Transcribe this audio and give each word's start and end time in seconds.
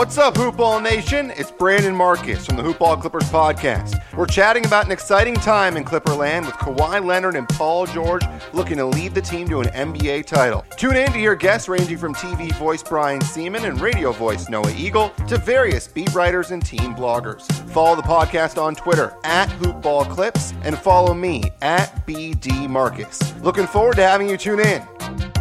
What's 0.00 0.16
up, 0.16 0.32
Hoopball 0.32 0.82
Nation? 0.82 1.30
It's 1.36 1.50
Brandon 1.50 1.94
Marcus 1.94 2.46
from 2.46 2.56
the 2.56 2.62
Hoopball 2.62 3.02
Clippers 3.02 3.24
podcast. 3.24 4.02
We're 4.16 4.24
chatting 4.24 4.64
about 4.64 4.86
an 4.86 4.92
exciting 4.92 5.34
time 5.34 5.76
in 5.76 5.84
Clipperland 5.84 6.46
with 6.46 6.54
Kawhi 6.54 7.04
Leonard 7.04 7.36
and 7.36 7.46
Paul 7.46 7.84
George 7.84 8.22
looking 8.54 8.78
to 8.78 8.86
lead 8.86 9.14
the 9.14 9.20
team 9.20 9.46
to 9.50 9.60
an 9.60 9.66
NBA 9.66 10.24
title. 10.24 10.64
Tune 10.78 10.96
in 10.96 11.12
to 11.12 11.18
hear 11.18 11.34
guests 11.34 11.68
ranging 11.68 11.98
from 11.98 12.14
TV 12.14 12.50
voice 12.54 12.82
Brian 12.82 13.20
Sieman 13.20 13.68
and 13.68 13.78
radio 13.78 14.10
voice 14.10 14.48
Noah 14.48 14.72
Eagle 14.74 15.10
to 15.28 15.36
various 15.36 15.86
beat 15.86 16.14
writers 16.14 16.50
and 16.50 16.64
team 16.64 16.94
bloggers. 16.94 17.42
Follow 17.68 17.94
the 17.94 18.00
podcast 18.00 18.56
on 18.56 18.74
Twitter 18.74 19.14
at 19.24 19.50
Hoopball 19.50 20.08
Clips 20.08 20.54
and 20.62 20.78
follow 20.78 21.12
me 21.12 21.42
at 21.60 22.06
BD 22.06 22.70
Marcus. 22.70 23.38
Looking 23.42 23.66
forward 23.66 23.96
to 23.96 24.02
having 24.02 24.30
you 24.30 24.38
tune 24.38 24.60
in. 24.60 25.39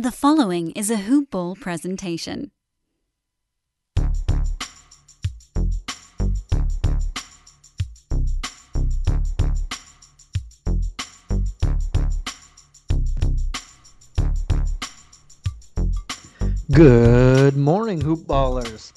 The 0.00 0.12
following 0.12 0.70
is 0.76 0.92
a 0.92 0.96
Hoop 0.96 1.32
Ball 1.32 1.56
presentation. 1.56 2.52
Good 16.70 17.56
morning, 17.56 18.00
hoop 18.00 18.20
ballers. 18.20 18.92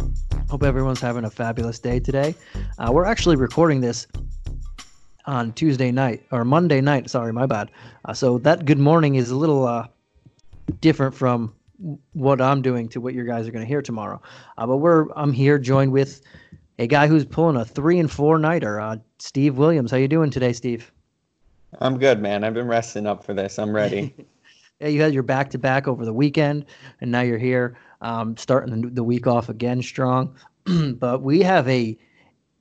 Hope 0.51 0.61
everyone's 0.61 1.01
having 1.01 1.25
a 1.25 1.31
fabulous 1.31 1.79
day 1.79 1.99
today. 1.99 2.35
Uh, 2.77 2.91
we're 2.91 3.05
actually 3.05 3.37
recording 3.37 3.81
this 3.81 4.05
on 5.25 5.51
Tuesday 5.53 5.89
night 5.91 6.27
or 6.31 6.45
Monday 6.45 6.79
night. 6.79 7.09
Sorry, 7.09 7.33
my 7.33 7.47
bad. 7.47 7.71
Uh, 8.05 8.13
so 8.13 8.37
that 8.37 8.65
good 8.65 8.77
morning 8.77 9.15
is 9.15 9.31
a 9.31 9.35
little 9.35 9.65
uh, 9.65 9.87
different 10.79 11.13
from 11.15 11.53
what 12.13 12.41
I'm 12.41 12.61
doing 12.61 12.87
to 12.89 13.01
what 13.01 13.13
you 13.13 13.25
guys 13.25 13.47
are 13.47 13.51
going 13.51 13.63
to 13.63 13.67
hear 13.67 13.81
tomorrow. 13.81 14.21
Uh, 14.57 14.67
but 14.67 14.77
we're 14.77 15.07
I'm 15.15 15.33
here 15.33 15.57
joined 15.57 15.91
with 15.91 16.21
a 16.79 16.87
guy 16.87 17.07
who's 17.07 17.25
pulling 17.25 17.55
a 17.55 17.65
three 17.65 17.99
and 17.99 18.09
four 18.09 18.37
nighter. 18.37 18.79
Uh, 18.79 18.97
Steve 19.19 19.57
Williams, 19.57 19.91
how 19.91 19.97
you 19.97 20.07
doing 20.07 20.29
today, 20.29 20.53
Steve? 20.53 20.91
I'm 21.79 21.97
good, 21.97 22.21
man. 22.21 22.43
I've 22.43 22.53
been 22.53 22.67
resting 22.67 23.07
up 23.07 23.23
for 23.23 23.33
this. 23.33 23.57
I'm 23.57 23.73
ready. 23.73 24.13
yeah, 24.79 24.87
you 24.87 25.01
had 25.01 25.13
your 25.13 25.23
back 25.23 25.49
to 25.51 25.57
back 25.57 25.87
over 25.87 26.05
the 26.05 26.13
weekend, 26.13 26.65
and 26.99 27.11
now 27.11 27.21
you're 27.21 27.37
here, 27.37 27.77
um, 28.01 28.35
starting 28.35 28.81
the, 28.81 28.89
the 28.89 29.03
week 29.03 29.27
off 29.27 29.49
again 29.49 29.81
strong. 29.81 30.35
but 30.95 31.21
we 31.21 31.41
have 31.41 31.67
a 31.67 31.97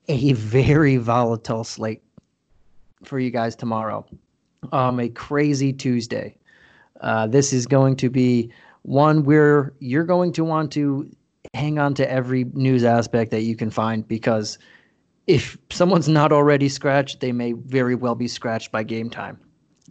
a 0.07 0.33
very 0.33 0.97
volatile 0.97 1.63
slate 1.63 2.01
for 3.03 3.19
you 3.19 3.31
guys 3.31 3.55
tomorrow. 3.55 4.05
Um, 4.71 4.99
a 4.99 5.09
crazy 5.09 5.73
Tuesday. 5.73 6.35
Uh, 7.01 7.27
this 7.27 7.51
is 7.51 7.65
going 7.65 7.95
to 7.97 8.09
be 8.09 8.51
one 8.83 9.23
where 9.23 9.73
you're 9.79 10.03
going 10.03 10.31
to 10.33 10.43
want 10.43 10.71
to 10.71 11.09
hang 11.53 11.79
on 11.79 11.93
to 11.95 12.09
every 12.09 12.45
news 12.53 12.83
aspect 12.83 13.31
that 13.31 13.41
you 13.41 13.55
can 13.55 13.69
find 13.69 14.07
because 14.07 14.57
if 15.27 15.57
someone's 15.69 16.07
not 16.07 16.31
already 16.31 16.69
scratched, 16.69 17.19
they 17.19 17.31
may 17.31 17.53
very 17.53 17.95
well 17.95 18.15
be 18.15 18.27
scratched 18.27 18.71
by 18.71 18.83
game 18.83 19.09
time. 19.09 19.39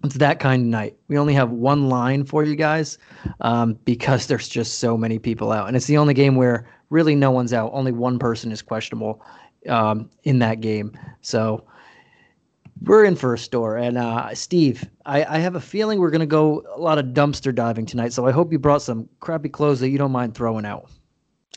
It's 0.03 0.17
that 0.17 0.41
kind 0.41 0.63
of 0.63 0.69
night. 0.69 0.97
We 1.09 1.19
only 1.19 1.35
have 1.35 1.51
one 1.51 1.89
line 1.89 2.25
for 2.25 2.43
you 2.43 2.57
guys 2.57 2.99
um, 3.43 3.75
because 3.85 4.27
there's 4.27 4.49
just 4.49 4.79
so 4.79 4.97
many 4.97 5.19
people 5.19 5.53
out. 5.53 5.69
And 5.69 5.77
it's 5.77 5.87
the 5.87 5.99
only 5.99 6.15
game 6.15 6.37
where 6.37 6.67
really 6.89 7.15
no 7.15 7.31
one's 7.31 7.53
out. 7.53 7.71
Only 7.75 7.93
one 7.93 8.19
person 8.19 8.51
is 8.51 8.63
questionable 8.63 9.23
um, 9.69 10.09
in 10.25 10.39
that 10.39 10.61
game. 10.61 10.93
So 11.21 11.65
we're 12.83 13.05
in 13.05 13.17
for 13.17 13.35
a 13.35 13.39
store. 13.39 13.77
And 13.77 13.99
uh, 13.99 14.35
Steve, 14.35 14.89
I, 15.07 15.25
I 15.25 15.39
have 15.39 15.55
a 15.55 15.61
feeling 15.61 16.01
we're 16.01 16.11
going 16.11 16.21
to 16.21 16.27
go 16.27 16.65
a 16.75 16.81
lot 16.81 16.99
of 16.99 17.07
dumpster 17.07 17.55
diving 17.55 17.87
tonight. 17.87 18.13
So 18.13 18.27
I 18.27 18.33
hope 18.33 18.53
you 18.53 18.59
brought 18.59 18.83
some 18.83 19.09
crappy 19.21 19.49
clothes 19.49 19.81
that 19.81 19.91
you 19.91 19.99
don't 19.99 20.13
mind 20.13 20.35
throwing 20.35 20.65
out. 20.65 20.91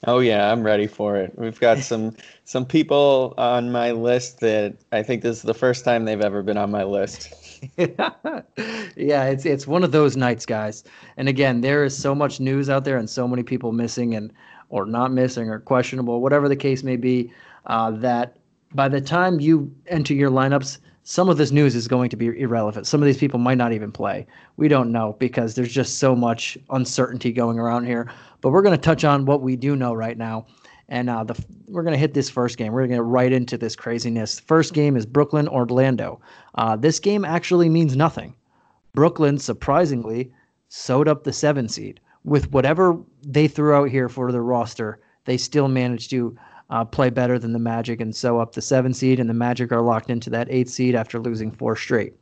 Oh 0.05 0.19
yeah, 0.19 0.51
I'm 0.51 0.63
ready 0.63 0.87
for 0.87 1.15
it. 1.15 1.33
We've 1.37 1.59
got 1.59 1.77
some 1.79 2.15
some 2.43 2.65
people 2.65 3.33
on 3.37 3.71
my 3.71 3.91
list 3.91 4.41
that 4.41 4.75
I 4.91 5.01
think 5.01 5.21
this 5.21 5.37
is 5.37 5.43
the 5.43 5.53
first 5.53 5.85
time 5.85 6.05
they've 6.05 6.19
ever 6.19 6.43
been 6.43 6.57
on 6.57 6.71
my 6.71 6.83
list. 6.83 7.33
yeah, 7.77 9.23
it's 9.25 9.45
it's 9.45 9.65
one 9.65 9.83
of 9.83 9.93
those 9.93 10.17
nights, 10.17 10.45
guys. 10.45 10.83
And 11.15 11.29
again, 11.29 11.61
there 11.61 11.85
is 11.85 11.97
so 11.97 12.13
much 12.13 12.41
news 12.41 12.69
out 12.69 12.83
there 12.83 12.97
and 12.97 13.09
so 13.09 13.27
many 13.27 13.43
people 13.43 13.71
missing 13.71 14.13
and 14.13 14.33
or 14.69 14.85
not 14.85 15.13
missing 15.13 15.49
or 15.49 15.59
questionable, 15.59 16.19
whatever 16.19 16.49
the 16.49 16.55
case 16.55 16.83
may 16.83 16.95
be, 16.97 17.31
uh, 17.67 17.91
that 17.91 18.37
by 18.73 18.89
the 18.89 18.99
time 18.99 19.39
you 19.39 19.73
enter 19.87 20.15
your 20.15 20.31
lineups, 20.31 20.79
some 21.03 21.29
of 21.29 21.37
this 21.37 21.51
news 21.51 21.75
is 21.75 21.87
going 21.87 22.09
to 22.09 22.15
be 22.15 22.27
irrelevant. 22.39 22.87
Some 22.87 23.01
of 23.01 23.05
these 23.05 23.17
people 23.17 23.39
might 23.39 23.57
not 23.57 23.73
even 23.73 23.91
play. 23.91 24.25
We 24.55 24.69
don't 24.69 24.91
know 24.91 25.15
because 25.19 25.53
there's 25.53 25.71
just 25.71 25.99
so 25.99 26.15
much 26.15 26.57
uncertainty 26.69 27.33
going 27.33 27.59
around 27.59 27.85
here. 27.85 28.09
But 28.39 28.51
we're 28.51 28.61
going 28.61 28.75
to 28.75 28.81
touch 28.81 29.03
on 29.03 29.25
what 29.25 29.41
we 29.41 29.55
do 29.57 29.75
know 29.75 29.93
right 29.93 30.17
now. 30.17 30.45
And 30.89 31.09
uh, 31.09 31.23
the, 31.25 31.41
we're 31.67 31.83
going 31.83 31.93
to 31.93 31.99
hit 31.99 32.13
this 32.13 32.29
first 32.29 32.57
game. 32.57 32.71
We're 32.71 32.81
going 32.81 32.91
to 32.91 33.03
get 33.03 33.03
right 33.03 33.33
into 33.33 33.57
this 33.57 33.75
craziness. 33.75 34.39
First 34.39 34.73
game 34.73 34.95
is 34.95 35.05
Brooklyn 35.05 35.47
Orlando. 35.47 36.21
Uh, 36.55 36.75
this 36.75 36.99
game 36.99 37.25
actually 37.25 37.69
means 37.69 37.95
nothing. 37.95 38.35
Brooklyn, 38.93 39.37
surprisingly, 39.37 40.31
sewed 40.69 41.07
up 41.07 41.23
the 41.23 41.33
seven 41.33 41.67
seed. 41.67 41.99
With 42.23 42.51
whatever 42.51 42.97
they 43.21 43.47
threw 43.47 43.73
out 43.73 43.89
here 43.89 44.07
for 44.07 44.31
the 44.31 44.41
roster, 44.41 44.99
they 45.25 45.37
still 45.37 45.67
managed 45.67 46.09
to 46.11 46.37
uh, 46.73 46.83
play 46.83 47.11
better 47.11 47.37
than 47.37 47.53
the 47.53 47.59
Magic 47.59 48.01
and 48.01 48.15
sew 48.15 48.39
up 48.39 48.53
the 48.53 48.61
seven 48.61 48.95
seed, 48.95 49.19
and 49.19 49.29
the 49.29 49.33
Magic 49.33 49.71
are 49.71 49.83
locked 49.83 50.09
into 50.09 50.31
that 50.31 50.47
eight 50.49 50.67
seed 50.67 50.95
after 50.95 51.19
losing 51.19 51.51
four 51.51 51.75
straight. 51.75 52.15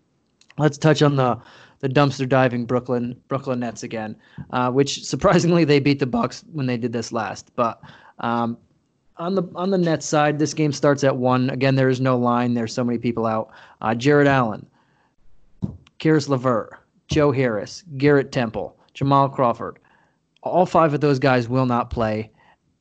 Let's 0.58 0.78
touch 0.78 1.02
on 1.02 1.16
the 1.16 1.40
the 1.80 1.88
dumpster 1.88 2.28
diving 2.28 2.66
Brooklyn 2.66 3.16
Brooklyn 3.30 3.62
Nets 3.62 3.82
again, 3.84 4.14
uh, 4.52 4.70
which 4.70 5.06
surprisingly 5.06 5.64
they 5.64 5.80
beat 5.80 6.00
the 6.00 6.06
Bucks 6.06 6.44
when 6.52 6.66
they 6.66 6.76
did 6.76 6.92
this 6.92 7.14
last. 7.14 7.50
But 7.56 7.82
um, 8.20 8.58
on 9.16 9.36
the 9.36 9.44
on 9.56 9.70
the 9.70 9.78
Nets 9.78 10.06
side, 10.06 10.38
this 10.38 10.54
game 10.54 10.74
starts 10.74 11.06
at 11.06 11.16
one. 11.16 11.50
Again, 11.50 11.76
there 11.76 11.90
is 11.90 12.02
no 12.02 12.18
line. 12.18 12.54
There's 12.54 12.74
so 12.74 12.84
many 12.84 13.00
people 13.00 13.26
out. 13.26 13.52
Uh, 13.80 13.96
Jarrett 13.96 14.28
Allen, 14.28 14.66
Caris 15.98 16.28
LeVert, 16.28 16.78
Joe 17.08 17.32
Harris, 17.32 17.86
Garrett 17.98 18.34
Temple, 18.34 18.78
Jamal 18.94 19.30
Crawford. 19.30 19.80
All 20.44 20.66
five 20.66 20.94
of 20.94 21.00
those 21.00 21.20
guys 21.20 21.48
will 21.48 21.66
not 21.66 21.90
play 21.90 22.32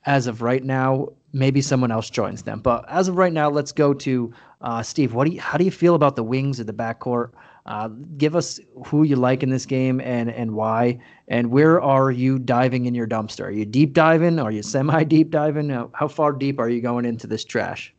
as 0.05 0.27
of 0.27 0.43
right 0.43 0.65
now 0.65 1.11
maybe 1.33 1.61
someone 1.61 1.91
else 1.91 2.11
joins 2.11 2.43
them. 2.43 2.61
But 2.61 2.85
as 2.89 3.09
of 3.09 3.17
right 3.17 3.33
now, 3.33 3.51
let's 3.51 3.73
go 3.73 3.95
to 3.95 4.33
uh, 4.61 4.83
Steve. 4.83 5.15
What 5.15 5.27
do 5.27 5.35
you, 5.35 5.41
how 5.41 5.59
do 5.59 5.65
you 5.65 5.71
feel 5.71 5.95
about 5.95 6.17
the 6.17 6.25
wings 6.25 6.61
of 6.61 6.67
the 6.67 6.73
backcourt? 6.73 7.31
Uh, 7.67 7.89
give 8.17 8.35
us 8.35 8.59
who 8.87 9.03
you 9.03 9.17
like 9.17 9.43
in 9.43 9.51
this 9.51 9.67
game 9.67 10.01
and 10.01 10.31
and 10.31 10.53
why, 10.53 10.99
and 11.29 11.51
where 11.51 11.81
are 11.81 12.11
you 12.11 12.39
diving 12.39 12.87
in 12.87 12.95
your 12.95 13.07
dumpster? 13.07 13.45
Are 13.45 13.51
you 13.51 13.65
deep 13.65 13.93
diving? 13.93 14.39
Are 14.39 14.51
you 14.51 14.63
semi 14.63 15.05
deep 15.05 15.31
diving? 15.31 15.69
How, 15.69 15.91
how 15.95 16.09
far 16.09 16.33
deep 16.33 16.59
are 16.59 16.69
you 16.69 16.81
going 16.81 17.05
into 17.05 17.27
this 17.27 17.45
trash? 17.45 17.95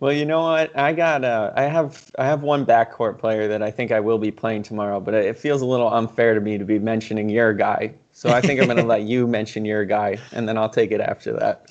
Well, 0.00 0.12
you 0.12 0.24
know 0.24 0.42
what? 0.42 0.76
I 0.78 0.92
got 0.92 1.24
uh, 1.24 1.52
I 1.56 1.62
have 1.64 2.10
I 2.18 2.24
have 2.24 2.42
one 2.42 2.64
backcourt 2.64 3.18
player 3.18 3.48
that 3.48 3.62
I 3.62 3.70
think 3.70 3.90
I 3.90 3.98
will 3.98 4.18
be 4.18 4.30
playing 4.30 4.62
tomorrow, 4.62 5.00
but 5.00 5.12
it 5.12 5.36
feels 5.36 5.60
a 5.60 5.66
little 5.66 5.92
unfair 5.92 6.34
to 6.34 6.40
me 6.40 6.56
to 6.56 6.64
be 6.64 6.78
mentioning 6.78 7.28
your 7.28 7.52
guy. 7.52 7.94
So 8.12 8.30
I 8.30 8.40
think 8.40 8.60
I'm 8.60 8.66
going 8.66 8.76
to 8.84 8.84
let 8.84 9.02
you 9.02 9.26
mention 9.26 9.64
your 9.64 9.84
guy, 9.84 10.18
and 10.32 10.48
then 10.48 10.56
I'll 10.56 10.70
take 10.70 10.92
it 10.92 11.00
after 11.00 11.32
that. 11.34 11.66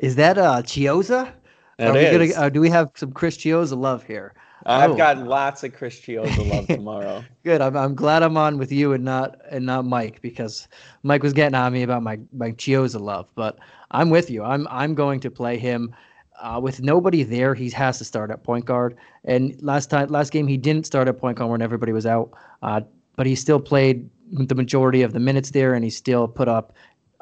Is 0.00 0.16
that 0.16 0.38
uh 0.38 0.62
Chiozza? 0.62 1.32
It 1.78 1.96
is. 1.96 2.32
Gonna, 2.34 2.46
uh, 2.46 2.48
do 2.50 2.60
we 2.60 2.68
have 2.68 2.90
some 2.94 3.12
Chris 3.12 3.36
Chiozza 3.36 3.76
love 3.76 4.02
here? 4.04 4.34
I've 4.66 4.90
oh. 4.90 4.96
got 4.96 5.18
lots 5.18 5.64
of 5.64 5.72
Chris 5.72 5.98
Chiozza 6.00 6.46
love 6.50 6.66
tomorrow. 6.66 7.24
Good. 7.44 7.60
I'm, 7.62 7.76
I'm 7.76 7.94
glad 7.94 8.22
I'm 8.22 8.36
on 8.36 8.58
with 8.58 8.70
you 8.70 8.92
and 8.92 9.04
not 9.04 9.38
and 9.50 9.64
not 9.64 9.86
Mike 9.86 10.20
because 10.20 10.68
Mike 11.02 11.22
was 11.22 11.32
getting 11.32 11.54
on 11.54 11.72
me 11.72 11.82
about 11.82 12.02
my 12.02 12.18
my 12.32 12.52
Chiozza 12.52 13.00
love. 13.00 13.28
But 13.34 13.58
I'm 13.90 14.10
with 14.10 14.30
you. 14.30 14.42
I'm 14.42 14.66
I'm 14.70 14.94
going 14.94 15.20
to 15.20 15.30
play 15.30 15.58
him. 15.58 15.94
Uh, 16.40 16.58
with 16.58 16.80
nobody 16.80 17.22
there, 17.22 17.54
he 17.54 17.68
has 17.68 17.98
to 17.98 18.04
start 18.04 18.30
at 18.30 18.42
point 18.42 18.64
guard. 18.64 18.96
And 19.24 19.54
last 19.60 19.90
time, 19.90 20.08
last 20.08 20.32
game, 20.32 20.46
he 20.46 20.56
didn't 20.56 20.86
start 20.86 21.06
at 21.06 21.18
point 21.18 21.36
guard 21.36 21.50
when 21.50 21.60
everybody 21.60 21.92
was 21.92 22.06
out. 22.06 22.30
Uh, 22.62 22.80
but 23.16 23.26
he 23.26 23.34
still 23.34 23.60
played 23.60 24.08
the 24.32 24.54
majority 24.54 25.02
of 25.02 25.12
the 25.12 25.20
minutes 25.20 25.50
there, 25.50 25.74
and 25.74 25.84
he 25.84 25.90
still 25.90 26.26
put 26.26 26.48
up 26.48 26.72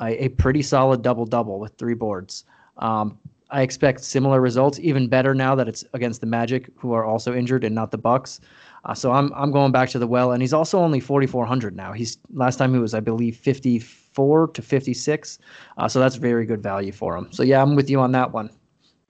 a, 0.00 0.24
a 0.24 0.28
pretty 0.28 0.62
solid 0.62 1.02
double 1.02 1.26
double 1.26 1.58
with 1.58 1.72
three 1.78 1.94
boards. 1.94 2.44
Um, 2.78 3.18
I 3.50 3.62
expect 3.62 4.00
similar 4.00 4.40
results, 4.40 4.78
even 4.80 5.08
better 5.08 5.34
now 5.34 5.54
that 5.54 5.68
it's 5.68 5.84
against 5.94 6.20
the 6.20 6.26
Magic, 6.26 6.68
who 6.76 6.92
are 6.92 7.04
also 7.04 7.34
injured, 7.34 7.64
and 7.64 7.74
not 7.74 7.90
the 7.90 7.98
Bucks. 7.98 8.40
Uh, 8.84 8.94
so 8.94 9.12
I'm 9.12 9.32
I'm 9.34 9.50
going 9.50 9.72
back 9.72 9.88
to 9.90 9.98
the 9.98 10.06
well, 10.06 10.32
and 10.32 10.42
he's 10.42 10.52
also 10.52 10.78
only 10.78 11.00
4,400 11.00 11.74
now. 11.74 11.92
He's 11.92 12.18
last 12.32 12.56
time 12.56 12.72
he 12.72 12.78
was, 12.78 12.94
I 12.94 13.00
believe, 13.00 13.36
54 13.36 14.48
to 14.48 14.62
56. 14.62 15.38
Uh, 15.76 15.88
so 15.88 15.98
that's 15.98 16.16
very 16.16 16.46
good 16.46 16.62
value 16.62 16.92
for 16.92 17.16
him. 17.16 17.28
So 17.32 17.42
yeah, 17.42 17.62
I'm 17.62 17.74
with 17.74 17.88
you 17.90 18.00
on 18.00 18.12
that 18.12 18.32
one. 18.32 18.50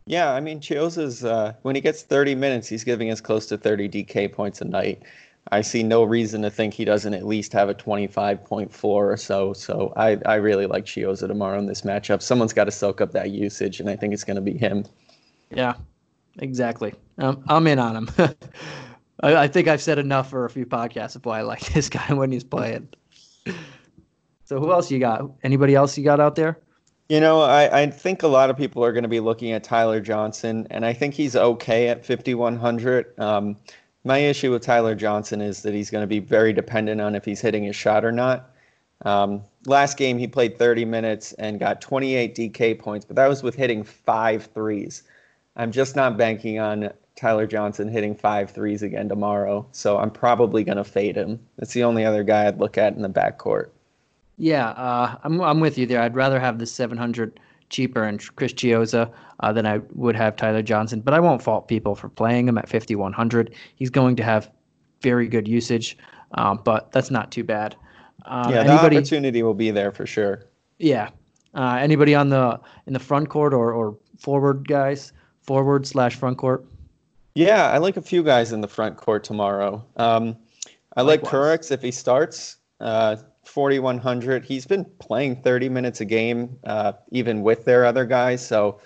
Yeah, 0.06 0.32
I 0.32 0.40
mean, 0.40 0.60
Chiozza's 0.60 1.22
uh, 1.22 1.52
when 1.62 1.74
he 1.74 1.82
gets 1.82 2.02
30 2.02 2.34
minutes, 2.34 2.66
he's 2.66 2.82
giving 2.82 3.10
us 3.10 3.20
close 3.20 3.44
to 3.46 3.58
30 3.58 3.88
DK 3.88 4.32
points 4.32 4.60
a 4.62 4.64
night. 4.64 5.02
I 5.50 5.62
see 5.62 5.82
no 5.82 6.04
reason 6.04 6.42
to 6.42 6.50
think 6.50 6.74
he 6.74 6.84
doesn't 6.84 7.14
at 7.14 7.26
least 7.26 7.52
have 7.52 7.68
a 7.68 7.74
25.4 7.74 8.84
or 8.84 9.16
so. 9.16 9.52
So 9.52 9.92
I, 9.96 10.18
I 10.26 10.34
really 10.36 10.66
like 10.66 10.84
Chiozza 10.84 11.26
tomorrow 11.26 11.58
in 11.58 11.66
this 11.66 11.82
matchup. 11.82 12.22
Someone's 12.22 12.52
got 12.52 12.64
to 12.64 12.70
soak 12.70 13.00
up 13.00 13.12
that 13.12 13.30
usage, 13.30 13.80
and 13.80 13.88
I 13.88 13.96
think 13.96 14.12
it's 14.12 14.24
going 14.24 14.36
to 14.36 14.42
be 14.42 14.56
him. 14.56 14.84
Yeah, 15.50 15.74
exactly. 16.38 16.94
Um, 17.18 17.42
I'm 17.48 17.66
in 17.66 17.78
on 17.78 17.96
him. 17.96 18.10
I, 19.22 19.36
I, 19.36 19.48
think 19.48 19.68
I've 19.68 19.82
said 19.82 19.98
enough 19.98 20.30
for 20.30 20.44
a 20.44 20.50
few 20.50 20.66
podcasts 20.66 21.16
of 21.16 21.24
why 21.24 21.38
I 21.38 21.42
like 21.42 21.60
this 21.72 21.88
guy 21.88 22.12
when 22.12 22.30
he's 22.30 22.44
playing. 22.44 22.88
So 24.44 24.58
who 24.60 24.72
else 24.72 24.90
you 24.90 24.98
got? 24.98 25.30
Anybody 25.42 25.74
else 25.74 25.98
you 25.98 26.04
got 26.04 26.20
out 26.20 26.34
there? 26.34 26.58
You 27.08 27.20
know, 27.20 27.40
I, 27.40 27.82
I 27.82 27.86
think 27.86 28.22
a 28.22 28.28
lot 28.28 28.50
of 28.50 28.56
people 28.56 28.84
are 28.84 28.92
going 28.92 29.02
to 29.02 29.08
be 29.08 29.20
looking 29.20 29.52
at 29.52 29.64
Tyler 29.64 30.00
Johnson, 30.00 30.66
and 30.70 30.84
I 30.84 30.92
think 30.92 31.14
he's 31.14 31.34
okay 31.34 31.88
at 31.88 32.04
5,100. 32.04 33.18
Um, 33.18 33.56
my 34.08 34.18
issue 34.18 34.50
with 34.50 34.62
Tyler 34.62 34.94
Johnson 34.94 35.42
is 35.42 35.60
that 35.62 35.74
he's 35.74 35.90
going 35.90 36.02
to 36.02 36.06
be 36.08 36.18
very 36.18 36.54
dependent 36.54 36.98
on 36.98 37.14
if 37.14 37.26
he's 37.26 37.42
hitting 37.42 37.64
his 37.64 37.76
shot 37.76 38.06
or 38.06 38.10
not. 38.10 38.54
Um, 39.04 39.42
last 39.66 39.98
game, 39.98 40.16
he 40.16 40.26
played 40.26 40.58
30 40.58 40.86
minutes 40.86 41.34
and 41.34 41.60
got 41.60 41.82
28 41.82 42.34
DK 42.34 42.78
points, 42.78 43.04
but 43.04 43.16
that 43.16 43.28
was 43.28 43.42
with 43.42 43.54
hitting 43.54 43.84
five 43.84 44.46
threes. 44.46 45.02
I'm 45.56 45.70
just 45.70 45.94
not 45.94 46.16
banking 46.16 46.58
on 46.58 46.90
Tyler 47.16 47.46
Johnson 47.46 47.86
hitting 47.86 48.14
five 48.14 48.50
threes 48.50 48.82
again 48.82 49.10
tomorrow, 49.10 49.66
so 49.72 49.98
I'm 49.98 50.10
probably 50.10 50.64
going 50.64 50.78
to 50.78 50.84
fade 50.84 51.14
him. 51.14 51.38
That's 51.58 51.74
the 51.74 51.84
only 51.84 52.06
other 52.06 52.24
guy 52.24 52.46
I'd 52.46 52.58
look 52.58 52.78
at 52.78 52.94
in 52.94 53.02
the 53.02 53.10
backcourt. 53.10 53.68
Yeah, 54.38 54.68
uh, 54.70 55.18
I'm 55.22 55.40
I'm 55.42 55.60
with 55.60 55.76
you 55.76 55.84
there. 55.84 56.00
I'd 56.00 56.14
rather 56.14 56.40
have 56.40 56.58
the 56.58 56.66
700 56.66 57.40
cheaper 57.70 58.04
and 58.04 58.24
Chris 58.36 58.52
Chiozza 58.52 59.10
uh, 59.40 59.52
than 59.52 59.66
I 59.66 59.80
would 59.94 60.16
have 60.16 60.36
Tyler 60.36 60.62
Johnson, 60.62 61.00
but 61.00 61.14
I 61.14 61.20
won't 61.20 61.42
fault 61.42 61.68
people 61.68 61.94
for 61.94 62.08
playing 62.08 62.48
him 62.48 62.58
at 62.58 62.68
5100. 62.68 63.54
He's 63.76 63.90
going 63.90 64.16
to 64.16 64.22
have 64.22 64.50
very 65.02 65.28
good 65.28 65.46
usage, 65.46 65.96
um, 66.32 66.60
but 66.64 66.90
that's 66.92 67.10
not 67.10 67.30
too 67.30 67.44
bad. 67.44 67.76
Uh, 68.24 68.48
yeah, 68.50 68.62
the 68.62 68.70
anybody, 68.72 68.96
opportunity 68.96 69.42
will 69.42 69.54
be 69.54 69.70
there 69.70 69.92
for 69.92 70.06
sure. 70.06 70.44
Yeah. 70.78 71.10
Uh, 71.54 71.78
anybody 71.80 72.14
on 72.14 72.28
the 72.28 72.60
in 72.86 72.92
the 72.92 72.98
front 72.98 73.28
court 73.30 73.54
or 73.54 73.72
or 73.72 73.96
forward 74.18 74.68
guys, 74.68 75.12
forward 75.42 75.86
slash 75.86 76.16
front 76.16 76.36
court? 76.38 76.64
Yeah, 77.34 77.70
I 77.70 77.78
like 77.78 77.96
a 77.96 78.02
few 78.02 78.22
guys 78.22 78.52
in 78.52 78.60
the 78.60 78.68
front 78.68 78.96
court 78.96 79.24
tomorrow. 79.24 79.84
Um, 79.96 80.36
I 80.96 81.02
Likewise. 81.02 81.32
like 81.32 81.60
Kurucs 81.60 81.70
if 81.70 81.80
he 81.80 81.90
starts. 81.90 82.56
Uh, 82.80 83.16
4100. 83.48 84.44
He's 84.44 84.66
been 84.66 84.84
playing 84.98 85.42
30 85.42 85.68
minutes 85.68 86.00
a 86.00 86.04
game, 86.04 86.58
uh, 86.64 86.92
even 87.10 87.42
with 87.42 87.64
their 87.64 87.84
other 87.84 88.04
guys. 88.04 88.46
So 88.46 88.80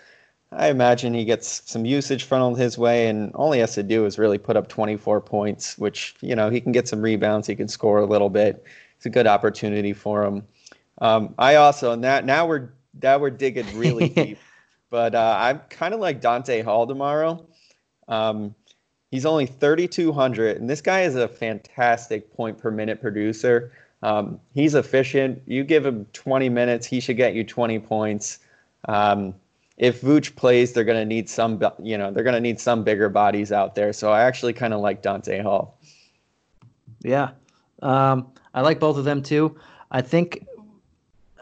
I 0.52 0.68
imagine 0.68 1.14
he 1.14 1.24
gets 1.24 1.62
some 1.70 1.84
usage 1.84 2.24
funneled 2.24 2.58
his 2.58 2.76
way, 2.76 3.08
and 3.08 3.34
all 3.34 3.52
he 3.52 3.60
has 3.60 3.74
to 3.74 3.82
do 3.82 4.04
is 4.06 4.18
really 4.18 4.38
put 4.38 4.56
up 4.56 4.68
24 4.68 5.20
points, 5.22 5.78
which, 5.78 6.14
you 6.20 6.36
know, 6.36 6.50
he 6.50 6.60
can 6.60 6.72
get 6.72 6.88
some 6.88 7.00
rebounds, 7.00 7.46
he 7.46 7.56
can 7.56 7.68
score 7.68 7.98
a 7.98 8.06
little 8.06 8.30
bit. 8.30 8.64
It's 8.96 9.06
a 9.06 9.10
good 9.10 9.26
opportunity 9.26 9.92
for 9.92 10.24
him. 10.24 10.46
Um, 10.98 11.34
I 11.38 11.56
also, 11.56 11.94
now, 11.94 12.20
now 12.20 12.46
we're, 12.46 12.70
now 13.02 13.18
we're 13.18 13.30
digging 13.30 13.66
really 13.76 14.08
deep, 14.10 14.38
but 14.90 15.14
uh, 15.14 15.36
I'm 15.38 15.60
kind 15.70 15.94
of 15.94 16.00
like 16.00 16.20
Donta 16.20 16.62
Hall 16.62 16.86
tomorrow. 16.86 17.46
Um, 18.08 18.54
he's 19.10 19.26
only 19.26 19.46
3,200, 19.46 20.58
and 20.58 20.68
this 20.68 20.82
guy 20.82 21.02
is 21.02 21.16
a 21.16 21.26
fantastic 21.26 22.32
point 22.32 22.58
per 22.58 22.70
minute 22.70 23.00
producer. 23.00 23.72
Um, 24.02 24.40
he's 24.52 24.74
efficient. 24.74 25.42
You 25.46 25.64
give 25.64 25.86
him 25.86 26.06
20 26.12 26.48
minutes, 26.48 26.86
he 26.86 27.00
should 27.00 27.16
get 27.16 27.34
you 27.34 27.44
20 27.44 27.78
points. 27.80 28.40
Um, 28.88 29.34
if 29.78 30.02
Vooch 30.02 30.34
plays, 30.36 30.72
they're 30.72 30.84
going 30.84 30.98
to 30.98 31.04
need 31.04 31.28
some, 31.28 31.60
you 31.82 31.96
know, 31.96 32.10
they're 32.10 32.24
going 32.24 32.34
to 32.34 32.40
need 32.40 32.60
some 32.60 32.84
bigger 32.84 33.08
bodies 33.08 33.52
out 33.52 33.74
there. 33.74 33.92
So 33.92 34.12
I 34.12 34.22
actually 34.22 34.52
kind 34.52 34.74
of 34.74 34.80
like 34.80 35.02
Donta 35.02 35.42
Hall. 35.42 35.78
Yeah, 37.02 37.30
um, 37.82 38.32
I 38.54 38.60
like 38.60 38.78
both 38.78 38.96
of 38.96 39.04
them 39.04 39.22
too. 39.22 39.56
I 39.90 40.02
think 40.02 40.46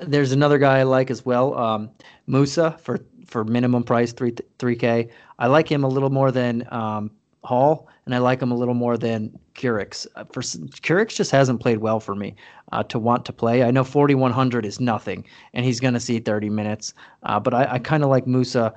there's 0.00 0.32
another 0.32 0.58
guy 0.58 0.78
I 0.78 0.82
like 0.84 1.10
as 1.10 1.24
well, 1.24 1.56
um, 1.56 1.90
Musa 2.26 2.78
for 2.80 3.00
for 3.26 3.44
minimum 3.44 3.84
price 3.84 4.12
three 4.12 4.34
three 4.58 4.76
k. 4.76 5.10
I 5.38 5.46
like 5.46 5.70
him 5.70 5.84
a 5.84 5.88
little 5.88 6.10
more 6.10 6.32
than 6.32 6.66
um, 6.72 7.10
Hall, 7.42 7.88
and 8.04 8.14
I 8.14 8.18
like 8.18 8.42
him 8.42 8.52
a 8.52 8.56
little 8.56 8.74
more 8.74 8.98
than 8.98 9.38
Kurucs. 9.54 10.06
Uh, 10.14 10.24
for 10.24 10.42
Kurucs 10.42 11.14
just 11.14 11.30
hasn't 11.30 11.60
played 11.60 11.78
well 11.78 12.00
for 12.00 12.14
me 12.14 12.34
uh, 12.72 12.82
to 12.84 12.98
want 12.98 13.24
to 13.26 13.32
play. 13.32 13.62
I 13.62 13.70
know 13.70 13.84
4100 13.84 14.66
is 14.66 14.80
nothing, 14.80 15.24
and 15.54 15.64
he's 15.64 15.80
going 15.80 15.94
to 15.94 16.00
see 16.00 16.18
30 16.18 16.50
minutes, 16.50 16.94
uh, 17.22 17.40
but 17.40 17.54
I, 17.54 17.74
I 17.74 17.78
kind 17.78 18.02
of 18.02 18.10
like 18.10 18.26
Musa 18.26 18.74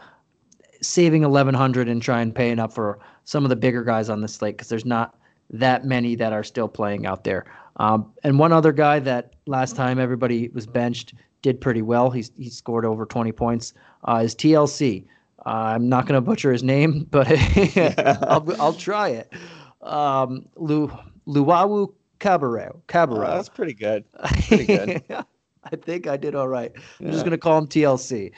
saving 0.82 1.22
1100 1.22 1.88
and 1.88 2.02
trying 2.02 2.32
paying 2.32 2.60
up 2.60 2.74
for 2.74 3.00
some 3.26 3.44
of 3.46 3.50
the 3.50 3.56
bigger 3.56 3.84
guys 3.84 4.10
on 4.10 4.22
the 4.22 4.28
slate 4.28 4.58
because 4.58 4.70
there's 4.70 4.86
not 4.86 5.16
that 5.50 5.86
many 5.86 6.16
that 6.16 6.34
are 6.34 6.44
still 6.44 6.68
playing 6.68 7.06
out 7.06 7.24
there. 7.24 7.46
Um, 7.78 8.12
and 8.24 8.38
one 8.38 8.52
other 8.52 8.72
guy 8.72 9.00
that 9.00 9.34
last 9.46 9.76
time 9.76 10.00
everybody 10.00 10.50
was 10.50 10.68
benched 10.68 11.14
did 11.42 11.60
pretty 11.60 11.82
well. 11.82 12.10
He's 12.12 12.32
he 12.38 12.50
scored 12.50 12.86
over 12.86 13.06
20 13.06 13.32
points. 13.32 13.74
Uh, 14.08 14.22
is 14.24 14.36
TLC. 14.36 15.06
I'm 15.46 15.90
not 15.90 16.06
going 16.06 16.16
to 16.16 16.22
butcher 16.22 16.52
his 16.52 16.64
name, 16.64 17.08
but 17.12 17.28
I'll, 18.24 18.62
I'll 18.62 18.74
try 18.74 19.10
it. 19.10 19.34
Um, 19.82 20.48
Lu, 20.56 20.92
Luawu 21.28 21.94
Cabaret. 22.20 22.70
Cabaret. 22.88 23.28
Oh, 23.28 23.36
that's 23.36 23.50
pretty 23.50 23.74
good. 23.74 24.06
Pretty 24.48 24.66
good. 24.66 25.04
I 25.10 25.76
think 25.76 26.08
I 26.08 26.18
did 26.18 26.36
all 26.36 26.48
right. 26.48 26.72
I'm 27.00 27.12
just 27.12 27.24
going 27.24 27.32
to 27.32 27.38
call 27.38 27.58
him 27.58 27.68
TLC. 27.68 28.32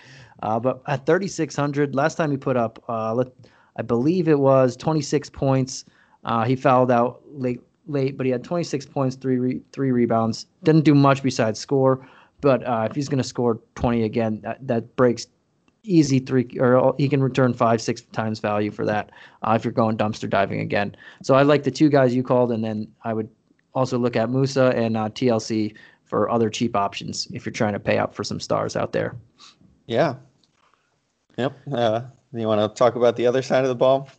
Uh, 0.43 0.59
but 0.59 0.81
at 0.87 1.05
3,600, 1.05 1.95
last 1.95 2.15
time 2.15 2.31
he 2.31 2.37
put 2.37 2.57
up, 2.57 2.83
uh, 2.89 3.13
let, 3.13 3.27
I 3.77 3.81
believe 3.81 4.27
it 4.27 4.39
was 4.39 4.75
26 4.75 5.29
points. 5.29 5.85
Uh, 6.23 6.43
he 6.45 6.55
fouled 6.55 6.91
out 6.91 7.21
late, 7.31 7.61
late, 7.87 8.17
but 8.17 8.25
he 8.25 8.31
had 8.31 8.43
26 8.43 8.85
points, 8.87 9.15
three 9.15 9.37
re- 9.37 9.61
three 9.71 9.91
rebounds. 9.91 10.47
Didn't 10.63 10.83
do 10.83 10.95
much 10.95 11.23
besides 11.23 11.59
score. 11.59 12.07
But 12.41 12.63
uh, 12.63 12.87
if 12.89 12.95
he's 12.95 13.07
going 13.07 13.21
to 13.21 13.27
score 13.27 13.59
20 13.75 14.03
again, 14.03 14.41
that, 14.41 14.65
that 14.67 14.95
breaks 14.95 15.27
easy 15.85 16.19
three, 16.19 16.47
or 16.59 16.93
he 16.97 17.07
can 17.07 17.21
return 17.21 17.53
five, 17.53 17.81
six 17.81 18.01
times 18.01 18.39
value 18.39 18.71
for 18.71 18.85
that 18.85 19.11
uh, 19.43 19.53
if 19.55 19.63
you're 19.63 19.71
going 19.71 19.97
dumpster 19.97 20.29
diving 20.29 20.59
again. 20.59 20.95
So 21.23 21.35
I 21.35 21.43
like 21.43 21.63
the 21.63 21.71
two 21.71 21.89
guys 21.89 22.15
you 22.15 22.23
called, 22.23 22.51
and 22.51 22.63
then 22.63 22.87
I 23.03 23.13
would 23.13 23.29
also 23.73 23.97
look 23.97 24.15
at 24.15 24.29
Musa 24.29 24.73
and 24.75 24.97
uh, 24.97 25.09
TLC 25.09 25.75
for 26.03 26.29
other 26.29 26.49
cheap 26.49 26.75
options 26.75 27.27
if 27.31 27.45
you're 27.45 27.53
trying 27.53 27.73
to 27.73 27.79
pay 27.79 27.97
up 27.97 28.13
for 28.13 28.23
some 28.23 28.39
stars 28.39 28.75
out 28.75 28.91
there. 28.91 29.15
Yeah. 29.87 30.15
Yep. 31.37 31.57
Uh, 31.71 32.01
you 32.33 32.47
want 32.47 32.61
to 32.61 32.77
talk 32.77 32.95
about 32.95 33.15
the 33.15 33.27
other 33.27 33.41
side 33.41 33.63
of 33.63 33.69
the 33.69 33.75
ball? 33.75 34.09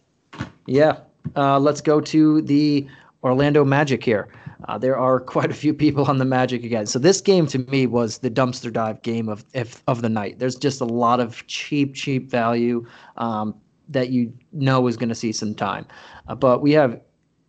Yeah. 0.67 0.99
Uh, 1.35 1.59
let's 1.59 1.81
go 1.81 2.01
to 2.01 2.43
the 2.43 2.87
Orlando 3.23 3.65
Magic 3.65 4.05
here. 4.05 4.29
Uh, 4.65 4.79
there 4.79 4.97
are 4.97 5.21
quite 5.21 5.51
a 5.51 5.55
few 5.55 5.75
people 5.75 6.05
on 6.05 6.19
the 6.19 6.25
Magic 6.25 6.65
again. 6.65 6.87
So 6.87 6.99
this 6.99 7.21
game 7.21 7.47
to 7.49 7.59
me 7.59 7.87
was 7.87 8.19
the 8.19 8.31
dumpster 8.31 8.73
dive 8.73 9.03
game 9.03 9.29
of 9.29 9.45
if, 9.53 9.83
of 9.87 10.03
the 10.03 10.09
night. 10.09 10.39
There's 10.39 10.57
just 10.57 10.81
a 10.81 10.85
lot 10.85 11.21
of 11.21 11.47
cheap, 11.47 11.95
cheap 11.95 12.31
value 12.31 12.87
um, 13.17 13.55
that 13.89 14.11
you 14.11 14.33
know 14.53 14.87
is 14.87 14.97
going 14.97 15.09
to 15.09 15.15
see 15.15 15.33
some 15.33 15.55
time. 15.55 15.87
Uh, 16.29 16.35
but 16.35 16.63
we 16.63 16.73
have 16.73 17.01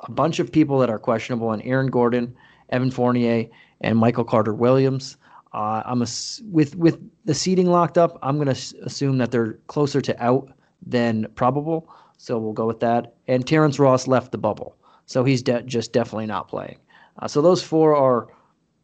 a 0.01 0.11
bunch 0.11 0.39
of 0.39 0.51
people 0.51 0.77
that 0.79 0.89
are 0.89 0.99
questionable, 0.99 1.51
and 1.51 1.63
Aaron 1.65 1.87
Gordon, 1.87 2.35
Evan 2.69 2.91
Fournier, 2.91 3.45
and 3.81 3.97
Michael 3.97 4.23
Carter 4.23 4.53
Williams. 4.53 5.17
Uh, 5.53 5.81
I'm 5.85 6.01
a, 6.01 6.07
with 6.51 6.75
with 6.75 6.99
the 7.25 7.33
seeding 7.33 7.67
locked 7.67 7.97
up. 7.97 8.19
I'm 8.21 8.35
going 8.35 8.53
to 8.53 8.75
assume 8.83 9.17
that 9.19 9.31
they're 9.31 9.53
closer 9.67 10.01
to 10.01 10.23
out 10.23 10.51
than 10.85 11.27
probable. 11.35 11.89
So 12.17 12.37
we'll 12.37 12.53
go 12.53 12.65
with 12.65 12.79
that. 12.81 13.15
And 13.27 13.45
Terrence 13.45 13.79
Ross 13.79 14.07
left 14.07 14.31
the 14.31 14.37
bubble, 14.37 14.75
so 15.05 15.23
he's 15.23 15.41
de- 15.41 15.63
just 15.63 15.93
definitely 15.93 16.25
not 16.25 16.47
playing. 16.47 16.77
Uh, 17.19 17.27
so 17.27 17.41
those 17.41 17.63
four 17.63 17.95
are 17.95 18.27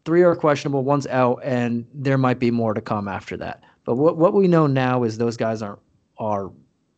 three 0.05 0.23
are 0.23 0.35
questionable, 0.35 0.83
one's 0.83 1.07
out, 1.07 1.39
and 1.43 1.85
there 1.93 2.17
might 2.17 2.39
be 2.39 2.51
more 2.51 2.73
to 2.73 2.81
come 2.81 3.07
after 3.07 3.37
that. 3.37 3.63
But 3.85 3.95
what 3.95 4.17
what 4.17 4.33
we 4.33 4.47
know 4.47 4.67
now 4.67 5.03
is 5.03 5.17
those 5.17 5.37
guys 5.37 5.61
are 5.61 5.79
are 6.17 6.51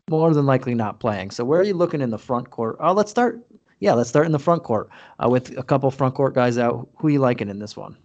more 0.09 0.33
than 0.33 0.45
likely 0.45 0.75
not 0.75 0.99
playing. 0.99 1.31
So 1.31 1.43
where 1.43 1.59
are 1.59 1.63
you 1.63 1.73
looking 1.73 2.01
in 2.01 2.11
the 2.11 2.17
front 2.17 2.51
court? 2.51 2.77
Oh, 2.79 2.93
let's 2.93 3.11
start. 3.11 3.43
Yeah, 3.79 3.93
let's 3.93 4.09
start 4.09 4.25
in 4.25 4.31
the 4.31 4.39
front 4.39 4.63
court 4.63 4.89
uh, 5.23 5.29
with 5.29 5.57
a 5.57 5.63
couple 5.63 5.89
front 5.91 6.15
court 6.15 6.33
guys 6.33 6.57
out. 6.57 6.87
Who 6.97 7.07
are 7.07 7.11
you 7.11 7.19
liking 7.19 7.49
in 7.49 7.59
this 7.59 7.75
one? 7.75 7.97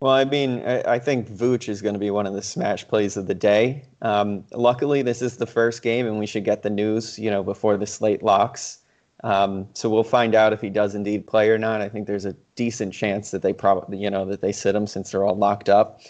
Well, 0.00 0.12
I 0.12 0.24
mean, 0.24 0.62
I, 0.66 0.94
I 0.94 0.98
think 0.98 1.28
Vooch 1.28 1.68
is 1.68 1.80
going 1.80 1.94
to 1.94 1.98
be 1.98 2.10
one 2.10 2.26
of 2.26 2.34
the 2.34 2.42
smash 2.42 2.86
plays 2.86 3.16
of 3.16 3.26
the 3.26 3.34
day. 3.34 3.84
Um, 4.02 4.44
luckily, 4.52 5.02
this 5.02 5.22
is 5.22 5.38
the 5.38 5.46
first 5.46 5.82
game, 5.82 6.06
and 6.06 6.18
we 6.18 6.26
should 6.26 6.44
get 6.44 6.62
the 6.62 6.70
news, 6.70 7.18
you 7.18 7.30
know, 7.30 7.42
before 7.42 7.76
the 7.76 7.86
slate 7.86 8.22
locks. 8.22 8.78
Um, 9.24 9.66
so 9.72 9.88
we'll 9.88 10.04
find 10.04 10.34
out 10.34 10.52
if 10.52 10.60
he 10.60 10.70
does 10.70 10.94
indeed 10.94 11.26
play 11.26 11.48
or 11.48 11.58
not. 11.58 11.80
I 11.80 11.88
think 11.88 12.06
there's 12.06 12.26
a 12.26 12.34
decent 12.54 12.92
chance 12.92 13.30
that 13.30 13.42
they 13.42 13.52
probably, 13.52 13.98
you 13.98 14.10
know, 14.10 14.24
that 14.26 14.40
they 14.40 14.52
sit 14.52 14.74
him 14.74 14.86
since 14.86 15.10
they're 15.10 15.24
all 15.24 15.36
locked 15.36 15.68
up. 15.68 16.00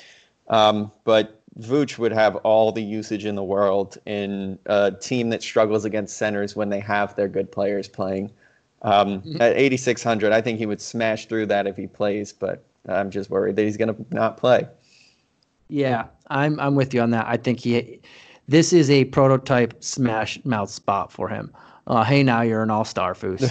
Um, 0.48 0.90
but 1.04 1.40
Vooch 1.60 1.98
would 1.98 2.12
have 2.12 2.36
all 2.36 2.72
the 2.72 2.82
usage 2.82 3.25
in 3.25 3.34
the 3.34 3.42
world 3.42 3.96
in 4.06 4.58
a 4.66 4.92
team 4.92 5.30
that 5.30 5.42
struggles 5.42 5.84
against 5.84 6.16
centers 6.16 6.54
when 6.54 6.68
they 6.68 6.80
have 6.80 7.14
their 7.16 7.28
good 7.28 7.50
players 7.50 7.88
playing. 7.88 8.30
Um, 8.82 9.22
mm-hmm. 9.22 9.40
At 9.40 9.56
8,600, 9.56 10.32
I 10.32 10.40
think 10.40 10.58
he 10.58 10.66
would 10.66 10.80
smash 10.80 11.26
through 11.26 11.46
that 11.46 11.66
if 11.66 11.76
he 11.76 11.86
plays, 11.86 12.32
but 12.32 12.64
I'm 12.88 13.10
just 13.10 13.30
worried 13.30 13.56
that 13.56 13.62
he's 13.62 13.76
going 13.76 13.94
to 13.94 14.06
not 14.10 14.36
play. 14.36 14.68
Yeah, 15.68 16.06
I'm 16.28 16.60
I'm 16.60 16.76
with 16.76 16.94
you 16.94 17.00
on 17.00 17.10
that. 17.10 17.26
I 17.26 17.36
think 17.36 17.58
he, 17.58 18.00
this 18.46 18.72
is 18.72 18.88
a 18.88 19.06
prototype 19.06 19.82
smash 19.82 20.38
mouth 20.44 20.70
spot 20.70 21.10
for 21.10 21.28
him 21.28 21.52
uh, 21.86 22.04
hey, 22.04 22.22
now 22.22 22.42
you're 22.42 22.62
an 22.62 22.70
all 22.70 22.84
star, 22.84 23.14
Foos. 23.14 23.42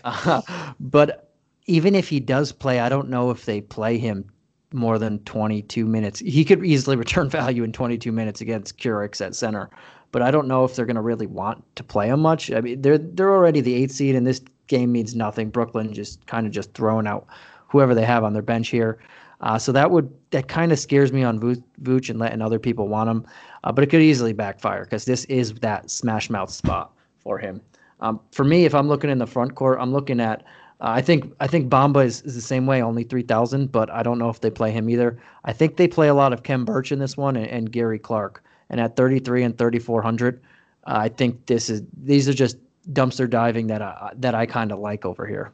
uh, 0.04 0.42
but 0.80 1.32
even 1.66 1.94
if 1.94 2.08
he 2.08 2.20
does 2.20 2.52
play, 2.52 2.80
I 2.80 2.88
don't 2.88 3.08
know 3.08 3.30
if 3.30 3.44
they 3.44 3.60
play 3.60 3.98
him 3.98 4.24
more 4.72 4.98
than 4.98 5.18
22 5.20 5.86
minutes. 5.86 6.20
He 6.20 6.44
could 6.44 6.64
easily 6.64 6.96
return 7.04 7.28
value 7.28 7.62
in 7.62 7.72
22 7.72 8.10
minutes 8.12 8.40
against 8.40 8.78
Kurucs 8.78 9.24
at 9.24 9.34
center, 9.34 9.70
but 10.10 10.22
I 10.22 10.30
don't 10.30 10.48
know 10.48 10.64
if 10.64 10.74
they're 10.74 10.86
going 10.86 10.96
to 10.96 11.02
really 11.02 11.26
want 11.26 11.64
to 11.76 11.84
play 11.84 12.08
him 12.08 12.20
much. 12.20 12.50
I 12.50 12.60
mean, 12.60 12.82
they're 12.82 12.98
they're 12.98 13.32
already 13.32 13.60
the 13.60 13.74
eighth 13.74 13.92
seed, 13.92 14.14
and 14.14 14.26
this 14.26 14.40
game 14.66 14.92
means 14.92 15.14
nothing. 15.14 15.50
Brooklyn 15.50 15.92
just 15.92 16.26
kind 16.26 16.46
of 16.46 16.52
just 16.52 16.72
throwing 16.74 17.06
out 17.06 17.26
whoever 17.68 17.94
they 17.94 18.04
have 18.04 18.24
on 18.24 18.32
their 18.32 18.42
bench 18.42 18.68
here. 18.68 18.98
Uh, 19.42 19.58
so 19.58 19.72
that 19.72 19.90
would 19.90 20.12
that 20.30 20.48
kind 20.48 20.72
of 20.72 20.78
scares 20.78 21.12
me 21.12 21.24
on 21.24 21.40
Vooch 21.40 22.08
and 22.08 22.18
letting 22.18 22.40
other 22.40 22.58
people 22.58 22.88
want 22.88 23.10
him, 23.10 23.26
uh, 23.64 23.72
but 23.72 23.82
it 23.82 23.88
could 23.88 24.00
easily 24.00 24.32
backfire 24.32 24.84
because 24.84 25.04
this 25.04 25.24
is 25.26 25.52
that 25.54 25.90
smash 25.90 26.30
mouth 26.30 26.50
spot 26.50 26.92
for 27.18 27.38
him. 27.38 27.60
Um, 28.02 28.20
for 28.32 28.44
me, 28.44 28.64
if 28.64 28.74
I'm 28.74 28.88
looking 28.88 29.08
in 29.08 29.18
the 29.18 29.26
front 29.26 29.54
court, 29.54 29.78
I'm 29.80 29.92
looking 29.92 30.20
at. 30.20 30.42
Uh, 30.80 30.90
I 30.90 31.00
think 31.00 31.32
I 31.40 31.46
think 31.46 31.70
Bamba 31.70 32.04
is, 32.04 32.20
is 32.22 32.34
the 32.34 32.40
same 32.40 32.66
way, 32.66 32.82
only 32.82 33.04
three 33.04 33.22
thousand, 33.22 33.70
but 33.70 33.88
I 33.90 34.02
don't 34.02 34.18
know 34.18 34.28
if 34.28 34.40
they 34.40 34.50
play 34.50 34.72
him 34.72 34.90
either. 34.90 35.18
I 35.44 35.52
think 35.52 35.76
they 35.76 35.86
play 35.88 36.08
a 36.08 36.14
lot 36.14 36.32
of 36.32 36.42
Khem 36.42 36.64
Birch 36.64 36.90
in 36.90 36.98
this 36.98 37.16
one 37.16 37.36
and, 37.36 37.46
and 37.46 37.72
Gary 37.72 38.00
Clark, 38.00 38.42
and 38.68 38.80
at 38.80 38.96
33 38.96 39.44
and 39.44 39.56
3400, 39.56 40.42
uh, 40.84 40.94
I 40.96 41.08
think 41.08 41.46
this 41.46 41.70
is 41.70 41.82
these 42.02 42.28
are 42.28 42.34
just 42.34 42.56
dumpster 42.92 43.30
diving 43.30 43.68
that 43.68 43.80
I 43.80 44.10
that 44.16 44.34
I 44.34 44.46
kind 44.46 44.72
of 44.72 44.80
like 44.80 45.04
over 45.04 45.24
here. 45.24 45.52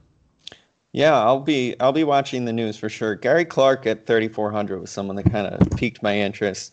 Yeah, 0.92 1.18
I'll 1.18 1.40
be 1.40 1.78
I'll 1.80 1.92
be 1.92 2.04
watching 2.04 2.46
the 2.46 2.52
news 2.52 2.78
for 2.78 2.88
sure. 2.88 3.14
Gary 3.14 3.44
Clark 3.44 3.86
at 3.86 4.06
3400 4.06 4.80
was 4.80 4.90
someone 4.90 5.16
that 5.16 5.30
kind 5.30 5.46
of 5.46 5.70
piqued 5.76 6.02
my 6.02 6.18
interest. 6.18 6.72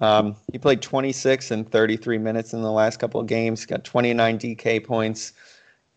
Um, 0.00 0.36
he 0.52 0.58
played 0.58 0.82
26 0.82 1.50
and 1.50 1.70
33 1.70 2.18
minutes 2.18 2.52
in 2.52 2.62
the 2.62 2.70
last 2.70 2.98
couple 2.98 3.20
of 3.20 3.26
games. 3.26 3.66
Got 3.66 3.84
29 3.84 4.38
DK 4.38 4.84
points. 4.84 5.32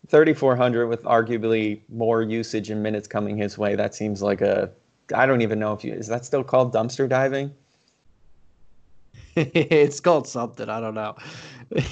3400 0.08 0.86
with 0.86 1.02
arguably 1.04 1.80
more 1.88 2.22
usage 2.22 2.70
and 2.70 2.82
minutes 2.82 3.08
coming 3.08 3.36
his 3.36 3.56
way. 3.56 3.74
That 3.74 3.94
seems 3.94 4.22
like 4.22 4.40
a 4.40 4.70
I 5.14 5.26
don't 5.26 5.42
even 5.42 5.58
know 5.58 5.72
if 5.72 5.84
you 5.84 5.92
is 5.92 6.08
that 6.08 6.24
still 6.24 6.44
called 6.44 6.74
dumpster 6.74 7.08
diving? 7.08 7.52
it's 9.36 10.00
called 10.00 10.28
something. 10.28 10.68
I 10.68 10.80
don't 10.80 10.94
know. 10.94 11.16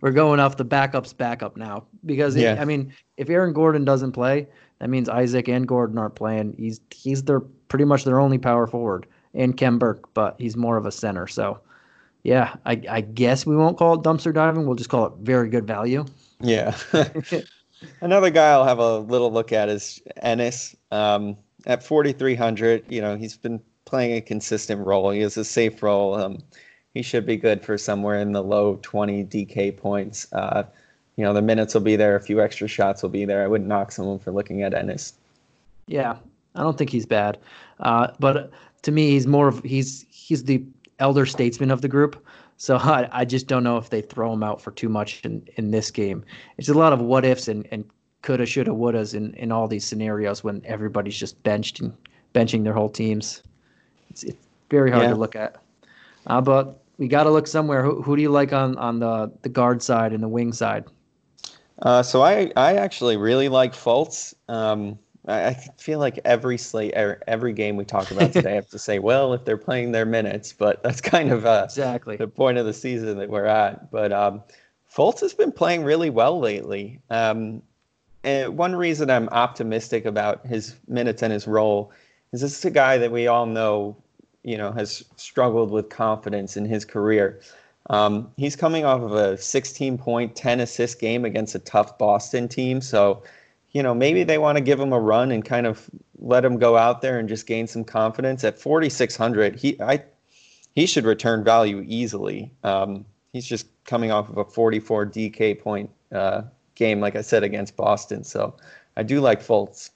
We're 0.00 0.12
going 0.12 0.40
off 0.40 0.56
the 0.56 0.64
backup's 0.64 1.12
backup 1.12 1.56
now 1.56 1.84
because 2.04 2.36
yeah. 2.36 2.54
it, 2.54 2.60
I 2.60 2.64
mean, 2.64 2.92
if 3.16 3.30
Aaron 3.30 3.52
Gordon 3.52 3.84
doesn't 3.84 4.12
play, 4.12 4.46
that 4.78 4.90
means 4.90 5.08
Isaac 5.08 5.48
and 5.48 5.66
Gordon 5.66 5.96
aren't 5.96 6.14
playing. 6.14 6.54
He's 6.58 6.80
he's 6.90 7.22
their 7.22 7.40
pretty 7.40 7.84
much 7.84 8.04
their 8.04 8.20
only 8.20 8.38
power 8.38 8.66
forward, 8.66 9.06
and 9.36 9.56
Khem 9.56 9.78
Birch, 9.78 10.02
but 10.14 10.34
he's 10.38 10.56
more 10.56 10.76
of 10.76 10.86
a 10.86 10.92
center. 10.92 11.26
So, 11.26 11.60
yeah, 12.22 12.56
I, 12.64 12.82
I 12.90 13.00
guess 13.02 13.46
we 13.46 13.56
won't 13.56 13.78
call 13.78 13.94
it 13.94 14.02
dumpster 14.02 14.34
diving. 14.34 14.66
We'll 14.66 14.76
just 14.76 14.90
call 14.90 15.06
it 15.06 15.12
very 15.20 15.48
good 15.48 15.66
value. 15.66 16.04
Yeah. 16.40 16.76
Another 18.00 18.30
guy 18.30 18.50
I'll 18.50 18.64
have 18.64 18.78
a 18.78 18.98
little 18.98 19.30
look 19.30 19.52
at 19.52 19.68
is 19.68 20.02
Ennis. 20.22 20.74
Um, 20.90 21.36
at 21.66 21.82
4,300, 21.82 22.84
you 22.88 23.00
know, 23.00 23.16
he's 23.16 23.36
been 23.36 23.60
playing 23.84 24.16
a 24.16 24.20
consistent 24.20 24.84
role. 24.86 25.10
He 25.10 25.20
has 25.20 25.36
a 25.36 25.44
safe 25.44 25.82
role. 25.82 26.14
Um, 26.14 26.42
he 26.94 27.02
should 27.02 27.26
be 27.26 27.36
good 27.36 27.62
for 27.62 27.76
somewhere 27.76 28.18
in 28.18 28.32
the 28.32 28.42
low 28.42 28.78
20 28.82 29.24
DK 29.24 29.76
points. 29.76 30.26
Uh, 30.32 30.64
you 31.16 31.24
know, 31.24 31.32
the 31.32 31.42
minutes 31.42 31.74
will 31.74 31.82
be 31.82 31.96
there, 31.96 32.16
a 32.16 32.20
few 32.20 32.40
extra 32.40 32.68
shots 32.68 33.02
will 33.02 33.10
be 33.10 33.24
there. 33.24 33.42
I 33.42 33.46
wouldn't 33.46 33.68
knock 33.68 33.92
someone 33.92 34.18
for 34.18 34.32
looking 34.32 34.62
at 34.62 34.74
Ennis. 34.74 35.14
Yeah, 35.86 36.16
I 36.54 36.62
don't 36.62 36.76
think 36.76 36.90
he's 36.90 37.06
bad, 37.06 37.38
uh, 37.80 38.08
but 38.18 38.50
to 38.82 38.92
me, 38.92 39.10
he's 39.10 39.26
more 39.26 39.48
of 39.48 39.62
he's 39.62 40.06
he's 40.10 40.44
the 40.44 40.64
elder 40.98 41.26
statesman 41.26 41.70
of 41.70 41.82
the 41.82 41.88
group. 41.88 42.24
So 42.56 42.76
I, 42.82 43.08
I 43.12 43.24
just 43.24 43.46
don't 43.46 43.64
know 43.64 43.76
if 43.76 43.90
they 43.90 44.00
throw 44.00 44.32
him 44.32 44.42
out 44.42 44.60
for 44.60 44.70
too 44.70 44.88
much 44.88 45.24
in, 45.24 45.46
in 45.56 45.70
this 45.70 45.90
game. 45.90 46.24
It's 46.58 46.68
a 46.68 46.74
lot 46.74 46.92
of 46.92 47.00
what 47.00 47.24
ifs 47.24 47.48
and, 47.48 47.66
and 47.70 47.84
coulda, 48.22 48.46
shoulda, 48.46 48.70
wouldas 48.70 49.14
in, 49.14 49.34
in 49.34 49.52
all 49.52 49.68
these 49.68 49.84
scenarios 49.84 50.42
when 50.42 50.62
everybody's 50.64 51.16
just 51.16 51.40
benched 51.42 51.80
and 51.80 51.92
benching 52.34 52.64
their 52.64 52.72
whole 52.72 52.88
teams. 52.88 53.42
It's, 54.10 54.24
it's 54.24 54.46
very 54.70 54.90
hard 54.90 55.04
yeah. 55.04 55.10
to 55.10 55.16
look 55.16 55.36
at. 55.36 55.56
Uh, 56.26 56.40
but 56.40 56.82
we 56.98 57.08
got 57.08 57.24
to 57.24 57.30
look 57.30 57.46
somewhere. 57.46 57.82
Who, 57.84 58.02
who 58.02 58.16
do 58.16 58.22
you 58.22 58.30
like 58.30 58.52
on, 58.52 58.76
on 58.78 58.98
the, 58.98 59.30
the 59.42 59.48
guard 59.48 59.82
side 59.82 60.12
and 60.12 60.22
the 60.22 60.28
wing 60.28 60.52
side? 60.52 60.84
Uh, 61.82 62.02
so 62.02 62.22
I, 62.22 62.50
I 62.56 62.76
actually 62.76 63.16
really 63.16 63.48
like 63.48 63.74
Fultz. 63.74 64.34
Um, 64.48 64.98
I, 65.26 65.48
I 65.48 65.54
feel 65.76 65.98
like 65.98 66.20
every 66.24 66.58
slate, 66.58 66.94
er, 66.96 67.22
every 67.26 67.52
game 67.52 67.76
we 67.76 67.84
talk 67.84 68.10
about 68.10 68.32
today, 68.32 68.52
I 68.52 68.54
have 68.54 68.68
to 68.70 68.78
say, 68.78 68.98
well, 68.98 69.32
if 69.32 69.44
they're 69.44 69.56
playing 69.56 69.92
their 69.92 70.06
minutes, 70.06 70.52
but 70.52 70.82
that's 70.82 71.00
kind 71.00 71.32
of 71.32 71.46
uh, 71.46 71.62
exactly 71.64 72.16
the 72.16 72.28
point 72.28 72.58
of 72.58 72.66
the 72.66 72.72
season 72.72 73.18
that 73.18 73.28
we're 73.28 73.46
at. 73.46 73.90
But 73.90 74.12
um, 74.12 74.42
Fultz 74.94 75.20
has 75.20 75.34
been 75.34 75.52
playing 75.52 75.84
really 75.84 76.10
well 76.10 76.38
lately. 76.38 77.00
Um, 77.10 77.62
one 78.24 78.74
reason 78.74 79.10
I'm 79.10 79.28
optimistic 79.28 80.04
about 80.04 80.44
his 80.46 80.74
minutes 80.88 81.22
and 81.22 81.32
his 81.32 81.46
role 81.46 81.92
is 82.32 82.40
this 82.40 82.58
is 82.58 82.64
a 82.64 82.70
guy 82.70 82.98
that 82.98 83.12
we 83.12 83.28
all 83.28 83.46
know 83.46 83.96
you 84.42 84.56
know 84.56 84.72
has 84.72 85.04
struggled 85.16 85.70
with 85.70 85.90
confidence 85.90 86.56
in 86.56 86.64
his 86.64 86.84
career. 86.84 87.40
Um, 87.90 88.32
he's 88.36 88.56
coming 88.56 88.84
off 88.84 89.02
of 89.02 89.12
a 89.12 89.36
16 89.36 89.98
point, 89.98 90.34
10 90.34 90.60
assist 90.60 90.98
game 90.98 91.24
against 91.24 91.54
a 91.54 91.60
tough 91.60 91.98
Boston 91.98 92.48
team. 92.48 92.80
So, 92.80 93.22
you 93.76 93.82
know, 93.82 93.94
maybe 93.94 94.24
they 94.24 94.38
want 94.38 94.56
to 94.56 94.62
give 94.62 94.80
him 94.80 94.94
a 94.94 94.98
run 94.98 95.30
and 95.30 95.44
kind 95.44 95.66
of 95.66 95.90
let 96.18 96.42
him 96.42 96.56
go 96.56 96.78
out 96.78 97.02
there 97.02 97.18
and 97.18 97.28
just 97.28 97.46
gain 97.46 97.66
some 97.66 97.84
confidence. 97.84 98.42
At 98.42 98.58
4,600, 98.58 99.54
he 99.54 99.78
I 99.82 100.02
he 100.74 100.86
should 100.86 101.04
return 101.04 101.44
value 101.44 101.84
easily. 101.86 102.50
Um, 102.64 103.04
he's 103.34 103.44
just 103.44 103.66
coming 103.84 104.10
off 104.10 104.30
of 104.30 104.38
a 104.38 104.46
44 104.46 105.04
DK 105.04 105.60
point 105.60 105.90
uh, 106.10 106.44
game, 106.74 107.00
like 107.00 107.16
I 107.16 107.20
said, 107.20 107.42
against 107.42 107.76
Boston. 107.76 108.24
So 108.24 108.56
I 108.96 109.02
do 109.02 109.20
like 109.20 109.42
Fultz. 109.42 109.90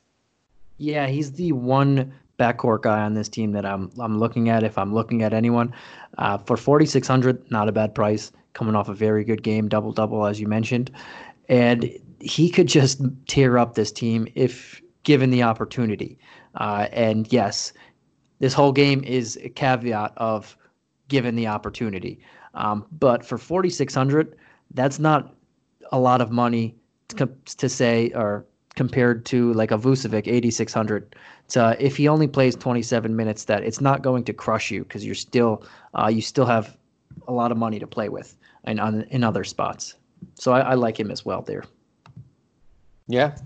Yeah, 0.77 1.07
he's 1.07 1.33
the 1.33 1.53
one 1.53 2.13
backcourt 2.39 2.83
guy 2.83 3.01
on 3.01 3.15
this 3.15 3.31
team 3.31 3.53
that 3.53 3.65
I'm 3.65 3.91
I'm 3.99 4.19
looking 4.19 4.51
at 4.51 4.63
if 4.63 4.77
I'm 4.77 4.93
looking 4.93 5.23
at 5.23 5.33
anyone. 5.33 5.73
Uh, 6.19 6.37
for 6.37 6.59
4600, 6.59 7.51
not 7.51 7.67
a 7.67 7.73
bad 7.73 7.95
price. 7.95 8.31
Coming 8.53 8.77
off 8.77 8.91
a 8.91 8.95
very 8.95 9.25
good 9.25 9.43
game, 9.43 9.69
double 9.69 9.93
double 9.93 10.27
as 10.27 10.39
you 10.39 10.49
mentioned, 10.49 10.91
and 11.49 11.91
he 12.21 12.51
could 12.51 12.69
just 12.69 13.01
tear 13.27 13.59
up 13.59 13.75
this 13.75 13.93
team 13.93 14.29
if 14.35 14.81
given 15.03 15.31
the 15.31 15.43
opportunity. 15.43 16.19
Uh, 16.57 16.89
and 16.93 17.33
yes, 17.33 17.73
this 18.39 18.53
whole 18.53 18.73
game 18.73 19.03
is 19.05 19.39
a 19.43 19.49
caveat 19.49 20.13
of 20.17 20.57
given 21.09 21.35
the 21.35 21.47
opportunity. 21.47 22.21
Um, 22.55 22.87
but 22.93 23.25
for 23.25 23.39
4600, 23.39 24.37
that's 24.73 24.99
not 24.99 25.35
a 25.93 25.99
lot 25.99 26.21
of 26.21 26.31
money 26.31 26.75
to, 27.09 27.29
to 27.57 27.69
say 27.69 28.11
or 28.15 28.45
compared 28.77 29.25
to 29.27 29.53
like 29.55 29.71
a 29.71 29.79
Vucevic 29.79 30.27
8600 30.27 31.17
uh, 31.57 31.75
if 31.79 31.97
he 31.97 32.09
only 32.09 32.29
plays 32.29 32.55
27 32.57 33.15
minutes, 33.17 33.45
that 33.45 33.63
it's 33.63 33.81
not 33.81 34.03
going 34.03 34.25
to 34.25 34.33
crush 34.33 34.71
you 34.71 34.85
because 34.85 35.05
you're 35.05 35.15
still 35.15 35.65
uh, 35.99 36.09
you 36.09 36.23
still 36.23 36.47
have 36.47 36.77
a 37.27 37.33
lot 37.33 37.51
of 37.51 37.59
money 37.59 37.79
to 37.79 37.87
play 37.87 38.09
with 38.09 38.37
in 38.65 38.79
on, 38.79 39.03
in 39.11 39.25
other 39.25 39.45
spots. 39.45 39.95
So 40.35 40.53
I, 40.53 40.61
I 40.61 40.75
like 40.75 40.99
him 40.99 41.11
as 41.11 41.25
well 41.25 41.43
there. 41.43 41.65
Yeah. 43.11 43.37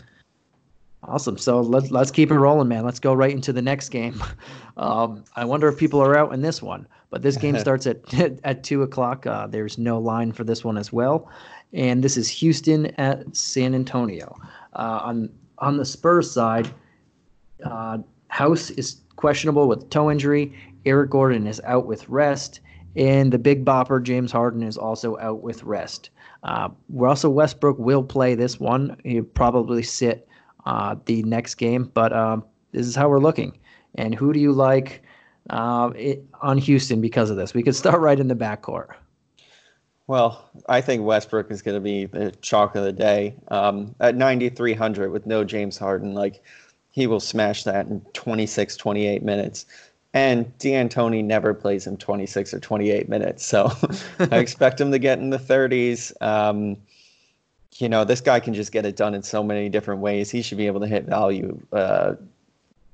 Awesome. 1.03 1.37
So 1.37 1.61
let's 1.61 1.91
let's 1.91 2.11
keep 2.11 2.31
it 2.31 2.39
rolling, 2.39 2.69
man. 2.69 2.85
Let's 2.85 3.01
go 3.01 3.13
right 3.13 3.33
into 3.33 3.53
the 3.53 3.63
next 3.63 3.91
game. 3.91 4.23
Um, 4.77 5.23
I 5.37 5.45
wonder 5.45 5.69
if 5.69 5.79
people 5.79 6.03
are 6.03 6.19
out 6.19 6.35
in 6.35 6.43
this 6.43 6.61
one, 6.61 6.89
but 7.09 7.23
this 7.23 7.37
game 7.37 7.57
starts 7.61 7.87
at 7.87 8.13
at 8.43 8.65
two 8.65 8.83
o'clock. 8.83 9.25
Uh, 9.25 9.47
there's 9.47 9.79
no 9.79 10.01
line 10.01 10.33
for 10.33 10.43
this 10.43 10.65
one 10.65 10.77
as 10.77 10.93
well, 10.93 11.31
and 11.73 12.03
this 12.03 12.17
is 12.17 12.29
Houston 12.29 12.87
at 12.99 13.37
San 13.37 13.77
Antonio. 13.77 14.37
Uh, 14.73 14.99
on 15.05 15.31
on 15.59 15.77
the 15.77 15.85
Spurs 15.85 16.29
side, 16.29 16.69
uh, 17.65 17.99
House 18.27 18.71
is 18.71 18.97
questionable 19.15 19.69
with 19.69 19.89
toe 19.91 20.11
injury. 20.11 20.53
Eric 20.87 21.11
Gordon 21.11 21.47
is 21.47 21.61
out 21.65 21.87
with 21.87 22.09
rest. 22.09 22.59
And 22.97 23.33
the 23.33 23.39
big 23.39 23.65
bopper, 23.65 24.03
James 24.03 24.31
Harden, 24.31 24.63
is 24.63 24.77
also 24.77 25.19
out 25.19 25.43
with 25.43 25.63
rest. 25.65 26.11
Uh, 26.45 26.69
Russell 26.91 27.33
Westbrook 27.33 27.79
will 27.79 28.03
play 28.03 28.35
this 28.35 28.61
one. 28.61 28.97
He'll 29.03 29.25
probably 29.25 29.83
sit 29.83 30.29
uh, 30.67 30.97
the 31.07 31.23
next 31.23 31.55
game, 31.55 31.91
but 31.95 32.13
um, 32.13 32.45
this 32.73 32.87
is 32.87 32.95
how 32.95 33.09
we're 33.09 33.19
looking. 33.19 33.59
And 33.95 34.15
who 34.15 34.33
do 34.33 34.39
you 34.39 34.53
like 34.53 35.03
uh, 35.51 35.91
it, 35.97 36.25
on 36.43 36.59
Houston 36.59 37.01
because 37.01 37.31
of 37.31 37.37
this? 37.37 37.55
We 37.55 37.63
could 37.63 37.75
start 37.75 38.01
right 38.01 38.21
in 38.21 38.29
the 38.29 38.37
backcourt. 38.37 38.95
Well, 40.07 40.51
I 40.69 40.83
think 40.83 41.03
Westbrook 41.03 41.51
is 41.51 41.63
going 41.63 41.77
to 41.77 41.81
be 41.81 42.05
the 42.05 42.31
chalk 42.43 42.77
of 42.77 42.85
the 42.85 42.93
day 42.93 43.37
um, 43.49 43.95
at 44.01 44.15
9,300 44.15 45.11
with 45.11 45.25
no 45.25 45.45
James 45.45 45.79
Harden. 45.79 46.13
Like, 46.13 46.43
he 46.91 47.07
will 47.07 47.21
smash 47.21 47.65
that 47.65 47.87
in 47.87 48.03
26, 48.13 48.77
28 48.77 49.23
minutes. 49.23 49.65
And 50.15 50.57
D'Antoni 50.59 51.25
never 51.25 51.53
plays 51.53 51.87
him 51.87 51.97
26 51.97 52.55
or 52.55 52.61
28 52.61 53.09
minutes. 53.09 53.45
So 53.45 53.71
I 54.31 54.39
expect 54.39 54.81
him 54.81 54.93
to 54.93 54.99
get 54.99 55.19
in 55.19 55.31
the 55.31 55.39
30s. 55.39 56.13
Um, 56.23 56.77
you 57.79 57.89
know, 57.89 58.05
this 58.05 58.21
guy 58.21 58.39
can 58.39 58.55
just 58.55 58.71
get 58.71 58.87
it 58.87 58.95
done 58.95 59.15
in 59.15 59.23
so 59.23 59.43
many 59.43 59.69
different 59.69 60.01
ways. 60.01 60.31
He 60.31 60.41
should 60.41 60.59
be 60.59 60.69
able 60.69 60.81
to 60.81 60.87
hit 60.87 61.05
value 61.05 61.61
uh, 61.73 62.15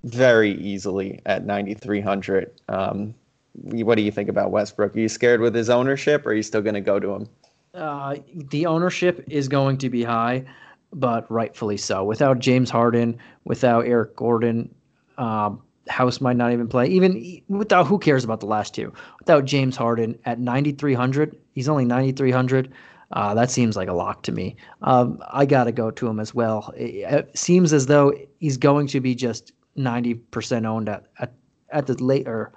very 0.03 0.53
easily 0.53 1.21
at 1.27 1.45
9,300. 1.45 2.51
Um, 2.69 3.15
what 3.53 3.97
do 3.97 4.03
you 4.03 4.11
think 4.11 4.31
about 4.31 4.51
Westbrook? 4.51 4.97
Are 4.97 5.01
you 5.01 5.09
scared 5.09 5.43
with 5.43 5.55
his 5.55 5.69
ownership 5.69 6.25
or 6.25 6.31
are 6.31 6.35
you 6.35 6.43
still 6.43 6.63
going 6.63 6.75
to 6.75 6.81
go 6.81 6.99
to 6.99 7.11
him? 7.13 7.29
Uh, 7.75 8.17
the 8.33 8.65
ownership 8.65 9.23
is 9.29 9.47
going 9.47 9.77
to 9.79 9.91
be 9.91 10.03
high 10.03 10.45
but 10.93 11.31
rightfully 11.31 11.77
so. 11.77 12.05
Without 12.05 12.39
James 12.39 12.71
Harden, 12.71 13.19
without 13.45 13.87
Eric 13.87 14.17
Gordon, 14.17 14.75
um, 15.19 15.63
House 15.91 16.21
might 16.21 16.37
not 16.37 16.53
even 16.53 16.69
play. 16.69 16.87
Even 16.87 17.43
without, 17.49 17.87
who 17.87 17.99
cares 17.99 18.25
about 18.25 18.41
the 18.41 18.47
last 18.47 18.75
two? 18.75 18.93
Without 19.19 19.45
James 19.45 19.77
Harden 19.77 20.19
at 20.25 20.39
9,300, 20.39 21.37
he's 21.53 21.69
only 21.69 21.85
9,300. 21.85 22.73
Uh, 23.13 23.35
that 23.35 23.51
seems 23.51 23.77
like 23.77 23.89
a 23.89 23.93
lock 23.93 24.23
to 24.23 24.33
me. 24.33 24.57
Um, 24.83 25.21
I 25.31 25.45
got 25.45 25.65
to 25.65 25.73
go 25.73 25.91
to 25.91 26.07
him 26.07 26.21
as 26.21 26.35
well. 26.35 26.73
It, 26.77 27.13
it, 27.13 27.39
seems 27.39 27.73
as 27.73 27.87
though 27.87 28.13
he's 28.39 28.57
going 28.57 28.87
to 28.89 29.01
be 29.01 29.15
just 29.15 29.53
90% 29.77 30.65
owned 30.65 30.89
at, 30.89 31.07
at, 31.19 31.33
at 31.71 31.87
the 31.87 32.03
later. 32.03 32.53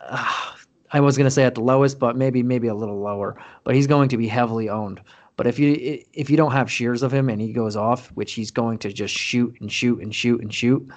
uh, 0.00 0.52
I 0.92 1.00
was 1.00 1.16
going 1.16 1.26
to 1.26 1.30
say 1.30 1.42
at 1.42 1.56
the 1.56 1.60
lowest, 1.60 1.98
but 1.98 2.16
maybe 2.16 2.44
maybe 2.44 2.68
a 2.68 2.74
little 2.74 3.00
lower. 3.00 3.36
But 3.64 3.74
he's 3.74 3.88
going 3.88 4.08
to 4.10 4.16
be 4.16 4.28
heavily 4.28 4.68
owned. 4.68 5.00
But 5.36 5.48
if 5.48 5.58
you 5.58 6.00
if 6.12 6.30
you 6.30 6.36
don't 6.36 6.52
have 6.52 6.70
shears 6.70 7.02
of 7.02 7.12
him 7.12 7.28
and 7.28 7.40
he 7.40 7.52
goes 7.52 7.74
off, 7.74 8.12
which 8.12 8.34
he's 8.34 8.52
going 8.52 8.78
to 8.78 8.92
just 8.92 9.12
shoot 9.12 9.56
and 9.60 9.70
shoot 9.70 10.00
and 10.00 10.14
shoot 10.14 10.40
and 10.40 10.54
shoot, 10.54 10.88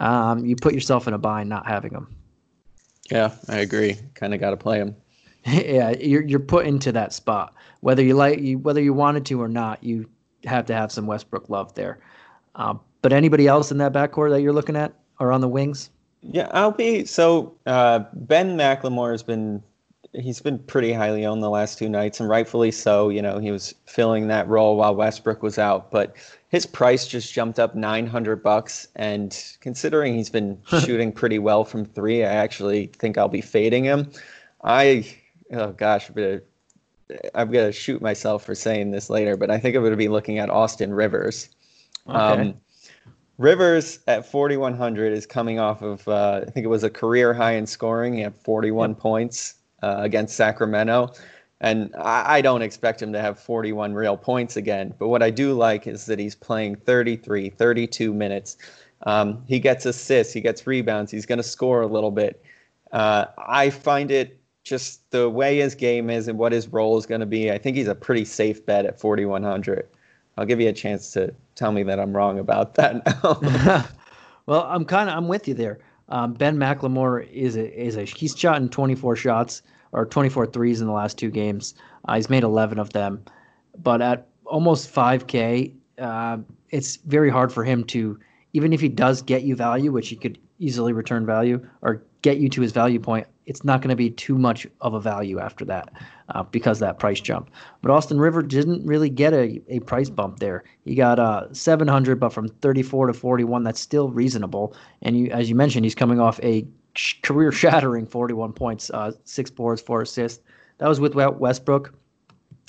um, 0.00 0.44
you 0.44 0.56
put 0.56 0.74
yourself 0.74 1.08
in 1.08 1.14
a 1.14 1.18
bind 1.18 1.48
not 1.48 1.66
having 1.66 1.92
him. 1.92 2.14
Yeah, 3.10 3.32
I 3.48 3.58
agree. 3.58 3.96
Kind 4.14 4.34
of 4.34 4.40
got 4.40 4.50
to 4.50 4.56
play 4.56 4.78
him. 4.78 4.96
yeah, 5.46 5.90
you're 5.90 6.22
you're 6.22 6.40
put 6.40 6.66
into 6.66 6.92
that 6.92 7.12
spot 7.12 7.54
whether 7.86 8.02
you 8.02 8.14
like 8.14 8.40
you 8.40 8.58
whether 8.58 8.80
you 8.80 8.92
wanted 8.92 9.24
to 9.26 9.40
or 9.40 9.48
not. 9.48 9.82
You 9.82 10.08
have 10.44 10.66
to 10.66 10.74
have 10.74 10.90
some 10.90 11.06
Westbrook 11.06 11.48
love 11.48 11.74
there. 11.74 12.00
Uh, 12.56 12.74
but 13.00 13.12
anybody 13.12 13.46
else 13.46 13.70
in 13.70 13.78
that 13.78 13.92
backcourt 13.92 14.30
that 14.30 14.42
you're 14.42 14.52
looking 14.52 14.74
at 14.74 14.92
or 15.20 15.30
on 15.30 15.40
the 15.40 15.48
wings? 15.48 15.90
Yeah, 16.22 16.48
I'll 16.52 16.72
be 16.72 17.04
so. 17.04 17.54
Uh, 17.64 18.00
ben 18.12 18.56
McLemore 18.56 19.12
has 19.12 19.22
been 19.22 19.62
he's 20.18 20.40
been 20.40 20.58
pretty 20.58 20.92
highly 20.92 21.26
owned 21.26 21.42
the 21.42 21.50
last 21.50 21.78
two 21.78 21.88
nights, 21.88 22.20
and 22.20 22.28
rightfully 22.28 22.70
so. 22.70 23.08
You 23.08 23.22
know, 23.22 23.38
he 23.38 23.50
was 23.50 23.74
filling 23.86 24.28
that 24.28 24.48
role 24.48 24.76
while 24.76 24.94
Westbrook 24.94 25.42
was 25.42 25.58
out, 25.58 25.90
but 25.90 26.16
his 26.48 26.66
price 26.66 27.06
just 27.06 27.32
jumped 27.32 27.58
up 27.58 27.74
900 27.74 28.42
bucks. 28.42 28.88
And 28.96 29.56
considering 29.60 30.14
he's 30.14 30.30
been 30.30 30.58
shooting 30.80 31.12
pretty 31.12 31.38
well 31.38 31.64
from 31.64 31.84
three, 31.84 32.24
I 32.24 32.32
actually 32.32 32.86
think 32.86 33.18
I'll 33.18 33.28
be 33.28 33.40
fading 33.40 33.84
him. 33.84 34.10
I 34.64 35.06
oh 35.52 35.72
gosh, 35.72 36.08
I'm 36.08 36.14
gonna 36.14 36.40
I'm 37.34 37.50
gonna 37.50 37.72
shoot 37.72 38.00
myself 38.00 38.44
for 38.44 38.54
saying 38.54 38.90
this 38.90 39.10
later, 39.10 39.36
but 39.36 39.50
I 39.50 39.58
think 39.58 39.76
I'm 39.76 39.82
gonna 39.82 39.96
be 39.96 40.08
looking 40.08 40.38
at 40.38 40.50
Austin 40.50 40.92
Rivers. 40.92 41.50
Okay. 42.08 42.16
Um, 42.16 42.54
Rivers 43.38 43.98
at 44.06 44.24
4,100 44.24 45.12
is 45.12 45.26
coming 45.26 45.58
off 45.58 45.82
of, 45.82 46.08
uh, 46.08 46.40
I 46.46 46.50
think 46.50 46.64
it 46.64 46.68
was 46.68 46.84
a 46.84 46.88
career 46.88 47.34
high 47.34 47.52
in 47.52 47.66
scoring. 47.66 48.14
He 48.14 48.22
had 48.22 48.34
41 48.34 48.90
yep. 48.90 48.98
points 48.98 49.55
uh, 49.82 49.96
against 49.98 50.36
Sacramento. 50.36 51.12
And 51.60 51.94
I, 51.96 52.36
I, 52.36 52.40
don't 52.42 52.62
expect 52.62 53.00
him 53.00 53.12
to 53.14 53.20
have 53.20 53.38
41 53.38 53.94
real 53.94 54.16
points 54.16 54.56
again. 54.56 54.92
But 54.98 55.08
what 55.08 55.22
I 55.22 55.30
do 55.30 55.54
like 55.54 55.86
is 55.86 56.04
that 56.06 56.18
he's 56.18 56.34
playing 56.34 56.76
33, 56.76 57.50
32 57.50 58.12
minutes. 58.12 58.58
Um, 59.02 59.42
he 59.46 59.58
gets 59.58 59.86
assists, 59.86 60.32
he 60.32 60.40
gets 60.40 60.66
rebounds, 60.66 61.10
he's 61.10 61.26
going 61.26 61.38
to 61.38 61.42
score 61.42 61.82
a 61.82 61.86
little 61.86 62.10
bit. 62.10 62.42
Uh, 62.92 63.26
I 63.38 63.70
find 63.70 64.10
it 64.10 64.38
just 64.64 65.08
the 65.12 65.30
way 65.30 65.58
his 65.58 65.74
game 65.74 66.10
is 66.10 66.28
and 66.28 66.38
what 66.38 66.52
his 66.52 66.68
role 66.68 66.98
is 66.98 67.06
going 67.06 67.20
to 67.20 67.26
be. 67.26 67.50
I 67.52 67.58
think 67.58 67.76
he's 67.76 67.88
a 67.88 67.94
pretty 67.94 68.24
safe 68.24 68.66
bet 68.66 68.84
at 68.84 68.98
4,100. 68.98 69.86
I'll 70.36 70.44
give 70.44 70.60
you 70.60 70.68
a 70.68 70.72
chance 70.72 71.12
to 71.12 71.32
tell 71.54 71.72
me 71.72 71.82
that 71.84 71.98
I'm 71.98 72.14
wrong 72.14 72.38
about 72.38 72.74
that 72.74 73.06
now. 73.06 73.86
well, 74.46 74.64
I'm 74.64 74.84
kind 74.84 75.08
of 75.08 75.16
I'm 75.16 75.28
with 75.28 75.48
you 75.48 75.54
there. 75.54 75.78
Um, 76.08 76.34
ben 76.34 76.56
McLemore 76.56 77.28
is 77.30 77.56
a 77.56 77.72
is 77.80 77.96
a 77.96 78.04
he's 78.04 78.36
shot 78.36 78.60
in 78.60 78.68
24 78.68 79.16
shots 79.16 79.62
or 79.92 80.06
24 80.06 80.46
threes 80.46 80.80
in 80.80 80.86
the 80.86 80.92
last 80.92 81.18
two 81.18 81.30
games. 81.30 81.74
Uh, 82.06 82.16
he's 82.16 82.30
made 82.30 82.44
11 82.44 82.78
of 82.78 82.92
them, 82.92 83.24
but 83.82 84.00
at 84.00 84.28
almost 84.44 84.92
5K, 84.94 85.72
uh, 85.98 86.38
it's 86.70 86.96
very 86.96 87.30
hard 87.30 87.52
for 87.52 87.64
him 87.64 87.82
to 87.84 88.18
even 88.52 88.72
if 88.72 88.80
he 88.80 88.88
does 88.88 89.20
get 89.22 89.42
you 89.42 89.56
value, 89.56 89.92
which 89.92 90.08
he 90.08 90.16
could 90.16 90.38
easily 90.58 90.92
return 90.92 91.26
value 91.26 91.64
or 91.82 92.02
get 92.26 92.38
you 92.38 92.48
to 92.48 92.60
his 92.60 92.72
value 92.72 93.00
point 93.00 93.26
it's 93.46 93.62
not 93.62 93.80
going 93.80 93.90
to 93.90 93.96
be 93.96 94.10
too 94.10 94.36
much 94.36 94.66
of 94.80 94.94
a 94.94 95.00
value 95.00 95.38
after 95.38 95.64
that 95.64 95.92
uh, 96.30 96.42
because 96.42 96.80
that 96.80 96.98
price 96.98 97.20
jump. 97.20 97.48
But 97.80 97.92
Austin 97.92 98.18
River 98.18 98.42
didn't 98.42 98.84
really 98.84 99.08
get 99.08 99.32
a, 99.32 99.60
a 99.68 99.78
price 99.80 100.10
bump 100.10 100.40
there. 100.40 100.64
He 100.84 100.96
got 100.96 101.18
uh, 101.18 101.52
700, 101.54 102.18
but 102.18 102.32
from 102.32 102.48
34 102.48 103.06
to 103.06 103.12
41, 103.14 103.62
that's 103.62 103.80
still 103.80 104.10
reasonable. 104.10 104.76
And 105.02 105.16
you, 105.16 105.30
as 105.30 105.48
you 105.48 105.54
mentioned, 105.54 105.84
he's 105.84 105.94
coming 105.94 106.20
off 106.20 106.40
a 106.42 106.66
career 107.22 107.52
shattering 107.52 108.06
41 108.06 108.52
points, 108.52 108.90
uh, 108.90 109.12
six 109.24 109.48
boards, 109.48 109.80
four 109.80 110.02
assists. 110.02 110.42
That 110.78 110.88
was 110.88 111.00
without 111.00 111.38
Westbrook. 111.38 111.94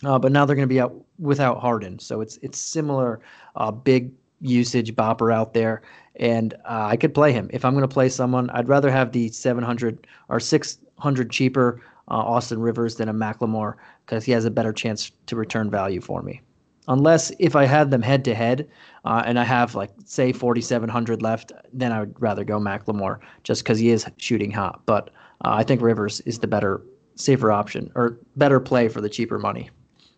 Uh, 0.05 0.19
but 0.19 0.31
now 0.31 0.45
they're 0.45 0.55
going 0.55 0.67
to 0.67 0.73
be 0.73 0.79
out 0.79 0.93
without 1.17 1.59
Harden, 1.59 1.97
so 1.97 2.21
it's 2.21 2.37
it's 2.43 2.59
similar, 2.59 3.19
uh, 3.55 3.71
big 3.71 4.11
usage 4.41 4.95
bopper 4.95 5.33
out 5.33 5.53
there 5.53 5.81
and 6.17 6.53
uh, 6.65 6.87
I 6.87 6.97
could 6.97 7.13
play 7.13 7.31
him. 7.31 7.49
If 7.53 7.63
I'm 7.63 7.73
going 7.73 7.87
to 7.87 7.93
play 7.93 8.09
someone, 8.09 8.49
I'd 8.49 8.67
rather 8.67 8.89
have 8.89 9.11
the 9.11 9.29
700 9.29 10.07
or 10.29 10.39
600 10.39 11.31
cheaper 11.31 11.81
uh, 12.09 12.15
Austin 12.15 12.59
Rivers 12.59 12.95
than 12.95 13.09
a 13.09 13.13
McLemore 13.13 13.75
because 14.05 14.23
he 14.23 14.31
has 14.31 14.45
a 14.45 14.51
better 14.51 14.73
chance 14.73 15.11
to 15.27 15.35
return 15.35 15.69
value 15.69 16.01
for 16.01 16.21
me. 16.21 16.41
Unless 16.87 17.31
if 17.37 17.55
I 17.55 17.65
had 17.65 17.91
them 17.91 18.01
head 18.01 18.23
to 18.25 18.33
head 18.33 18.67
and 19.03 19.39
I 19.39 19.43
have 19.43 19.75
like 19.75 19.91
say 20.05 20.31
4,700 20.31 21.21
left, 21.21 21.51
then 21.73 21.91
I 21.91 21.99
would 22.01 22.19
rather 22.21 22.43
go 22.43 22.59
McLemore 22.59 23.19
just 23.43 23.63
because 23.63 23.77
he 23.77 23.89
is 23.89 24.05
shooting 24.17 24.51
hot. 24.51 24.81
But 24.85 25.09
uh, 25.43 25.51
I 25.51 25.63
think 25.63 25.81
Rivers 25.81 26.21
is 26.21 26.39
the 26.39 26.47
better, 26.47 26.81
safer 27.15 27.51
option 27.51 27.91
or 27.95 28.17
better 28.37 28.59
play 28.59 28.87
for 28.87 29.01
the 29.01 29.09
cheaper 29.09 29.37
money. 29.37 29.69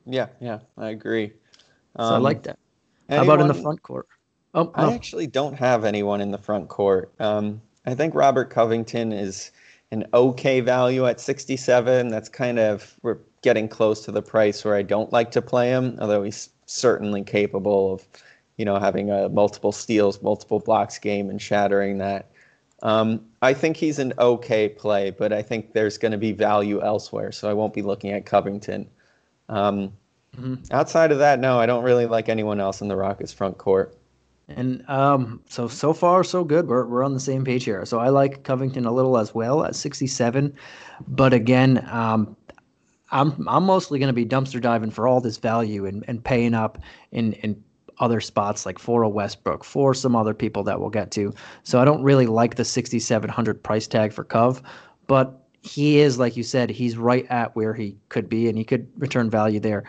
Yeah, 0.05 0.27
yeah, 0.39 0.59
I 0.77 0.89
agree. 0.89 1.33
Um, 1.95 2.13
I 2.13 2.17
like 2.17 2.37
um, 2.37 2.43
that. 2.43 2.59
Anyone, 3.09 3.27
How 3.27 3.33
about 3.33 3.41
in 3.41 3.47
the 3.47 3.61
front 3.61 3.81
court? 3.81 4.07
Oh, 4.53 4.71
I 4.75 4.93
actually 4.93 5.27
don't 5.27 5.55
have 5.55 5.83
anyone 5.83 6.21
in 6.21 6.31
the 6.31 6.37
front 6.37 6.69
court. 6.69 7.11
Um, 7.19 7.61
I 7.85 7.95
think 7.95 8.15
Robert 8.15 8.49
Covington 8.49 9.11
is 9.11 9.51
an 9.91 10.05
okay 10.13 10.59
value 10.59 11.07
at 11.07 11.19
67. 11.19 12.09
That's 12.09 12.29
kind 12.29 12.59
of 12.59 12.95
we're 13.01 13.17
getting 13.41 13.67
close 13.67 14.05
to 14.05 14.11
the 14.11 14.21
price 14.21 14.63
where 14.63 14.75
I 14.75 14.83
don't 14.83 15.11
like 15.11 15.31
to 15.31 15.41
play 15.41 15.69
him, 15.69 15.97
although 15.99 16.23
he's 16.23 16.49
certainly 16.65 17.23
capable 17.23 17.93
of, 17.93 18.07
you 18.57 18.65
know, 18.65 18.77
having 18.77 19.09
a 19.09 19.29
multiple 19.29 19.71
steals, 19.71 20.21
multiple 20.21 20.59
blocks 20.59 20.99
game 20.99 21.29
and 21.29 21.41
shattering 21.41 21.97
that. 21.99 22.29
Um, 22.83 23.25
I 23.41 23.53
think 23.53 23.75
he's 23.77 23.99
an 23.99 24.13
okay 24.19 24.69
play, 24.69 25.09
but 25.09 25.33
I 25.33 25.41
think 25.41 25.73
there's 25.73 25.97
going 25.97 26.11
to 26.11 26.17
be 26.17 26.31
value 26.31 26.81
elsewhere, 26.81 27.31
so 27.31 27.49
I 27.49 27.53
won't 27.53 27.73
be 27.73 27.81
looking 27.81 28.11
at 28.11 28.25
Covington. 28.25 28.87
Um, 29.49 29.93
mm-hmm. 30.35 30.55
Outside 30.71 31.11
of 31.11 31.19
that, 31.19 31.39
no, 31.39 31.59
I 31.59 31.65
don't 31.65 31.83
really 31.83 32.05
like 32.05 32.29
anyone 32.29 32.59
else 32.59 32.81
in 32.81 32.87
the 32.87 32.95
Rockets 32.95 33.33
front 33.33 33.57
court. 33.57 33.95
And 34.47 34.83
um, 34.89 35.41
so 35.47 35.67
so 35.67 35.93
far 35.93 36.23
so 36.23 36.43
good. 36.43 36.67
We're 36.67 36.85
we're 36.85 37.03
on 37.03 37.13
the 37.13 37.19
same 37.19 37.45
page 37.45 37.65
here. 37.65 37.85
So 37.85 37.99
I 37.99 38.09
like 38.09 38.43
Covington 38.43 38.85
a 38.85 38.91
little 38.91 39.17
as 39.17 39.33
well 39.33 39.63
at 39.63 39.75
67, 39.75 40.55
but 41.07 41.33
again, 41.33 41.87
um, 41.91 42.35
I'm 43.11 43.47
I'm 43.47 43.63
mostly 43.63 43.99
going 43.99 44.07
to 44.07 44.13
be 44.13 44.25
dumpster 44.25 44.59
diving 44.59 44.91
for 44.91 45.07
all 45.07 45.21
this 45.21 45.37
value 45.37 45.85
and, 45.85 46.03
and 46.07 46.23
paying 46.23 46.53
up 46.53 46.79
in 47.11 47.33
in 47.33 47.63
other 47.99 48.21
spots 48.21 48.65
like 48.65 48.79
for 48.79 49.03
a 49.03 49.09
Westbrook, 49.09 49.63
for 49.63 49.93
some 49.93 50.15
other 50.15 50.33
people 50.33 50.63
that 50.63 50.79
we'll 50.79 50.89
get 50.89 51.11
to. 51.11 51.33
So 51.63 51.79
I 51.79 51.85
don't 51.85 52.01
really 52.01 52.27
like 52.27 52.55
the 52.55 52.65
6700 52.65 53.61
price 53.61 53.87
tag 53.87 54.13
for 54.13 54.23
Cov, 54.23 54.61
but 55.07 55.43
he 55.61 55.99
is 55.99 56.17
like 56.17 56.37
you 56.37 56.43
said, 56.43 56.69
he's 56.69 56.97
right 56.97 57.25
at 57.29 57.55
where 57.55 57.73
he 57.73 57.97
could 58.07 58.29
be 58.29 58.47
and 58.47 58.57
he 58.57 58.63
could 58.63 58.87
return 58.97 59.29
value 59.29 59.59
there. 59.59 59.83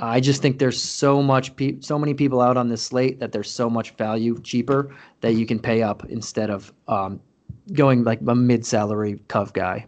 I 0.00 0.20
just 0.20 0.40
think 0.40 0.58
there's 0.58 0.80
so 0.80 1.20
much 1.20 1.54
pe- 1.56 1.80
so 1.80 1.98
many 1.98 2.14
people 2.14 2.40
out 2.40 2.56
on 2.56 2.68
this 2.68 2.82
slate 2.82 3.18
that 3.18 3.32
there's 3.32 3.50
so 3.50 3.68
much 3.68 3.90
value 3.92 4.40
cheaper 4.42 4.94
that 5.20 5.34
you 5.34 5.44
can 5.44 5.58
pay 5.58 5.82
up 5.82 6.04
instead 6.08 6.50
of 6.50 6.72
um, 6.86 7.20
going 7.72 8.04
like 8.04 8.20
a 8.26 8.34
mid-salary 8.34 9.20
Cov 9.26 9.52
guy. 9.52 9.86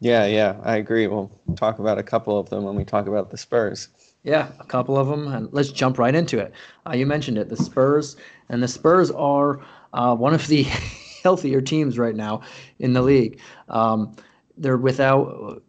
Yeah, 0.00 0.26
yeah, 0.26 0.56
I 0.62 0.76
agree. 0.76 1.06
We'll 1.06 1.30
talk 1.54 1.78
about 1.78 1.98
a 1.98 2.02
couple 2.02 2.38
of 2.38 2.48
them 2.48 2.64
when 2.64 2.76
we 2.76 2.84
talk 2.84 3.06
about 3.06 3.30
the 3.30 3.36
Spurs. 3.36 3.88
Yeah, 4.22 4.48
a 4.58 4.64
couple 4.64 4.96
of 4.96 5.06
them, 5.06 5.28
and 5.28 5.52
let's 5.52 5.70
jump 5.70 5.98
right 5.98 6.14
into 6.14 6.38
it. 6.38 6.52
Uh, 6.86 6.94
you 6.94 7.04
mentioned 7.04 7.36
it, 7.36 7.50
the 7.50 7.56
Spurs, 7.56 8.16
and 8.48 8.62
the 8.62 8.68
Spurs 8.68 9.10
are 9.10 9.60
uh, 9.92 10.14
one 10.14 10.32
of 10.32 10.46
the 10.46 10.62
healthier 11.22 11.60
teams 11.60 11.98
right 11.98 12.16
now 12.16 12.40
in 12.78 12.94
the 12.94 13.02
league. 13.02 13.38
Um, 13.68 14.16
they're 14.56 14.78
without 14.78 15.62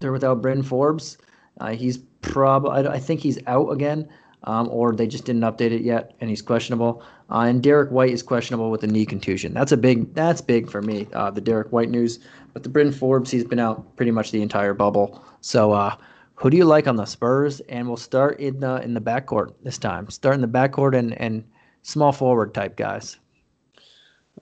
they're 0.00 0.12
without 0.12 0.40
Bryn 0.40 0.62
Forbes. 0.62 1.18
Uh, 1.60 1.70
he's 1.70 1.98
probably 2.20 2.86
I, 2.86 2.98
think 2.98 3.20
he's 3.20 3.38
out 3.46 3.70
again, 3.70 4.08
um, 4.44 4.68
or 4.70 4.94
they 4.94 5.06
just 5.06 5.24
didn't 5.24 5.42
update 5.42 5.72
it 5.72 5.82
yet, 5.82 6.14
and 6.20 6.28
he's 6.28 6.42
questionable. 6.42 7.02
Uh, 7.30 7.40
and 7.40 7.62
Derrick 7.62 7.90
White 7.90 8.10
is 8.10 8.22
questionable 8.22 8.70
with 8.70 8.84
a 8.84 8.86
knee 8.86 9.06
contusion. 9.06 9.54
That's 9.54 9.72
a 9.72 9.76
big. 9.76 10.14
That's 10.14 10.40
big 10.40 10.70
for 10.70 10.82
me. 10.82 11.08
Uh, 11.12 11.30
the 11.30 11.40
Derrick 11.40 11.72
White 11.72 11.90
news, 11.90 12.18
but 12.52 12.62
the 12.62 12.68
Bryn 12.68 12.92
Forbes, 12.92 13.30
he's 13.30 13.44
been 13.44 13.58
out 13.58 13.96
pretty 13.96 14.12
much 14.12 14.30
the 14.30 14.42
entire 14.42 14.74
bubble. 14.74 15.24
So, 15.40 15.72
uh, 15.72 15.96
who 16.34 16.50
do 16.50 16.56
you 16.56 16.64
like 16.64 16.86
on 16.86 16.96
the 16.96 17.06
Spurs? 17.06 17.60
And 17.68 17.88
we'll 17.88 17.96
start 17.96 18.38
in 18.38 18.60
the 18.60 18.82
in 18.82 18.94
the 18.94 19.00
backcourt 19.00 19.54
this 19.62 19.78
time. 19.78 20.08
Start 20.10 20.34
in 20.34 20.40
the 20.40 20.48
backcourt 20.48 20.96
and 20.96 21.20
and 21.20 21.44
small 21.82 22.12
forward 22.12 22.52
type 22.54 22.76
guys. 22.76 23.16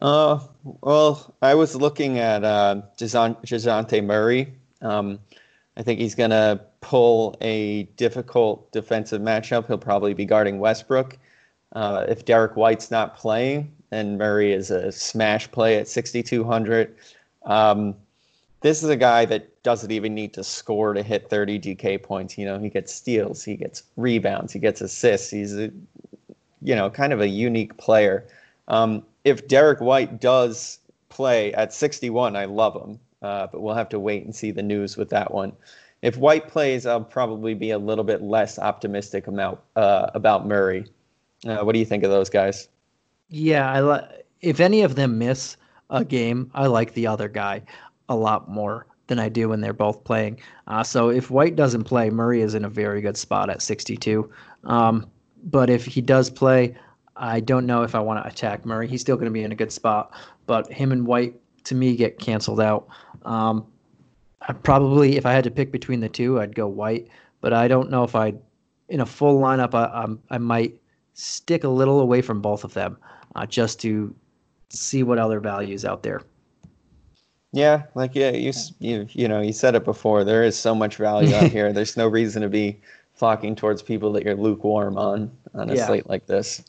Uh, 0.03 0.40
well, 0.64 1.35
I 1.40 1.55
was 1.55 1.77
looking 1.77 2.18
at 2.18 2.44
uh, 2.44 2.83
Dejounte 2.98 4.05
Murray. 4.05 4.55
Um, 4.83 5.20
I 5.77 5.83
think 5.83 5.99
he's 6.01 6.15
going 6.15 6.31
to 6.31 6.61
pull 6.81 7.37
a 7.41 7.85
difficult 7.97 8.71
defensive 8.73 9.21
matchup. 9.21 9.67
He'll 9.67 9.79
probably 9.79 10.15
be 10.15 10.25
guarding 10.25 10.59
Westbrook. 10.59 11.19
Uh, 11.73 12.05
if 12.09 12.25
Derrick 12.25 12.57
White's 12.57 12.91
not 12.91 13.17
playing, 13.17 13.73
and 13.91 14.19
Murray 14.19 14.53
is 14.53 14.71
a 14.71 14.91
smash 14.91 15.51
play 15.51 15.77
at 15.79 15.89
6,200. 15.89 16.97
Um, 17.45 17.95
this 18.61 18.83
is 18.83 18.89
a 18.89 18.97
guy 18.97 19.25
that 19.27 19.63
doesn't 19.63 19.93
even 19.93 20.15
need 20.15 20.33
to 20.35 20.43
score 20.43 20.95
to 20.95 21.03
hit 21.03 21.31
30 21.31 21.61
DK 21.61 22.03
points. 22.03 22.37
You 22.37 22.47
know, 22.47 22.59
he 22.59 22.71
gets 22.71 22.93
steals, 22.93 23.45
he 23.45 23.57
gets 23.57 23.85
rebounds, 23.97 24.53
he 24.53 24.59
gets 24.59 24.81
assists. 24.81 25.31
He's 25.31 25.57
a, 25.57 25.71
you 26.63 26.75
know, 26.75 26.91
kind 26.91 27.13
of 27.13 27.21
a 27.21 27.29
unique 27.29 27.77
player. 27.77 28.27
Um, 28.69 29.05
if 29.25 29.47
Derrick 29.47 29.81
White 29.81 30.21
does 30.21 30.79
play 31.09 31.53
at 31.55 31.73
61, 31.73 32.37
I 32.37 32.47
love 32.47 32.75
him. 32.75 32.99
Uh, 33.25 33.47
but 33.51 33.63
we'll 33.63 33.75
have 33.75 33.89
to 33.89 33.99
wait 33.99 34.23
and 34.25 34.37
see 34.37 34.51
the 34.51 34.63
news 34.63 34.99
with 34.99 35.09
that 35.09 35.33
one. 35.33 35.51
If 36.03 36.19
White 36.19 36.47
plays, 36.47 36.85
I'll 36.85 37.03
probably 37.03 37.55
be 37.55 37.71
a 37.71 37.79
little 37.79 38.05
bit 38.05 38.21
less 38.21 38.59
optimistic 38.59 39.27
about 39.27 39.65
uh, 39.77 40.11
about 40.13 40.47
Murray. 40.47 40.85
Uh, 41.47 41.61
what 41.61 41.73
do 41.73 41.79
you 41.79 41.87
think 41.87 42.05
of 42.05 42.11
those 42.11 42.29
guys? 42.29 42.69
Yeah, 43.31 43.71
I 43.71 43.81
li- 43.81 44.23
if 44.43 44.61
any 44.61 44.83
of 44.83 44.95
them 44.95 45.19
miss 45.19 45.57
a 45.89 46.05
game, 46.05 46.51
I 46.55 46.67
like 46.67 46.93
the 46.93 47.07
other 47.07 47.29
guy 47.29 47.63
a 48.11 48.15
lot 48.15 48.51
more 48.51 48.87
than 49.07 49.19
I 49.19 49.31
do 49.31 49.49
when 49.49 49.63
they're 49.63 49.73
both 49.73 50.05
playing. 50.05 50.41
Uh, 50.67 50.83
so 50.83 51.09
if 51.09 51.31
White 51.31 51.57
doesn't 51.57 51.85
play, 51.85 52.11
Murray 52.11 52.43
is 52.43 52.55
in 52.55 52.67
a 52.67 52.69
very 52.69 53.01
good 53.01 53.17
spot 53.17 53.49
at 53.49 53.63
62. 53.63 54.31
Um, 54.65 55.11
but 55.45 55.71
if 55.71 55.87
he 55.87 56.03
does 56.03 56.29
play, 56.29 56.77
I 57.17 57.41
don't 57.41 57.65
know 57.65 57.83
if 57.83 57.95
I 57.95 58.01
want 58.01 58.23
to 58.23 58.29
attack 58.29 58.67
Murray. 58.67 58.87
He's 58.87 59.01
still 59.01 59.17
going 59.17 59.27
to 59.27 59.31
be 59.31 59.45
in 59.45 59.53
a 59.53 59.57
good 59.57 59.73
spot, 59.73 60.13
but 60.47 60.71
him 60.71 60.93
and 60.93 61.07
White 61.07 61.41
to 61.65 61.75
me 61.75 61.97
get 61.97 62.19
canceled 62.19 62.61
out. 62.61 62.89
Um, 63.25 63.67
I 64.43 64.53
probably, 64.53 65.17
if 65.17 65.27
I 65.27 65.33
had 65.33 65.45
to 65.45 65.51
pick 65.51 65.73
between 65.73 66.01
the 66.01 66.09
two, 66.09 66.41
I'd 66.41 66.55
go 66.55 66.67
White. 66.67 67.09
But 67.41 67.53
I 67.53 67.69
don't 67.69 67.91
know 67.91 68.05
if 68.05 68.15
I, 68.15 68.35
in 68.89 69.01
a 69.01 69.07
full 69.07 69.41
lineup, 69.41 69.75
I, 69.75 69.85
I, 69.85 70.35
I 70.35 70.39
might 70.39 70.81
stick 71.15 71.65
a 71.65 71.69
little 71.69 72.01
away 72.01 72.23
from 72.23 72.41
both 72.41 72.65
of 72.65 72.75
them, 72.75 72.97
uh, 73.35 73.47
just 73.47 73.81
to 73.81 74.15
see 74.71 75.03
what 75.03 75.19
other 75.19 75.41
values 75.41 75.85
out 75.85 76.03
there. 76.03 76.23
Yeah, 77.53 77.85
like 77.95 78.17
yeah, 78.17 78.31
you 78.31 78.53
you 78.81 79.07
you 79.13 79.29
know 79.29 79.41
you 79.41 79.53
said 79.53 79.77
it 79.77 79.85
before. 79.85 80.25
There 80.25 80.43
is 80.43 80.59
so 80.59 80.75
much 80.75 80.97
value 80.97 81.33
out 81.37 81.51
here. 81.53 81.73
There's 81.73 81.97
no 81.97 82.09
reason 82.09 82.43
to 82.43 82.49
be 82.49 82.81
flocking 83.15 83.55
towards 83.55 83.81
people 83.81 84.11
that 84.13 84.25
you're 84.25 84.35
lukewarm 84.35 84.99
on 84.99 85.31
on 85.55 85.71
a 85.71 85.77
yeah. 85.77 85.87
slate 85.87 86.09
like 86.09 86.27
this. 86.27 86.65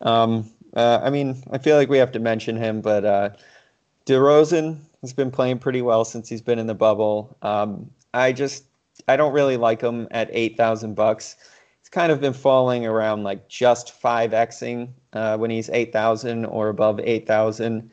Um, 0.00 0.48
uh, 0.76 1.00
I 1.02 1.10
mean, 1.10 1.42
I 1.50 1.58
feel 1.58 1.76
like 1.76 1.88
we 1.88 1.98
have 1.98 2.12
to 2.12 2.20
mention 2.20 2.56
him, 2.56 2.80
but 2.80 3.04
uh, 3.04 3.30
DeRozan 4.06 4.78
has 5.02 5.12
been 5.12 5.30
playing 5.30 5.58
pretty 5.58 5.82
well 5.82 6.04
since 6.04 6.28
he's 6.28 6.42
been 6.42 6.58
in 6.58 6.66
the 6.66 6.74
bubble. 6.74 7.36
Um, 7.42 7.90
I 8.12 8.32
just 8.32 8.64
I 9.08 9.16
don't 9.16 9.32
really 9.32 9.56
like 9.56 9.80
him 9.80 10.08
at 10.10 10.28
eight 10.32 10.56
thousand 10.56 10.94
bucks. 10.94 11.36
He's 11.80 11.88
kind 11.88 12.12
of 12.12 12.20
been 12.20 12.32
falling 12.32 12.86
around 12.86 13.22
like 13.22 13.48
just 13.48 13.92
five 13.92 14.32
xing 14.32 14.88
uh, 15.12 15.38
when 15.38 15.50
he's 15.50 15.70
eight 15.70 15.92
thousand 15.92 16.44
or 16.46 16.68
above 16.68 17.00
eight 17.00 17.26
thousand. 17.26 17.90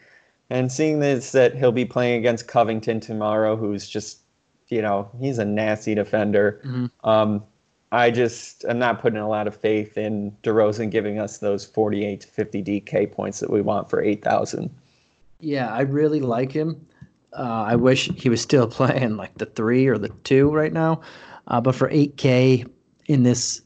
And 0.50 0.72
seeing 0.72 1.00
this 1.00 1.32
that 1.34 1.56
he'll 1.56 1.72
be 1.72 1.86
playing 1.86 2.20
against 2.20 2.48
Covington 2.48 3.00
tomorrow, 3.00 3.56
who's 3.56 3.88
just 3.88 4.20
you 4.68 4.82
know 4.82 5.10
he's 5.20 5.38
a 5.38 5.46
nasty 5.46 5.96
defender. 5.96 6.62
Mm-hmm. 6.66 7.10
Um, 7.10 7.44
I 7.92 8.12
just 8.12 8.66
I'm 8.68 8.80
not 8.80 9.00
putting 9.00 9.20
a 9.20 9.30
lot 9.30 9.48
of 9.48 9.56
faith 9.56 9.98
in 9.98 10.36
DeRozan 10.44 10.90
giving 10.90 11.20
us 11.20 11.38
those 11.38 11.66
48 11.66 12.22
to 12.22 12.28
50 12.28 12.64
DK 12.64 13.12
points 13.12 13.40
that 13.40 13.50
we 13.50 13.62
want 13.62 13.90
for 13.90 14.02
8,000. 14.02 14.70
Yeah, 15.40 15.72
I 15.74 15.82
really 15.82 16.20
like 16.20 16.52
him. 16.52 16.86
Uh, 17.38 17.66
I 17.68 17.76
wish 17.76 18.10
he 18.16 18.30
was 18.30 18.42
still 18.42 18.68
playing 18.80 19.18
like 19.18 19.38
the 19.38 19.46
three 19.46 19.88
or 19.88 19.98
the 19.98 20.10
two 20.24 20.52
right 20.52 20.74
now. 20.74 21.02
Uh, 21.48 21.62
but 21.62 21.76
for 21.76 21.90
8K 21.90 22.70
in 23.06 23.24
this, 23.24 23.62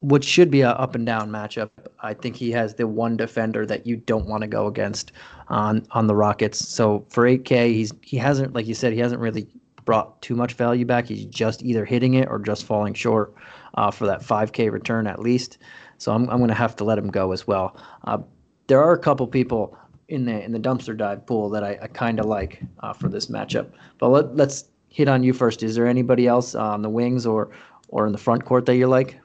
what 0.00 0.24
should 0.24 0.50
be 0.50 0.62
a 0.62 0.70
up 0.70 0.94
and 0.94 1.06
down 1.06 1.30
matchup, 1.30 1.70
I 2.00 2.14
think 2.14 2.34
he 2.34 2.50
has 2.50 2.74
the 2.74 2.88
one 2.88 3.16
defender 3.16 3.64
that 3.66 3.86
you 3.86 3.96
don't 3.96 4.26
want 4.26 4.40
to 4.42 4.48
go 4.48 4.66
against 4.66 5.12
on 5.48 5.86
on 5.92 6.06
the 6.08 6.16
Rockets. 6.16 6.58
So 6.58 7.06
for 7.08 7.24
8K, 7.24 7.72
he's 7.72 7.92
he 8.02 8.16
hasn't 8.16 8.54
like 8.54 8.66
you 8.66 8.74
said 8.74 8.92
he 8.92 8.98
hasn't 8.98 9.20
really 9.20 9.46
brought 9.84 10.20
too 10.22 10.34
much 10.34 10.54
value 10.54 10.84
back. 10.84 11.06
He's 11.06 11.24
just 11.26 11.62
either 11.62 11.84
hitting 11.84 12.14
it 12.14 12.28
or 12.28 12.38
just 12.38 12.64
falling 12.64 12.94
short 12.94 13.34
uh, 13.74 13.90
for 13.90 14.06
that 14.06 14.22
5K 14.22 14.70
return 14.70 15.06
at 15.06 15.18
least. 15.18 15.58
So 15.98 16.12
I'm, 16.12 16.28
I'm 16.30 16.38
going 16.38 16.48
to 16.48 16.54
have 16.54 16.76
to 16.76 16.84
let 16.84 16.98
him 16.98 17.08
go 17.08 17.32
as 17.32 17.46
well. 17.46 17.76
Uh, 18.04 18.18
there 18.66 18.82
are 18.82 18.92
a 18.92 18.98
couple 18.98 19.26
people 19.26 19.76
in 20.12 20.26
the 20.26 20.44
in 20.44 20.52
the 20.52 20.58
dumpster 20.58 20.96
dive 20.96 21.24
pool 21.26 21.48
that 21.48 21.64
I, 21.64 21.78
I 21.82 21.86
kind 21.86 22.20
of 22.20 22.26
like 22.26 22.62
uh, 22.80 22.92
for 22.92 23.08
this 23.08 23.26
matchup. 23.26 23.70
But 23.98 24.08
let, 24.08 24.36
let's 24.36 24.66
hit 24.90 25.08
on 25.08 25.24
you 25.24 25.32
first. 25.32 25.62
Is 25.62 25.74
there 25.74 25.86
anybody 25.86 26.26
else 26.26 26.54
on 26.54 26.82
the 26.82 26.90
wings 26.90 27.26
or 27.26 27.50
or 27.88 28.06
in 28.06 28.12
the 28.12 28.18
front 28.18 28.44
court 28.44 28.66
that 28.66 28.76
you 28.76 28.86
like? 28.86 29.18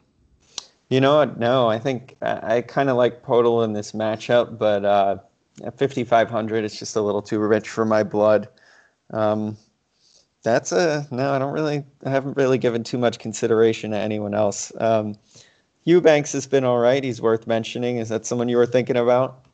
You 0.89 1.01
know 1.01 1.17
what? 1.17 1.37
No, 1.37 1.67
I 1.67 1.77
think 1.77 2.15
I, 2.21 2.57
I 2.57 2.61
kind 2.61 2.89
of 2.89 2.95
like 2.95 3.21
Poeltl 3.21 3.65
in 3.65 3.73
this 3.73 3.91
matchup, 3.91 4.57
but 4.57 4.85
uh, 4.85 5.17
at 5.63 5.77
5,500, 5.77 6.63
it's 6.63 6.79
just 6.79 6.95
a 6.95 7.01
little 7.01 7.21
too 7.21 7.39
rich 7.39 7.67
for 7.67 7.83
my 7.83 8.03
blood. 8.03 8.47
Um, 9.11 9.57
that's 10.43 10.71
a 10.71 11.05
no. 11.11 11.33
I 11.33 11.39
don't 11.39 11.51
really. 11.51 11.83
I 12.05 12.09
haven't 12.09 12.37
really 12.37 12.57
given 12.57 12.83
too 12.83 12.97
much 12.97 13.19
consideration 13.19 13.91
to 13.91 13.97
anyone 13.97 14.33
else. 14.33 14.71
Um, 14.79 15.15
Eubanks 15.83 16.31
has 16.31 16.47
been 16.47 16.63
all 16.63 16.79
right. 16.79 17.03
He's 17.03 17.21
worth 17.21 17.45
mentioning. 17.45 17.97
Is 17.97 18.07
that 18.07 18.25
someone 18.25 18.47
you 18.47 18.55
were 18.55 18.65
thinking 18.65 18.95
about? 18.95 19.46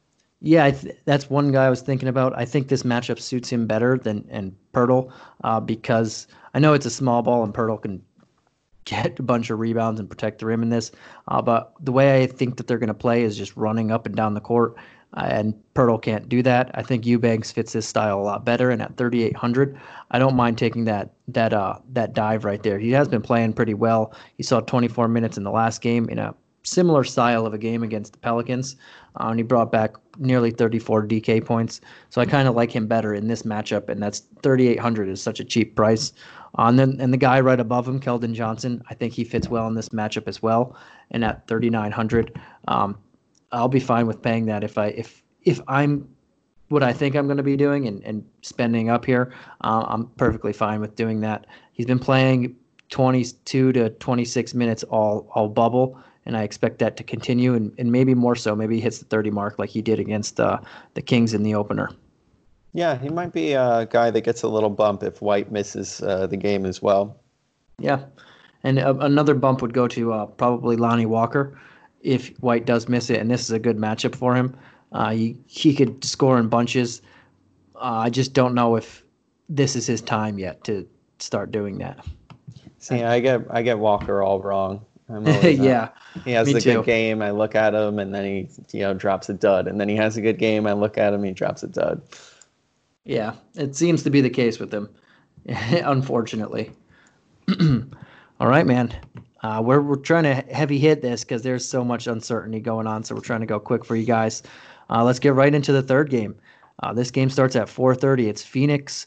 Yeah, 0.44 0.70
th- 0.72 0.98
that's 1.06 1.30
one 1.30 1.52
guy 1.54 1.66
I 1.66 1.70
was 1.70 1.82
thinking 1.82 2.10
about. 2.10 2.38
I 2.38 2.44
think 2.44 2.68
this 2.68 2.84
matchup 2.84 3.20
suits 3.20 3.50
him 3.50 3.66
better 3.66 3.98
than 3.98 4.26
and 4.30 4.54
Poeltl 4.74 5.12
uh, 5.44 5.60
because 5.60 6.28
I 6.54 6.60
know 6.60 6.74
it's 6.74 6.86
a 6.86 6.90
small 6.92 7.22
ball 7.22 7.44
and 7.44 7.54
Poeltl 7.54 7.82
can 7.82 8.04
get 8.86 9.18
a 9.18 9.24
bunch 9.24 9.50
of 9.50 9.60
rebounds 9.60 10.02
and 10.02 10.10
protect 10.10 10.40
the 10.40 10.46
rim 10.46 10.62
in 10.62 10.70
this. 10.70 10.92
Uh, 11.30 11.42
but 11.42 11.74
the 11.80 11.94
way 11.94 12.22
I 12.22 12.28
think 12.28 12.58
that 12.58 12.68
they're 12.68 12.78
going 12.78 12.90
to 12.90 12.94
play 12.94 13.24
is 13.24 13.38
just 13.38 13.56
running 13.56 13.90
up 13.90 14.06
and 14.06 14.16
down 14.16 14.34
the 14.34 14.42
court 14.42 14.76
and 15.16 15.54
Poeltl 15.76 16.02
can't 16.02 16.28
do 16.28 16.42
that. 16.44 16.72
I 16.74 16.82
think 16.82 17.06
Eubanks 17.06 17.52
fits 17.52 17.74
his 17.74 17.88
style 17.88 18.20
a 18.20 18.24
lot 18.24 18.46
better, 18.46 18.70
and 18.72 18.82
at 18.82 18.98
3,800, 18.98 19.80
I 20.12 20.20
don't 20.20 20.36
mind 20.36 20.58
taking 20.58 20.86
that 20.86 21.14
that 21.28 21.54
uh 21.54 21.78
that 21.94 22.14
dive 22.14 22.46
right 22.46 22.62
there. 22.64 22.80
He 22.80 22.92
has 22.92 23.08
been 23.08 23.22
playing 23.22 23.54
pretty 23.54 23.74
well. 23.74 24.14
He 24.38 24.44
saw 24.44 24.60
24 24.60 25.08
minutes 25.08 25.38
in 25.38 25.44
the 25.44 25.52
last 25.52 25.82
game 25.82 26.10
in 26.10 26.20
a 26.20 26.36
similar 26.64 27.04
style 27.04 27.46
of 27.46 27.54
a 27.54 27.58
game 27.58 27.84
against 27.84 28.14
the 28.14 28.20
Pelicans, 28.20 28.76
uh, 29.20 29.28
and 29.28 29.40
he 29.40 29.44
brought 29.44 29.72
back 29.72 29.96
nearly 30.18 30.52
34 30.52 31.08
DK 31.08 31.44
points. 31.44 31.82
So 32.10 32.22
I 32.22 32.26
kind 32.26 32.48
of 32.48 32.56
like 32.56 32.72
him 32.72 32.88
better 32.88 33.14
in 33.14 33.28
this 33.28 33.44
matchup, 33.44 33.90
and 33.90 34.02
that's 34.02 34.24
3,800 34.42 35.10
is 35.10 35.22
such 35.22 35.40
a 35.40 35.44
cheap 35.44 35.76
price. 35.76 36.14
Uh, 36.58 36.64
and 36.64 36.80
then 36.80 36.98
and 37.00 37.12
the 37.12 37.18
guy 37.18 37.40
right 37.40 37.60
above 37.60 37.88
him, 37.88 38.00
Keldon 38.00 38.34
Johnson, 38.34 38.82
I 38.90 38.94
think 38.94 39.14
he 39.14 39.24
fits 39.24 39.50
well 39.50 39.68
in 39.68 39.76
this 39.76 39.90
matchup 39.90 40.28
as 40.28 40.42
well. 40.42 40.76
And 41.12 41.24
at 41.24 41.48
3,900, 41.48 42.40
um, 42.68 42.98
I'll 43.52 43.68
be 43.68 43.80
fine 43.80 44.08
with 44.08 44.22
paying 44.22 44.46
that 44.48 44.64
if 44.64 44.78
I 44.78 44.88
if 44.88 45.22
if 45.44 45.60
I'm 45.68 46.08
what 46.70 46.82
I 46.82 46.92
think 46.94 47.16
I'm 47.16 47.28
going 47.28 47.38
to 47.38 47.44
be 47.44 47.56
doing 47.56 47.88
and, 47.88 48.04
and 48.04 48.26
spending 48.42 48.90
up 48.90 49.06
here. 49.06 49.32
Uh, 49.62 49.86
I'm 49.88 50.08
perfectly 50.18 50.54
fine 50.54 50.80
with 50.80 50.96
doing 50.96 51.22
that. 51.22 51.46
He's 51.74 51.86
been 51.86 52.00
playing 52.00 52.56
22 52.90 53.72
to 53.74 53.90
26 53.90 54.54
minutes 54.54 54.84
all 54.84 55.28
all 55.36 55.50
bubble, 55.50 56.00
and 56.26 56.38
I 56.38 56.44
expect 56.44 56.80
that 56.80 56.98
to 56.98 57.04
continue 57.04 57.54
and, 57.54 57.74
and 57.78 57.92
maybe 57.92 58.14
more 58.14 58.36
so. 58.36 58.56
Maybe 58.56 58.76
he 58.76 58.82
hits 58.82 59.00
the 59.00 59.06
30 59.06 59.32
mark 59.32 59.60
like 59.60 59.70
he 59.70 59.82
did 59.82 60.00
against 60.00 60.40
uh, 60.40 60.60
the 60.94 61.02
Kings 61.02 61.34
in 61.34 61.44
the 61.44 61.56
opener. 61.56 61.90
Yeah, 62.74 62.98
he 62.98 63.10
might 63.10 63.34
be 63.34 63.54
a 63.54 63.88
guy 63.90 64.10
that 64.10 64.22
gets 64.22 64.42
a 64.42 64.48
little 64.48 64.70
bump 64.70 65.04
if 65.04 65.22
White 65.22 65.52
misses 65.52 66.02
uh, 66.02 66.28
the 66.28 66.38
game 66.38 66.66
as 66.66 66.82
well. 66.82 67.20
Yeah, 67.78 68.06
and 68.64 68.80
uh, 68.80 68.96
another 69.00 69.36
bump 69.36 69.62
would 69.62 69.74
go 69.74 69.88
to 69.90 70.14
uh, 70.14 70.26
probably 70.26 70.76
Lonnie 70.76 71.06
Walker 71.06 71.60
if 72.02 72.30
White 72.40 72.66
does 72.66 72.90
miss 72.90 73.10
it, 73.10 73.20
and 73.20 73.30
this 73.30 73.42
is 73.42 73.52
a 73.52 73.60
good 73.60 73.78
matchup 73.78 74.16
for 74.16 74.36
him. 74.36 74.58
Uh, 74.92 75.12
he, 75.12 75.38
he 75.48 75.74
could 75.74 76.04
score 76.04 76.40
in 76.40 76.48
bunches. 76.48 77.02
Uh, 77.76 78.02
I 78.06 78.10
just 78.10 78.34
don't 78.34 78.54
know 78.54 78.76
if 78.76 79.04
this 79.50 79.76
is 79.76 79.86
his 79.86 80.02
time 80.02 80.40
yet 80.40 80.64
to 80.64 80.88
start 81.20 81.52
doing 81.52 81.78
that. 81.80 82.06
See, 82.80 83.02
I 83.02 83.20
get 83.20 83.46
I 83.50 83.62
get 83.62 83.80
Walker 83.80 84.22
all 84.22 84.42
wrong. 84.42 84.86
yeah, 85.44 85.90
he 86.26 86.32
has 86.32 86.48
a 86.48 86.60
too. 86.60 86.74
good 86.76 86.86
game. 86.86 87.22
I 87.22 87.32
look 87.32 87.56
at 87.56 87.74
him, 87.74 88.00
and 88.00 88.14
then 88.14 88.26
he 88.26 88.78
you 88.78 88.84
know 88.84 88.94
drops 88.94 89.30
a 89.30 89.34
dud, 89.34 89.68
and 89.68 89.80
then 89.80 89.90
he 89.90 89.96
has 89.96 90.18
a 90.18 90.22
good 90.22 90.38
game. 90.38 90.68
I 90.68 90.74
look 90.74 90.98
at 90.98 91.14
him, 91.14 91.24
he 91.24 91.32
drops 91.32 91.64
a 91.64 91.68
dud. 91.68 92.02
Yeah, 93.06 93.34
it 93.56 93.76
seems 93.76 94.04
to 94.04 94.10
be 94.10 94.22
the 94.22 94.30
case 94.30 94.60
with 94.60 94.74
him, 94.74 94.90
unfortunately. 95.46 96.72
all 98.40 98.48
right, 98.48 98.66
man. 98.66 98.94
Uh, 99.42 99.62
we're, 99.62 99.82
we're 99.82 99.98
trying 99.98 100.24
to 100.24 100.36
heavy 100.54 100.80
hit 100.80 101.02
this 101.02 101.24
because 101.26 101.42
there's 101.42 101.68
so 101.68 101.84
much 101.84 102.08
uncertainty 102.08 102.62
going 102.62 102.88
on. 102.88 103.04
So 103.04 103.14
we're 103.14 103.22
trying 103.22 103.42
to 103.42 103.46
go 103.46 103.60
quick 103.60 103.84
for 103.84 103.98
you 103.98 104.06
guys. 104.06 104.42
Uh, 104.90 105.04
let's 105.04 105.20
get 105.20 105.34
right 105.34 105.54
into 105.54 105.74
the 105.74 105.82
third 105.82 106.10
game. 106.10 106.36
Uh, 106.82 106.94
this 106.94 107.12
game 107.12 107.30
starts 107.30 107.56
at 107.56 107.68
4:30. 107.68 108.30
It's 108.30 108.44
Phoenix. 108.44 109.06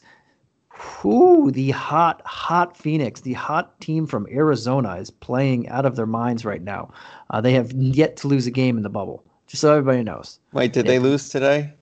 Ooh, 1.05 1.51
the 1.51 1.71
hot, 1.71 2.21
hot 2.25 2.75
Phoenix, 2.75 3.21
the 3.21 3.33
hot 3.33 3.79
team 3.79 4.07
from 4.07 4.27
Arizona, 4.31 4.95
is 4.95 5.09
playing 5.09 5.67
out 5.69 5.85
of 5.85 5.95
their 5.95 6.05
minds 6.05 6.45
right 6.45 6.61
now. 6.61 6.91
Uh, 7.29 7.41
they 7.41 7.53
have 7.53 7.71
yet 7.71 8.17
to 8.17 8.27
lose 8.27 8.47
a 8.47 8.51
game 8.51 8.77
in 8.77 8.83
the 8.83 8.89
bubble. 8.89 9.23
Just 9.47 9.61
so 9.61 9.71
everybody 9.71 10.03
knows. 10.03 10.39
Wait, 10.53 10.73
did 10.73 10.85
they, 10.85 10.93
they 10.93 10.99
lose 10.99 11.29
today? 11.29 11.73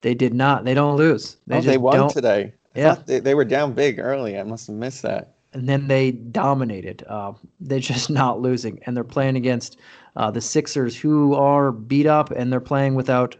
They 0.00 0.14
did 0.14 0.34
not. 0.34 0.64
They 0.64 0.74
don't 0.74 0.96
lose. 0.96 1.36
They, 1.46 1.58
oh, 1.58 1.60
they 1.60 1.78
won 1.78 2.10
today. 2.10 2.52
I 2.74 2.78
yeah, 2.78 2.96
they, 3.06 3.20
they 3.20 3.34
were 3.34 3.44
down 3.44 3.72
big 3.72 4.00
early. 4.00 4.38
I 4.38 4.42
must 4.42 4.66
have 4.66 4.76
missed 4.76 5.02
that 5.02 5.34
and 5.54 5.68
then 5.68 5.86
they 5.86 6.10
dominated. 6.10 7.04
Uh, 7.08 7.32
they're 7.60 7.78
just 7.78 8.10
not 8.20 8.40
losing, 8.40 8.80
and 8.84 8.96
they're 8.96 9.04
playing 9.04 9.36
against 9.36 9.78
uh, 10.16 10.30
the 10.30 10.40
Sixers, 10.40 10.96
who 10.96 11.34
are 11.34 11.72
beat 11.72 12.06
up, 12.06 12.30
and 12.32 12.52
they're 12.52 12.60
playing 12.60 12.96
without 12.96 13.36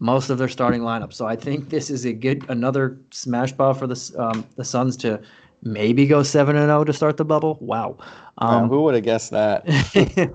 most 0.00 0.30
of 0.30 0.38
their 0.38 0.48
starting 0.48 0.80
lineup. 0.80 1.12
So 1.12 1.26
I 1.26 1.36
think 1.36 1.68
this 1.68 1.90
is 1.90 2.04
a 2.04 2.12
good 2.12 2.44
another 2.48 2.98
smash 3.12 3.52
ball 3.52 3.74
for 3.74 3.86
the 3.86 4.12
um, 4.18 4.44
the 4.56 4.64
Suns 4.64 4.96
to 4.98 5.20
maybe 5.62 6.06
go 6.06 6.22
seven 6.22 6.56
and 6.56 6.66
zero 6.66 6.80
oh 6.80 6.84
to 6.84 6.92
start 6.92 7.16
the 7.16 7.24
bubble. 7.24 7.58
Wow, 7.60 7.98
um, 8.38 8.68
who 8.68 8.82
would 8.82 8.94
have 8.94 9.04
guessed 9.04 9.30
that? 9.30 9.64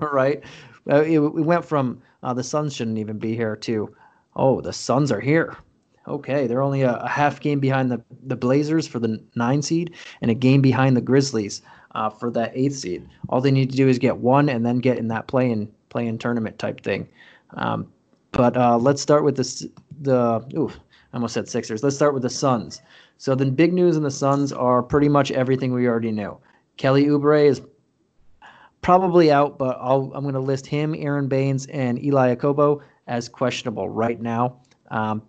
right? 0.00 0.42
Uh, 0.88 1.02
it, 1.02 1.18
it, 1.18 1.44
went 1.44 1.64
from 1.64 2.00
uh, 2.22 2.32
the 2.32 2.44
Suns 2.44 2.74
shouldn't 2.74 2.98
even 2.98 3.18
be 3.18 3.34
here 3.34 3.56
to 3.56 3.94
oh 4.36 4.60
the 4.62 4.72
Suns 4.72 5.12
are 5.12 5.20
here. 5.20 5.56
Okay, 6.08 6.46
they're 6.46 6.62
only 6.62 6.82
a, 6.82 6.94
a, 6.98 7.08
half 7.08 7.40
game 7.40 7.58
behind 7.58 7.90
the, 7.90 8.00
the 8.22 8.36
Blazers 8.36 8.86
for 8.86 9.00
the 9.00 9.20
nine 9.34 9.60
seed 9.60 9.92
and 10.22 10.30
a 10.30 10.34
game 10.34 10.62
behind 10.62 10.96
the 10.96 11.00
Grizzlies 11.00 11.62
uh, 11.96 12.08
for 12.08 12.30
that 12.30 12.52
eighth 12.54 12.76
seed. 12.76 13.08
All 13.28 13.40
they 13.40 13.50
need 13.50 13.70
to 13.70 13.76
do 13.76 13.88
is 13.88 13.98
get 13.98 14.18
one 14.18 14.48
and 14.48 14.64
then 14.64 14.78
get 14.78 14.98
in 14.98 15.08
that 15.08 15.26
play 15.26 15.50
in 15.50 15.68
play 15.88 16.06
in 16.06 16.16
tournament 16.18 16.60
type 16.60 16.80
thing. 16.82 17.08
Um, 17.54 17.88
but 18.36 18.56
uh, 18.56 18.76
let's 18.76 19.00
start 19.00 19.24
with 19.24 19.36
this 19.36 19.66
the 20.02 20.44
ooh, 20.54 20.70
I 21.12 21.16
almost 21.16 21.34
said 21.34 21.48
Sixers. 21.48 21.82
Let's 21.82 21.96
start 21.96 22.12
with 22.12 22.22
the 22.22 22.30
Suns. 22.30 22.82
So 23.18 23.34
the 23.34 23.46
big 23.46 23.72
news 23.72 23.96
in 23.96 24.02
the 24.02 24.10
Suns 24.10 24.52
are 24.52 24.82
pretty 24.82 25.08
much 25.08 25.30
everything 25.30 25.72
we 25.72 25.88
already 25.88 26.12
knew. 26.12 26.38
Kelly 26.76 27.06
Oubre 27.06 27.46
is 27.46 27.62
probably 28.82 29.32
out, 29.32 29.56
but 29.56 29.78
I'll, 29.80 30.12
I'm 30.14 30.22
going 30.22 30.34
to 30.34 30.40
list 30.40 30.66
him, 30.66 30.94
Aaron 30.94 31.28
Baynes, 31.28 31.66
and 31.66 31.98
Elie 31.98 32.36
Okobo 32.36 32.82
as 33.06 33.28
questionable 33.28 33.88
right 33.88 34.20
now. 34.20 34.60
Um, 34.90 35.22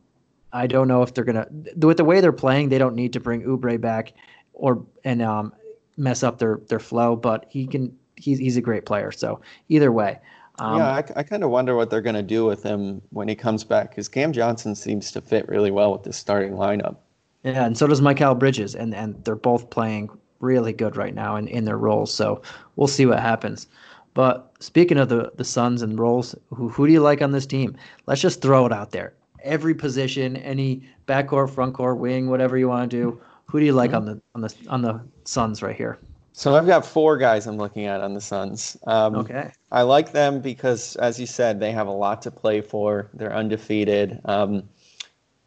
I 0.52 0.67
don't 0.67 0.89
know 0.89 1.02
if 1.02 1.13
they're 1.13 1.24
going 1.24 1.38
to, 1.38 1.88
with 1.88 1.98
the 1.98 2.04
way 2.04 2.20
they're 2.20 2.34
playing, 2.34 2.70
they 2.70 2.78
don't 2.78 2.96
need 2.96 3.13
to 3.13 3.22
bring 3.22 3.43
Oubre 3.43 3.80
back 3.80 4.13
or 4.54 4.86
and 5.06 5.22
um, 5.22 5.54
mess 5.96 6.24
up 6.24 6.39
their 6.39 6.60
their 6.67 6.80
flow. 6.80 7.15
But 7.15 7.46
he 7.50 7.67
can, 7.67 7.96
he's 8.17 8.39
he's 8.39 8.58
a 8.58 8.62
great 8.62 8.86
player. 8.86 9.12
So 9.12 9.39
either 9.70 9.91
way. 9.91 10.20
Um, 10.60 10.80
yeah, 10.80 10.88
I, 10.88 11.04
I 11.17 11.24
kind 11.24 11.43
of 11.43 11.52
wonder 11.52 11.76
what 11.76 11.89
they're 11.89 12.02
going 12.02 12.15
to 12.15 12.24
do 12.24 12.46
with 12.46 12.63
him 12.63 13.02
when 13.10 13.28
he 13.28 13.36
comes 13.36 13.63
back 13.63 13.89
because 13.89 14.10
Cam 14.10 14.34
Johnson 14.34 14.76
seems 14.76 15.12
to 15.12 15.22
fit 15.22 15.48
really 15.48 15.72
well 15.72 15.91
with 15.91 16.04
the 16.04 16.13
starting 16.13 16.54
lineup. 16.54 16.98
Yeah, 17.43 17.65
and 17.65 17.78
so 17.78 17.88
does 17.88 18.02
Mikal 18.02 18.38
Bridges, 18.38 18.76
and 18.76 18.96
and 18.96 19.24
they're 19.24 19.36
both 19.36 19.70
playing 19.70 20.10
really 20.39 20.74
good 20.74 20.96
right 20.96 21.13
now 21.13 21.36
in, 21.36 21.48
in 21.48 21.65
their 21.65 21.78
roles. 21.78 22.13
So 22.13 22.41
we'll 22.76 22.88
see 22.88 23.06
what 23.06 23.20
happens. 23.20 23.67
But 24.13 24.52
speaking 24.60 24.98
of 24.98 25.10
the 25.10 25.32
the 25.36 25.43
Suns 25.43 25.84
and 25.84 26.00
roles, 26.00 26.34
who 26.50 26.70
who 26.70 26.88
do 26.88 26.93
you 26.93 27.02
like 27.02 27.22
on 27.22 27.32
this 27.32 27.46
team? 27.46 27.76
Let's 28.08 28.22
just 28.22 28.41
throw 28.41 28.65
it 28.65 28.74
out 28.74 28.91
there. 28.91 29.13
Every 29.43 29.76
position, 29.76 30.38
any 30.38 30.82
backcourt, 31.08 31.52
front 31.52 31.76
court, 31.76 32.00
wing, 32.00 32.30
whatever 32.30 32.58
you 32.58 32.67
want 32.67 32.89
to 32.89 32.98
do. 32.98 33.22
Who 33.46 33.60
do 33.60 33.65
you 33.65 33.74
like 33.74 33.91
mm-hmm. 33.91 33.98
on 33.98 34.06
the 34.06 34.22
on 34.34 34.41
the 34.41 34.56
on 34.70 34.82
the 34.82 35.02
Suns 35.26 35.62
right 35.62 35.76
here? 35.76 36.00
So 36.38 36.56
I've 36.56 36.67
got 36.67 36.86
four 36.86 37.17
guys 37.17 37.47
I'm 37.47 37.58
looking 37.58 37.88
at 37.88 38.00
on 38.02 38.13
the 38.13 38.21
Suns. 38.21 38.78
Um, 38.86 39.15
okay. 39.15 39.52
I 39.71 39.82
like 39.82 40.12
them 40.12 40.39
because, 40.39 40.95
as 40.97 41.19
you 41.19 41.26
said, 41.26 41.60
they 41.60 41.71
have 41.71 41.88
a 41.88 41.91
lot 41.91 42.21
to 42.21 42.32
play 42.32 42.62
for. 42.62 43.10
They're 43.15 43.34
undefeated. 43.34 44.21
Um, 44.23 44.69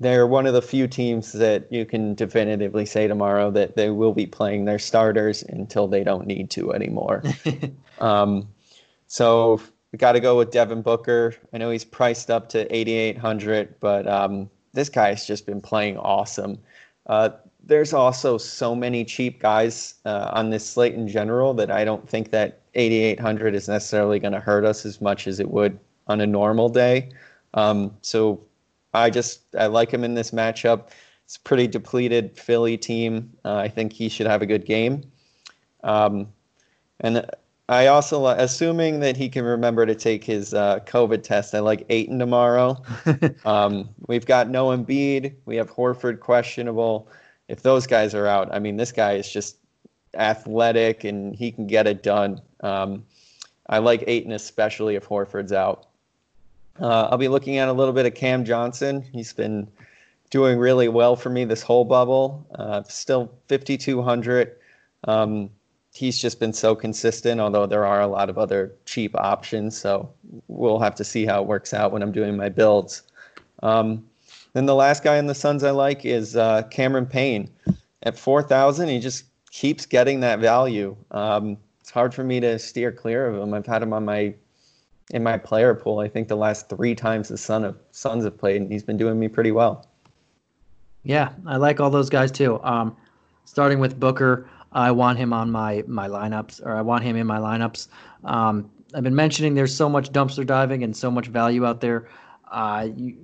they're 0.01 0.27
one 0.27 0.47
of 0.47 0.53
the 0.53 0.61
few 0.61 0.89
teams 0.89 1.31
that 1.35 1.71
you 1.71 1.87
can 1.87 2.17
definitively 2.17 2.87
say 2.87 3.07
tomorrow 3.07 3.53
that 3.53 3.77
they 3.77 3.91
will 3.91 4.13
be 4.13 4.27
playing 4.27 4.65
their 4.65 4.81
starters 4.81 5.45
until 5.45 5.87
they 5.87 6.03
don't 6.03 6.27
need 6.27 6.51
to 6.51 6.73
anymore. 6.73 7.23
um, 8.01 8.49
so 9.07 9.61
we 9.93 9.97
got 9.97 10.13
to 10.13 10.21
go 10.21 10.37
with 10.37 10.51
Devin 10.51 10.83
Booker. 10.83 11.37
I 11.53 11.59
know 11.59 11.71
he's 11.71 11.85
priced 11.85 12.33
up 12.33 12.49
to 12.49 12.63
8,800, 12.77 13.77
but 13.79 14.09
um, 14.09 14.51
this 14.73 14.89
guy's 14.89 15.25
just 15.25 15.47
been 15.47 15.61
playing 15.61 15.99
awesome. 15.99 16.59
Uh, 17.07 17.31
there's 17.71 17.93
also 17.93 18.37
so 18.37 18.75
many 18.75 19.05
cheap 19.05 19.41
guys 19.41 19.95
uh, 20.05 20.29
on 20.33 20.51
this 20.51 20.69
slate 20.69 20.95
in 20.95 21.07
general 21.07 21.55
that 21.55 21.71
I 21.71 21.85
don't 21.85 22.07
think 22.09 22.33
that 22.33 22.63
8,800 22.75 23.55
is 23.55 23.69
necessarily 23.69 24.19
going 24.19 24.33
to 24.33 24.41
hurt 24.41 24.65
us 24.65 24.85
as 24.85 25.01
much 25.01 25.29
as 25.29 25.39
it 25.39 25.49
would 25.49 25.79
on 26.09 26.21
a 26.21 26.27
normal 26.27 26.69
day. 26.69 27.11
Um, 27.55 27.97
so 28.03 28.43
I 28.93 29.09
just 29.09 29.55
I 29.57 29.67
like 29.67 29.93
him 29.93 30.03
in 30.03 30.15
this 30.15 30.33
matchup. 30.33 30.89
It's 31.25 31.37
a 31.37 31.41
pretty 31.41 31.69
depleted 31.69 32.37
Philly 32.37 32.77
team. 32.77 33.33
Uh, 33.45 33.59
I 33.59 33.69
think 33.69 33.93
he 33.93 34.09
should 34.09 34.27
have 34.27 34.43
a 34.43 34.47
good 34.47 34.67
game. 34.67 35.05
Um, 35.85 36.27
and 36.99 37.25
I 37.69 37.87
also, 37.87 38.27
assuming 38.27 38.99
that 38.99 39.17
he 39.17 39.29
can 39.29 39.45
remember 39.45 39.87
to 39.87 39.95
take 39.95 40.25
his 40.25 40.55
uh, 40.55 40.81
COVID 40.81 41.23
test, 41.23 41.55
I 41.55 41.61
like 41.61 41.87
Ayton 41.89 42.19
tomorrow. 42.19 42.83
um, 43.45 43.89
we've 44.09 44.27
got 44.27 44.51
no 44.51 44.77
Embiid. 44.77 45.35
We 45.45 45.55
have 45.55 45.71
Horford 45.71 46.19
questionable. 46.19 47.09
If 47.51 47.63
those 47.63 47.87
guys 47.87 48.15
are 48.15 48.29
out, 48.29 48.55
I 48.55 48.61
mean, 48.61 48.77
this 48.77 48.93
guy 48.93 49.15
is 49.15 49.31
just 49.31 49.57
athletic 50.15 51.03
and 51.03 51.35
he 51.35 51.51
can 51.51 51.67
get 51.67 51.89
it 51.89 52.03
done. 52.03 52.41
Um, 52.61 53.05
I 53.69 53.79
like 53.79 54.05
Ayton 54.07 54.33
especially 54.33 54.95
if 54.95 55.09
Horford's 55.09 55.53
out. 55.53 55.87
Uh, 56.81 57.09
I'll 57.11 57.19
be 57.19 57.29
looking 57.29 57.59
at 57.59 57.69
a 57.69 57.73
little 57.73 57.93
bit 57.93 58.07
of 58.07 58.15
Cam 58.15 58.45
Johnson. 58.45 59.03
He's 59.13 59.33
been 59.33 59.69
doing 60.31 60.59
really 60.59 60.89
well 60.89 61.17
for 61.17 61.29
me 61.29 61.45
this 61.45 61.61
whole 61.61 61.85
bubble. 61.85 62.47
Uh, 62.55 62.85
still 62.85 63.33
5,200. 63.49 64.55
Um, 65.09 65.51
he's 65.93 66.19
just 66.19 66.39
been 66.39 66.53
so 66.53 66.77
consistent, 66.77 67.41
although 67.41 67.67
there 67.67 67.85
are 67.85 68.01
a 68.01 68.07
lot 68.07 68.31
of 68.31 68.39
other 68.39 68.73
cheap 68.87 69.15
options. 69.17 69.77
So 69.77 70.09
we'll 70.47 70.79
have 70.79 70.95
to 70.95 71.05
see 71.05 71.27
how 71.27 71.43
it 71.43 71.49
works 71.49 71.75
out 71.75 71.91
when 71.91 72.03
I'm 72.03 72.13
doing 72.13 72.37
my 72.37 72.49
builds. 72.49 73.03
Um, 73.65 74.07
then 74.53 74.67
the 74.67 74.75
last 74.75 75.03
guy 75.03 75.17
in 75.17 75.27
the 75.27 75.35
Suns 75.35 75.63
I 75.65 75.71
like 75.71 76.05
is 76.05 76.37
uh, 76.37 76.63
Cameron 76.71 77.07
Payne. 77.07 77.51
At 78.03 78.19
4,000, 78.19 78.89
he 78.89 78.99
just 78.99 79.25
keeps 79.51 79.87
getting 79.87 80.21
that 80.21 80.39
value. 80.39 80.97
Um, 81.11 81.57
it's 81.81 81.91
hard 81.91 82.15
for 82.15 82.25
me 82.25 82.41
to 82.41 82.59
steer 82.59 82.93
clear 82.93 83.27
of 83.27 83.41
him. 83.43 83.53
I've 83.53 83.67
had 83.67 83.83
him 83.83 83.93
on 83.93 84.05
my 84.05 84.35
in 85.13 85.25
my 85.25 85.37
player 85.37 85.75
pool. 85.75 85.99
I 85.99 86.09
think 86.09 86.29
the 86.29 86.37
last 86.37 86.69
three 86.69 86.95
times 86.95 87.29
the 87.29 87.37
Sun 87.37 87.65
of 87.65 87.77
Suns 87.91 88.25
have 88.25 88.39
played, 88.39 88.63
and 88.63 88.71
he's 88.71 88.85
been 88.85 88.97
doing 88.97 89.19
me 89.19 89.27
pretty 89.27 89.51
well. 89.51 89.87
Yeah, 91.03 91.33
I 91.47 91.57
like 91.57 91.81
all 91.81 91.91
those 91.91 92.09
guys 92.09 92.31
too. 92.31 92.63
Um, 92.63 92.97
starting 93.45 93.81
with 93.81 93.99
Booker, 93.99 94.49
I 94.73 94.93
want 94.93 95.19
him 95.19 95.33
on 95.33 95.51
my 95.51 95.83
my 95.87 96.09
lineups, 96.09 96.65
or 96.65 96.77
I 96.77 96.83
want 96.83 97.03
him 97.03 97.17
in 97.17 97.27
my 97.27 97.39
lineups. 97.39 97.89
Um, 98.25 98.71
I've 98.95 99.03
been 99.03 99.15
mentioning 99.15 99.55
there's 99.55 99.75
so 99.75 99.89
much 99.89 100.13
dumpster 100.13 100.47
diving 100.47 100.85
and 100.85 100.97
so 100.97 101.11
much 101.11 101.27
value 101.27 101.67
out 101.67 101.81
there. 101.81 102.09
Uh, 102.51 102.89
you 102.95 103.17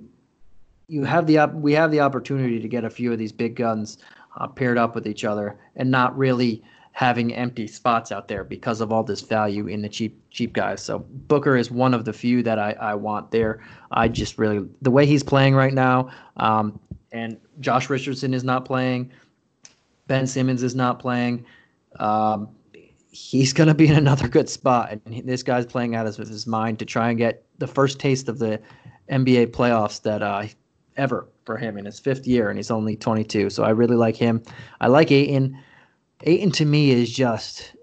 you 0.87 1.03
have 1.03 1.27
the 1.27 1.37
op- 1.37 1.53
we 1.53 1.73
have 1.73 1.91
the 1.91 1.99
opportunity 1.99 2.59
to 2.59 2.67
get 2.67 2.85
a 2.85 2.89
few 2.89 3.11
of 3.11 3.19
these 3.19 3.31
big 3.31 3.55
guns 3.55 3.97
uh, 4.37 4.47
paired 4.47 4.77
up 4.77 4.95
with 4.95 5.07
each 5.07 5.25
other 5.25 5.57
and 5.75 5.91
not 5.91 6.17
really 6.17 6.63
having 6.91 7.31
empty 7.35 7.67
spots 7.67 8.11
out 8.11 8.27
there 8.27 8.43
because 8.43 8.81
of 8.81 8.91
all 8.91 9.03
this 9.03 9.21
value 9.21 9.67
in 9.67 9.81
the 9.81 9.89
cheap 9.89 10.19
cheap 10.31 10.53
guys. 10.53 10.81
So 10.81 10.99
Booker 10.99 11.55
is 11.55 11.69
one 11.69 11.93
of 11.93 12.05
the 12.05 12.13
few 12.13 12.41
that 12.43 12.57
I, 12.57 12.71
I 12.79 12.95
want 12.95 13.31
there. 13.31 13.61
I 13.91 14.07
just 14.07 14.37
really 14.37 14.67
the 14.81 14.91
way 14.91 15.05
he's 15.05 15.23
playing 15.23 15.55
right 15.55 15.73
now, 15.73 16.09
um, 16.37 16.79
and 17.11 17.37
Josh 17.59 17.89
Richardson 17.89 18.33
is 18.33 18.43
not 18.43 18.65
playing, 18.65 19.11
Ben 20.07 20.25
Simmons 20.25 20.63
is 20.63 20.75
not 20.75 20.99
playing. 20.99 21.45
Um, 21.99 22.49
he's 23.11 23.51
going 23.51 23.67
to 23.67 23.73
be 23.73 23.87
in 23.87 23.95
another 23.95 24.27
good 24.27 24.49
spot, 24.49 24.91
and 24.91 25.13
he, 25.13 25.21
this 25.21 25.43
guy's 25.43 25.65
playing 25.65 25.95
out 25.95 26.07
of 26.07 26.15
his 26.15 26.47
mind 26.47 26.79
to 26.79 26.85
try 26.85 27.09
and 27.09 27.17
get 27.17 27.43
the 27.57 27.67
first 27.67 27.99
taste 27.99 28.29
of 28.29 28.39
the 28.39 28.61
NBA 29.09 29.47
playoffs 29.47 30.01
that 30.03 30.21
uh, 30.21 30.45
ever 30.97 31.27
for 31.45 31.57
him 31.57 31.77
in 31.77 31.85
his 31.85 31.99
fifth 31.99 32.27
year, 32.27 32.49
and 32.49 32.57
he's 32.57 32.71
only 32.71 32.95
22. 32.95 33.49
So 33.49 33.63
I 33.63 33.69
really 33.69 33.95
like 33.95 34.15
him. 34.15 34.43
I 34.81 34.87
like 34.87 35.11
Ayton. 35.11 35.57
Ayton 36.23 36.51
to 36.51 36.65
me 36.65 36.91
is 36.91 37.11
just, 37.11 37.73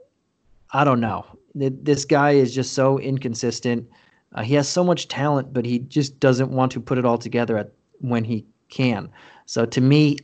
I 0.72 0.84
don't 0.84 1.00
know. 1.00 1.24
This 1.54 2.04
guy 2.04 2.32
is 2.32 2.54
just 2.54 2.72
so 2.72 2.98
inconsistent. 2.98 3.88
Uh, 4.34 4.42
he 4.42 4.54
has 4.54 4.68
so 4.68 4.82
much 4.82 5.06
talent, 5.06 5.52
but 5.52 5.64
he 5.64 5.78
just 5.78 6.18
doesn't 6.18 6.50
want 6.50 6.72
to 6.72 6.80
put 6.80 6.98
it 6.98 7.04
all 7.04 7.18
together 7.18 7.56
at, 7.56 7.70
when 8.00 8.24
he 8.24 8.44
can. 8.68 9.08
So 9.46 9.64
to 9.64 9.80
me, 9.80 10.18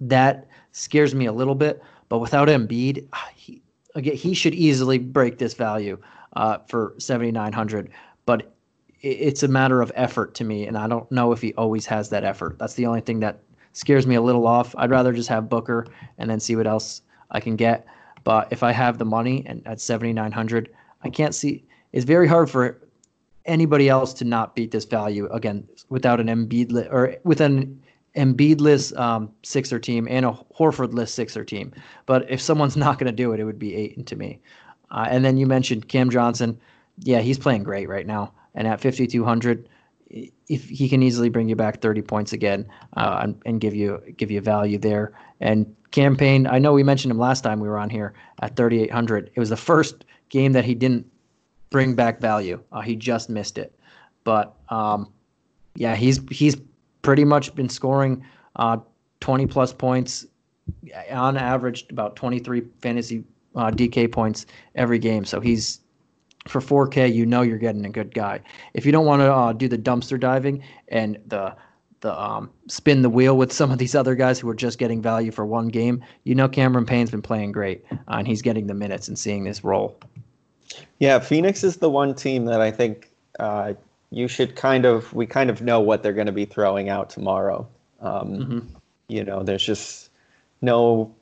that 0.00 0.46
scares 0.72 1.14
me 1.14 1.26
a 1.26 1.32
little 1.32 1.56
bit. 1.56 1.82
But 2.08 2.18
without 2.18 2.48
Embiid, 2.48 3.06
ah, 3.12 3.28
he, 3.34 3.60
again, 3.94 4.16
he 4.16 4.34
should 4.34 4.54
easily 4.54 4.98
break 4.98 5.38
this 5.38 5.54
value 5.54 5.98
uh, 6.36 6.58
for 6.68 6.94
7,900. 6.98 7.90
But 8.26 8.52
it's 9.02 9.42
a 9.42 9.48
matter 9.48 9.80
of 9.80 9.90
effort 9.94 10.34
to 10.34 10.44
me, 10.44 10.66
and 10.66 10.76
I 10.76 10.86
don't 10.86 11.10
know 11.10 11.32
if 11.32 11.40
he 11.40 11.54
always 11.54 11.86
has 11.86 12.10
that 12.10 12.24
effort. 12.24 12.58
That's 12.58 12.74
the 12.74 12.86
only 12.86 13.00
thing 13.00 13.20
that 13.20 13.40
scares 13.72 14.06
me 14.06 14.14
a 14.14 14.20
little 14.20 14.46
off. 14.46 14.74
I'd 14.76 14.90
rather 14.90 15.12
just 15.12 15.28
have 15.28 15.48
Booker 15.48 15.86
and 16.18 16.28
then 16.28 16.40
see 16.40 16.56
what 16.56 16.66
else 16.66 17.02
I 17.30 17.40
can 17.40 17.56
get. 17.56 17.86
But 18.24 18.48
if 18.50 18.62
I 18.62 18.72
have 18.72 18.98
the 18.98 19.04
money 19.04 19.42
and 19.46 19.66
at 19.66 19.80
7,900, 19.80 20.70
I 21.02 21.08
can't 21.08 21.34
see. 21.34 21.64
It's 21.92 22.04
very 22.04 22.28
hard 22.28 22.50
for 22.50 22.80
anybody 23.46 23.88
else 23.88 24.12
to 24.14 24.24
not 24.24 24.54
beat 24.54 24.70
this 24.70 24.84
value 24.84 25.26
again 25.32 25.66
without 25.88 26.20
an 26.20 26.26
Embiid 26.26 26.72
or 26.92 27.16
with 27.24 27.40
an 27.40 27.80
Embiidless 28.16 28.96
um, 28.98 29.30
Sixer 29.42 29.78
team 29.78 30.06
and 30.10 30.26
a 30.26 30.38
Horfordless 30.58 31.08
Sixer 31.08 31.44
team. 31.44 31.72
But 32.06 32.30
if 32.30 32.40
someone's 32.40 32.76
not 32.84 32.98
going 32.98 33.10
to 33.10 33.16
do 33.16 33.32
it, 33.32 33.40
it 33.40 33.44
would 33.44 33.58
be 33.58 33.74
Ayton 33.74 34.04
to 34.04 34.16
me. 34.16 34.40
Uh, 34.90 35.06
and 35.08 35.24
then 35.24 35.36
you 35.36 35.46
mentioned 35.46 35.88
Cam 35.88 36.10
Johnson. 36.10 36.60
Yeah, 36.98 37.20
he's 37.20 37.38
playing 37.38 37.62
great 37.62 37.88
right 37.88 38.06
now. 38.06 38.32
And 38.54 38.66
at 38.66 38.80
5,200, 38.80 39.68
if 40.10 40.68
he 40.68 40.88
can 40.88 41.02
easily 41.02 41.28
bring 41.28 41.48
you 41.48 41.56
back 41.56 41.80
30 41.80 42.02
points 42.02 42.32
again 42.32 42.66
uh, 42.96 43.20
and, 43.22 43.40
and, 43.46 43.60
give 43.60 43.74
you 43.74 44.02
give 44.16 44.30
you 44.30 44.40
value 44.40 44.76
there. 44.76 45.12
And 45.40 45.72
Cam 45.92 46.16
Payne 46.16 46.46
I 46.46 46.58
know 46.58 46.72
we 46.72 46.82
mentioned 46.82 47.12
him 47.12 47.18
last 47.18 47.42
time 47.42 47.60
we 47.60 47.68
were 47.68 47.78
on 47.78 47.90
here 47.90 48.14
at 48.42 48.56
3,800. 48.56 49.30
It 49.34 49.38
was 49.38 49.50
the 49.50 49.56
first 49.56 50.04
game 50.28 50.52
that 50.52 50.64
he 50.64 50.74
didn't 50.74 51.06
bring 51.70 51.94
back 51.94 52.20
value. 52.20 52.60
Uh, 52.72 52.80
he 52.80 52.96
just 52.96 53.30
missed 53.30 53.56
it. 53.56 53.78
But 54.24 54.54
um, 54.68 55.12
yeah, 55.76 55.94
he's 55.94 56.20
he's 56.30 56.56
pretty 57.02 57.24
much 57.24 57.54
been 57.54 57.68
scoring 57.68 58.24
uh, 58.56 58.78
20 59.20 59.46
plus 59.46 59.72
points 59.72 60.26
on 61.10 61.36
average, 61.36 61.86
about 61.90 62.16
23 62.16 62.62
fantasy 62.80 63.24
uh, 63.54 63.70
DK 63.70 64.10
points 64.10 64.46
every 64.74 64.98
game. 64.98 65.24
So 65.24 65.40
he's 65.40 65.80
for 66.48 66.60
4K, 66.60 67.12
you 67.12 67.26
know 67.26 67.42
you're 67.42 67.58
getting 67.58 67.84
a 67.84 67.90
good 67.90 68.14
guy. 68.14 68.40
If 68.74 68.86
you 68.86 68.92
don't 68.92 69.06
want 69.06 69.20
to 69.20 69.32
uh, 69.32 69.52
do 69.52 69.68
the 69.68 69.78
dumpster 69.78 70.18
diving 70.18 70.62
and 70.88 71.18
the 71.26 71.54
the 72.00 72.18
um, 72.18 72.50
spin 72.66 73.02
the 73.02 73.10
wheel 73.10 73.36
with 73.36 73.52
some 73.52 73.70
of 73.70 73.78
these 73.78 73.94
other 73.94 74.14
guys 74.14 74.38
who 74.38 74.48
are 74.48 74.54
just 74.54 74.78
getting 74.78 75.02
value 75.02 75.30
for 75.30 75.44
one 75.44 75.68
game. 75.68 76.02
You 76.24 76.34
know, 76.34 76.48
Cameron 76.48 76.86
Payne's 76.86 77.10
been 77.10 77.22
playing 77.22 77.52
great, 77.52 77.84
uh, 77.92 77.96
and 78.08 78.26
he's 78.26 78.42
getting 78.42 78.66
the 78.66 78.74
minutes 78.74 79.08
and 79.08 79.18
seeing 79.18 79.44
this 79.44 79.62
role. 79.62 79.98
Yeah, 80.98 81.18
Phoenix 81.18 81.62
is 81.62 81.76
the 81.76 81.90
one 81.90 82.14
team 82.14 82.46
that 82.46 82.60
I 82.60 82.70
think 82.70 83.10
uh, 83.38 83.74
you 84.10 84.28
should 84.28 84.56
kind 84.56 84.84
of 84.84 85.12
we 85.12 85.26
kind 85.26 85.50
of 85.50 85.62
know 85.62 85.80
what 85.80 86.02
they're 86.02 86.12
going 86.12 86.26
to 86.26 86.32
be 86.32 86.44
throwing 86.44 86.88
out 86.88 87.10
tomorrow. 87.10 87.68
Um, 88.00 88.28
mm-hmm. 88.30 88.58
You 89.08 89.24
know, 89.24 89.42
there's 89.42 89.64
just 89.64 90.10
no 90.62 91.14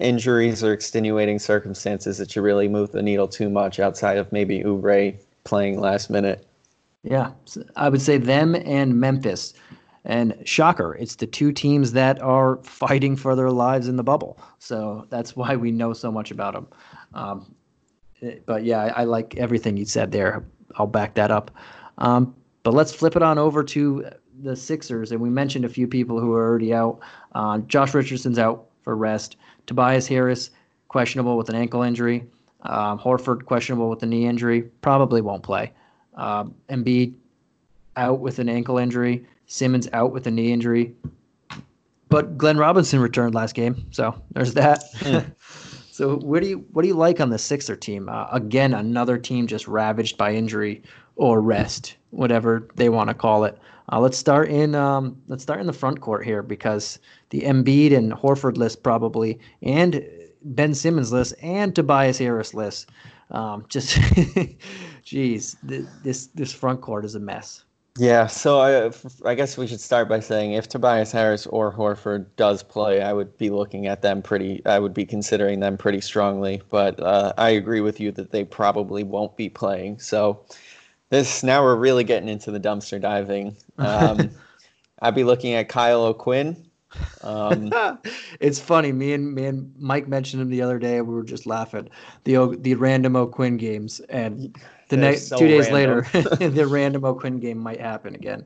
injuries 0.00 0.62
or 0.62 0.72
extenuating 0.72 1.38
circumstances 1.38 2.18
that 2.18 2.30
should 2.30 2.42
really 2.42 2.68
move 2.68 2.92
the 2.92 3.02
needle 3.02 3.28
too 3.28 3.48
much 3.48 3.80
outside 3.80 4.16
of 4.16 4.30
maybe 4.32 4.60
Oubre 4.60 5.16
playing 5.44 5.80
last 5.80 6.10
minute. 6.10 6.46
Yeah, 7.02 7.32
I 7.76 7.88
would 7.88 8.02
say 8.02 8.18
them 8.18 8.54
and 8.54 8.98
Memphis. 9.00 9.54
And 10.04 10.34
shocker, 10.44 10.94
it's 10.94 11.16
the 11.16 11.26
two 11.26 11.52
teams 11.52 11.92
that 11.92 12.20
are 12.22 12.56
fighting 12.62 13.16
for 13.16 13.36
their 13.36 13.50
lives 13.50 13.88
in 13.88 13.96
the 13.96 14.02
bubble. 14.02 14.38
So 14.58 15.06
that's 15.10 15.36
why 15.36 15.56
we 15.56 15.70
know 15.70 15.92
so 15.92 16.10
much 16.10 16.30
about 16.30 16.54
them. 16.54 16.66
Um, 17.14 17.54
eh, 18.22 18.36
but 18.46 18.64
yeah, 18.64 18.84
I, 18.84 18.88
I, 18.88 19.04
like 19.04 19.36
everything 19.36 19.76
you 19.76 19.84
said 19.84 20.12
there. 20.12 20.44
I'll 20.76 20.86
back 20.86 21.14
that 21.14 21.30
up. 21.30 21.50
Um, 21.98 22.34
but 22.62 22.74
let's 22.74 22.92
flip 22.92 23.16
it 23.16 23.22
on 23.22 23.38
over 23.38 23.62
to 23.64 24.04
the 24.42 24.56
Sixers. 24.56 25.12
And 25.12 25.20
we 25.20 25.30
mentioned 25.30 25.64
a 25.64 25.68
few 25.68 25.86
people 25.86 26.20
who 26.20 26.32
are 26.32 26.46
already 26.46 26.72
out. 26.72 27.00
Uh, 27.34 27.58
Josh 27.58 27.94
Richardson's 27.94 28.38
out 28.38 28.66
for 28.82 28.96
rest. 28.96 29.36
Tobias 29.68 30.08
Harris, 30.08 30.50
questionable 30.88 31.36
with 31.36 31.48
an 31.48 31.54
ankle 31.54 31.82
injury. 31.82 32.24
Um, 32.62 32.98
Horford, 32.98 33.44
questionable 33.44 33.88
with 33.88 34.02
a 34.02 34.06
knee 34.06 34.26
injury. 34.26 34.62
Probably 34.80 35.20
won't 35.20 35.44
play. 35.44 35.72
Um, 36.14 36.54
Embiid, 36.68 37.14
out 37.96 38.18
with 38.18 38.40
an 38.40 38.48
ankle 38.48 38.78
injury. 38.78 39.24
Simmons 39.46 39.88
out 39.92 40.12
with 40.12 40.26
a 40.26 40.30
knee 40.30 40.52
injury. 40.52 40.94
But 42.08 42.38
Glenn 42.38 42.56
Robinson 42.56 43.00
returned 43.00 43.34
last 43.34 43.54
game, 43.54 43.86
so 43.90 44.20
there's 44.32 44.54
that. 44.54 44.82
Yeah. 45.04 45.24
so 45.92 46.16
what 46.16 46.42
do 46.42 46.48
you 46.48 46.64
what 46.72 46.82
do 46.82 46.88
you 46.88 46.94
like 46.94 47.20
on 47.20 47.28
the 47.28 47.38
Sixer 47.38 47.76
team? 47.76 48.08
Uh, 48.08 48.26
again, 48.32 48.72
another 48.72 49.18
team 49.18 49.46
just 49.46 49.68
ravaged 49.68 50.16
by 50.16 50.32
injury 50.32 50.82
or 51.16 51.42
rest, 51.42 51.96
whatever 52.10 52.66
they 52.76 52.88
want 52.88 53.08
to 53.08 53.14
call 53.14 53.44
it. 53.44 53.58
Uh, 53.90 54.00
let's 54.00 54.18
start 54.18 54.48
in 54.50 54.74
um, 54.74 55.20
let's 55.28 55.42
start 55.42 55.60
in 55.60 55.66
the 55.66 55.72
front 55.72 56.00
court 56.00 56.24
here 56.24 56.42
because 56.42 56.98
the 57.30 57.42
Embiid 57.42 57.96
and 57.96 58.12
Horford 58.12 58.56
list 58.56 58.82
probably, 58.82 59.38
and 59.62 60.04
Ben 60.42 60.74
Simmons 60.74 61.12
list, 61.12 61.34
and 61.42 61.74
Tobias 61.74 62.18
Harris 62.18 62.54
list. 62.54 62.90
Um, 63.30 63.66
just, 63.68 63.98
geez, 65.04 65.56
this 65.62 66.28
this 66.28 66.52
front 66.52 66.80
court 66.80 67.04
is 67.04 67.14
a 67.14 67.20
mess. 67.20 67.64
Yeah, 67.98 68.28
so 68.28 68.60
I, 68.60 68.92
I 69.28 69.34
guess 69.34 69.58
we 69.58 69.66
should 69.66 69.80
start 69.80 70.08
by 70.08 70.20
saying 70.20 70.52
if 70.52 70.68
Tobias 70.68 71.10
Harris 71.10 71.48
or 71.48 71.72
Horford 71.72 72.26
does 72.36 72.62
play, 72.62 73.02
I 73.02 73.12
would 73.12 73.36
be 73.38 73.50
looking 73.50 73.88
at 73.88 74.02
them 74.02 74.22
pretty. 74.22 74.64
I 74.66 74.78
would 74.78 74.94
be 74.94 75.04
considering 75.04 75.58
them 75.58 75.76
pretty 75.76 76.00
strongly. 76.00 76.62
But 76.68 77.00
uh, 77.00 77.32
I 77.38 77.50
agree 77.50 77.80
with 77.80 77.98
you 77.98 78.12
that 78.12 78.30
they 78.30 78.44
probably 78.44 79.02
won't 79.02 79.36
be 79.36 79.48
playing. 79.48 79.98
So 79.98 80.44
this 81.10 81.42
now 81.42 81.62
we're 81.62 81.76
really 81.76 82.04
getting 82.04 82.28
into 82.28 82.50
the 82.50 82.60
dumpster 82.60 83.00
diving. 83.00 83.56
Um, 83.78 84.30
I'd 85.00 85.14
be 85.14 85.24
looking 85.24 85.54
at 85.54 85.68
Kyle 85.68 86.02
O'Quinn. 86.02 86.68
Um, 87.22 87.72
it's 88.40 88.58
funny. 88.58 88.92
Me 88.92 89.12
and 89.12 89.34
me 89.34 89.46
and 89.46 89.72
Mike 89.78 90.08
mentioned 90.08 90.42
him 90.42 90.50
the 90.50 90.62
other 90.62 90.78
day. 90.78 91.00
We 91.00 91.14
were 91.14 91.22
just 91.22 91.46
laughing. 91.46 91.88
The 92.24 92.56
the 92.60 92.74
random 92.74 93.16
O'Quinn 93.16 93.56
games, 93.56 94.00
and 94.08 94.56
the 94.88 94.96
next 94.96 95.28
so 95.28 95.38
two 95.38 95.48
days 95.48 95.70
random. 95.70 96.04
later, 96.12 96.36
the 96.50 96.66
random 96.66 97.04
O'Quinn 97.04 97.38
game 97.38 97.58
might 97.58 97.80
happen 97.80 98.14
again. 98.14 98.44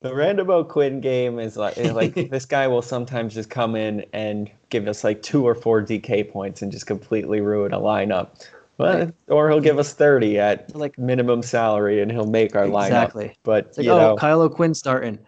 The 0.00 0.14
random 0.14 0.50
O'Quinn 0.50 1.00
game 1.00 1.38
is 1.38 1.56
like 1.56 1.76
like 1.76 2.14
this 2.14 2.44
guy 2.44 2.66
will 2.66 2.82
sometimes 2.82 3.34
just 3.34 3.50
come 3.50 3.76
in 3.76 4.04
and 4.12 4.50
give 4.70 4.88
us 4.88 5.04
like 5.04 5.22
two 5.22 5.46
or 5.46 5.54
four 5.54 5.82
DK 5.82 6.30
points 6.30 6.62
and 6.62 6.72
just 6.72 6.86
completely 6.86 7.40
ruin 7.40 7.72
a 7.72 7.78
lineup. 7.78 8.44
Well, 8.78 9.12
or 9.28 9.48
he'll 9.48 9.60
give 9.60 9.78
us 9.78 9.92
30 9.92 10.38
at 10.38 10.74
like 10.74 10.98
minimum 10.98 11.42
salary 11.42 12.00
and 12.00 12.10
he'll 12.10 12.26
make 12.26 12.56
our 12.56 12.66
lineup. 12.66 12.86
Exactly. 12.86 13.36
But 13.42 13.74
like, 13.76 13.84
you 13.84 13.92
oh, 13.92 13.98
know, 13.98 14.16
Kyle 14.16 14.40
O'Quinn 14.40 14.74
starting 14.74 15.18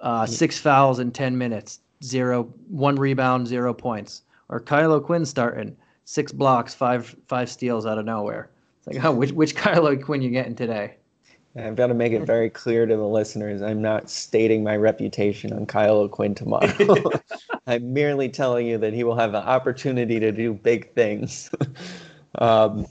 uh, 0.00 0.26
six 0.26 0.58
fouls 0.58 0.98
in 0.98 1.12
10 1.12 1.36
minutes, 1.36 1.80
zero, 2.02 2.44
one 2.68 2.96
rebound, 2.96 3.46
zero 3.46 3.72
points. 3.74 4.22
Or 4.48 4.60
Kyle 4.60 4.92
O'Quinn 4.92 5.24
starting 5.24 5.76
six 6.04 6.32
blocks, 6.32 6.74
five 6.74 7.14
five 7.26 7.50
steals 7.50 7.84
out 7.84 7.98
of 7.98 8.04
nowhere. 8.04 8.50
It's 8.78 8.86
like, 8.86 9.04
oh, 9.04 9.12
which 9.12 9.32
which 9.32 9.54
Kyle 9.54 9.86
O'Quinn 9.86 10.22
you 10.22 10.30
getting 10.30 10.54
today? 10.54 10.96
I've 11.58 11.76
got 11.76 11.86
to 11.86 11.94
make 11.94 12.12
it 12.12 12.26
very 12.26 12.50
clear 12.50 12.84
to 12.84 12.96
the 12.96 13.06
listeners. 13.06 13.62
I'm 13.62 13.80
not 13.80 14.10
stating 14.10 14.62
my 14.62 14.76
reputation 14.76 15.54
on 15.54 15.64
Kyle 15.64 15.96
O'Quinn 15.96 16.34
tomorrow. 16.34 16.70
I'm 17.66 17.94
merely 17.94 18.28
telling 18.28 18.66
you 18.66 18.76
that 18.78 18.92
he 18.92 19.04
will 19.04 19.16
have 19.16 19.32
the 19.32 19.42
opportunity 19.42 20.20
to 20.20 20.32
do 20.32 20.52
big 20.52 20.92
things. 20.92 21.50
Um, 22.36 22.86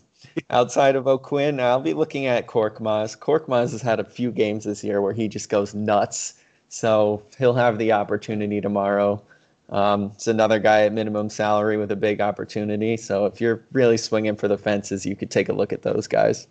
outside 0.49 0.95
of 0.95 1.07
O'Quinn, 1.07 1.59
I'll 1.59 1.81
be 1.81 1.93
looking 1.93 2.25
at 2.25 2.47
Korkmaz. 2.47 3.17
Korkmaz 3.17 3.71
has 3.71 3.81
had 3.81 3.99
a 3.99 4.03
few 4.03 4.31
games 4.31 4.63
this 4.63 4.83
year 4.83 5.01
where 5.01 5.13
he 5.13 5.27
just 5.27 5.49
goes 5.49 5.73
nuts. 5.73 6.35
So 6.69 7.23
he'll 7.37 7.53
have 7.53 7.77
the 7.77 7.91
opportunity 7.91 8.59
tomorrow. 8.59 9.21
Um, 9.69 10.11
it's 10.15 10.27
another 10.27 10.59
guy 10.59 10.83
at 10.83 10.93
minimum 10.93 11.29
salary 11.29 11.77
with 11.77 11.91
a 11.91 11.95
big 11.95 12.21
opportunity. 12.21 12.97
So 12.97 13.25
if 13.25 13.41
you're 13.41 13.63
really 13.71 13.97
swinging 13.97 14.35
for 14.35 14.47
the 14.47 14.57
fences, 14.57 15.05
you 15.05 15.15
could 15.15 15.31
take 15.31 15.49
a 15.49 15.53
look 15.53 15.73
at 15.73 15.81
those 15.81 16.07
guys. 16.07 16.47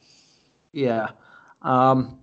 Yeah. 0.72 1.10
Um, 1.62 2.18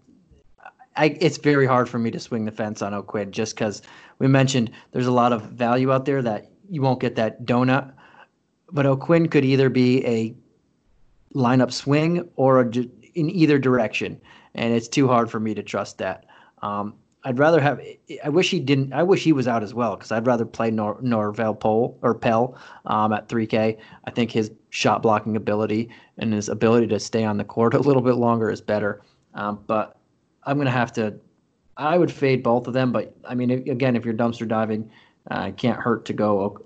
I, 0.96 1.18
it's 1.22 1.38
very 1.38 1.66
hard 1.66 1.88
for 1.88 2.00
me 2.00 2.12
to 2.12 2.20
swing 2.20 2.46
the 2.46 2.52
fence 2.52 2.82
on 2.82 2.94
O'Quinn 2.94 3.32
just 3.32 3.56
because 3.56 3.82
we 4.20 4.28
mentioned 4.28 4.72
there's 4.92 5.08
a 5.08 5.12
lot 5.12 5.32
of 5.32 5.44
value 5.44 5.92
out 5.92 6.06
there 6.06 6.22
that 6.22 6.52
you 6.70 6.82
won't 6.82 7.00
get 7.00 7.16
that 7.16 7.46
donut. 7.46 7.94
But 8.72 8.86
O'Quinn 8.86 9.28
could 9.30 9.46
either 9.46 9.70
be 9.70 10.06
a 10.06 10.36
lineup 11.34 11.72
swing 11.72 12.28
or 12.36 12.62
a, 12.62 12.68
in 13.14 13.30
either 13.30 13.60
direction, 13.60 14.20
and 14.56 14.74
it's 14.74 14.88
too 14.88 15.08
hard 15.08 15.30
for 15.30 15.40
me 15.40 15.54
to 15.54 15.64
trust 15.64 15.98
that. 16.00 16.26
Um, 16.62 16.96
I'd 17.24 17.38
rather 17.38 17.60
have. 17.60 17.80
I 18.24 18.30
wish 18.30 18.50
he 18.50 18.60
didn't. 18.60 18.94
I 18.94 19.04
wish 19.04 19.24
he 19.24 19.32
was 19.32 19.48
out 19.48 19.62
as 19.62 19.74
well 19.74 19.96
because 19.96 20.12
I'd 20.12 20.26
rather 20.26 20.46
play 20.46 20.72
Nor, 20.72 21.00
Norvel 21.02 21.60
Pole 21.60 21.98
or 22.02 22.16
Pell 22.16 22.58
um, 22.86 23.14
at 23.14 23.30
3K. 23.30 23.78
I 24.06 24.12
think 24.12 24.32
his 24.32 24.52
shot 24.70 25.04
blocking 25.04 25.36
ability 25.36 25.90
and 26.18 26.34
his 26.34 26.50
ability 26.50 26.88
to 26.88 27.00
stay 27.00 27.24
on 27.24 27.38
the 27.38 27.44
court 27.44 27.74
a 27.76 27.80
little 27.80 28.02
bit 28.02 28.16
longer 28.16 28.50
is 28.50 28.62
better. 28.62 29.02
Um, 29.36 29.60
but 29.68 29.98
I'm 30.44 30.58
gonna 30.58 30.72
have 30.72 30.94
to. 30.94 31.14
I 31.78 31.98
would 31.98 32.12
fade 32.12 32.44
both 32.44 32.68
of 32.68 32.74
them, 32.74 32.92
but 32.92 33.16
I 33.24 33.36
mean, 33.36 33.52
again, 33.52 33.96
if 33.96 34.04
you're 34.04 34.14
dumpster 34.14 34.48
diving, 34.48 34.92
uh, 35.30 35.46
it 35.50 35.58
can't 35.58 35.80
hurt 35.80 36.06
to 36.06 36.14
go 36.14 36.66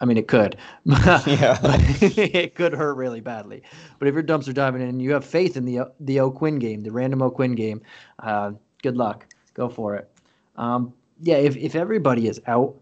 I 0.00 0.04
mean, 0.04 0.16
it 0.16 0.28
could. 0.28 0.56
yeah. 0.84 1.58
it 2.00 2.54
could 2.54 2.72
hurt 2.74 2.94
really 2.94 3.20
badly. 3.20 3.62
But 3.98 4.08
if 4.08 4.14
you're 4.14 4.22
dumpster 4.22 4.52
diving 4.52 4.82
and 4.82 5.00
you 5.00 5.12
have 5.12 5.24
faith 5.24 5.56
in 5.56 5.64
the 5.64 5.90
the 6.00 6.20
O'Quinn 6.20 6.58
game, 6.58 6.82
the 6.82 6.92
random 6.92 7.22
O'Quinn 7.22 7.54
game, 7.54 7.82
uh, 8.20 8.52
good 8.82 8.96
luck. 8.96 9.26
Go 9.54 9.68
for 9.68 9.96
it. 9.96 10.10
Um, 10.56 10.92
yeah, 11.20 11.36
if, 11.36 11.56
if 11.56 11.74
everybody 11.74 12.28
is 12.28 12.40
out, 12.46 12.74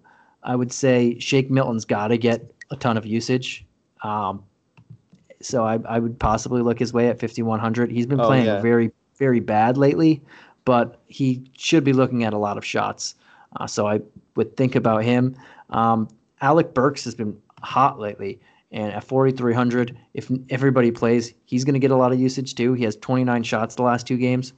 I 0.43 0.57
would 0.57 0.73
say 0.73 1.19
Shake 1.19 1.51
Milton's 1.51 1.85
got 1.85 2.09
to 2.09 2.19
get 2.19 2.53
a 2.71 2.77
ton 2.77 2.97
of 2.97 3.07
usage. 3.07 3.65
Um, 4.03 4.43
so 5.41 5.65
I, 5.65 5.79
I 5.87 5.99
would 5.99 6.19
possibly 6.19 6.63
look 6.63 6.79
his 6.79 6.93
way 6.93 7.09
at 7.09 7.21
5,100. 7.21 7.91
He's 7.91 8.07
been 8.07 8.21
oh, 8.21 8.27
playing 8.27 8.47
yeah. 8.47 8.61
very, 8.61 8.91
very 9.17 9.41
bad 9.41 9.77
lately, 9.77 10.23
but 10.65 11.01
he 11.07 11.45
should 11.57 11.85
be 11.85 11.93
looking 11.93 12.25
at 12.25 12.33
a 12.33 12.39
lot 12.39 12.59
of 12.59 12.65
shots. 12.65 13.15
Uh, 13.57 13.67
so 13.67 13.87
I 13.87 14.01
would 14.37 14.57
think 14.57 14.75
about 14.75 15.05
him. 15.05 15.37
Um, 15.71 16.09
Alec 16.41 16.75
Burks 16.75 17.05
has 17.05 17.15
been 17.15 17.37
hot 17.63 17.99
lately. 17.99 18.41
And 18.73 18.93
at 18.93 19.05
4,300, 19.05 19.97
if 20.15 20.31
everybody 20.51 20.91
plays, 20.91 21.33
he's 21.45 21.65
going 21.65 21.75
to 21.75 21.79
get 21.79 21.93
a 21.93 21.97
lot 21.97 22.13
of 22.13 22.19
usage 22.19 22.57
too. 22.57 22.73
He 22.75 22.83
has 22.85 22.97
29 22.97 23.43
shots 23.45 23.77
the 23.77 23.83
last 23.83 24.07
two 24.07 24.17
games. 24.17 24.53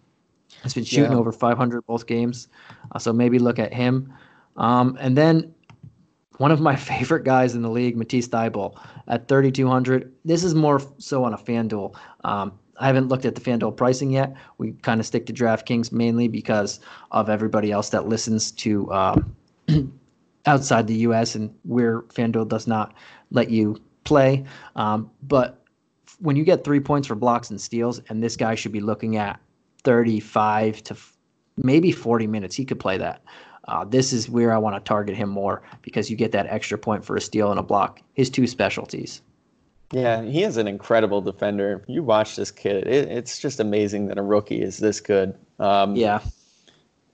He's 0.63 0.73
been 0.73 0.85
shooting 0.85 1.13
yeah. 1.13 1.19
over 1.19 1.33
500 1.33 1.85
both 1.87 2.07
games. 2.07 2.49
Uh, 2.93 2.99
so 2.99 3.13
maybe 3.13 3.39
look 3.39 3.59
at 3.59 3.75
him. 3.75 4.13
Um, 4.57 4.97
and 5.01 5.19
then 5.19 5.55
one 6.39 6.51
of 6.51 6.61
my 6.61 6.77
favorite 6.93 7.25
guys 7.25 7.55
in 7.55 7.63
the 7.63 7.71
league, 7.71 7.97
Matisse 7.97 8.29
Thybulle, 8.29 8.79
at 9.09 9.29
3,200. 9.29 10.13
This 10.25 10.45
is 10.45 10.55
more 10.55 10.81
so 10.99 11.25
on 11.25 11.35
a 11.35 11.39
FanDuel. 11.39 11.95
Um, 12.25 12.59
I 12.79 12.87
haven't 12.87 13.09
looked 13.09 13.25
at 13.25 13.35
the 13.35 13.41
FanDuel 13.41 13.77
pricing 13.77 14.11
yet. 14.11 14.35
We 14.59 14.73
kind 14.83 15.01
of 15.01 15.07
stick 15.07 15.27
to 15.27 15.33
DraftKings 15.33 15.93
mainly 15.93 16.29
because 16.29 16.81
of 17.11 17.31
everybody 17.31 17.73
else 17.73 17.91
that 17.91 18.09
listens 18.09 18.51
to 18.53 18.93
um, 18.93 19.37
outside 20.47 20.87
the 20.87 20.97
U.S. 20.97 21.35
and 21.35 21.55
where 21.65 22.03
FanDuel 22.03 22.49
does 22.49 22.67
not 22.67 22.95
let 23.31 23.51
you 23.51 23.81
play. 24.05 24.45
Um, 24.77 25.11
but 25.23 25.63
when 26.21 26.37
you 26.37 26.45
get 26.45 26.65
three 26.65 26.81
points 26.81 27.09
for 27.09 27.15
blocks 27.15 27.51
and 27.51 27.61
steals, 27.61 28.01
and 28.09 28.23
this 28.23 28.37
guy 28.37 28.55
should 28.55 28.73
be 28.73 28.81
looking 28.81 29.17
at 29.17 29.41
35 29.85 30.83
to 30.85 30.95
f- 30.95 31.17
maybe 31.57 31.93
40 31.93 32.27
minutes, 32.27 32.55
he 32.55 32.65
could 32.65 32.81
play 32.81 32.97
that. 32.99 33.23
Uh, 33.69 33.85
this 33.85 34.13
is 34.13 34.31
where 34.31 34.53
I 34.53 34.59
want 34.59 34.77
to 34.77 34.81
target 34.89 35.17
him 35.17 35.29
more 35.29 35.63
because 35.83 36.09
you 36.09 36.17
get 36.17 36.33
that 36.33 36.47
extra 36.47 36.79
point 36.79 37.05
for 37.05 37.17
a 37.17 37.21
steal 37.21 37.51
and 37.51 37.59
a 37.59 37.63
block. 37.63 38.01
His 38.15 38.31
two 38.31 38.47
specialties. 38.47 39.23
Yeah, 39.93 40.23
he 40.23 40.43
is 40.43 40.57
an 40.57 40.67
incredible 40.67 41.21
defender. 41.21 41.85
You 41.87 42.03
watch 42.03 42.37
this 42.37 42.51
kid; 42.51 42.87
it, 42.87 43.09
it's 43.09 43.39
just 43.39 43.61
amazing 43.61 44.07
that 44.09 44.19
a 44.19 44.23
rookie 44.23 44.61
is 44.61 44.79
this 44.79 45.01
good. 45.01 45.37
Um, 45.61 45.95
yeah, 45.95 46.21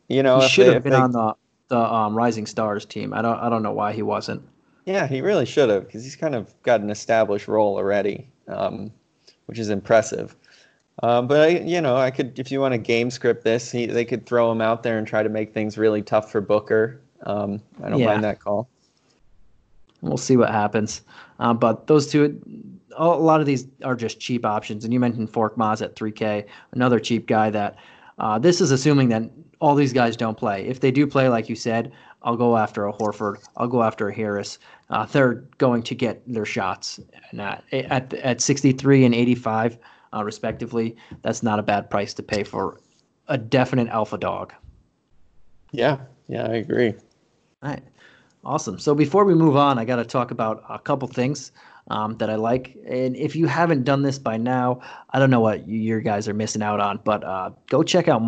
you 0.08 0.22
know, 0.22 0.40
he 0.40 0.48
should 0.48 0.72
have 0.72 0.82
been 0.82 0.92
they, 0.92 0.98
on 0.98 1.12
the 1.12 1.34
the 1.72 1.78
um, 1.78 2.14
Rising 2.14 2.44
Stars 2.44 2.84
team. 2.84 3.14
I 3.14 3.22
don't 3.22 3.38
I 3.38 3.48
don't 3.48 3.62
know 3.62 3.72
why 3.72 3.94
he 3.94 4.02
wasn't. 4.02 4.42
Yeah, 4.84 5.06
he 5.06 5.22
really 5.22 5.46
should 5.46 5.70
have 5.70 5.86
because 5.86 6.04
he's 6.04 6.16
kind 6.16 6.34
of 6.34 6.54
got 6.62 6.82
an 6.82 6.90
established 6.90 7.48
role 7.48 7.76
already, 7.76 8.28
um, 8.46 8.92
which 9.46 9.58
is 9.58 9.70
impressive. 9.70 10.36
Um, 11.02 11.26
but 11.26 11.40
I, 11.40 11.48
you 11.60 11.80
know, 11.80 11.96
I 11.96 12.10
could 12.10 12.38
if 12.38 12.52
you 12.52 12.60
want 12.60 12.72
to 12.72 12.78
game 12.78 13.10
script 13.10 13.42
this, 13.42 13.72
he, 13.72 13.86
they 13.86 14.04
could 14.04 14.26
throw 14.26 14.52
him 14.52 14.60
out 14.60 14.82
there 14.82 14.98
and 14.98 15.06
try 15.06 15.22
to 15.22 15.30
make 15.30 15.54
things 15.54 15.78
really 15.78 16.02
tough 16.02 16.30
for 16.30 16.42
Booker. 16.42 17.00
Um, 17.24 17.62
I 17.82 17.88
don't 17.88 18.00
Yeah. 18.00 18.08
mind 18.08 18.24
that 18.24 18.38
call. 18.40 18.68
We'll 20.02 20.18
see 20.18 20.36
what 20.36 20.50
happens. 20.50 21.00
Uh, 21.40 21.54
but 21.54 21.86
those 21.86 22.06
two, 22.06 22.38
a 22.94 23.08
lot 23.08 23.40
of 23.40 23.46
these 23.46 23.66
are 23.82 23.96
just 23.96 24.20
cheap 24.20 24.44
options. 24.44 24.84
And 24.84 24.92
you 24.92 25.00
mentioned 25.00 25.32
Korkmaz 25.32 25.80
at 25.80 25.96
3K, 25.96 26.44
another 26.72 27.00
cheap 27.00 27.26
guy 27.26 27.48
that 27.50 27.76
uh, 28.18 28.38
this 28.38 28.60
is 28.60 28.72
assuming 28.72 29.08
that 29.08 29.22
all 29.62 29.76
these 29.76 29.92
guys 29.92 30.16
don't 30.16 30.36
play. 30.36 30.66
If 30.66 30.80
they 30.80 30.90
do 30.90 31.06
play, 31.06 31.28
like 31.28 31.48
you 31.48 31.54
said, 31.54 31.92
I'll 32.22 32.36
go 32.36 32.56
after 32.56 32.88
a 32.88 32.92
Horford. 32.92 33.36
I'll 33.56 33.68
go 33.68 33.84
after 33.84 34.08
a 34.08 34.14
Harris. 34.14 34.58
Uh, 34.90 35.06
they're 35.06 35.34
going 35.58 35.84
to 35.84 35.94
get 35.94 36.20
their 36.26 36.44
shots 36.44 36.98
and, 37.30 37.40
uh, 37.40 37.58
at 37.70 38.12
at 38.12 38.40
63 38.40 39.04
and 39.04 39.14
85, 39.14 39.78
uh, 40.12 40.24
respectively. 40.24 40.96
That's 41.22 41.44
not 41.44 41.60
a 41.60 41.62
bad 41.62 41.88
price 41.90 42.12
to 42.14 42.24
pay 42.24 42.42
for 42.42 42.80
a 43.28 43.38
definite 43.38 43.86
alpha 43.86 44.18
dog. 44.18 44.52
Yeah, 45.70 45.98
yeah, 46.26 46.42
I 46.48 46.54
agree. 46.54 46.94
All 47.62 47.70
right. 47.70 47.84
Awesome. 48.44 48.80
So 48.80 48.96
before 48.96 49.24
we 49.24 49.34
move 49.34 49.54
on, 49.54 49.78
I 49.78 49.84
got 49.84 49.96
to 49.96 50.04
talk 50.04 50.32
about 50.32 50.64
a 50.68 50.80
couple 50.80 51.06
things 51.06 51.52
um, 51.88 52.16
that 52.16 52.28
I 52.28 52.34
like. 52.34 52.76
And 52.84 53.14
if 53.14 53.36
you 53.36 53.46
haven't 53.46 53.84
done 53.84 54.02
this 54.02 54.18
by 54.18 54.36
now, 54.38 54.80
I 55.10 55.20
don't 55.20 55.30
know 55.30 55.40
what 55.40 55.68
you, 55.68 55.78
your 55.78 56.00
guys 56.00 56.26
are 56.26 56.34
missing 56.34 56.62
out 56.62 56.80
on, 56.80 56.98
but 57.04 57.22
uh, 57.22 57.50
go 57.68 57.84
check 57.84 58.08
out 58.08 58.22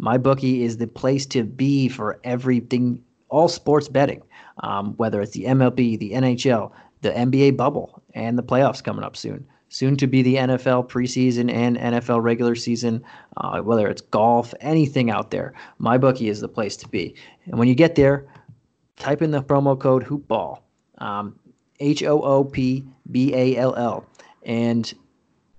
MyBookie. 0.00 0.36
MyBookie 0.36 0.60
is 0.60 0.76
the 0.76 0.86
place 0.86 1.26
to 1.26 1.44
be 1.44 1.88
for 1.88 2.20
everything, 2.24 3.02
all 3.28 3.48
sports 3.48 3.88
betting, 3.88 4.22
um, 4.62 4.94
whether 4.96 5.20
it's 5.20 5.32
the 5.32 5.44
MLB, 5.44 5.98
the 5.98 6.12
NHL, 6.12 6.72
the 7.02 7.10
NBA 7.10 7.56
bubble, 7.56 8.02
and 8.14 8.38
the 8.38 8.42
playoffs 8.42 8.82
coming 8.82 9.04
up 9.04 9.16
soon. 9.16 9.46
Soon 9.68 9.96
to 9.96 10.06
be 10.06 10.22
the 10.22 10.36
NFL 10.36 10.88
preseason 10.88 11.52
and 11.52 11.76
NFL 11.76 12.22
regular 12.22 12.54
season, 12.54 13.02
uh, 13.38 13.60
whether 13.60 13.88
it's 13.88 14.00
golf, 14.00 14.54
anything 14.60 15.10
out 15.10 15.32
there. 15.32 15.52
MyBookie 15.80 16.30
is 16.30 16.40
the 16.40 16.48
place 16.48 16.76
to 16.76 16.88
be. 16.88 17.16
And 17.46 17.58
when 17.58 17.66
you 17.66 17.74
get 17.74 17.96
there, 17.96 18.26
type 18.96 19.22
in 19.22 19.32
the 19.32 19.42
promo 19.42 19.78
code 19.78 20.04
hoopball 20.04 20.60
um, 20.98 21.38
h-o-o-p-b-a-l-l 21.80 22.86
and 24.44 24.94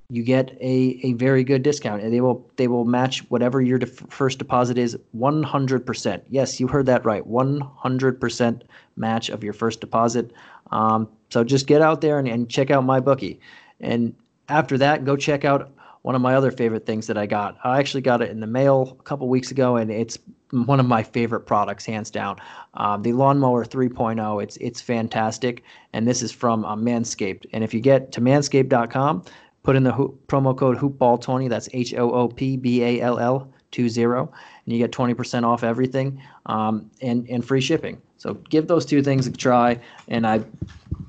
you 0.10 0.24
get 0.24 0.52
a, 0.62 1.00
a 1.04 1.14
very 1.14 1.44
good 1.44 1.64
discount 1.64 2.02
and 2.02 2.14
they 2.14 2.22
will 2.22 2.50
they 2.56 2.68
will 2.68 2.86
match 2.86 3.30
whatever 3.30 3.62
your 3.62 3.78
def- 3.78 4.10
first 4.10 4.40
deposit 4.40 4.78
is 4.78 4.98
100% 5.16 6.22
yes 6.30 6.60
you 6.60 6.68
heard 6.68 6.86
that 6.86 7.04
right 7.04 7.28
100% 7.28 8.62
match 8.96 9.30
of 9.30 9.44
your 9.44 9.54
first 9.54 9.82
deposit 9.82 10.32
um, 10.72 11.10
so 11.30 11.44
just 11.44 11.68
get 11.68 11.82
out 11.82 12.00
there 12.00 12.20
and, 12.20 12.28
and 12.28 12.50
check 12.50 12.72
out 12.72 12.86
my 12.86 13.02
bookie 13.02 13.40
and 13.82 14.16
after 14.48 14.78
that 14.78 15.04
go 15.04 15.18
check 15.18 15.44
out 15.44 15.72
one 16.04 16.16
of 16.16 16.22
my 16.22 16.36
other 16.36 16.52
favorite 16.52 16.86
things 16.86 17.08
that 17.08 17.18
I 17.18 17.26
got. 17.26 17.58
I 17.66 17.80
actually 17.80 18.00
got 18.00 18.22
it 18.22 18.30
in 18.30 18.40
the 18.40 18.48
mail 18.48 18.96
a 18.98 19.04
couple 19.04 19.28
weeks 19.28 19.52
ago, 19.52 19.76
and 19.76 19.92
it's 19.92 20.18
one 20.52 20.80
of 20.80 20.86
my 20.86 21.04
favorite 21.04 21.42
products, 21.42 21.86
hands 21.86 22.10
down. 22.10 22.38
Um, 22.76 23.02
the 23.02 23.12
Lawnmower 23.12 23.66
3.0. 23.66 24.42
It's 24.42 24.56
it's 24.58 24.80
fantastic, 24.80 25.64
and 25.92 26.08
this 26.08 26.22
is 26.22 26.32
from 26.32 26.64
uh, 26.64 26.78
Manscaped. 26.78 27.46
And 27.52 27.62
if 27.62 27.74
you 27.74 27.82
get 27.82 28.14
to 28.14 28.22
manscaped.com, 28.22 29.26
put 29.68 29.76
in 29.76 29.84
the 29.84 29.92
promo 29.92 30.58
code 30.58 30.78
hoopball20. 30.78 31.50
That's 31.50 31.68
H 31.74 31.94
O 31.96 32.10
O 32.14 32.30
P 32.30 32.56
B 32.56 32.82
A 32.84 33.02
L 33.02 33.20
L 33.20 33.52
20, 33.74 34.06
and 34.06 34.30
you 34.66 34.78
get 34.78 34.94
20% 34.94 35.44
off 35.44 35.62
everything, 35.62 36.24
um, 36.46 36.90
and 37.02 37.28
and 37.30 37.44
free 37.44 37.60
shipping. 37.60 38.02
So 38.16 38.36
give 38.50 38.70
those 38.70 38.86
two 38.86 39.04
things 39.04 39.28
a 39.28 39.32
try, 39.32 39.78
and 40.08 40.26
I 40.26 40.42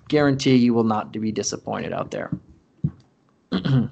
guarantee 0.09 0.57
you 0.57 0.75
will 0.75 0.83
not 0.83 1.13
be 1.13 1.31
disappointed 1.31 1.93
out 1.93 2.11
there. 2.11 2.37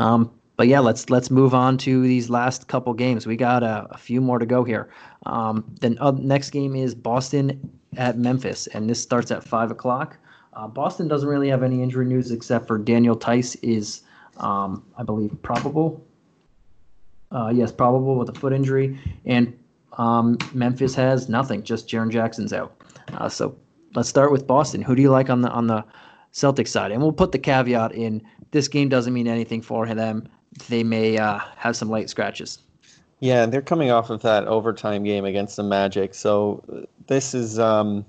Um, 0.00 0.30
but 0.56 0.68
yeah, 0.68 0.78
let's 0.78 1.10
let's 1.10 1.28
move 1.28 1.56
on 1.56 1.76
to 1.78 2.02
these 2.02 2.30
last 2.30 2.68
couple 2.68 2.94
games. 2.94 3.26
We 3.26 3.34
got 3.34 3.64
a, 3.64 3.88
a 3.90 3.98
few 3.98 4.20
more 4.20 4.38
to 4.38 4.46
go 4.46 4.62
here. 4.62 4.90
Um, 5.26 5.64
then 5.80 5.98
uh, 6.00 6.12
next 6.12 6.50
game 6.50 6.76
is 6.76 6.94
Boston 6.94 7.68
at 7.96 8.16
Memphis, 8.16 8.68
and 8.68 8.88
this 8.88 9.02
starts 9.02 9.32
at 9.32 9.42
five 9.42 9.72
o'clock. 9.72 10.16
Uh, 10.58 10.66
Boston 10.66 11.06
doesn't 11.06 11.28
really 11.28 11.48
have 11.48 11.62
any 11.62 11.84
injury 11.84 12.04
news 12.04 12.32
except 12.32 12.66
for 12.66 12.78
Daniel 12.78 13.14
Theis 13.14 13.54
is, 13.62 14.00
um, 14.38 14.84
I 14.96 15.04
believe, 15.04 15.40
probable. 15.40 16.04
Uh, 17.30 17.52
yes, 17.54 17.70
probable 17.70 18.16
with 18.16 18.28
a 18.28 18.32
foot 18.32 18.52
injury, 18.52 18.98
and 19.24 19.56
um, 19.98 20.36
Memphis 20.52 20.96
has 20.96 21.28
nothing. 21.28 21.62
Just 21.62 21.88
Jaren 21.88 22.10
Jackson's 22.10 22.52
out. 22.52 22.74
Uh, 23.12 23.28
so 23.28 23.56
let's 23.94 24.08
start 24.08 24.32
with 24.32 24.48
Boston. 24.48 24.82
Who 24.82 24.96
do 24.96 25.02
you 25.02 25.10
like 25.10 25.30
on 25.30 25.42
the 25.42 25.50
on 25.50 25.68
the 25.68 25.84
Celtics 26.32 26.68
side? 26.68 26.90
And 26.90 27.00
we'll 27.00 27.12
put 27.12 27.30
the 27.30 27.38
caveat 27.38 27.92
in: 27.92 28.20
this 28.50 28.66
game 28.66 28.88
doesn't 28.88 29.12
mean 29.12 29.28
anything 29.28 29.62
for 29.62 29.86
them. 29.86 30.28
They 30.68 30.82
may 30.82 31.18
uh, 31.18 31.38
have 31.56 31.76
some 31.76 31.88
late 31.88 32.10
scratches. 32.10 32.58
Yeah, 33.20 33.46
they're 33.46 33.62
coming 33.62 33.92
off 33.92 34.10
of 34.10 34.22
that 34.22 34.48
overtime 34.48 35.04
game 35.04 35.24
against 35.24 35.54
the 35.54 35.62
Magic, 35.62 36.14
so 36.14 36.64
this 37.06 37.32
is 37.32 37.60
um, 37.60 38.04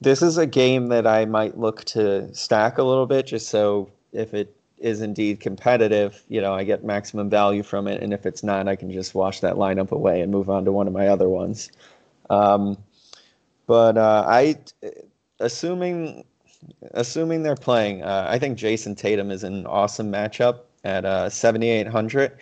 this 0.00 0.22
is 0.22 0.38
a 0.38 0.46
game 0.46 0.88
that 0.88 1.06
I 1.06 1.24
might 1.24 1.58
look 1.58 1.84
to 1.86 2.32
stack 2.34 2.78
a 2.78 2.82
little 2.82 3.06
bit, 3.06 3.26
just 3.26 3.48
so 3.48 3.90
if 4.12 4.34
it 4.34 4.54
is 4.78 5.00
indeed 5.00 5.40
competitive, 5.40 6.22
you 6.28 6.40
know, 6.40 6.54
I 6.54 6.64
get 6.64 6.84
maximum 6.84 7.30
value 7.30 7.62
from 7.62 7.88
it, 7.88 8.02
and 8.02 8.12
if 8.12 8.26
it's 8.26 8.42
not, 8.42 8.68
I 8.68 8.76
can 8.76 8.92
just 8.92 9.14
wash 9.14 9.40
that 9.40 9.54
lineup 9.54 9.90
away 9.90 10.20
and 10.20 10.30
move 10.30 10.50
on 10.50 10.64
to 10.66 10.72
one 10.72 10.86
of 10.86 10.92
my 10.92 11.08
other 11.08 11.28
ones. 11.28 11.70
Um, 12.28 12.76
but 13.66 13.96
uh, 13.96 14.24
I, 14.26 14.56
assuming 15.40 16.24
assuming 16.92 17.42
they're 17.42 17.54
playing, 17.56 18.02
uh, 18.02 18.26
I 18.28 18.38
think 18.38 18.58
Jayson 18.58 18.96
Tatum 18.96 19.30
is 19.30 19.44
an 19.44 19.66
awesome 19.66 20.10
matchup 20.10 20.60
at 20.84 21.04
uh, 21.04 21.28
7,800. 21.30 22.38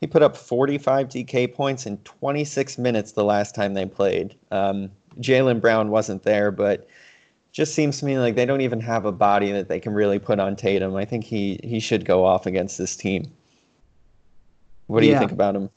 He 0.00 0.06
put 0.06 0.22
up 0.22 0.36
45 0.36 1.08
DK 1.08 1.52
points 1.52 1.86
in 1.86 1.98
26 1.98 2.78
minutes 2.78 3.12
the 3.12 3.24
last 3.24 3.54
time 3.54 3.74
they 3.74 3.86
played. 3.86 4.34
Um, 4.50 4.90
Jaylen 5.18 5.60
Brown 5.60 5.90
wasn't 5.90 6.22
there, 6.22 6.50
but 6.50 6.86
just 7.52 7.74
seems 7.74 7.98
to 7.98 8.04
me 8.04 8.18
like 8.18 8.36
they 8.36 8.46
don't 8.46 8.60
even 8.60 8.80
have 8.80 9.04
a 9.04 9.12
body 9.12 9.50
that 9.52 9.68
they 9.68 9.80
can 9.80 9.92
really 9.92 10.18
put 10.18 10.38
on 10.38 10.56
Tatum. 10.56 10.94
I 10.96 11.04
think 11.04 11.24
he 11.24 11.58
he 11.62 11.80
should 11.80 12.04
go 12.04 12.24
off 12.24 12.46
against 12.46 12.78
this 12.78 12.96
team. 12.96 13.30
What 14.86 15.00
do 15.00 15.06
you 15.06 15.18
think 15.18 15.32
about 15.32 15.56
him? 15.56 15.70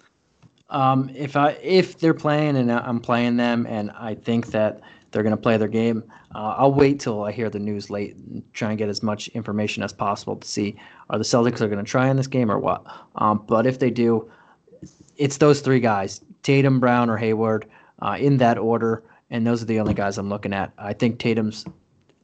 Um, 0.70 1.12
if 1.16 1.36
I 1.36 1.52
if 1.62 2.00
they're 2.00 2.14
playing 2.14 2.58
and 2.58 2.72
I'm 2.72 3.00
playing 3.00 3.38
them, 3.38 3.66
and 3.68 3.92
I 3.92 4.16
think 4.16 4.48
that 4.48 4.82
they're 5.12 5.24
going 5.24 5.36
to 5.36 5.42
play 5.42 5.58
their 5.58 5.68
game, 5.68 6.04
uh, 6.34 6.56
I'll 6.58 6.74
wait 6.74 7.00
till 7.00 7.24
I 7.24 7.32
hear 7.32 7.50
the 7.50 7.60
news 7.60 7.92
late 7.92 8.16
and 8.16 8.44
try 8.54 8.70
and 8.70 8.78
get 8.78 8.90
as 8.90 9.04
much 9.04 9.28
information 9.30 9.84
as 9.84 9.94
possible 9.94 10.36
to 10.36 10.48
see 10.48 10.76
are 11.12 11.20
the 11.20 11.24
Celtics 11.24 11.62
are 11.62 11.68
going 11.68 11.84
to 11.84 11.90
try 11.90 12.10
in 12.10 12.18
this 12.18 12.28
game 12.28 12.52
or 12.52 12.58
what. 12.58 12.84
Um, 13.16 13.44
but 13.48 13.68
if 13.68 13.78
they 13.78 13.92
do, 13.92 14.30
it's 15.18 15.38
those 15.38 15.62
three 15.62 15.80
guys: 15.80 16.22
Tatum, 16.42 16.80
Brown, 16.80 17.10
or 17.10 17.18
Hayward, 17.18 17.68
uh, 18.02 18.18
in 18.20 18.38
that 18.38 18.58
order, 18.58 19.04
and 19.34 19.46
those 19.46 19.62
are 19.64 19.66
the 19.66 19.80
only 19.80 19.96
guys 19.96 20.18
I'm 20.18 20.30
looking 20.30 20.54
at. 20.54 20.72
I 20.78 20.94
think 20.94 21.20
Tatum's 21.20 21.66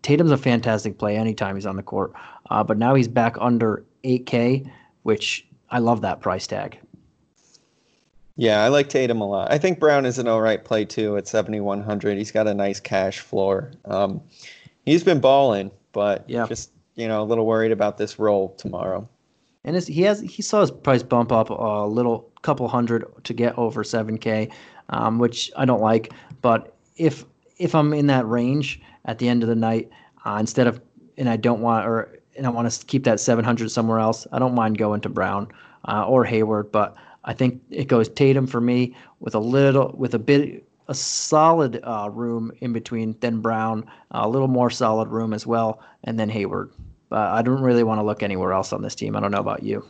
Tatum's 0.04 0.32
a 0.32 0.38
fantastic 0.38 0.98
play 0.98 1.18
anytime 1.18 1.56
he's 1.56 1.66
on 1.66 1.76
the 1.76 1.84
court, 1.84 2.14
uh, 2.50 2.64
but 2.64 2.78
now 2.78 2.96
he's 2.96 3.10
back 3.10 3.36
under 3.42 3.84
8K, 4.06 4.72
which 5.04 5.46
I 5.72 5.80
love 5.80 6.00
that 6.02 6.22
price 6.22 6.48
tag. 6.48 6.80
Yeah, 8.38 8.64
I 8.64 8.70
like 8.70 8.88
Tatum 8.88 9.20
a 9.20 9.28
lot. 9.28 9.52
I 9.52 9.58
think 9.58 9.78
Brown 9.78 10.06
is 10.06 10.18
an 10.18 10.28
all 10.30 10.40
right 10.40 10.64
play 10.64 10.86
too 10.86 11.18
at 11.18 11.28
7,100. 11.28 12.18
He's 12.18 12.32
got 12.32 12.48
a 12.48 12.54
nice 12.54 12.80
cash 12.80 13.20
floor. 13.20 13.74
Um, 13.84 14.22
he's 14.86 15.04
been 15.04 15.20
balling, 15.20 15.72
but 15.92 16.24
Yeah. 16.30 16.46
just 16.48 16.72
you 16.96 17.08
know 17.08 17.22
a 17.24 17.26
little 17.26 17.46
worried 17.46 17.74
about 17.74 17.98
this 17.98 18.20
role 18.20 18.56
tomorrow. 18.58 19.10
And 19.66 19.76
he 19.76 20.04
has 20.04 20.22
he 20.22 20.42
saw 20.42 20.62
his 20.62 20.72
price 20.72 21.04
bump 21.04 21.34
up 21.34 21.50
a 21.50 21.86
little 21.86 22.30
couple 22.44 22.68
hundred 22.70 23.04
to 23.26 23.34
get 23.34 23.58
over 23.58 23.84
7k, 23.84 24.50
um, 24.90 25.20
which 25.20 25.52
I 25.58 25.66
don't 25.66 25.82
like. 25.82 26.14
But 26.42 26.74
if 27.00 27.26
if 27.58 27.74
I'm 27.74 27.94
in 27.94 28.08
that 28.08 28.28
range 28.28 28.80
at 29.06 29.18
the 29.18 29.28
end 29.28 29.42
of 29.42 29.50
the 29.50 29.56
night, 29.56 29.90
uh, 30.26 30.38
instead 30.40 30.68
of 30.68 30.80
and 31.18 31.28
I 31.28 31.38
don't 31.38 31.62
want 31.62 31.88
or 31.88 32.20
and 32.38 32.46
I 32.46 32.50
want 32.50 32.72
to 32.72 32.86
keep 32.86 33.04
that 33.06 33.20
700 33.20 33.72
somewhere 33.72 34.00
else, 34.00 34.28
I 34.32 34.40
don't 34.40 34.54
mind 34.54 34.78
going 34.78 35.02
to 35.02 35.10
Brown 35.10 35.48
uh, 35.86 36.06
or 36.08 36.24
Hayward. 36.24 36.72
But 36.72 36.96
I 37.26 37.34
think 37.34 37.62
it 37.70 37.88
goes 37.88 38.08
Tatum 38.08 38.46
for 38.48 38.62
me 38.62 38.96
with 39.20 39.34
a 39.34 39.40
little 39.40 39.94
with 39.98 40.14
a 40.14 40.20
bit 40.20 40.66
a 40.88 40.96
solid 40.96 41.80
uh, 41.84 42.10
room 42.12 42.52
in 42.62 42.74
between, 42.74 43.16
then 43.20 43.42
Brown, 43.42 43.86
a 44.12 44.28
little 44.28 44.48
more 44.48 44.72
solid 44.72 45.10
room 45.10 45.34
as 45.34 45.46
well, 45.46 45.82
and 46.04 46.20
then 46.20 46.30
Hayward. 46.30 46.72
But 47.10 47.28
I 47.28 47.44
don't 47.44 47.62
really 47.62 47.84
want 47.84 48.00
to 48.00 48.04
look 48.04 48.24
anywhere 48.24 48.54
else 48.54 48.74
on 48.74 48.82
this 48.82 48.96
team. 48.96 49.16
I 49.16 49.20
don't 49.20 49.32
know 49.32 49.40
about 49.40 49.62
you. 49.62 49.86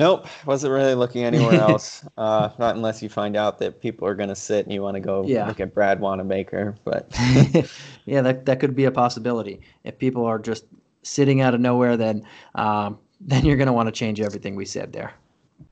Nope, 0.00 0.26
wasn't 0.46 0.72
really 0.72 0.94
looking 0.94 1.24
anywhere 1.24 1.52
else. 1.68 2.04
uh, 2.16 2.48
not 2.58 2.74
unless 2.74 3.02
you 3.02 3.08
find 3.10 3.36
out 3.36 3.58
that 3.58 3.80
people 3.82 4.08
are 4.08 4.14
going 4.14 4.30
to 4.30 4.34
sit 4.34 4.64
and 4.64 4.72
you 4.74 4.80
want 4.82 4.94
to 4.94 5.00
go 5.00 5.24
Yeah. 5.26 5.46
look 5.46 5.60
at 5.60 5.74
Brad 5.74 6.00
Wanamaker. 6.00 6.74
But 6.84 7.06
yeah, 8.06 8.22
that 8.22 8.46
that 8.46 8.60
could 8.60 8.74
be 8.74 8.86
a 8.86 8.90
possibility. 8.90 9.60
If 9.84 9.98
people 9.98 10.24
are 10.24 10.38
just 10.38 10.64
sitting 11.02 11.42
out 11.42 11.54
of 11.54 11.60
nowhere, 11.60 11.96
then 11.98 12.26
um, 12.54 12.98
then 13.20 13.44
you're 13.44 13.56
going 13.58 13.66
to 13.66 13.72
want 13.74 13.88
to 13.88 13.92
change 13.92 14.20
everything 14.22 14.56
we 14.56 14.64
said 14.64 14.92
there. 14.92 15.12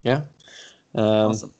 yeah, 0.02 0.24
um, 0.94 1.30
Awesome. 1.32 1.54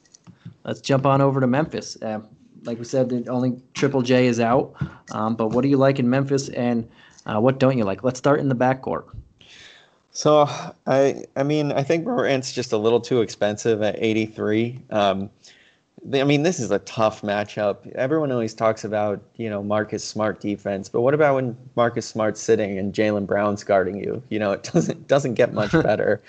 let's 0.65 0.81
jump 0.83 1.07
on 1.07 1.21
over 1.23 1.41
to 1.41 1.47
Memphis. 1.47 1.97
Uh, 2.03 2.21
like 2.65 2.79
we 2.79 2.85
said, 2.85 3.09
the 3.09 3.27
only 3.29 3.63
Triple 3.73 4.03
J 4.03 4.27
is 4.27 4.41
out. 4.41 4.75
Um, 5.13 5.37
but 5.37 5.49
what 5.53 5.63
do 5.63 5.69
you 5.69 5.79
like 5.79 5.99
in 5.99 6.11
Memphis, 6.11 6.51
and 6.51 6.87
uh, 7.25 7.41
what 7.41 7.59
don't 7.59 7.79
you 7.79 7.85
like? 7.85 8.05
Let's 8.05 8.19
start 8.19 8.41
in 8.41 8.49
the 8.51 8.55
backcourt. 8.57 9.05
So 10.13 10.49
I 10.87 11.25
I 11.37 11.43
mean 11.43 11.73
I 11.73 11.83
think 11.83 12.05
Morant's 12.05 12.53
just 12.53 12.73
a 12.73 12.79
little 12.79 13.01
too 13.01 13.21
expensive 13.21 13.83
at 13.83 13.97
83. 13.99 14.81
Um, 14.91 15.31
I 16.15 16.25
mean 16.25 16.43
this 16.43 16.59
is 16.61 16.71
a 16.71 16.79
tough 16.81 17.23
matchup. 17.23 17.91
Everyone 17.93 18.33
always 18.33 18.55
talks 18.55 18.85
about 18.85 19.21
you 19.37 19.49
know 19.51 19.63
Marcus 19.63 20.05
Smart 20.05 20.41
defense, 20.41 20.89
but 20.89 21.03
what 21.03 21.15
about 21.15 21.35
when 21.37 21.57
Marcus 21.77 22.07
Smart's 22.07 22.41
sitting 22.41 22.79
and 22.79 22.93
Jaylen 22.95 23.27
Brown's 23.27 23.65
guarding 23.65 23.99
you? 23.99 24.23
You 24.29 24.39
know 24.39 24.53
it 24.53 24.63
doesn't 24.73 25.07
doesn't 25.09 25.35
get 25.35 25.53
much 25.53 25.73
better. 25.83 26.23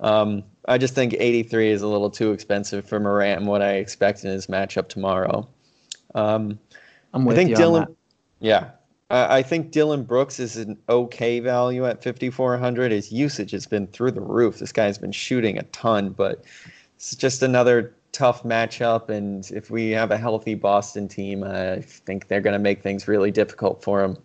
um, 0.00 0.42
I 0.68 0.78
just 0.78 0.94
think 0.94 1.14
83 1.16 1.70
is 1.70 1.82
a 1.82 1.86
little 1.86 2.10
too 2.10 2.32
expensive 2.32 2.84
for 2.88 2.98
Morant 2.98 3.44
what 3.44 3.62
I 3.62 3.74
expect 3.74 4.24
in 4.24 4.30
his 4.30 4.48
matchup 4.48 4.88
tomorrow. 4.88 5.46
Um, 6.14 6.58
I'm 7.14 7.24
with 7.24 7.38
I 7.38 7.44
think 7.44 7.50
you 7.50 7.56
Dylan. 7.56 7.80
on 7.82 7.84
that. 7.86 7.96
Yeah, 8.40 8.70
I 9.08 9.42
think 9.42 9.70
Dillon 9.70 10.02
Brooks 10.02 10.40
is 10.40 10.56
an 10.56 10.76
okay 10.88 11.38
value 11.38 11.86
at 11.86 12.02
5,400. 12.02 12.90
His 12.90 13.12
usage 13.12 13.52
has 13.52 13.64
been 13.64 13.86
through 13.86 14.10
the 14.10 14.20
roof. 14.20 14.58
This 14.58 14.72
guy's 14.72 14.98
been 14.98 15.12
shooting 15.12 15.58
a 15.58 15.62
ton, 15.64 16.10
but 16.10 16.44
it's 16.96 17.14
just 17.14 17.42
another 17.42 17.94
tough 18.10 18.42
matchup. 18.42 19.08
And 19.08 19.48
if 19.52 19.70
we 19.70 19.90
have 19.90 20.10
a 20.10 20.16
healthy 20.16 20.54
Boston 20.54 21.06
team, 21.06 21.44
I 21.44 21.82
think 21.82 22.26
they're 22.26 22.40
going 22.40 22.54
to 22.54 22.58
make 22.58 22.82
things 22.82 23.06
really 23.06 23.30
difficult 23.30 23.84
for 23.84 24.02
him. 24.02 24.16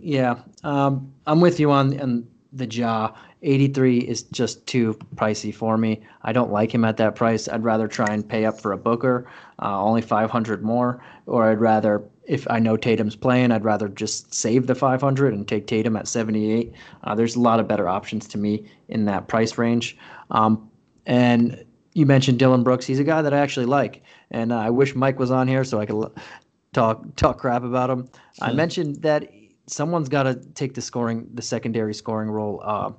Yeah, 0.00 0.38
um, 0.62 1.12
I'm 1.26 1.40
with 1.40 1.58
you 1.58 1.72
on, 1.72 1.98
on 2.00 2.28
the 2.52 2.66
Ja. 2.66 3.12
83 3.44 3.98
is 3.98 4.22
just 4.22 4.66
too 4.66 4.94
pricey 5.16 5.54
for 5.54 5.76
me. 5.76 6.00
I 6.22 6.32
don't 6.32 6.50
like 6.50 6.74
him 6.74 6.84
at 6.84 6.96
that 6.96 7.14
price. 7.14 7.46
I'd 7.46 7.62
rather 7.62 7.86
try 7.86 8.06
and 8.10 8.26
pay 8.26 8.46
up 8.46 8.58
for 8.58 8.72
a 8.72 8.76
Booker, 8.78 9.26
uh, 9.60 9.82
only 9.82 10.00
500 10.00 10.62
more, 10.62 11.04
or 11.26 11.50
I'd 11.50 11.60
rather, 11.60 12.02
if 12.26 12.46
I 12.50 12.58
know 12.58 12.76
Tatum's 12.76 13.16
playing, 13.16 13.52
I'd 13.52 13.64
rather 13.64 13.88
just 13.88 14.32
save 14.34 14.66
the 14.66 14.74
500 14.74 15.34
and 15.34 15.46
take 15.46 15.66
Tatum 15.66 15.96
at 15.96 16.08
78. 16.08 16.72
Uh, 17.02 17.14
there's 17.14 17.36
a 17.36 17.40
lot 17.40 17.60
of 17.60 17.68
better 17.68 17.88
options 17.88 18.26
to 18.28 18.38
me 18.38 18.64
in 18.88 19.04
that 19.06 19.28
price 19.28 19.58
range. 19.58 19.96
Um, 20.30 20.70
and 21.06 21.64
you 21.94 22.06
mentioned 22.06 22.38
Dillon 22.38 22.62
Brooks. 22.62 22.86
He's 22.86 22.98
a 22.98 23.04
guy 23.04 23.22
that 23.22 23.34
I 23.34 23.38
actually 23.38 23.66
like, 23.66 24.02
and 24.30 24.52
uh, 24.52 24.58
I 24.58 24.70
wish 24.70 24.94
Mike 24.94 25.18
was 25.18 25.30
on 25.30 25.46
here 25.48 25.64
so 25.64 25.80
I 25.80 25.86
could 25.86 25.96
l- 25.96 26.14
talk 26.72 27.04
talk 27.16 27.38
crap 27.38 27.62
about 27.62 27.90
him. 27.90 28.08
I 28.40 28.52
mentioned 28.52 29.02
that 29.02 29.30
someone's 29.66 30.08
got 30.08 30.24
to 30.24 30.34
take 30.54 30.74
the 30.74 30.80
scoring, 30.80 31.28
the 31.34 31.42
secondary 31.42 31.94
scoring 31.94 32.30
role 32.30 32.60
uh, 32.64 32.90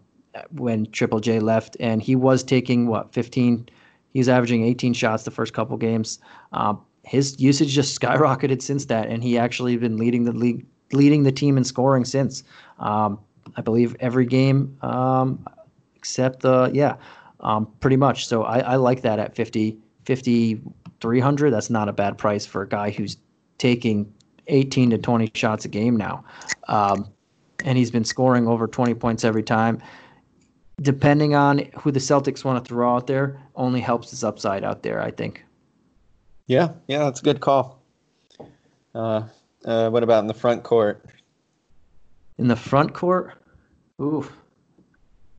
when 0.52 0.86
Triple 0.92 1.20
J 1.20 1.40
left, 1.40 1.76
and 1.80 2.02
he 2.02 2.16
was 2.16 2.44
taking 2.44 2.88
what 2.88 3.14
15. 3.14 3.68
He 4.14 4.20
was 4.20 4.30
averaging 4.30 4.64
18 4.64 4.94
shots 4.94 5.24
the 5.24 5.32
first 5.32 5.54
couple 5.54 5.76
games. 5.76 6.20
Uh, 6.54 6.76
his 7.06 7.40
usage 7.40 7.70
just 7.70 8.00
skyrocketed 8.00 8.62
since 8.62 8.86
that, 8.86 9.08
and 9.08 9.24
he 9.24 9.38
actually 9.38 9.78
been 9.78 9.98
leading 9.98 10.24
the 10.24 10.32
league, 10.32 10.66
leading 10.92 11.24
the 11.24 11.32
team 11.32 11.58
in 11.58 11.64
scoring 11.64 12.06
since. 12.06 12.44
Um, 12.80 13.20
I 13.56 13.62
believe 13.62 13.96
every 14.00 14.26
game 14.26 14.76
um, 14.82 15.46
except 15.96 16.42
the 16.42 16.72
yeah, 16.74 16.98
um, 17.40 17.72
pretty 17.80 17.98
much. 17.98 18.28
So 18.28 18.44
I, 18.44 18.60
I 18.60 18.76
like 18.76 19.02
that 19.04 19.20
at 19.20 19.36
50, 19.36 19.78
5,300. 20.06 21.52
That's 21.52 21.70
not 21.70 21.88
a 21.88 21.94
bad 21.94 22.18
price 22.18 22.46
for 22.46 22.64
a 22.64 22.68
guy 22.68 22.90
who's 22.90 23.18
taking 23.58 24.12
18 24.48 24.90
to 24.92 24.98
20 24.98 25.32
shots 25.34 25.66
a 25.66 25.68
game 25.68 25.96
now. 25.96 26.24
Um, 26.68 27.08
and 27.64 27.78
he's 27.78 27.92
been 27.92 28.04
scoring 28.04 28.48
over 28.48 28.68
20 28.68 28.94
points 28.96 29.24
every 29.24 29.44
time. 29.44 29.82
Depending 30.82 31.36
on 31.36 31.70
who 31.80 31.92
the 31.92 32.00
Celtics 32.00 32.44
want 32.44 32.64
to 32.64 32.68
throw 32.68 32.96
out 32.96 33.08
there, 33.08 33.42
only 33.56 33.80
helps 33.80 34.10
his 34.10 34.24
upside 34.24 34.64
out 34.64 34.84
there, 34.84 35.02
I 35.02 35.12
think. 35.12 35.45
Yeah, 36.48 36.70
yeah, 36.88 37.00
that's 37.00 37.22
a 37.22 37.24
good 37.24 37.40
call. 37.40 37.82
Uh, 38.94 39.24
uh, 39.66 39.90
what 39.90 40.04
about 40.04 40.20
in 40.20 40.28
the 40.28 40.34
front 40.34 40.64
court? 40.64 41.04
In 42.38 42.48
the 42.48 42.56
front 42.56 42.94
court, 42.94 43.34
ooh. 44.00 44.30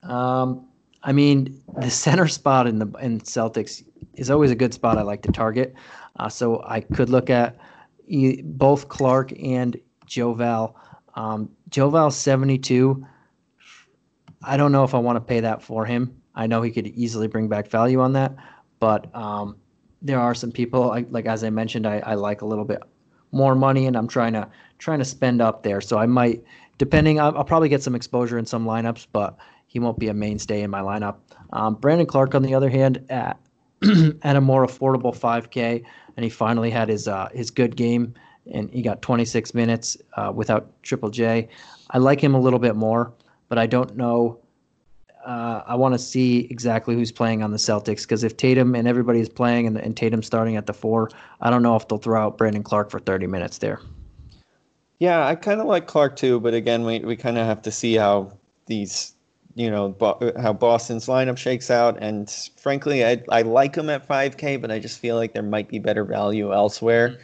Um, 0.02 0.66
I 1.02 1.12
mean, 1.12 1.62
the 1.78 1.90
center 1.90 2.26
spot 2.26 2.66
in 2.66 2.78
the 2.78 2.86
in 3.00 3.20
Celtics 3.20 3.84
is 4.14 4.30
always 4.30 4.50
a 4.50 4.54
good 4.54 4.74
spot 4.74 4.98
I 4.98 5.02
like 5.02 5.22
to 5.22 5.32
target. 5.32 5.74
Uh, 6.18 6.28
so 6.28 6.62
I 6.66 6.80
could 6.80 7.10
look 7.10 7.30
at 7.30 7.56
e- 8.08 8.42
both 8.42 8.88
Clarke 8.88 9.32
and 9.40 9.76
Joe 10.06 10.32
Val. 10.34 10.76
Um, 11.14 11.50
Joe 11.68 12.08
72. 12.08 13.06
I 14.42 14.56
don't 14.56 14.72
know 14.72 14.84
if 14.84 14.94
I 14.94 14.98
want 14.98 15.16
to 15.16 15.20
pay 15.20 15.40
that 15.40 15.62
for 15.62 15.84
him. 15.84 16.20
I 16.34 16.46
know 16.46 16.62
he 16.62 16.70
could 16.70 16.86
easily 16.88 17.26
bring 17.26 17.48
back 17.48 17.68
value 17.68 18.00
on 18.00 18.12
that, 18.14 18.34
but 18.80 19.14
um, 19.14 19.56
there 20.02 20.20
are 20.20 20.34
some 20.34 20.52
people 20.52 20.92
I, 20.92 21.04
like 21.10 21.26
as 21.26 21.44
I 21.44 21.50
mentioned, 21.50 21.86
I, 21.86 21.98
I 21.98 22.14
like 22.14 22.42
a 22.42 22.46
little 22.46 22.64
bit 22.64 22.82
more 23.32 23.54
money, 23.54 23.86
and 23.86 23.96
I'm 23.96 24.08
trying 24.08 24.32
to 24.34 24.48
trying 24.78 24.98
to 24.98 25.04
spend 25.04 25.40
up 25.40 25.62
there. 25.62 25.80
So 25.80 25.98
I 25.98 26.06
might, 26.06 26.42
depending, 26.78 27.20
I'll, 27.20 27.36
I'll 27.36 27.44
probably 27.44 27.68
get 27.68 27.82
some 27.82 27.94
exposure 27.94 28.38
in 28.38 28.46
some 28.46 28.64
lineups, 28.64 29.06
but 29.12 29.36
he 29.66 29.78
won't 29.78 29.98
be 29.98 30.08
a 30.08 30.14
mainstay 30.14 30.62
in 30.62 30.70
my 30.70 30.80
lineup. 30.80 31.16
Um, 31.52 31.74
Brandon 31.74 32.06
Clarke, 32.06 32.34
on 32.34 32.42
the 32.42 32.54
other 32.54 32.70
hand, 32.70 33.04
at 33.08 33.38
at 34.22 34.36
a 34.36 34.40
more 34.40 34.66
affordable 34.66 35.16
5K, 35.16 35.84
and 36.16 36.24
he 36.24 36.30
finally 36.30 36.70
had 36.70 36.88
his 36.88 37.08
uh, 37.08 37.28
his 37.32 37.50
good 37.50 37.76
game, 37.76 38.14
and 38.52 38.70
he 38.70 38.82
got 38.82 39.02
26 39.02 39.54
minutes 39.54 39.96
uh, 40.16 40.32
without 40.34 40.70
Triple 40.82 41.10
J. 41.10 41.48
I 41.90 41.98
like 41.98 42.22
him 42.22 42.34
a 42.34 42.40
little 42.40 42.58
bit 42.58 42.74
more, 42.74 43.12
but 43.48 43.58
I 43.58 43.66
don't 43.66 43.96
know. 43.96 44.38
Uh, 45.26 45.64
I 45.66 45.74
want 45.74 45.92
to 45.92 45.98
see 45.98 46.46
exactly 46.50 46.94
who's 46.94 47.10
playing 47.10 47.42
on 47.42 47.50
the 47.50 47.56
Celtics 47.56 48.02
because 48.02 48.22
if 48.22 48.36
Tatum 48.36 48.76
and 48.76 48.86
everybody's 48.86 49.28
playing 49.28 49.66
and, 49.66 49.76
and 49.76 49.96
Tatum 49.96 50.22
starting 50.22 50.54
at 50.54 50.66
the 50.66 50.72
four, 50.72 51.10
I 51.40 51.50
don't 51.50 51.64
know 51.64 51.74
if 51.74 51.88
they'll 51.88 51.98
throw 51.98 52.22
out 52.22 52.38
Brandon 52.38 52.62
Clarke 52.62 52.92
for 52.92 53.00
30 53.00 53.26
minutes 53.26 53.58
there. 53.58 53.80
Yeah, 55.00 55.26
I 55.26 55.34
kind 55.34 55.60
of 55.60 55.66
like 55.66 55.88
Clarke 55.88 56.14
too, 56.14 56.38
but 56.38 56.54
again, 56.54 56.84
we 56.84 57.00
we 57.00 57.16
kind 57.16 57.38
of 57.38 57.44
have 57.44 57.60
to 57.62 57.72
see 57.72 57.94
how 57.94 58.38
these, 58.66 59.14
you 59.56 59.68
know, 59.68 59.88
Bo- 59.88 60.32
how 60.40 60.52
Boston's 60.52 61.06
lineup 61.06 61.36
shakes 61.36 61.72
out. 61.72 61.98
And 62.00 62.30
frankly, 62.56 63.04
I 63.04 63.20
I 63.28 63.42
like 63.42 63.74
him 63.74 63.90
at 63.90 64.06
5K, 64.06 64.60
but 64.60 64.70
I 64.70 64.78
just 64.78 65.00
feel 65.00 65.16
like 65.16 65.34
there 65.34 65.42
might 65.42 65.68
be 65.68 65.80
better 65.80 66.04
value 66.04 66.54
elsewhere. 66.54 67.18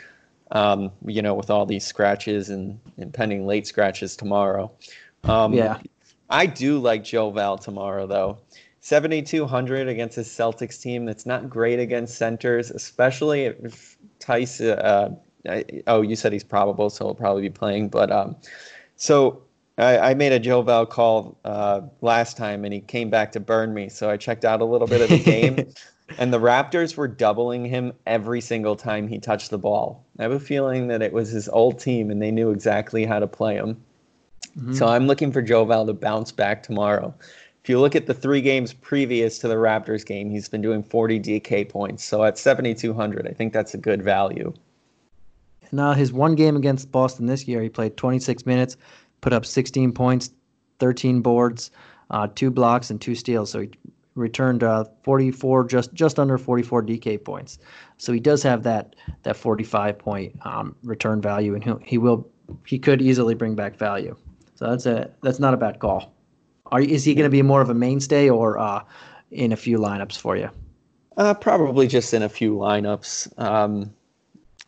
Um, 0.50 0.90
you 1.06 1.22
know, 1.22 1.34
with 1.34 1.50
all 1.50 1.64
these 1.64 1.86
scratches 1.86 2.50
and 2.50 2.78
impending 2.98 3.46
late 3.46 3.66
scratches 3.66 4.16
tomorrow. 4.16 4.70
Um, 5.24 5.54
Yeah. 5.54 5.78
I 6.32 6.46
do 6.46 6.78
like 6.78 7.04
Joe 7.04 7.30
Val 7.30 7.58
tomorrow, 7.58 8.06
though. 8.06 8.38
7,200 8.80 9.86
against 9.86 10.16
a 10.16 10.22
Celtics 10.22 10.80
team 10.80 11.04
that's 11.04 11.26
not 11.26 11.48
great 11.48 11.78
against 11.78 12.16
centers, 12.16 12.70
especially 12.70 13.44
if 13.44 13.98
Theis. 14.18 14.60
Uh, 14.60 15.10
I, 15.46 15.64
oh, 15.86 16.00
you 16.00 16.16
said 16.16 16.32
he's 16.32 16.42
probable, 16.42 16.88
so 16.88 17.04
he'll 17.04 17.14
probably 17.14 17.42
be 17.42 17.50
playing. 17.50 17.90
But 17.90 18.10
um, 18.10 18.34
so 18.96 19.42
I, 19.76 19.98
I 19.98 20.14
made 20.14 20.32
a 20.32 20.38
Joe 20.40 20.62
Val 20.62 20.86
call 20.86 21.36
uh, 21.44 21.82
last 22.00 22.38
time, 22.38 22.64
and 22.64 22.72
he 22.72 22.80
came 22.80 23.10
back 23.10 23.30
to 23.32 23.40
burn 23.40 23.74
me. 23.74 23.90
So 23.90 24.08
I 24.08 24.16
checked 24.16 24.46
out 24.46 24.62
a 24.62 24.64
little 24.64 24.88
bit 24.88 25.02
of 25.02 25.10
the 25.10 25.22
game, 25.22 25.74
and 26.18 26.32
the 26.32 26.40
Raptors 26.40 26.96
were 26.96 27.08
doubling 27.08 27.66
him 27.66 27.92
every 28.06 28.40
single 28.40 28.74
time 28.74 29.06
he 29.06 29.18
touched 29.18 29.50
the 29.50 29.58
ball. 29.58 30.02
I 30.18 30.22
have 30.22 30.32
a 30.32 30.40
feeling 30.40 30.88
that 30.88 31.02
it 31.02 31.12
was 31.12 31.28
his 31.28 31.48
old 31.50 31.78
team, 31.78 32.10
and 32.10 32.22
they 32.22 32.30
knew 32.30 32.50
exactly 32.50 33.04
how 33.04 33.18
to 33.18 33.26
play 33.26 33.54
him. 33.56 33.82
So 34.74 34.86
I'm 34.86 35.06
looking 35.06 35.32
for 35.32 35.42
Joe 35.42 35.64
Val 35.64 35.86
to 35.86 35.94
bounce 35.94 36.32
back 36.32 36.62
tomorrow. 36.62 37.14
If 37.62 37.68
you 37.68 37.78
look 37.80 37.94
at 37.94 38.06
the 38.06 38.14
three 38.14 38.40
games 38.40 38.72
previous 38.72 39.38
to 39.38 39.48
the 39.48 39.54
Raptors 39.54 40.04
game, 40.04 40.30
he's 40.30 40.48
been 40.48 40.62
doing 40.62 40.82
40 40.82 41.20
DK 41.20 41.68
points. 41.68 42.04
So 42.04 42.24
at 42.24 42.36
7,200, 42.36 43.26
I 43.26 43.32
think 43.32 43.52
that's 43.52 43.72
a 43.74 43.78
good 43.78 44.02
value. 44.02 44.52
Now, 45.70 45.92
his 45.94 46.12
one 46.12 46.34
game 46.34 46.56
against 46.56 46.90
Boston 46.90 47.26
this 47.26 47.46
year, 47.48 47.62
he 47.62 47.68
played 47.68 47.96
26 47.96 48.44
minutes, 48.44 48.76
put 49.20 49.32
up 49.32 49.46
16 49.46 49.92
points, 49.92 50.30
13 50.80 51.22
boards, 51.22 51.70
uh, 52.10 52.28
two 52.34 52.50
blocks, 52.50 52.90
and 52.90 53.00
two 53.00 53.14
steals. 53.14 53.50
So 53.50 53.60
he 53.60 53.70
returned 54.16 54.62
uh, 54.62 54.84
44, 55.04 55.64
just 55.64 55.94
just 55.94 56.18
under 56.18 56.36
44 56.36 56.82
DK 56.82 57.24
points. 57.24 57.58
So 57.96 58.12
he 58.12 58.20
does 58.20 58.42
have 58.42 58.64
that 58.64 58.96
that 59.22 59.36
45 59.36 59.98
point 59.98 60.34
um, 60.44 60.74
return 60.82 61.22
value, 61.22 61.54
and 61.54 61.64
he 61.64 61.72
he 61.84 61.98
will 61.98 62.28
he 62.66 62.78
could 62.78 63.00
easily 63.00 63.34
bring 63.34 63.54
back 63.54 63.76
value. 63.76 64.14
So 64.54 64.70
that's 64.70 64.86
a 64.86 65.10
that's 65.22 65.38
not 65.38 65.54
a 65.54 65.56
bad 65.56 65.78
call. 65.78 66.12
Are 66.66 66.80
is 66.80 67.04
he 67.04 67.14
going 67.14 67.24
to 67.24 67.30
be 67.30 67.42
more 67.42 67.60
of 67.60 67.70
a 67.70 67.74
mainstay 67.74 68.28
or 68.30 68.58
uh, 68.58 68.82
in 69.30 69.52
a 69.52 69.56
few 69.56 69.78
lineups 69.78 70.16
for 70.16 70.36
you? 70.36 70.50
Uh, 71.16 71.34
probably 71.34 71.86
just 71.86 72.14
in 72.14 72.22
a 72.22 72.28
few 72.28 72.54
lineups. 72.54 73.38
Um, 73.38 73.92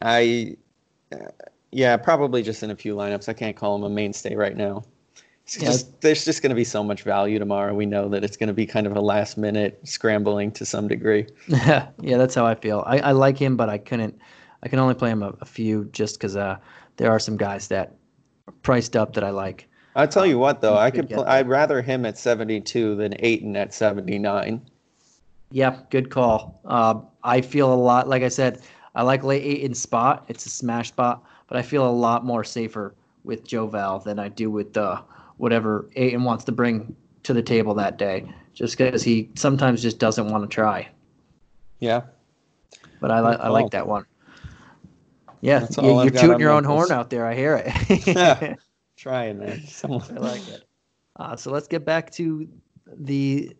I, 0.02 0.56
uh, 1.12 1.16
yeah, 1.72 1.96
probably 1.96 2.42
just 2.42 2.62
in 2.62 2.70
a 2.70 2.76
few 2.76 2.94
lineups. 2.94 3.28
I 3.28 3.32
can't 3.32 3.56
call 3.56 3.76
him 3.76 3.84
a 3.84 3.90
mainstay 3.90 4.34
right 4.34 4.56
now. 4.56 4.84
Yeah. 5.58 5.66
just, 5.66 6.00
there's 6.00 6.24
just 6.24 6.42
going 6.42 6.50
to 6.50 6.56
be 6.56 6.64
so 6.64 6.82
much 6.82 7.02
value 7.02 7.38
tomorrow. 7.38 7.74
We 7.74 7.86
know 7.86 8.08
that 8.08 8.24
it's 8.24 8.36
going 8.36 8.46
to 8.48 8.54
be 8.54 8.66
kind 8.66 8.86
of 8.86 8.96
a 8.96 9.00
last 9.00 9.36
minute 9.36 9.78
scrambling 9.84 10.50
to 10.52 10.64
some 10.64 10.88
degree. 10.88 11.26
yeah, 11.48 11.88
that's 12.00 12.34
how 12.34 12.46
I 12.46 12.54
feel. 12.54 12.82
I, 12.86 12.98
I 12.98 13.12
like 13.12 13.38
him, 13.38 13.56
but 13.56 13.68
I 13.68 13.78
couldn't. 13.78 14.18
I 14.62 14.68
can 14.68 14.78
only 14.78 14.94
play 14.94 15.10
him 15.10 15.22
a, 15.22 15.34
a 15.40 15.44
few 15.44 15.84
just 15.92 16.18
because 16.18 16.36
uh, 16.36 16.56
there 16.96 17.10
are 17.10 17.18
some 17.18 17.36
guys 17.36 17.68
that 17.68 17.94
are 18.48 18.54
priced 18.62 18.96
up 18.96 19.12
that 19.14 19.24
I 19.24 19.30
like. 19.30 19.68
I'll 19.96 20.08
tell 20.08 20.26
you 20.26 20.38
what, 20.38 20.60
though, 20.60 20.72
you 20.72 20.78
I 20.78 20.90
could. 20.90 21.08
pl- 21.08 21.24
I'd 21.24 21.48
rather 21.48 21.80
him 21.80 22.04
at 22.04 22.18
72 22.18 22.96
than 22.96 23.14
Ayton 23.20 23.56
at 23.56 23.72
79. 23.72 24.60
Yep, 25.50 25.90
good 25.90 26.10
call. 26.10 26.60
Uh, 26.64 27.00
I 27.22 27.40
feel 27.40 27.72
a 27.72 27.76
lot, 27.76 28.08
like 28.08 28.22
I 28.22 28.28
said, 28.28 28.60
I 28.94 29.02
like 29.02 29.22
late 29.22 29.60
in 29.60 29.74
spot. 29.74 30.24
It's 30.28 30.46
a 30.46 30.50
smash 30.50 30.88
spot, 30.88 31.22
but 31.46 31.56
I 31.56 31.62
feel 31.62 31.88
a 31.88 31.90
lot 31.90 32.24
more 32.24 32.42
safer 32.42 32.94
with 33.22 33.46
Joe 33.46 33.66
Val 33.66 34.00
than 34.00 34.18
I 34.18 34.28
do 34.28 34.50
with 34.50 34.76
uh, 34.76 35.00
whatever 35.36 35.88
Ayton 35.96 36.24
wants 36.24 36.44
to 36.44 36.52
bring 36.52 36.94
to 37.22 37.32
the 37.32 37.42
table 37.42 37.74
that 37.74 37.98
day, 37.98 38.28
just 38.52 38.76
because 38.76 39.02
he 39.02 39.30
sometimes 39.34 39.80
just 39.80 39.98
doesn't 39.98 40.28
want 40.28 40.48
to 40.48 40.52
try. 40.52 40.88
Yeah. 41.78 42.02
But 43.00 43.10
I, 43.10 43.20
li- 43.20 43.36
I 43.38 43.48
like 43.48 43.70
that 43.70 43.86
one. 43.86 44.06
Yeah, 45.40 45.66
you're, 45.80 46.04
you're 46.04 46.10
tooting 46.10 46.40
your 46.40 46.50
own 46.52 46.64
horn 46.64 46.90
out 46.90 47.10
there. 47.10 47.26
I 47.26 47.34
hear 47.34 47.56
it. 47.64 48.06
Yeah. 48.06 48.54
Trying, 48.96 49.38
man. 49.38 49.60
Someone. 49.66 50.02
I 50.16 50.20
like 50.20 50.48
it. 50.48 50.64
Uh, 51.16 51.36
so 51.36 51.50
let's 51.50 51.68
get 51.68 51.84
back 51.84 52.10
to 52.12 52.48
the 52.96 53.54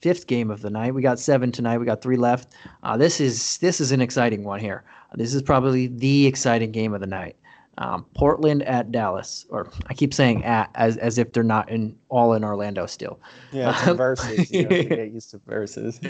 fifth 0.00 0.26
game 0.26 0.50
of 0.50 0.60
the 0.62 0.70
night. 0.70 0.94
We 0.94 1.02
got 1.02 1.18
seven 1.18 1.50
tonight. 1.52 1.78
We 1.78 1.86
got 1.86 2.02
three 2.02 2.16
left. 2.16 2.54
Uh, 2.82 2.96
this 2.96 3.20
is 3.20 3.58
this 3.58 3.80
is 3.80 3.92
an 3.92 4.00
exciting 4.00 4.44
one 4.44 4.60
here. 4.60 4.84
This 5.14 5.34
is 5.34 5.42
probably 5.42 5.86
the 5.88 6.26
exciting 6.26 6.72
game 6.72 6.94
of 6.94 7.00
the 7.00 7.06
night. 7.06 7.36
Um, 7.78 8.06
Portland 8.14 8.62
at 8.62 8.90
Dallas, 8.90 9.44
or 9.50 9.70
I 9.88 9.94
keep 9.94 10.14
saying 10.14 10.42
at 10.44 10.70
as 10.76 10.96
as 10.96 11.18
if 11.18 11.32
they're 11.32 11.42
not 11.42 11.68
in 11.70 11.94
all 12.08 12.32
in 12.32 12.42
Orlando 12.44 12.86
still. 12.86 13.20
Yeah, 13.52 13.70
it's 13.78 13.86
a 13.86 13.92
versus. 13.94 14.50
You 14.50 14.62
know, 14.62 14.68
get 14.82 15.12
used 15.12 15.30
to 15.32 15.40
versus. 15.46 16.00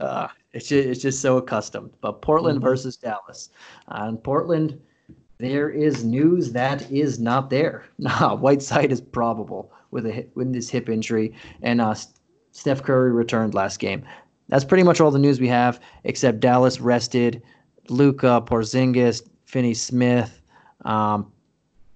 Uh, 0.00 0.28
it's 0.52 0.66
just, 0.68 0.88
it's 0.88 1.00
just 1.02 1.20
so 1.20 1.36
accustomed. 1.36 1.90
But 2.00 2.22
Portland 2.22 2.60
Mhm. 2.60 2.62
versus 2.62 2.96
Dallas. 2.96 3.50
Uh, 3.88 4.04
and 4.08 4.22
Portland, 4.24 4.80
there 5.40 5.70
is 5.70 6.04
news 6.04 6.52
that 6.52 6.90
is 6.90 7.18
not 7.18 7.50
there. 7.50 7.84
Nah, 7.98 8.36
Whiteside 8.36 8.92
is 8.92 9.00
probable 9.00 9.72
with 9.90 10.06
a 10.06 10.26
with 10.34 10.52
this 10.52 10.68
hip 10.68 10.88
injury, 10.88 11.34
and 11.62 11.80
uh, 11.80 11.94
Steph 12.52 12.82
Curry 12.82 13.12
returned 13.12 13.54
last 13.54 13.78
game. 13.78 14.04
That's 14.48 14.64
pretty 14.64 14.82
much 14.82 15.00
all 15.00 15.10
the 15.10 15.18
news 15.18 15.40
we 15.40 15.48
have, 15.48 15.80
except 16.04 16.40
Dallas 16.40 16.80
rested 16.80 17.42
Luka, 17.88 18.42
Porzingis, 18.44 19.22
Finney 19.44 19.74
Smith. 19.74 20.40
Um, 20.84 21.30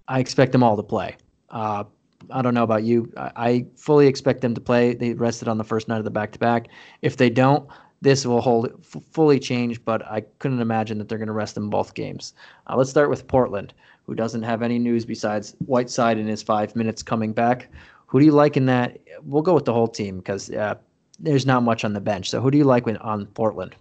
I 0.09 0.21
expect 0.21 0.53
them 0.53 0.63
all 0.63 0.77
to 0.77 0.83
play. 0.83 1.17
Uh, 1.51 1.85
I 2.31 2.43
don't 2.43 2.55
know 2.55 2.63
about 2.63 2.85
you. 2.85 3.13
I, 3.17 3.33
I 3.37 3.67
fully 3.77 4.07
expect 4.07 4.41
them 4.41 4.55
to 4.55 4.61
play. 4.61 4.95
They 4.95 5.15
rested 5.15 5.49
on 5.49 5.59
the 5.59 5.65
first 5.65 5.89
night 5.89 5.99
of 5.99 6.05
the 6.05 6.11
back 6.11 6.33
to 6.33 6.39
back. 6.39 6.69
If 7.03 7.17
they 7.17 7.31
don't, 7.31 7.69
this 8.05 8.25
will 8.25 8.41
hold 8.41 8.71
f- 8.81 9.03
fully 9.11 9.41
change. 9.41 9.85
But 9.85 10.07
I 10.07 10.21
couldn't 10.39 10.61
imagine 10.61 10.99
that 10.99 11.09
they're 11.09 11.19
going 11.19 11.27
to 11.27 11.33
rest 11.33 11.55
them 11.55 11.71
both 11.71 11.95
games. 11.95 12.35
Uh, 12.69 12.77
let's 12.77 12.91
start 12.91 13.11
with 13.11 13.27
Portland, 13.27 13.75
who 14.07 14.15
doesn't 14.15 14.43
have 14.43 14.63
any 14.63 14.79
news 14.79 15.05
besides 15.05 15.57
Whiteside 15.67 16.19
in 16.19 16.27
his 16.27 16.43
five 16.43 16.77
minutes 16.77 17.03
coming 17.03 17.33
back. 17.33 17.69
Who 18.07 18.21
do 18.21 18.27
you 18.27 18.33
like 18.33 18.57
in 18.57 18.67
that? 18.67 19.01
We'll 19.23 19.43
go 19.43 19.55
with 19.55 19.65
the 19.65 19.73
whole 19.73 19.89
team 19.89 20.19
because 20.19 20.51
uh, 20.51 20.75
there's 21.19 21.47
not 21.47 21.63
much 21.63 21.85
on 21.85 21.95
the 21.95 22.01
bench. 22.01 22.31
So 22.31 22.41
who 22.41 22.51
do 22.51 22.59
you 22.59 22.65
like 22.65 22.87
when, 22.87 22.99
on 22.99 23.27
Portland? 23.27 23.75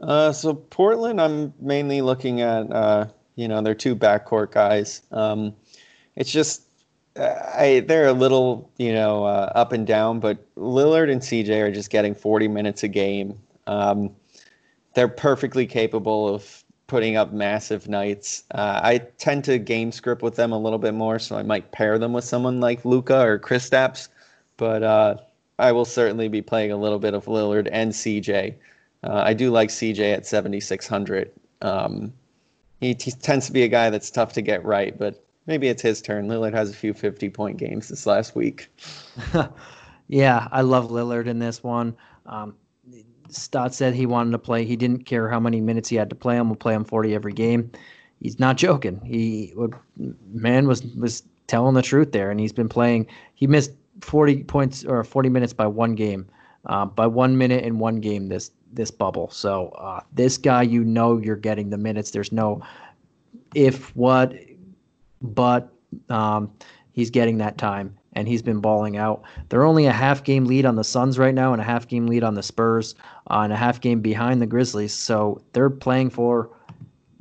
Uh, 0.00 0.32
so 0.32 0.54
Portland, 0.54 1.20
I'm 1.20 1.52
mainly 1.60 2.02
looking 2.02 2.40
at, 2.40 2.70
uh, 2.72 3.06
you 3.34 3.48
know, 3.48 3.62
their 3.62 3.74
two 3.74 3.96
backcourt 3.96 4.52
guys. 4.52 5.02
Um, 5.10 5.54
it's 6.16 6.30
just, 6.30 6.69
I 7.16 7.84
they're 7.86 8.06
a 8.06 8.12
little, 8.12 8.70
you 8.78 8.92
know, 8.92 9.24
uh, 9.24 9.52
up 9.54 9.72
and 9.72 9.86
down, 9.86 10.20
but 10.20 10.38
Lillard 10.56 11.10
and 11.10 11.20
CJ 11.20 11.60
are 11.62 11.72
just 11.72 11.90
getting 11.90 12.14
40 12.14 12.48
minutes 12.48 12.82
a 12.82 12.88
game. 12.88 13.38
Um, 13.66 14.14
they're 14.94 15.08
perfectly 15.08 15.66
capable 15.66 16.32
of 16.32 16.64
putting 16.86 17.16
up 17.16 17.32
massive 17.32 17.88
nights. 17.88 18.44
Uh, 18.52 18.80
I 18.82 18.98
tend 19.18 19.44
to 19.44 19.58
game 19.58 19.92
script 19.92 20.22
with 20.22 20.36
them 20.36 20.52
a 20.52 20.58
little 20.58 20.78
bit 20.78 20.94
more, 20.94 21.18
so 21.18 21.36
I 21.36 21.42
might 21.42 21.70
pair 21.72 21.98
them 21.98 22.12
with 22.12 22.24
someone 22.24 22.60
like 22.60 22.84
Luka 22.84 23.20
or 23.20 23.38
Kristaps, 23.38 24.08
but 24.56 24.82
uh, 24.82 25.16
I 25.58 25.72
will 25.72 25.84
certainly 25.84 26.28
be 26.28 26.42
playing 26.42 26.72
a 26.72 26.76
little 26.76 26.98
bit 26.98 27.14
of 27.14 27.26
Lillard 27.26 27.68
and 27.70 27.92
CJ. 27.92 28.54
Uh, 29.04 29.22
I 29.24 29.34
do 29.34 29.50
like 29.50 29.68
CJ 29.68 30.14
at 30.14 30.26
7,600. 30.26 31.30
Um, 31.62 32.12
he, 32.80 32.88
he 32.88 33.12
tends 33.12 33.46
to 33.46 33.52
be 33.52 33.62
a 33.62 33.68
guy 33.68 33.90
that's 33.90 34.10
tough 34.10 34.32
to 34.32 34.42
get 34.42 34.64
right, 34.64 34.98
but 34.98 35.24
maybe 35.46 35.68
it's 35.68 35.82
his 35.82 36.02
turn. 36.02 36.28
Lillard 36.28 36.54
has 36.54 36.70
a 36.70 36.74
few 36.74 36.94
50 36.94 37.30
point 37.30 37.56
games 37.56 37.88
this 37.88 38.06
last 38.06 38.34
week. 38.34 38.68
yeah, 40.08 40.48
I 40.52 40.62
love 40.62 40.90
Lillard 40.90 41.26
in 41.26 41.38
this 41.38 41.62
one. 41.62 41.96
Um, 42.26 42.54
Stott 43.28 43.74
said 43.74 43.94
he 43.94 44.06
wanted 44.06 44.32
to 44.32 44.38
play. 44.38 44.64
He 44.64 44.76
didn't 44.76 45.04
care 45.04 45.28
how 45.28 45.40
many 45.40 45.60
minutes 45.60 45.88
he 45.88 45.96
had 45.96 46.10
to 46.10 46.16
play 46.16 46.36
him. 46.36 46.48
We'll 46.48 46.56
play 46.56 46.74
him 46.74 46.84
40 46.84 47.14
every 47.14 47.32
game. 47.32 47.70
He's 48.20 48.38
not 48.38 48.56
joking. 48.56 49.00
He 49.04 49.52
would, 49.56 49.74
man 50.32 50.66
was 50.66 50.82
was 50.82 51.22
telling 51.46 51.74
the 51.74 51.82
truth 51.82 52.12
there, 52.12 52.30
and 52.30 52.38
he's 52.38 52.52
been 52.52 52.68
playing. 52.68 53.06
He 53.34 53.46
missed 53.46 53.72
40 54.02 54.44
points 54.44 54.84
or 54.84 55.02
40 55.04 55.28
minutes 55.28 55.52
by 55.52 55.66
one 55.66 55.94
game, 55.94 56.28
uh, 56.66 56.84
by 56.84 57.06
one 57.06 57.38
minute 57.38 57.64
in 57.64 57.78
one 57.78 58.00
game 58.00 58.28
this 58.28 58.50
this 58.72 58.90
bubble. 58.90 59.30
So 59.30 59.68
uh, 59.70 60.00
this 60.12 60.36
guy, 60.36 60.62
you 60.62 60.84
know, 60.84 61.18
you're 61.18 61.36
getting 61.36 61.70
the 61.70 61.78
minutes. 61.78 62.10
There's 62.10 62.32
no 62.32 62.62
if 63.54 63.94
what, 63.96 64.34
but 65.20 65.72
um, 66.08 66.50
he's 66.92 67.10
getting 67.10 67.38
that 67.38 67.58
time 67.58 67.96
and 68.14 68.26
he's 68.26 68.42
been 68.42 68.60
balling 68.60 68.96
out. 68.96 69.22
They're 69.48 69.64
only 69.64 69.86
a 69.86 69.92
half 69.92 70.24
game 70.24 70.44
lead 70.44 70.64
on 70.64 70.76
the 70.76 70.84
Suns 70.84 71.18
right 71.18 71.34
now 71.34 71.52
and 71.52 71.60
a 71.60 71.64
half 71.64 71.86
game 71.86 72.06
lead 72.06 72.24
on 72.24 72.34
the 72.34 72.42
Spurs 72.42 72.94
uh, 73.30 73.40
and 73.40 73.52
a 73.52 73.56
half 73.56 73.80
game 73.80 74.00
behind 74.00 74.42
the 74.42 74.46
Grizzlies. 74.46 74.92
So 74.92 75.40
they're 75.52 75.70
playing 75.70 76.10
for 76.10 76.50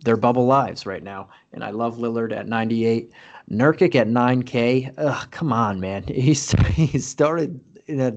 their 0.04 0.18
bubble 0.18 0.46
lives 0.46 0.86
right 0.86 1.04
now. 1.04 1.30
And 1.54 1.64
I 1.64 1.72
love 1.72 1.98
Lillard 1.98 2.36
at 2.36 2.48
98. 2.48 3.12
Nurkic 3.52 3.96
at 3.96 4.08
9K. 4.08 4.94
Ugh, 4.98 5.32
come 5.32 5.52
on, 5.52 5.80
man. 5.80 6.04
He's 6.08 6.52
he 6.74 7.00
started 7.00 7.60
in 7.88 8.00
a 8.00 8.08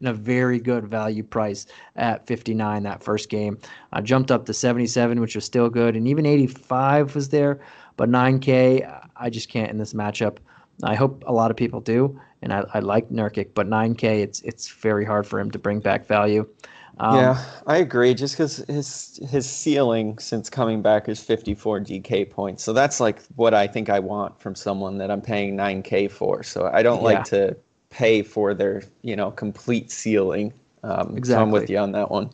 in 0.00 0.06
a 0.06 0.12
very 0.12 0.58
good 0.58 0.86
value 0.86 1.22
price 1.22 1.66
at 1.96 2.26
59 2.26 2.82
that 2.82 3.02
first 3.02 3.28
game. 3.28 3.58
I 3.92 4.00
jumped 4.00 4.30
up 4.30 4.46
to 4.46 4.54
77, 4.54 5.20
which 5.20 5.36
was 5.36 5.44
still 5.44 5.70
good, 5.70 5.96
and 5.96 6.08
even 6.08 6.26
85 6.26 7.14
was 7.14 7.28
there. 7.28 7.60
But 7.96 8.08
9K, 8.08 9.09
I 9.20 9.30
just 9.30 9.48
can't 9.48 9.70
in 9.70 9.78
this 9.78 9.92
matchup. 9.92 10.38
I 10.82 10.94
hope 10.94 11.24
a 11.26 11.32
lot 11.32 11.50
of 11.50 11.56
people 11.56 11.80
do, 11.80 12.18
and 12.42 12.52
I, 12.52 12.64
I 12.72 12.78
like 12.80 13.10
Nurkic, 13.10 13.50
but 13.54 13.66
9K, 13.68 14.22
it's 14.22 14.40
it's 14.42 14.68
very 14.70 15.04
hard 15.04 15.26
for 15.26 15.38
him 15.38 15.50
to 15.50 15.58
bring 15.58 15.80
back 15.80 16.06
value. 16.06 16.48
Um, 16.98 17.14
yeah, 17.14 17.44
I 17.66 17.78
agree. 17.78 18.14
Just 18.14 18.34
because 18.34 18.58
his 18.68 19.20
his 19.30 19.48
ceiling 19.48 20.18
since 20.18 20.48
coming 20.50 20.82
back 20.82 21.08
is 21.08 21.22
54 21.22 21.80
DK 21.80 22.24
points, 22.24 22.62
so 22.62 22.72
that's 22.72 23.00
like 23.00 23.22
what 23.36 23.54
I 23.54 23.66
think 23.66 23.88
I 23.90 23.98
want 24.00 24.40
from 24.40 24.54
someone 24.54 24.98
that 24.98 25.10
I'm 25.10 25.20
paying 25.22 25.56
9K 25.56 26.10
for. 26.10 26.42
So 26.42 26.70
I 26.72 26.82
don't 26.82 27.02
Yeah. 27.02 27.02
like 27.02 27.24
to 27.24 27.56
pay 27.90 28.22
for 28.22 28.54
their 28.54 28.82
you 29.02 29.16
know 29.16 29.30
complete 29.30 29.90
ceiling. 29.90 30.52
Um, 30.82 31.22
So 31.24 31.40
I'm 31.42 31.50
with 31.50 31.68
you 31.70 31.78
on 31.78 31.92
that 31.92 32.10
one. 32.10 32.30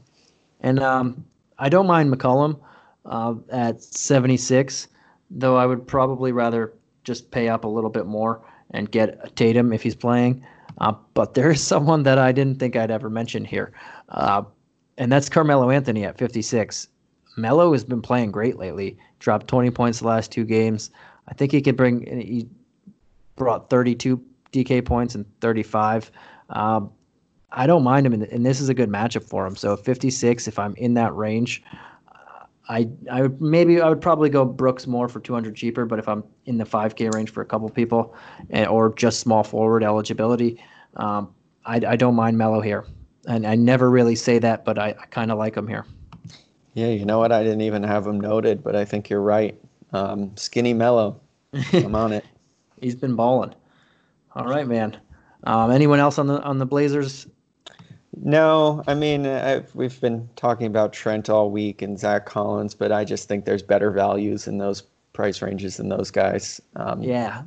And 0.61 0.80
um, 0.80 1.24
I 1.59 1.68
don't 1.68 1.87
mind 1.87 2.12
McCollum 2.12 2.59
uh, 3.05 3.34
at 3.51 3.82
76, 3.82 4.89
though 5.31 5.57
I 5.57 5.66
would 5.66 5.87
probably 5.87 6.33
rather 6.33 6.74
just 7.05 7.31
pay 7.31 7.49
up 7.49 7.64
a 7.64 7.68
little 7.68 7.91
bit 7.91 8.07
more 8.07 8.43
and 8.70 8.91
get 8.91 9.37
Tatum 9.37 9.72
if 9.72 9.83
he's 9.83 9.95
playing. 9.95 10.45
Uh, 10.79 10.93
but 11.14 11.35
there 11.35 11.51
is 11.51 11.62
someone 11.72 12.03
that 12.05 12.18
I 12.18 12.33
didn't 12.33 12.59
think 12.59 12.77
I'd 12.77 12.91
ever 12.91 13.11
mention 13.11 13.45
here, 13.45 13.72
uh, 14.11 14.43
and 14.99 15.11
that's 15.11 15.29
Carmelo 15.29 15.70
Anthony 15.70 16.05
at 16.05 16.18
56. 16.18 16.89
Melo 17.37 17.72
has 17.72 17.85
been 17.85 18.01
playing 18.01 18.31
great 18.31 18.57
lately. 18.57 18.97
Dropped 19.18 19.47
20 19.47 19.70
points 19.70 20.01
the 20.01 20.07
last 20.07 20.33
two 20.33 20.45
games. 20.45 20.91
I 21.29 21.35
think 21.35 21.53
he 21.53 21.61
could 21.61 21.77
bring. 21.77 22.07
He 22.20 22.49
brought 23.37 23.68
32 23.68 24.22
DK 24.53 24.85
points 24.85 25.14
and 25.14 25.27
35. 25.41 26.11
Um, 26.51 26.91
I 27.53 27.66
don't 27.66 27.85
mind 27.85 28.07
him, 28.07 28.12
and, 28.12 28.45
this 28.45 28.61
is 28.61 28.68
a 28.68 28.74
good 28.74 28.89
matchup 28.89 29.24
for 29.24 29.47
him. 29.47 29.57
So 29.57 29.77
56, 29.77 30.49
if 30.49 30.59
I'm 30.59 30.74
in 30.77 30.95
that 30.95 31.14
range, 31.14 31.62
I 32.69 32.89
I 33.11 33.23
would 33.23 33.41
maybe 33.41 33.81
I 33.81 33.89
would 33.89 34.01
probably 34.01 34.29
go 34.29 34.45
Brooks 34.45 34.87
more 34.87 35.09
for 35.09 35.21
200 35.21 35.55
cheaper. 35.55 35.85
But 35.85 35.99
if 35.99 36.09
I'm 36.09 36.25
in 36.47 36.59
the 36.59 36.64
5K 36.64 37.12
range 37.14 37.31
for 37.31 37.41
a 37.41 37.47
couple 37.47 37.69
people, 37.69 38.14
and, 38.51 38.67
or 38.67 38.93
just 38.95 39.21
small 39.21 39.45
forward 39.45 39.83
eligibility, 39.83 40.62
um, 40.97 41.33
I 41.64 41.77
I 41.77 41.97
don't 41.97 42.14
mind 42.14 42.39
Melo 42.39 42.61
here. 42.61 42.85
And 43.29 43.47
I 43.47 43.57
never 43.57 43.91
really 43.91 44.14
say 44.14 44.39
that, 44.39 44.64
but 44.64 44.79
I, 44.79 44.91
I 44.91 45.07
kind 45.07 45.33
of 45.33 45.39
like 45.39 45.57
him 45.57 45.67
here. 45.67 45.85
Yeah, 46.75 46.89
you 46.89 47.05
know 47.05 47.19
what? 47.19 47.33
I 47.33 47.43
didn't 47.43 47.62
even 47.62 47.83
have 47.83 48.07
him 48.07 48.21
noted, 48.21 48.62
but 48.62 48.77
I 48.77 48.85
think 48.85 49.11
you're 49.11 49.23
right. 49.23 49.59
Um, 49.93 50.37
skinny 50.37 50.75
Melo. 50.75 51.21
I'm 51.73 51.95
on 51.95 52.12
it. 52.12 52.25
He's 52.81 52.95
been 52.95 53.17
balling. 53.17 53.55
All 54.35 54.45
right, 54.45 54.67
man. 54.67 54.99
Um, 55.45 55.71
anyone 55.71 56.01
else 56.01 56.19
on 56.19 56.27
the 56.27 56.43
on 56.43 56.59
the 56.59 56.67
Blazers? 56.67 57.27
No, 58.17 58.83
I 58.87 58.95
mean 58.95 59.27
i 59.27 59.62
we've 59.75 60.01
been 60.01 60.29
talking 60.37 60.67
about 60.67 60.93
Trent 60.93 61.29
all 61.29 61.51
week 61.51 61.83
and 61.83 61.99
Zach 61.99 62.27
Collins, 62.27 62.75
but 62.75 62.91
I 62.91 63.05
just 63.05 63.29
think 63.29 63.45
there's 63.45 63.62
better 63.62 63.91
values 63.91 64.49
in 64.49 64.59
those 64.59 64.83
price 65.12 65.43
ranges 65.43 65.77
than 65.77 65.89
those 65.89 66.11
guys. 66.11 66.61
Um, 66.77 67.03
Yeah, 67.03 67.43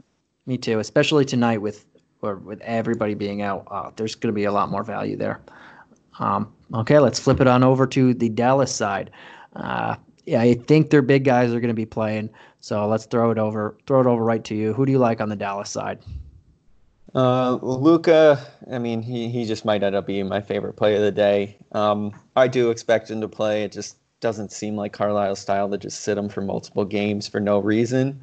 me 0.45 0.57
too. 0.57 0.80
Especially 0.80 1.26
tonight 1.26 1.57
with 1.59 1.86
or 2.22 2.36
with 2.36 2.61
everybody 2.61 3.13
being 3.13 3.41
out, 3.41 3.67
uh, 3.72 3.91
there's 3.95 4.15
going 4.15 4.34
to 4.34 4.36
be 4.36 4.43
a 4.43 4.51
lot 4.51 4.70
more 4.70 4.84
value 4.84 5.15
there. 5.15 5.39
Um, 6.20 6.53
okay, 6.74 6.99
let's 6.99 7.20
flip 7.20 7.39
it 7.39 7.47
on 7.47 7.63
over 7.63 7.88
to 7.88 8.13
the 8.13 8.30
Dallas 8.30 8.74
side. 8.74 9.11
Uh, 9.55 9.95
yeah, 10.26 10.41
I 10.41 10.53
think 10.53 10.89
their 10.89 11.01
big 11.01 11.24
guys 11.24 11.53
are 11.53 11.59
going 11.59 11.70
to 11.70 11.74
be 11.74 11.86
playing. 11.86 12.30
So 12.59 12.88
let's 12.88 13.05
throw 13.05 13.32
it 13.32 13.38
over, 13.38 13.78
throw 13.88 14.01
it 14.01 14.05
over 14.05 14.24
right 14.24 14.43
to 14.43 14.55
you. 14.55 14.74
Who 14.74 14.86
do 14.86 14.91
you 14.91 14.99
like 14.99 15.22
on 15.22 15.30
the 15.30 15.36
Dallas 15.36 15.70
side? 15.70 15.99
Uh, 17.16 17.57
Luka, 17.62 18.45
I 18.72 18.78
mean, 18.78 19.01
he, 19.01 19.30
he 19.30 19.45
just 19.45 19.66
might 19.66 19.82
end 19.82 19.95
up 19.95 20.05
being 20.05 20.28
my 20.28 20.41
favorite 20.41 20.74
play 20.74 20.95
of 20.95 21.01
the 21.01 21.12
day. 21.12 21.57
Um, 21.72 22.14
I 22.36 22.47
do 22.47 22.70
expect 22.70 23.10
him 23.10 23.22
to 23.22 23.28
play. 23.28 23.64
It 23.64 23.72
just 23.72 23.97
doesn't 24.20 24.51
seem 24.51 24.76
like 24.76 24.93
Carlisle's 24.93 25.39
style 25.39 25.70
to 25.70 25.78
just 25.78 26.01
sit 26.01 26.18
him 26.18 26.30
for 26.30 26.41
multiple 26.41 26.86
games 26.86 27.28
for 27.28 27.39
no 27.39 27.60
reason. 27.60 28.22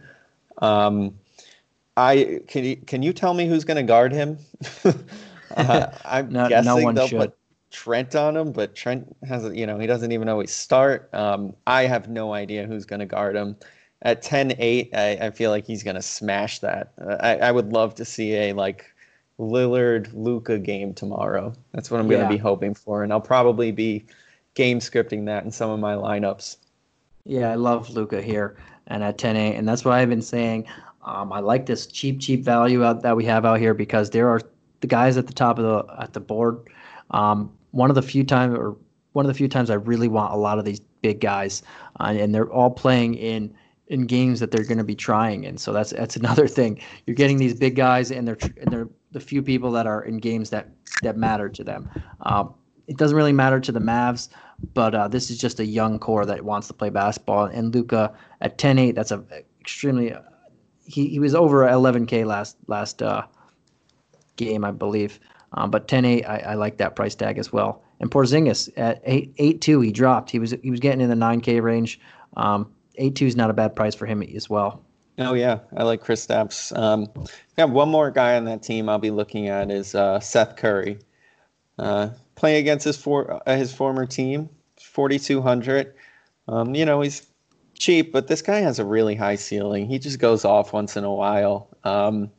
Um, 0.58 1.18
I 1.96 2.40
can 2.46 2.64
you, 2.64 2.76
can 2.76 3.02
you 3.02 3.12
tell 3.12 3.34
me 3.34 3.46
who's 3.46 3.64
going 3.64 3.78
to 3.78 3.82
guard 3.82 4.12
him? 4.12 4.38
uh, 5.56 5.86
I'm 6.04 6.28
no, 6.30 6.48
guessing 6.48 6.88
no 6.88 6.92
they'll 6.92 7.08
should. 7.08 7.18
put 7.18 7.36
Trent 7.70 8.14
on 8.14 8.36
him, 8.36 8.52
but 8.52 8.74
Trent 8.74 9.16
has 9.26 9.44
you 9.54 9.66
know 9.66 9.78
he 9.78 9.86
doesn't 9.86 10.12
even 10.12 10.28
always 10.28 10.52
start. 10.52 11.08
Um, 11.12 11.54
I 11.66 11.84
have 11.86 12.08
no 12.08 12.32
idea 12.32 12.66
who's 12.66 12.84
going 12.84 13.00
to 13.00 13.06
guard 13.06 13.34
him. 13.34 13.56
At 14.06 14.22
10-8, 14.22 14.94
I, 14.94 15.26
I 15.26 15.30
feel 15.30 15.50
like 15.50 15.66
he's 15.66 15.82
going 15.82 15.96
to 15.96 16.02
smash 16.02 16.60
that. 16.60 16.92
Uh, 17.00 17.16
I, 17.18 17.38
I 17.38 17.50
would 17.50 17.72
love 17.72 17.96
to 17.96 18.04
see 18.04 18.34
a 18.34 18.52
like 18.52 18.84
Lillard 19.40 20.08
Luka 20.14 20.60
game 20.60 20.94
tomorrow. 20.94 21.52
That's 21.72 21.90
what 21.90 21.98
I'm 21.98 22.08
going 22.08 22.22
to 22.22 22.28
be 22.28 22.36
hoping 22.36 22.72
for, 22.72 23.02
and 23.02 23.12
I'll 23.12 23.20
probably 23.20 23.72
be 23.72 24.06
game 24.54 24.78
scripting 24.78 25.26
that 25.26 25.44
in 25.44 25.50
some 25.50 25.70
of 25.70 25.80
my 25.80 25.94
lineups. 25.94 26.58
Yeah, 27.24 27.50
I 27.50 27.56
love 27.56 27.90
Luka 27.90 28.22
here 28.22 28.56
and 28.86 29.02
at 29.02 29.18
10-8, 29.18 29.58
and 29.58 29.68
that's 29.68 29.84
why 29.84 30.00
I've 30.00 30.08
been 30.08 30.22
saying 30.22 30.68
um, 31.02 31.32
I 31.32 31.40
like 31.40 31.66
this 31.66 31.86
cheap, 31.86 32.20
cheap 32.20 32.44
value 32.44 32.84
out 32.84 33.02
that 33.02 33.16
we 33.16 33.24
have 33.24 33.44
out 33.44 33.58
here 33.58 33.74
because 33.74 34.10
there 34.10 34.28
are 34.28 34.40
the 34.80 34.86
guys 34.86 35.16
at 35.16 35.26
the 35.26 35.32
top 35.32 35.58
of 35.58 35.64
the 35.64 36.02
at 36.02 36.12
the 36.12 36.20
board. 36.20 36.68
Um, 37.10 37.52
one 37.70 37.90
of 37.90 37.96
the 37.96 38.02
few 38.02 38.24
times, 38.24 38.56
or 38.56 38.76
one 39.12 39.24
of 39.24 39.28
the 39.28 39.34
few 39.34 39.48
times, 39.48 39.70
I 39.70 39.74
really 39.74 40.08
want 40.08 40.32
a 40.32 40.36
lot 40.36 40.58
of 40.58 40.64
these 40.64 40.80
big 41.02 41.20
guys, 41.20 41.62
uh, 42.00 42.14
and 42.16 42.34
they're 42.34 42.50
all 42.50 42.70
playing 42.70 43.14
in 43.14 43.54
in 43.88 44.06
games 44.06 44.40
that 44.40 44.50
they're 44.50 44.64
going 44.64 44.78
to 44.78 44.84
be 44.84 44.94
trying 44.94 45.44
in. 45.44 45.56
so 45.56 45.72
that's 45.72 45.90
that's 45.90 46.16
another 46.22 46.48
thing 46.48 46.80
you're 47.06 47.14
getting 47.14 47.38
these 47.38 47.54
big 47.54 47.76
guys 47.76 48.10
and 48.10 48.26
they're 48.26 48.38
and 48.60 48.72
they're 48.72 48.88
the 49.12 49.20
few 49.20 49.42
people 49.42 49.70
that 49.70 49.86
are 49.86 50.02
in 50.02 50.18
games 50.18 50.50
that 50.50 50.68
that 51.02 51.16
matter 51.16 51.48
to 51.48 51.64
them 51.64 51.88
um, 52.22 52.54
it 52.86 52.96
doesn't 52.96 53.16
really 53.16 53.32
matter 53.32 53.60
to 53.60 53.72
the 53.72 53.80
Mavs 53.80 54.28
but 54.74 54.94
uh, 54.94 55.06
this 55.06 55.30
is 55.30 55.38
just 55.38 55.60
a 55.60 55.66
young 55.66 55.98
core 55.98 56.24
that 56.24 56.42
wants 56.44 56.66
to 56.66 56.74
play 56.74 56.90
basketball 56.90 57.44
and 57.44 57.74
Luka 57.74 58.14
at 58.40 58.58
10-8 58.58 58.94
that's 58.94 59.10
a 59.10 59.24
extremely 59.60 60.14
he, 60.86 61.08
he 61.08 61.18
was 61.18 61.34
over 61.34 61.66
11k 61.66 62.24
last 62.24 62.56
last 62.68 63.02
uh, 63.02 63.26
game, 64.36 64.64
I 64.64 64.70
believe. 64.70 65.18
Um, 65.52 65.70
but 65.70 65.88
10-8, 65.88 66.28
I, 66.28 66.38
I 66.38 66.54
like 66.54 66.78
that 66.78 66.96
price 66.96 67.14
tag 67.14 67.38
as 67.38 67.52
well. 67.52 67.82
And 68.00 68.10
Porzingis 68.10 68.70
at 68.76 69.00
8 69.04 69.34
8 69.38 69.60
2, 69.60 69.80
he 69.80 69.92
dropped. 69.92 70.30
He 70.30 70.38
was 70.38 70.54
he 70.62 70.70
was 70.70 70.80
getting 70.80 71.00
in 71.00 71.08
the 71.08 71.16
9k 71.16 71.62
range. 71.62 71.98
Um, 72.36 72.70
8 72.96 73.14
2 73.14 73.26
is 73.26 73.36
not 73.36 73.50
a 73.50 73.54
bad 73.54 73.76
price 73.76 73.94
for 73.94 74.06
him 74.06 74.22
as 74.22 74.48
well. 74.48 74.82
Oh 75.18 75.32
yeah, 75.34 75.60
I 75.76 75.84
like 75.84 76.04
Kristaps. 76.04 76.76
Um, 76.76 77.08
yeah, 77.56 77.64
one 77.64 77.88
more 77.88 78.10
guy 78.10 78.36
on 78.36 78.44
that 78.44 78.62
team 78.62 78.88
I'll 78.88 78.98
be 78.98 79.10
looking 79.10 79.48
at 79.48 79.70
is 79.70 79.94
uh, 79.94 80.20
Seth 80.20 80.56
Curry, 80.56 80.98
uh, 81.78 82.10
playing 82.34 82.58
against 82.58 82.84
his 82.84 82.98
for 82.98 83.40
uh, 83.48 83.56
his 83.56 83.72
former 83.72 84.04
team, 84.04 84.50
4200. 84.78 85.94
Um, 86.48 86.74
you 86.74 86.84
know 86.84 87.00
he's 87.00 87.26
cheap, 87.78 88.12
but 88.12 88.28
this 88.28 88.42
guy 88.42 88.60
has 88.60 88.78
a 88.78 88.84
really 88.84 89.14
high 89.14 89.36
ceiling. 89.36 89.86
He 89.86 89.98
just 89.98 90.18
goes 90.18 90.44
off 90.44 90.72
once 90.72 90.96
in 90.96 91.04
a 91.04 91.12
while. 91.12 91.68
Um, 91.84 92.30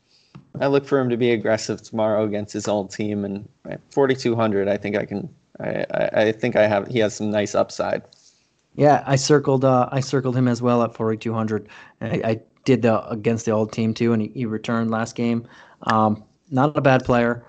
I 0.59 0.67
look 0.67 0.85
for 0.85 0.99
him 0.99 1.09
to 1.09 1.17
be 1.17 1.31
aggressive 1.31 1.81
tomorrow 1.81 2.23
against 2.25 2.53
his 2.53 2.67
old 2.67 2.91
team, 2.91 3.25
and 3.25 3.47
4,200. 3.91 4.67
I 4.67 4.77
think 4.77 4.95
I 4.95 5.05
can. 5.05 5.29
I, 5.59 5.85
I, 5.91 6.09
I 6.13 6.31
think 6.31 6.55
I 6.55 6.67
have. 6.67 6.87
He 6.87 6.99
has 6.99 7.15
some 7.15 7.31
nice 7.31 7.55
upside. 7.55 8.03
Yeah, 8.77 9.03
I 9.07 9.15
circled. 9.15 9.65
Uh, 9.65 9.89
I 9.91 9.99
circled 9.99 10.37
him 10.37 10.47
as 10.47 10.61
well 10.61 10.83
at 10.83 10.93
4,200. 10.93 11.67
I, 11.99 12.05
I 12.23 12.39
did 12.63 12.83
the 12.83 13.05
against 13.09 13.45
the 13.45 13.51
old 13.51 13.73
team 13.73 13.93
too, 13.93 14.13
and 14.13 14.21
he, 14.21 14.27
he 14.29 14.45
returned 14.45 14.91
last 14.91 15.15
game. 15.15 15.47
Um, 15.83 16.23
not 16.51 16.77
a 16.77 16.81
bad 16.81 17.03
player. 17.03 17.43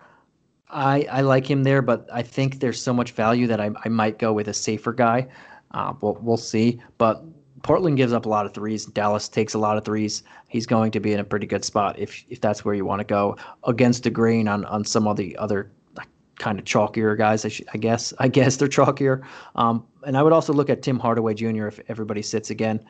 I, 0.70 1.06
I 1.10 1.20
like 1.20 1.48
him 1.48 1.64
there, 1.64 1.82
but 1.82 2.08
I 2.12 2.22
think 2.22 2.60
there's 2.60 2.80
so 2.80 2.92
much 2.92 3.12
value 3.12 3.46
that 3.46 3.60
I, 3.60 3.70
I 3.84 3.88
might 3.88 4.18
go 4.18 4.32
with 4.32 4.48
a 4.48 4.54
safer 4.54 4.92
guy. 4.92 5.28
Uh, 5.72 5.92
we'll, 6.00 6.18
we'll 6.22 6.36
see. 6.38 6.80
But 6.96 7.22
Portland 7.62 7.98
gives 7.98 8.12
up 8.14 8.24
a 8.24 8.28
lot 8.28 8.46
of 8.46 8.54
threes. 8.54 8.86
Dallas 8.86 9.28
takes 9.28 9.52
a 9.52 9.58
lot 9.58 9.76
of 9.76 9.84
threes. 9.84 10.22
He's 10.48 10.66
going 10.66 10.90
to 10.92 11.00
be 11.00 11.12
in 11.12 11.20
a 11.20 11.24
pretty 11.24 11.46
good 11.46 11.64
spot 11.64 11.98
if 11.98 12.24
if 12.30 12.40
that's 12.40 12.64
where 12.64 12.74
you 12.74 12.86
want 12.86 13.00
to 13.00 13.04
go 13.04 13.36
against 13.64 14.04
the 14.04 14.10
grain 14.10 14.48
on 14.48 14.64
on 14.64 14.84
some 14.84 15.06
of 15.06 15.16
the 15.18 15.36
other 15.36 15.70
kind 16.38 16.58
of 16.58 16.64
chalkier 16.64 17.16
guys. 17.16 17.44
I, 17.44 17.50
I 17.74 17.78
guess 17.78 18.14
I 18.18 18.28
guess 18.28 18.56
they're 18.56 18.68
chalkier. 18.68 19.22
Um, 19.56 19.84
and 20.08 20.16
I 20.16 20.22
would 20.22 20.32
also 20.32 20.54
look 20.54 20.70
at 20.70 20.80
Tim 20.80 20.98
Hardaway 20.98 21.34
Jr. 21.34 21.66
if 21.66 21.80
everybody 21.88 22.22
sits 22.22 22.48
again, 22.48 22.80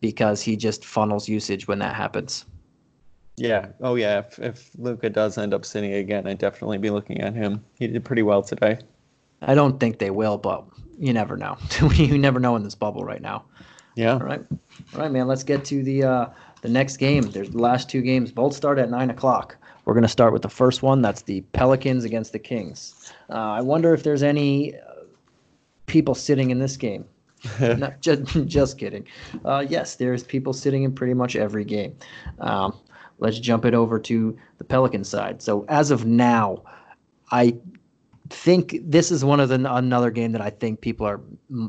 because 0.00 0.40
he 0.40 0.56
just 0.56 0.82
funnels 0.82 1.28
usage 1.28 1.68
when 1.68 1.78
that 1.80 1.94
happens. 1.94 2.46
Yeah. 3.36 3.66
Oh 3.82 3.96
yeah. 3.96 4.20
If 4.20 4.38
if 4.38 4.70
Luka 4.78 5.10
does 5.10 5.36
end 5.36 5.52
up 5.52 5.66
sitting 5.66 5.92
again, 5.92 6.26
I'd 6.26 6.38
definitely 6.38 6.78
be 6.78 6.88
looking 6.88 7.20
at 7.20 7.34
him. 7.34 7.62
He 7.78 7.86
did 7.86 8.02
pretty 8.02 8.22
well 8.22 8.42
today. 8.42 8.78
I 9.42 9.54
don't 9.54 9.78
think 9.78 9.98
they 9.98 10.10
will, 10.10 10.38
but 10.38 10.64
you 10.98 11.12
never 11.12 11.36
know. 11.36 11.58
you 11.94 12.16
never 12.16 12.40
know 12.40 12.56
in 12.56 12.62
this 12.62 12.74
bubble 12.74 13.04
right 13.04 13.20
now. 13.20 13.44
Yeah. 13.94 14.14
All 14.14 14.20
right. 14.20 14.42
All 14.94 15.00
right, 15.00 15.12
man. 15.12 15.26
Let's 15.26 15.44
get 15.44 15.66
to 15.66 15.82
the 15.82 16.02
uh, 16.02 16.26
the 16.62 16.70
next 16.70 16.96
game. 16.96 17.24
There's 17.24 17.50
the 17.50 17.60
last 17.60 17.90
two 17.90 18.00
games. 18.00 18.32
Both 18.32 18.54
start 18.54 18.78
at 18.78 18.88
nine 18.88 19.10
o'clock. 19.10 19.58
We're 19.84 19.94
going 19.94 20.02
to 20.02 20.08
start 20.08 20.32
with 20.32 20.42
the 20.42 20.48
first 20.48 20.82
one. 20.82 21.02
That's 21.02 21.22
the 21.22 21.42
Pelicans 21.52 22.04
against 22.04 22.32
the 22.32 22.38
Kings. 22.38 23.12
Uh, 23.28 23.34
I 23.34 23.60
wonder 23.60 23.92
if 23.92 24.02
there's 24.02 24.22
any 24.22 24.74
people 25.92 26.14
sitting 26.14 26.50
in 26.50 26.58
this 26.58 26.76
game. 26.76 27.04
Not 27.60 28.00
just 28.00 28.22
just 28.46 28.78
kidding. 28.78 29.06
Uh, 29.44 29.64
yes, 29.68 29.96
there's 29.96 30.24
people 30.24 30.52
sitting 30.52 30.84
in 30.84 30.92
pretty 30.92 31.14
much 31.14 31.36
every 31.36 31.64
game. 31.64 31.94
Um, 32.38 32.78
let's 33.18 33.38
jump 33.38 33.64
it 33.64 33.74
over 33.74 33.98
to 33.98 34.36
the 34.58 34.64
Pelican 34.64 35.04
side. 35.04 35.42
So 35.42 35.66
as 35.68 35.90
of 35.90 36.06
now, 36.06 36.62
I 37.30 37.56
think 38.30 38.78
this 38.82 39.10
is 39.10 39.24
one 39.24 39.38
of 39.38 39.50
the 39.50 39.74
another 39.74 40.10
game 40.10 40.32
that 40.32 40.40
I 40.40 40.50
think 40.50 40.80
people 40.80 41.06
are 41.06 41.20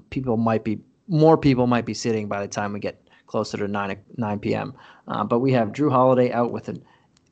people 0.10 0.38
might 0.38 0.64
be 0.64 0.80
more 1.10 1.38
people 1.38 1.68
might 1.68 1.86
be 1.86 1.94
sitting 1.94 2.30
by 2.30 2.40
the 2.40 2.48
time 2.48 2.72
we 2.72 2.80
get 2.80 3.00
closer 3.28 3.58
to 3.58 3.68
9, 3.68 3.98
9 4.16 4.40
p.m. 4.40 4.74
Uh, 5.08 5.24
but 5.24 5.40
we 5.40 5.52
have 5.52 5.70
Jrue 5.70 5.92
Holiday 5.92 6.32
out 6.32 6.52
with 6.52 6.70
a 6.70 6.80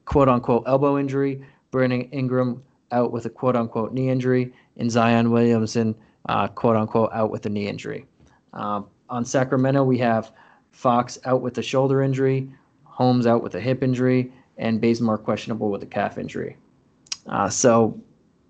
quote 0.06 0.28
unquote 0.28 0.64
elbow 0.68 0.98
injury, 0.98 1.42
Brandon 1.70 2.02
Ingram 2.12 2.64
out 2.92 3.12
with 3.14 3.26
a 3.28 3.30
quote 3.30 3.56
unquote 3.56 3.94
knee 3.94 4.10
injury, 4.10 4.52
and 4.78 4.92
Zion 4.92 5.32
Williamson 5.32 5.96
uh, 6.28 6.48
quote 6.48 6.76
unquote 6.76 7.12
out 7.14 7.32
with 7.32 7.46
a 7.46 7.50
knee 7.50 7.68
injury. 7.68 8.06
Um, 8.54 8.88
on 9.10 9.26
Sacramento, 9.26 9.84
we 9.84 9.98
have 10.00 10.32
Fox 10.72 11.20
out 11.26 11.42
with 11.42 11.58
a 11.58 11.64
shoulder 11.64 12.02
injury, 12.02 12.50
Holmes 12.84 13.28
out 13.28 13.44
with 13.44 13.56
a 13.56 13.60
hip 13.60 13.84
injury, 13.84 14.32
and 14.58 14.80
Bazemore 14.80 15.18
questionable 15.18 15.70
with 15.70 15.84
a 15.84 15.88
calf 15.88 16.18
injury. 16.18 16.58
Uh, 17.28 17.50
so 17.50 18.00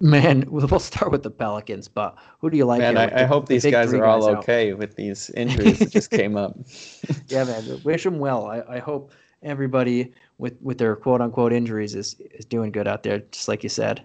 Man, 0.01 0.45
we'll 0.49 0.79
start 0.79 1.11
with 1.11 1.23
the 1.23 1.29
Pelicans, 1.29 1.87
but 1.87 2.17
who 2.39 2.49
do 2.49 2.57
you 2.57 2.65
like? 2.65 2.79
Man, 2.79 2.97
I, 2.97 3.21
I, 3.21 3.25
hope 3.25 3.47
the 3.47 3.55
these 3.55 3.71
guys 3.71 3.93
are 3.93 4.03
all 4.03 4.25
okay 4.37 4.73
with 4.73 4.95
these 4.95 5.29
injuries 5.31 5.79
that 5.79 5.91
just 5.91 6.09
came 6.09 6.35
up. 6.35 6.57
yeah, 7.27 7.43
man, 7.43 7.81
wish 7.83 8.03
them 8.03 8.19
well. 8.19 8.47
I, 8.47 8.63
I 8.67 8.79
hope 8.79 9.11
everybody 9.43 10.13
with 10.39 10.57
with 10.61 10.79
their 10.79 10.95
quote 10.95 11.21
unquote 11.21 11.53
injuries 11.53 11.95
is 11.95 12.15
is 12.33 12.45
doing 12.45 12.71
good 12.71 12.87
out 12.87 13.03
there, 13.03 13.19
just 13.31 13.47
like 13.47 13.63
you 13.63 13.69
said. 13.69 14.03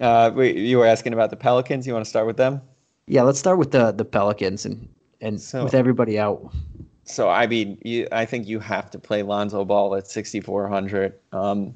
Uh, 0.00 0.30
wait, 0.34 0.56
you 0.56 0.78
were 0.78 0.86
asking 0.86 1.12
about 1.12 1.30
the 1.30 1.36
Pelicans. 1.36 1.86
You 1.86 1.92
want 1.92 2.04
to 2.04 2.08
start 2.08 2.26
with 2.26 2.36
them? 2.36 2.60
Yeah, 3.06 3.22
let's 3.22 3.38
start 3.38 3.58
with 3.58 3.72
the 3.72 3.92
the 3.92 4.04
Pelicans 4.04 4.64
and 4.64 4.88
and 5.20 5.40
so, 5.40 5.64
with 5.64 5.74
everybody 5.74 6.18
out. 6.18 6.52
So 7.04 7.28
I 7.28 7.46
mean, 7.46 7.78
you, 7.82 8.06
I 8.12 8.24
think 8.24 8.46
you 8.46 8.60
have 8.60 8.90
to 8.90 8.98
play 8.98 9.22
Lonzo 9.22 9.64
Ball 9.64 9.94
at 9.96 10.06
6400. 10.06 11.14
Um, 11.32 11.74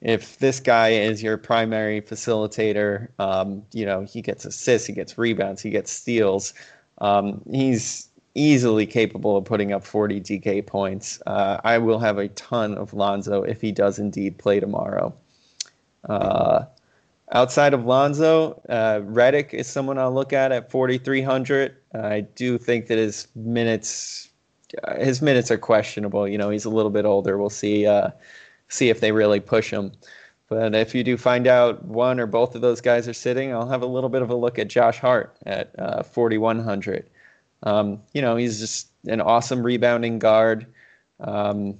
if 0.00 0.38
this 0.38 0.58
guy 0.58 0.88
is 0.90 1.22
your 1.22 1.36
primary 1.36 2.00
facilitator, 2.00 3.08
um, 3.20 3.62
you 3.72 3.86
know, 3.86 4.02
he 4.02 4.20
gets 4.20 4.44
assists, 4.44 4.86
he 4.86 4.92
gets 4.92 5.16
rebounds, 5.16 5.62
he 5.62 5.70
gets 5.70 5.92
steals. 5.92 6.54
Um, 6.98 7.42
he's 7.50 8.08
easily 8.34 8.86
capable 8.86 9.36
of 9.36 9.44
putting 9.44 9.72
up 9.72 9.84
40 9.84 10.20
DK 10.20 10.66
points. 10.66 11.20
Uh, 11.26 11.60
I 11.62 11.78
will 11.78 11.98
have 11.98 12.18
a 12.18 12.28
ton 12.28 12.74
of 12.74 12.94
Lonzo 12.94 13.42
if 13.42 13.60
he 13.60 13.70
does 13.72 13.98
indeed 13.98 14.38
play 14.38 14.58
tomorrow. 14.58 15.14
Uh, 16.08 16.64
outside 17.32 17.74
of 17.74 17.84
Lonzo, 17.84 18.60
uh, 18.68 19.00
Redick 19.00 19.52
is 19.52 19.66
someone 19.66 19.98
I'll 19.98 20.12
look 20.12 20.32
at 20.32 20.52
at 20.52 20.70
4,300. 20.70 21.76
I 21.94 22.20
do 22.20 22.58
think 22.58 22.86
that 22.86 22.98
his 22.98 23.26
minutes, 23.34 24.30
uh, 24.84 24.98
his 24.98 25.20
minutes 25.20 25.50
are 25.50 25.58
questionable. 25.58 26.28
You 26.28 26.38
know, 26.38 26.50
he's 26.50 26.64
a 26.64 26.70
little 26.70 26.90
bit 26.90 27.04
older. 27.04 27.38
We'll 27.38 27.50
see 27.50 27.86
uh, 27.86 28.10
see 28.68 28.88
if 28.88 29.00
they 29.00 29.12
really 29.12 29.40
push 29.40 29.70
him. 29.70 29.92
But 30.48 30.74
if 30.74 30.94
you 30.94 31.02
do 31.02 31.16
find 31.16 31.46
out 31.46 31.82
one 31.84 32.20
or 32.20 32.26
both 32.26 32.54
of 32.54 32.60
those 32.60 32.82
guys 32.82 33.08
are 33.08 33.14
sitting, 33.14 33.52
I'll 33.52 33.68
have 33.68 33.80
a 33.80 33.86
little 33.86 34.10
bit 34.10 34.20
of 34.20 34.28
a 34.28 34.34
look 34.34 34.58
at 34.58 34.68
Josh 34.68 34.98
Hart 34.98 35.34
at 35.46 35.74
uh, 35.78 36.02
4,100. 36.02 37.08
Um, 37.62 38.02
you 38.12 38.20
know, 38.20 38.36
he's 38.36 38.60
just 38.60 38.88
an 39.06 39.22
awesome 39.22 39.62
rebounding 39.62 40.18
guard. 40.18 40.66
Um, 41.20 41.78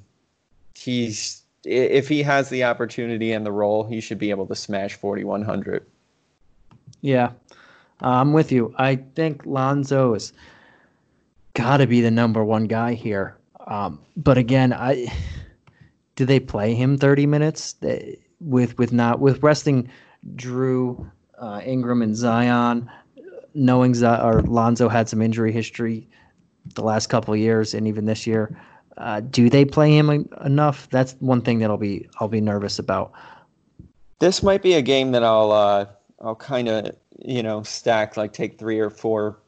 he's 0.75 1.42
if 1.65 2.09
he 2.09 2.23
has 2.23 2.49
the 2.49 2.65
opportunity 2.65 3.33
and 3.33 3.47
the 3.47 3.53
role, 3.53 3.85
he 3.85 4.01
should 4.01 4.19
be 4.19 4.31
able 4.31 4.47
to 4.47 4.55
smash 4.57 4.95
4,100. 4.95 5.87
Yeah, 7.01 7.33
I'm 8.01 8.33
with 8.33 8.53
you. 8.53 8.75
I 8.79 8.97
think 8.97 9.47
Lonzo 9.47 10.13
has 10.15 10.33
got 11.55 11.79
to 11.79 11.87
be 11.87 12.01
the 12.01 12.11
number 12.11 12.45
one 12.45 12.65
guy 12.65 12.95
here. 12.95 13.37
Um, 13.67 14.01
but 14.17 14.39
again, 14.39 14.73
I 14.73 15.13
do 16.17 16.25
they 16.25 16.41
play 16.41 16.75
him 16.75 16.99
30 16.99 17.27
minutes 17.27 17.77
with 18.41 18.77
with 18.79 18.93
not 18.93 19.21
with 19.21 19.43
resting 19.43 19.89
Jrue 20.37 21.11
uh, 21.39 21.61
Ingram, 21.65 22.03
and 22.03 22.17
Zion, 22.17 22.91
knowing 23.55 23.95
Z- 23.95 24.07
or 24.07 24.43
Lonzo 24.43 24.89
had 24.89 25.09
some 25.09 25.21
injury 25.21 25.53
history 25.53 26.09
the 26.75 26.83
last 26.83 27.09
couple 27.09 27.35
of 27.35 27.41
years 27.41 27.75
and 27.75 27.89
even 27.89 28.07
this 28.07 28.27
year. 28.27 28.57
Uh, 29.03 29.21
do 29.21 29.51
they 29.51 29.65
play 29.65 29.97
him 29.97 30.29
enough? 30.45 30.89
That's 30.91 31.17
one 31.19 31.41
thing 31.41 31.59
that 31.59 31.71
I'll 31.71 31.77
be 31.77 32.09
I'll 32.21 32.29
be 32.29 32.41
nervous 32.41 32.79
about. 32.79 33.13
This 34.21 34.43
might 34.43 34.63
be 34.63 34.75
a 34.75 34.83
game 34.83 35.11
that 35.13 35.25
I'll 35.25 35.51
uh, 35.51 35.87
I'll 36.21 36.37
kind 36.37 36.69
of 36.69 36.95
you 37.19 37.43
know 37.43 37.63
stack 37.65 38.17
like 38.17 38.33
take 38.33 38.59
three 38.59 38.79
or 38.79 38.91
four 38.91 39.39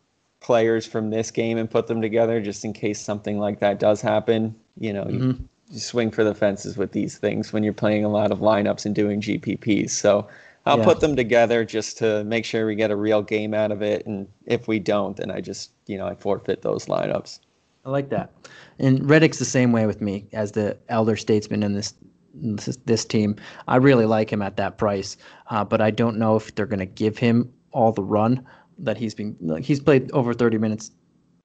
players 0.41 0.85
from 0.85 1.11
this 1.11 1.31
game 1.31 1.57
and 1.57 1.71
put 1.71 1.87
them 1.87 2.03
together 2.03 2.41
just 2.41 2.65
in 2.65 2.73
case 2.73 3.01
something 3.01 3.39
like 3.39 3.61
that 3.61 3.79
does 3.79 4.01
happen. 4.01 4.55
You 4.79 4.93
know, 4.93 5.05
mm-hmm. 5.05 5.31
you, 5.31 5.49
you, 5.71 5.79
swing 5.79 6.11
for 6.11 6.25
the 6.25 6.35
fences 6.35 6.77
with 6.77 6.91
these 6.91 7.17
things 7.17 7.53
when 7.53 7.63
you're 7.63 7.73
playing 7.73 8.05
a 8.05 8.11
lot 8.11 8.33
of 8.33 8.41
lineups 8.41 8.85
and 8.85 8.95
doing 8.95 9.21
GPPs. 9.21 9.91
So 9.91 10.27
I'll 10.67 10.79
yeah. 10.79 10.85
put 10.85 11.01
them 11.01 11.15
together 11.15 11.65
just 11.65 11.97
to 11.99 12.25
make 12.25 12.45
sure 12.45 12.67
we 12.67 12.75
get 12.75 12.91
a 12.91 12.97
real 12.97 13.23
game 13.23 13.55
out 13.55 13.71
of 13.71 13.83
it. 13.83 14.05
And 14.07 14.27
if 14.47 14.67
we 14.67 14.81
don't, 14.81 15.17
then 15.17 15.31
I 15.31 15.41
just 15.41 15.71
you 15.87 15.97
know 15.97 16.07
I 16.07 16.17
forfeit 16.17 16.63
those 16.63 16.87
lineups. 16.87 17.39
I 17.85 17.91
like 17.91 18.09
that. 18.11 18.33
And 18.79 19.01
Redick's 19.03 19.39
the 19.39 19.45
same 19.45 19.73
way 19.73 19.87
with 19.87 20.01
me 20.01 20.27
as 20.33 20.53
the 20.53 20.77
elder 20.89 21.17
statesman 21.17 21.63
in 21.63 21.75
this 21.75 21.95
this, 22.35 22.77
this 22.85 23.05
team. 23.05 23.37
I 23.69 23.77
really 23.77 24.07
like 24.07 24.33
him 24.33 24.43
at 24.43 24.57
that 24.57 24.77
price, 24.79 25.17
uh, 25.51 25.65
but 25.65 25.81
I 25.81 25.91
don't 25.91 26.19
know 26.19 26.37
if 26.37 26.55
they're 26.55 26.67
going 26.67 26.81
to 26.81 26.87
give 26.87 27.17
him 27.17 27.53
all 27.73 27.93
the 27.93 28.03
run 28.03 28.45
that 28.79 28.97
he's 28.97 29.15
been. 29.15 29.37
He's 29.63 29.81
played 29.81 30.11
over 30.13 30.35
30 30.35 30.59
minutes 30.59 30.91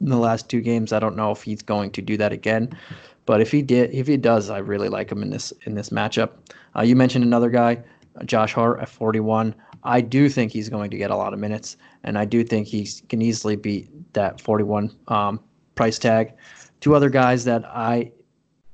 in 0.01 0.09
the 0.09 0.17
last 0.17 0.49
two 0.49 0.61
games. 0.61 0.93
I 0.93 0.99
don't 0.99 1.15
know 1.15 1.31
if 1.31 1.43
he's 1.43 1.61
going 1.61 1.91
to 1.91 2.01
do 2.01 2.17
that 2.17 2.31
again, 2.31 2.75
but 3.25 3.41
if 3.41 3.51
he 3.51 3.61
did, 3.61 3.93
if 3.93 4.07
he 4.07 4.17
does, 4.17 4.49
I 4.49 4.57
really 4.59 4.89
like 4.89 5.11
him 5.11 5.21
in 5.21 5.29
this 5.29 5.53
in 5.65 5.75
this 5.75 5.89
matchup. 5.89 6.31
Uh, 6.75 6.81
you 6.81 6.95
mentioned 6.95 7.23
another 7.23 7.49
guy, 7.49 7.83
Josh 8.25 8.53
Hart 8.53 8.79
at 8.79 8.89
41. 8.89 9.53
I 9.83 10.01
do 10.01 10.27
think 10.27 10.51
he's 10.51 10.69
going 10.69 10.89
to 10.89 10.97
get 10.97 11.11
a 11.11 11.15
lot 11.15 11.33
of 11.33 11.39
minutes, 11.39 11.77
and 12.03 12.17
I 12.17 12.25
do 12.25 12.43
think 12.43 12.67
he 12.67 12.87
can 13.07 13.21
easily 13.21 13.55
beat 13.55 13.89
that 14.13 14.41
41 14.41 14.91
um, 15.07 15.39
price 15.75 15.97
tag. 15.97 16.33
Two 16.81 16.95
other 16.95 17.09
guys 17.09 17.43
that 17.45 17.65
I, 17.65 18.11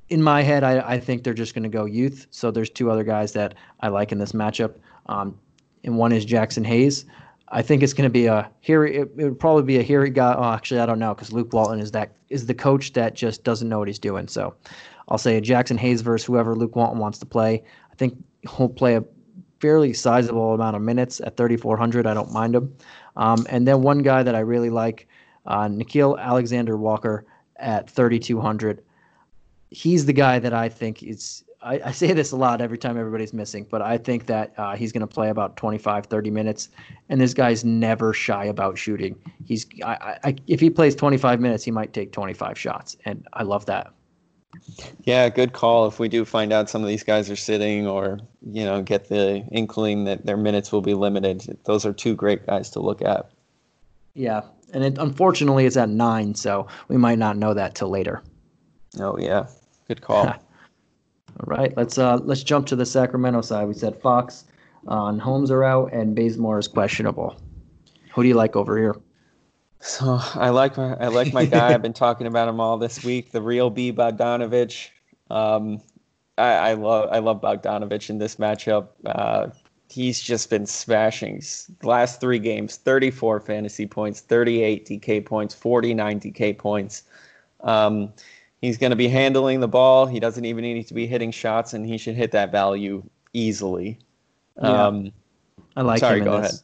in 0.09 0.21
my 0.21 0.41
head, 0.41 0.63
I, 0.63 0.79
I 0.79 0.99
think 0.99 1.23
they're 1.23 1.33
just 1.33 1.53
going 1.53 1.63
to 1.63 1.69
go 1.69 1.85
youth. 1.85 2.27
So 2.31 2.51
there's 2.51 2.69
two 2.69 2.91
other 2.91 3.03
guys 3.03 3.33
that 3.33 3.55
I 3.79 3.87
like 3.87 4.11
in 4.11 4.17
this 4.17 4.31
matchup. 4.31 4.75
Um, 5.07 5.37
and 5.83 5.97
one 5.97 6.11
is 6.11 6.25
Jaxson 6.25 6.65
Hayes. 6.65 7.05
I 7.49 7.61
think 7.61 7.83
it's 7.83 7.93
going 7.93 8.09
to 8.09 8.13
be 8.13 8.25
a 8.25 8.49
here. 8.61 8.85
It, 8.85 9.11
it, 9.17 9.23
would 9.23 9.39
probably 9.39 9.63
be 9.63 9.77
a 9.77 9.83
here 9.83 10.05
guy. 10.07 10.33
Oh, 10.35 10.51
actually, 10.51 10.79
I 10.79 10.85
don't 10.85 10.99
know 10.99 11.13
because 11.13 11.31
Luke 11.31 11.53
Walton 11.53 11.79
is 11.79 11.91
that 11.91 12.11
is 12.29 12.47
the 12.47 12.55
coach 12.55 12.93
that 12.93 13.13
just 13.13 13.43
doesn't 13.43 13.69
know 13.69 13.79
what 13.79 13.87
he's 13.87 13.99
doing. 13.99 14.27
So 14.27 14.55
I'll 15.07 15.19
say 15.19 15.37
a 15.37 15.41
Jaxson 15.41 15.77
Hayes 15.77 16.01
versus 16.01 16.25
whoever 16.25 16.55
Luke 16.55 16.75
Walton 16.75 16.97
wants 16.97 17.19
to 17.19 17.25
play. 17.25 17.63
I 17.91 17.95
think 17.95 18.17
he'll 18.57 18.69
play 18.69 18.95
a 18.95 19.03
fairly 19.59 19.93
sizable 19.93 20.53
amount 20.53 20.75
of 20.75 20.81
minutes 20.81 21.21
at 21.21 21.37
3,400. 21.37 22.07
I 22.07 22.13
don't 22.13 22.31
mind 22.31 22.55
him. 22.55 22.75
Um, 23.15 23.45
and 23.49 23.67
then 23.67 23.81
one 23.81 23.99
guy 23.99 24.23
that 24.23 24.35
I 24.35 24.39
really 24.39 24.69
like 24.69 25.07
uh, 25.45 25.67
Nickeil 25.67 26.19
Alexander 26.19 26.77
Walker 26.77 27.25
at 27.57 27.89
3,200. 27.89 28.83
He's 29.69 30.05
the 30.05 30.13
guy 30.13 30.39
that 30.39 30.53
I 30.53 30.69
think 30.69 31.03
is. 31.03 31.43
I, 31.61 31.81
I, 31.85 31.91
say 31.91 32.13
this 32.13 32.31
a 32.31 32.35
lot 32.35 32.61
every 32.61 32.77
time 32.77 32.95
everybody's 32.95 33.33
missing, 33.33 33.65
but 33.71 33.81
I 33.81 33.97
think 33.97 34.27
that 34.27 34.53
uh, 34.57 34.75
he's 34.75 34.91
going 34.91 35.01
to 35.01 35.07
play 35.07 35.29
about 35.29 35.57
25, 35.57 36.05
30 36.05 36.29
minutes. 36.29 36.69
And 37.09 37.19
this 37.19 37.33
guy's 37.33 37.65
never 37.65 38.13
shy 38.13 38.45
about 38.45 38.77
shooting. 38.77 39.15
He's 39.45 39.65
I, 39.83 40.17
I, 40.23 40.35
if 40.45 40.59
he 40.59 40.69
plays 40.69 40.95
25 40.95 41.39
minutes, 41.39 41.63
he 41.63 41.71
might 41.71 41.91
take 41.91 42.11
25 42.11 42.57
shots, 42.57 42.97
and 43.05 43.27
I 43.33 43.43
love 43.43 43.65
that. 43.65 43.91
Yeah, 45.03 45.29
good 45.29 45.53
call. 45.53 45.87
If 45.87 45.99
we 45.99 46.07
do 46.07 46.25
find 46.25 46.53
out 46.53 46.69
some 46.69 46.81
of 46.81 46.87
these 46.87 47.03
guys 47.03 47.29
are 47.29 47.35
sitting, 47.35 47.87
or 47.87 48.19
you 48.41 48.63
know, 48.63 48.81
get 48.81 49.09
the 49.09 49.43
inkling 49.51 50.05
that 50.05 50.25
their 50.25 50.37
minutes 50.37 50.71
will 50.71 50.81
be 50.81 50.93
limited, 50.93 51.57
those 51.65 51.85
are 51.85 51.93
two 51.93 52.15
great 52.15 52.45
guys 52.45 52.69
to 52.71 52.79
look 52.79 53.01
at. 53.01 53.31
Yeah, 54.13 54.41
and 54.73 54.83
it, 54.83 54.97
unfortunately, 54.97 55.65
it's 55.65 55.77
at 55.77 55.89
nine, 55.89 56.35
so 56.35 56.67
we 56.87 56.97
might 56.97 57.17
not 57.17 57.37
know 57.37 57.53
that 57.53 57.75
till 57.75 57.89
later. 57.89 58.21
Oh 58.99 59.17
yeah, 59.17 59.47
good 59.87 60.01
call. 60.01 60.25
All 60.27 60.37
right, 61.45 61.75
let's 61.75 61.97
uh 61.97 62.17
let's 62.23 62.43
jump 62.43 62.67
to 62.67 62.75
the 62.75 62.85
Sacramento 62.85 63.41
side. 63.41 63.67
We 63.67 63.73
said 63.73 63.99
Fox 64.01 64.45
on 64.87 65.19
uh, 65.19 65.23
Holmes 65.23 65.51
are 65.51 65.63
out 65.63 65.91
and 65.93 66.15
Bazemore 66.15 66.59
is 66.59 66.67
questionable. 66.67 67.35
Who 68.13 68.21
do 68.21 68.27
you 68.27 68.35
like 68.35 68.55
over 68.55 68.77
here? 68.77 68.95
So 69.79 70.19
I 70.35 70.49
like 70.49 70.77
my 70.77 70.95
I 70.95 71.07
like 71.07 71.33
my 71.33 71.45
guy. 71.45 71.73
I've 71.73 71.81
been 71.81 71.93
talking 71.93 72.27
about 72.27 72.47
him 72.47 72.59
all 72.59 72.77
this 72.77 73.03
week. 73.03 73.31
The 73.31 73.41
real 73.41 73.69
B 73.69 73.91
Bogdanovic. 73.91 74.89
Um, 75.29 75.81
I, 76.37 76.53
I 76.53 76.73
love 76.73 77.09
I 77.11 77.19
love 77.19 77.41
Bogdanovic 77.41 78.09
in 78.09 78.17
this 78.17 78.37
matchup. 78.37 78.87
Uh, 79.05 79.49
he's 79.89 80.21
just 80.21 80.49
been 80.49 80.65
smashing. 80.65 81.41
Last 81.83 82.19
three 82.19 82.39
games, 82.39 82.77
34 82.77 83.39
fantasy 83.41 83.85
points, 83.85 84.21
38 84.21 84.85
DK 84.85 85.25
points, 85.25 85.53
49 85.53 86.19
DK 86.19 86.57
points. 86.57 87.03
Um, 87.61 88.11
he's 88.61 88.77
going 88.77 88.91
to 88.91 88.95
be 88.95 89.07
handling 89.07 89.59
the 89.59 89.67
ball. 89.67 90.05
He 90.05 90.19
doesn't 90.19 90.45
even 90.45 90.63
need 90.63 90.87
to 90.87 90.93
be 90.93 91.07
hitting 91.07 91.31
shots, 91.31 91.73
and 91.73 91.85
he 91.85 91.97
should 91.97 92.15
hit 92.15 92.31
that 92.31 92.51
value 92.51 93.03
easily. 93.33 93.99
Yeah. 94.61 94.87
Um, 94.87 95.11
I 95.75 95.81
like 95.81 95.99
sorry, 95.99 96.19
him. 96.19 96.25
Sorry, 96.25 96.37
go 96.37 96.41
this. 96.41 96.51
ahead. 96.51 96.61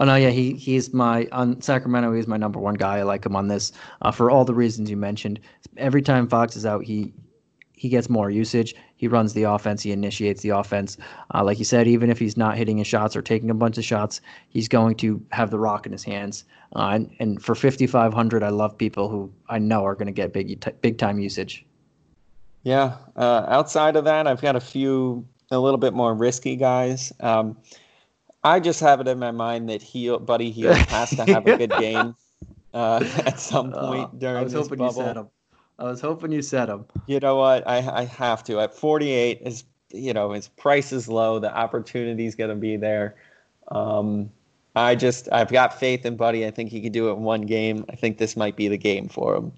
Oh 0.00 0.04
no, 0.04 0.14
yeah, 0.14 0.30
he 0.30 0.52
he's 0.54 0.94
my 0.94 1.26
on 1.32 1.60
Sacramento. 1.60 2.12
He's 2.12 2.28
my 2.28 2.36
number 2.36 2.60
one 2.60 2.74
guy. 2.74 2.98
I 2.98 3.02
like 3.02 3.26
him 3.26 3.34
on 3.34 3.48
this 3.48 3.72
uh, 4.02 4.12
for 4.12 4.30
all 4.30 4.44
the 4.44 4.54
reasons 4.54 4.90
you 4.90 4.96
mentioned. 4.96 5.40
Every 5.76 6.02
time 6.02 6.28
Fox 6.28 6.54
is 6.54 6.64
out, 6.64 6.84
he 6.84 7.12
he 7.78 7.88
gets 7.88 8.10
more 8.10 8.28
usage. 8.28 8.74
He 8.96 9.06
runs 9.06 9.32
the 9.32 9.44
offense. 9.44 9.82
He 9.82 9.92
initiates 9.92 10.42
the 10.42 10.50
offense. 10.50 10.98
Uh, 11.32 11.44
like 11.44 11.58
you 11.58 11.64
said, 11.64 11.86
even 11.86 12.10
if 12.10 12.18
he's 12.18 12.36
not 12.36 12.56
hitting 12.56 12.78
his 12.78 12.86
shots 12.86 13.14
or 13.14 13.22
taking 13.22 13.50
a 13.50 13.54
bunch 13.54 13.78
of 13.78 13.84
shots, 13.84 14.20
he's 14.48 14.66
going 14.66 14.96
to 14.96 15.24
have 15.30 15.50
the 15.50 15.58
rock 15.58 15.86
in 15.86 15.92
his 15.92 16.02
hands. 16.02 16.44
Uh, 16.74 16.90
and, 16.94 17.10
and 17.20 17.42
for 17.42 17.54
5,500, 17.54 18.42
I 18.42 18.48
love 18.48 18.76
people 18.76 19.08
who 19.08 19.32
I 19.48 19.58
know 19.58 19.84
are 19.84 19.94
going 19.94 20.06
to 20.06 20.12
get 20.12 20.32
big 20.32 20.60
big 20.82 20.98
time 20.98 21.20
usage. 21.20 21.64
Yeah. 22.64 22.96
Uh, 23.16 23.46
outside 23.48 23.94
of 23.94 24.04
that, 24.04 24.26
I've 24.26 24.42
got 24.42 24.56
a 24.56 24.60
few 24.60 25.24
a 25.50 25.58
little 25.58 25.78
bit 25.78 25.94
more 25.94 26.14
risky 26.14 26.56
guys. 26.56 27.12
Um, 27.20 27.56
I 28.42 28.60
just 28.60 28.80
have 28.80 29.00
it 29.00 29.08
in 29.08 29.18
my 29.18 29.30
mind 29.30 29.68
that 29.68 29.82
he, 29.82 30.14
Buddy 30.18 30.50
Hield 30.50 30.76
has 30.76 31.10
to 31.10 31.24
have 31.24 31.46
a 31.46 31.56
good 31.56 31.72
game 31.78 32.14
uh, 32.74 33.04
at 33.24 33.38
some 33.38 33.72
uh, 33.72 33.86
point 33.86 34.18
during 34.18 34.36
I 34.36 34.42
was 34.42 34.52
this 34.52 34.62
hoping 34.62 34.78
bubble. 34.78 35.02
You 35.02 35.06
said 35.06 35.16
him. 35.16 35.28
I 35.78 35.84
was 35.84 36.00
hoping 36.00 36.32
you 36.32 36.42
said 36.42 36.68
him. 36.68 36.84
You 37.06 37.20
know 37.20 37.36
what? 37.36 37.66
I 37.66 37.76
I 37.76 38.04
have 38.04 38.42
to. 38.44 38.60
At 38.60 38.74
48, 38.74 39.40
is 39.42 39.64
you 39.92 40.12
know 40.12 40.32
his 40.32 40.48
price 40.48 40.92
is 40.92 41.08
low. 41.08 41.38
The 41.38 41.54
opportunity 41.56 42.26
is 42.26 42.34
going 42.34 42.50
to 42.50 42.56
be 42.56 42.76
there. 42.76 43.16
Um, 43.68 44.30
I 44.74 44.94
just 44.94 45.28
I've 45.32 45.50
got 45.50 45.78
faith 45.78 46.04
in 46.04 46.16
Buddy. 46.16 46.46
I 46.46 46.50
think 46.50 46.70
he 46.70 46.80
can 46.80 46.92
do 46.92 47.08
it 47.08 47.14
in 47.14 47.22
one 47.22 47.42
game. 47.42 47.84
I 47.88 47.96
think 47.96 48.18
this 48.18 48.36
might 48.36 48.56
be 48.56 48.68
the 48.68 48.78
game 48.78 49.08
for 49.08 49.36
him. 49.36 49.52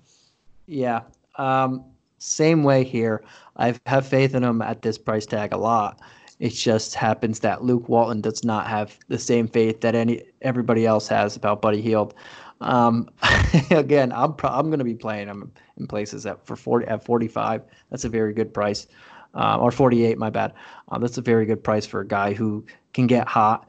Yeah. 0.67 1.03
Um, 1.37 1.85
same 2.19 2.63
way 2.65 2.85
here. 2.85 3.23
I 3.57 3.79
have 3.87 4.07
faith 4.07 4.35
in 4.35 4.45
him 4.45 4.63
at 4.63 4.83
this 4.83 4.99
price 4.99 5.27
tag 5.27 5.53
a 5.53 5.57
lot. 5.57 6.01
It 6.39 6.51
just 6.51 6.95
happens 6.95 7.41
that 7.41 7.65
Luke 7.65 7.89
Walton 7.89 8.23
does 8.23 8.45
not 8.45 8.67
have 8.67 8.99
the 9.09 9.19
same 9.19 9.47
faith 9.47 9.83
that 9.83 9.95
any 9.95 10.23
everybody 10.41 10.87
else 10.87 11.07
has 11.09 11.37
about 11.37 11.61
Buddy 11.61 11.83
Hield. 11.83 12.15
Um, 12.61 13.09
again, 13.71 14.13
I'm 14.13 14.35
pro- 14.35 14.51
I'm 14.51 14.67
going 14.67 14.79
to 14.79 14.85
be 14.85 14.95
playing 14.95 15.29
him 15.29 15.53
in 15.79 15.87
places 15.87 16.27
at 16.27 16.45
for 16.47 16.57
40 16.57 16.87
at 16.87 17.05
45. 17.05 17.63
That's 17.91 18.05
a 18.05 18.09
very 18.09 18.33
good 18.33 18.53
price, 18.53 18.87
uh, 19.35 19.59
or 19.59 19.71
48. 19.71 20.19
My 20.19 20.31
bad. 20.31 20.53
Uh, 20.89 20.99
that's 20.99 21.19
a 21.19 21.23
very 21.23 21.47
good 21.47 21.63
price 21.63 21.87
for 21.87 22.01
a 22.01 22.07
guy 22.07 22.33
who 22.33 22.65
can 22.93 23.07
get 23.07 23.29
hot, 23.29 23.69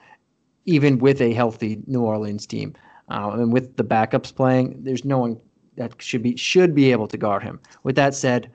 even 0.65 0.99
with 0.99 1.21
a 1.21 1.33
healthy 1.33 1.79
New 1.87 2.01
Orleans 2.01 2.45
team. 2.45 2.73
Uh, 3.09 3.31
and 3.31 3.51
with 3.51 3.75
the 3.75 3.83
backups 3.83 4.33
playing, 4.33 4.75
there's 4.83 5.03
no 5.03 5.17
one 5.17 5.39
that 5.75 6.01
should 6.01 6.23
be 6.23 6.35
should 6.35 6.75
be 6.75 6.91
able 6.91 7.07
to 7.07 7.17
guard 7.17 7.43
him. 7.43 7.59
With 7.83 7.95
that 7.95 8.13
said, 8.13 8.51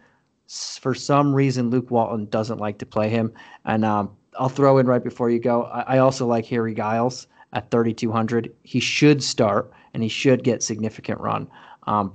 for 0.81 0.95
some 0.95 1.35
reason 1.35 1.71
Luke 1.71 1.91
Walton 1.91 2.27
doesn't 2.27 2.59
like 2.59 2.79
to 2.79 2.87
play 2.87 3.09
him, 3.09 3.33
and 3.65 3.85
um, 3.85 4.11
I'll 4.39 4.49
throw 4.49 4.79
in 4.79 4.87
right 4.87 5.03
before 5.03 5.31
you 5.31 5.39
go. 5.39 5.65
I, 5.65 5.97
I 5.97 5.99
also 5.99 6.27
like 6.27 6.47
Harry 6.47 6.75
Giles 6.75 7.27
at 7.53 7.71
3,200. 7.71 8.53
He 8.63 8.81
should 8.81 9.23
start 9.23 9.73
and 9.97 10.03
he 10.03 10.11
should 10.11 10.45
get 10.45 10.63
significant 10.63 11.19
run. 11.19 11.49
Um, 11.87 12.13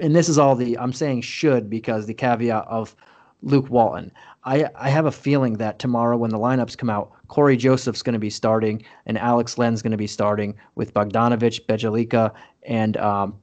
and 0.00 0.16
this 0.16 0.28
is 0.28 0.36
all 0.36 0.56
the 0.56 0.76
I'm 0.76 0.92
saying 0.92 1.20
should 1.20 1.70
because 1.70 2.06
the 2.06 2.12
caveat 2.12 2.66
of 2.66 2.96
Luke 3.40 3.70
Walton. 3.70 4.10
I, 4.42 4.68
I 4.74 4.90
have 4.90 5.06
a 5.06 5.12
feeling 5.12 5.58
that 5.58 5.78
tomorrow 5.78 6.16
when 6.16 6.32
the 6.32 6.38
lineups 6.38 6.76
come 6.76 6.90
out, 6.90 7.12
Cory 7.28 7.56
Joseph's 7.56 8.02
going 8.02 8.14
to 8.14 8.18
be 8.18 8.30
starting 8.30 8.82
and 9.06 9.16
Alex 9.16 9.58
Len's 9.58 9.80
going 9.80 9.92
to 9.92 9.96
be 9.96 10.08
starting 10.08 10.56
with 10.74 10.92
Bogdanovic, 10.92 11.64
Bjelica, 11.66 12.32
and 12.64 12.96
um, 12.96 13.36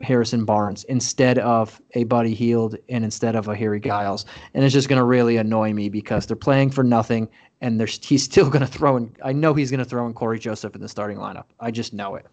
Harrison 0.00 0.44
Barnes 0.44 0.82
instead 0.84 1.38
of 1.38 1.80
a 1.94 2.02
Buddy 2.04 2.34
Hield 2.34 2.76
and 2.88 3.04
instead 3.04 3.36
of 3.36 3.46
a 3.46 3.54
Harry 3.54 3.78
Giles. 3.78 4.26
And 4.54 4.64
it's 4.64 4.74
just 4.74 4.88
going 4.88 4.98
to 4.98 5.04
really 5.04 5.36
annoy 5.36 5.72
me 5.72 5.88
because 5.88 6.26
they're 6.26 6.34
playing 6.34 6.70
for 6.70 6.82
nothing 6.82 7.28
and 7.60 7.78
there's 7.78 8.04
he's 8.04 8.24
still 8.24 8.50
going 8.50 8.66
to 8.66 8.72
throw 8.72 8.96
in. 8.96 9.14
I 9.22 9.32
know 9.32 9.54
he's 9.54 9.70
going 9.70 9.84
to 9.84 9.88
throw 9.88 10.04
in 10.08 10.14
Cory 10.14 10.40
Joseph 10.40 10.74
in 10.74 10.80
the 10.80 10.88
starting 10.88 11.18
lineup. 11.18 11.44
I 11.60 11.70
just 11.70 11.94
know 11.94 12.16
it. 12.16 12.26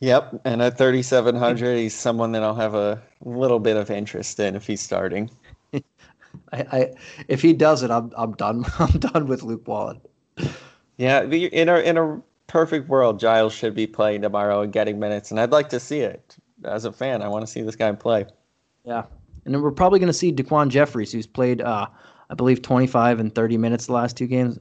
Yep, 0.00 0.40
and 0.44 0.62
at 0.62 0.78
3,700, 0.78 1.76
he's 1.76 1.94
someone 1.94 2.32
that 2.32 2.42
I'll 2.42 2.54
have 2.54 2.74
a 2.74 3.00
little 3.22 3.60
bit 3.60 3.76
of 3.76 3.90
interest 3.90 4.40
in 4.40 4.56
if 4.56 4.66
he's 4.66 4.80
starting. 4.80 5.30
I, 5.74 5.82
I 6.52 6.92
if 7.28 7.42
he 7.42 7.52
does 7.52 7.82
it, 7.82 7.90
I'm 7.90 8.12
I'm 8.16 8.32
done. 8.32 8.64
I'm 8.78 8.98
done 8.98 9.26
with 9.26 9.42
Luke 9.42 9.66
Walton. 9.66 10.00
Yeah, 10.96 11.22
in 11.22 11.68
a 11.68 11.78
in 11.78 11.96
a 11.96 12.20
perfect 12.46 12.88
world, 12.88 13.20
Giles 13.20 13.52
should 13.52 13.74
be 13.74 13.86
playing 13.86 14.22
tomorrow 14.22 14.62
and 14.62 14.72
getting 14.72 14.98
minutes, 14.98 15.30
and 15.30 15.38
I'd 15.38 15.52
like 15.52 15.68
to 15.70 15.80
see 15.80 16.00
it. 16.00 16.36
As 16.64 16.84
a 16.84 16.92
fan, 16.92 17.22
I 17.22 17.28
want 17.28 17.46
to 17.46 17.50
see 17.50 17.62
this 17.62 17.76
guy 17.76 17.90
play. 17.92 18.26
Yeah, 18.84 19.04
and 19.44 19.54
then 19.54 19.62
we're 19.62 19.70
probably 19.70 19.98
going 19.98 20.08
to 20.08 20.12
see 20.12 20.32
DaQuan 20.32 20.68
Jeffries, 20.68 21.12
who's 21.12 21.26
played, 21.26 21.60
uh, 21.60 21.86
I 22.28 22.34
believe, 22.34 22.62
25 22.62 23.20
and 23.20 23.34
30 23.34 23.56
minutes 23.56 23.86
the 23.86 23.92
last 23.92 24.16
two 24.16 24.26
games. 24.26 24.58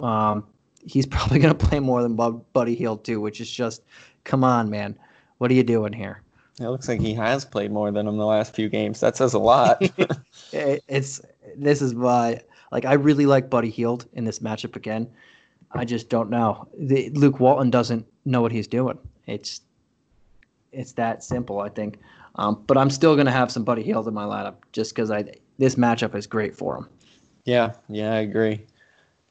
Um, 0.00 0.44
he's 0.84 1.06
probably 1.06 1.38
going 1.38 1.56
to 1.56 1.66
play 1.66 1.80
more 1.80 2.02
than 2.02 2.16
Buddy 2.52 2.74
Hield 2.74 3.04
too, 3.04 3.20
which 3.20 3.40
is 3.40 3.50
just, 3.50 3.82
come 4.24 4.44
on, 4.44 4.70
man, 4.70 4.98
what 5.38 5.50
are 5.50 5.54
you 5.54 5.62
doing 5.62 5.92
here? 5.92 6.22
It 6.60 6.68
looks 6.68 6.88
like 6.88 7.00
he 7.00 7.14
has 7.14 7.44
played 7.44 7.72
more 7.72 7.90
than 7.90 8.06
him 8.06 8.18
the 8.18 8.26
last 8.26 8.54
few 8.54 8.68
games. 8.68 9.00
That 9.00 9.16
says 9.16 9.34
a 9.34 9.38
lot. 9.38 9.82
it's 10.52 11.20
this 11.56 11.82
is 11.82 11.94
why, 11.94 12.42
like, 12.70 12.84
I 12.84 12.94
really 12.94 13.26
like 13.26 13.50
Buddy 13.50 13.70
Hield 13.70 14.06
in 14.12 14.24
this 14.24 14.40
matchup 14.40 14.76
again. 14.76 15.08
I 15.72 15.84
just 15.84 16.08
don't 16.10 16.30
know. 16.30 16.68
The, 16.78 17.08
Luke 17.10 17.40
Walton 17.40 17.70
doesn't 17.70 18.06
know 18.24 18.42
what 18.42 18.52
he's 18.52 18.68
doing. 18.68 18.98
It's 19.26 19.62
it's 20.72 20.92
that 20.92 21.22
simple, 21.22 21.60
I 21.60 21.68
think. 21.68 21.98
Um, 22.36 22.62
but 22.66 22.78
I'm 22.78 22.90
still 22.90 23.14
going 23.14 23.26
to 23.26 23.32
have 23.32 23.50
some 23.50 23.64
Buddy 23.64 23.82
Hield 23.82 24.08
in 24.08 24.14
my 24.14 24.24
lineup 24.24 24.54
just 24.72 24.94
because 24.94 25.10
I 25.10 25.24
this 25.58 25.76
matchup 25.76 26.14
is 26.14 26.26
great 26.26 26.56
for 26.56 26.76
him. 26.76 26.88
Yeah, 27.44 27.72
yeah, 27.88 28.12
I 28.12 28.18
agree. 28.18 28.66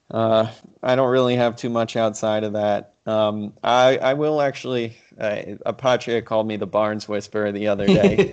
Uh, 0.09 0.51
I 0.83 0.95
don't 0.95 1.09
really 1.09 1.35
have 1.35 1.55
too 1.55 1.69
much 1.69 1.95
outside 1.95 2.43
of 2.43 2.53
that. 2.53 2.90
Um, 3.05 3.53
I 3.63 3.97
I 3.97 4.13
will 4.13 4.41
actually. 4.41 4.97
Uh, 5.19 5.41
Apache 5.65 6.21
called 6.21 6.47
me 6.47 6.55
the 6.55 6.67
Barnes 6.67 7.07
Whisperer 7.07 7.51
the 7.51 7.67
other 7.67 7.85
day, 7.87 8.31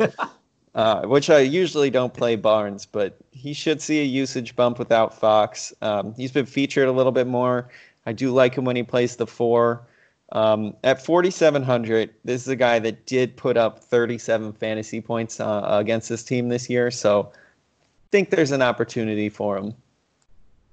uh, 0.75 1.03
which 1.07 1.31
I 1.31 1.41
usually 1.41 1.91
don't 1.91 2.15
play 2.15 2.37
Barnes, 2.37 2.87
but 2.87 3.17
he 3.31 3.53
should 3.53 3.81
see 3.83 4.01
a 4.01 4.05
usage 4.05 4.57
bump 4.57 4.79
without 4.79 5.19
Fox. 5.19 5.73
Um, 5.83 6.15
he's 6.15 6.33
been 6.33 6.47
featured 6.47 6.89
a 6.89 6.93
little 6.93 7.13
bit 7.13 7.27
more. 7.27 7.69
I 8.07 8.13
do 8.13 8.31
like 8.31 8.55
him 8.55 8.65
when 8.65 8.77
he 8.77 8.83
plays 8.83 9.17
the 9.17 9.27
four. 9.27 9.87
Um, 10.33 10.77
at 10.85 11.03
4,700, 11.05 12.11
this 12.25 12.43
is 12.43 12.49
a 12.49 12.57
guy 12.57 12.79
that 12.81 13.07
did 13.07 13.37
put 13.37 13.57
up 13.57 13.79
37 13.81 14.53
fantasy 14.53 15.01
points 15.01 15.41
uh, 15.41 15.63
against 15.65 16.09
this 16.09 16.23
team 16.23 16.49
this 16.49 16.69
year. 16.69 16.91
So 16.91 17.33
I 17.33 18.09
think 18.11 18.31
there's 18.31 18.51
an 18.51 18.61
opportunity 18.61 19.31
for 19.31 19.57
him. 19.57 19.75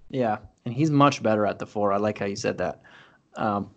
Yeah, 0.10 0.38
and 0.66 0.74
he's 0.74 0.92
much 0.92 1.24
better 1.24 1.46
at 1.46 1.60
the 1.60 1.66
four. 1.66 1.94
I 1.94 1.98
like 1.98 2.20
how 2.20 2.26
you 2.26 2.36
said 2.36 2.58
that. 2.58 2.82
Um, 3.36 3.70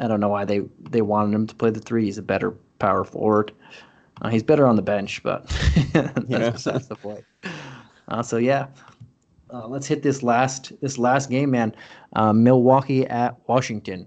I 0.00 0.08
don't 0.08 0.20
know 0.20 0.28
why 0.28 0.44
they, 0.44 0.62
they 0.90 1.02
wanted 1.02 1.34
him 1.34 1.46
to 1.46 1.54
play 1.54 1.70
the 1.70 1.80
three. 1.80 2.04
He's 2.04 2.18
a 2.18 2.22
better 2.22 2.52
power 2.78 3.04
forward. 3.04 3.52
Uh, 4.22 4.28
he's 4.28 4.42
better 4.42 4.66
on 4.66 4.76
the 4.76 4.82
bench, 4.82 5.22
but 5.22 5.46
that's, 5.92 6.64
the 6.64 6.96
point. 7.00 7.24
Uh, 8.08 8.22
so 8.22 8.36
yeah, 8.36 8.66
uh, 9.52 9.66
let's 9.66 9.86
hit 9.86 10.02
this 10.02 10.22
last 10.22 10.72
this 10.80 10.98
last 10.98 11.30
game, 11.30 11.50
man. 11.50 11.74
Uh, 12.14 12.32
Milwaukee 12.32 13.06
at 13.06 13.36
Washington. 13.48 14.06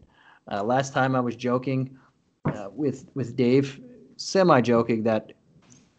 Uh, 0.52 0.64
last 0.64 0.94
time 0.94 1.16
I 1.16 1.20
was 1.20 1.36
joking 1.36 1.98
uh, 2.46 2.68
with 2.72 3.06
with 3.16 3.36
Dave, 3.36 3.80
semi 4.18 4.60
joking 4.62 5.04
that 5.04 5.34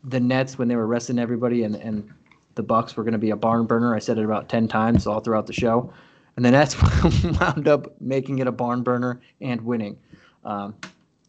the 0.04 0.20
Nets 0.20 0.58
when 0.58 0.68
they 0.68 0.76
were 0.76 0.86
resting 0.86 1.18
everybody 1.18 1.62
and 1.64 1.76
and 1.76 2.10
the 2.54 2.62
Bucks 2.62 2.96
were 2.96 3.02
going 3.02 3.12
to 3.12 3.18
be 3.18 3.30
a 3.30 3.36
barn 3.36 3.66
burner. 3.66 3.94
I 3.94 3.98
said 3.98 4.18
it 4.18 4.24
about 4.24 4.48
ten 4.48 4.68
times 4.68 5.06
all 5.06 5.20
throughout 5.20 5.46
the 5.46 5.52
show, 5.54 5.92
and 6.36 6.44
the 6.44 6.50
Nets 6.50 6.76
wound 7.40 7.68
up 7.68 8.00
making 8.00 8.38
it 8.38 8.46
a 8.46 8.52
barn 8.52 8.82
burner 8.82 9.20
and 9.40 9.60
winning. 9.62 9.98
Um, 10.44 10.74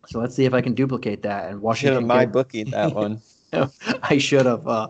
so 0.07 0.19
let's 0.19 0.35
see 0.35 0.45
if 0.45 0.53
I 0.53 0.61
can 0.61 0.73
duplicate 0.73 1.23
that. 1.23 1.49
And 1.49 1.61
Washington, 1.61 1.95
should 1.95 2.01
have 2.01 2.07
my 2.07 2.25
bookie 2.25 2.63
that 2.65 2.93
one. 2.95 3.21
I 4.03 4.17
should 4.17 4.45
have. 4.45 4.67
Uh, 4.67 4.87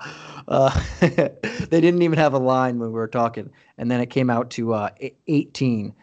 uh, 0.47 0.81
they 0.99 1.81
didn't 1.81 2.01
even 2.01 2.17
have 2.17 2.33
a 2.33 2.39
line 2.39 2.79
when 2.79 2.89
we 2.89 2.95
were 2.95 3.07
talking, 3.07 3.49
and 3.77 3.91
then 3.91 3.99
it 3.99 4.09
came 4.09 4.29
out 4.29 4.49
to 4.51 4.73
uh, 4.73 4.89
18 5.27 5.93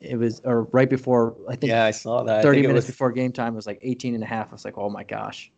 it 0.00 0.16
was 0.16 0.40
or 0.44 0.64
right 0.64 0.90
before 0.90 1.34
I 1.48 1.56
think 1.56 1.70
yeah 1.70 1.84
I 1.84 1.90
saw 1.90 2.22
that 2.24 2.42
30 2.42 2.62
minutes 2.62 2.74
was, 2.74 2.86
before 2.86 3.12
game 3.12 3.32
time 3.32 3.54
it 3.54 3.56
was 3.56 3.66
like 3.66 3.78
18 3.82 4.14
and 4.14 4.22
a 4.22 4.26
half 4.26 4.50
I 4.50 4.52
was 4.52 4.64
like 4.64 4.76
oh 4.76 4.90
my 4.90 5.04
gosh 5.04 5.50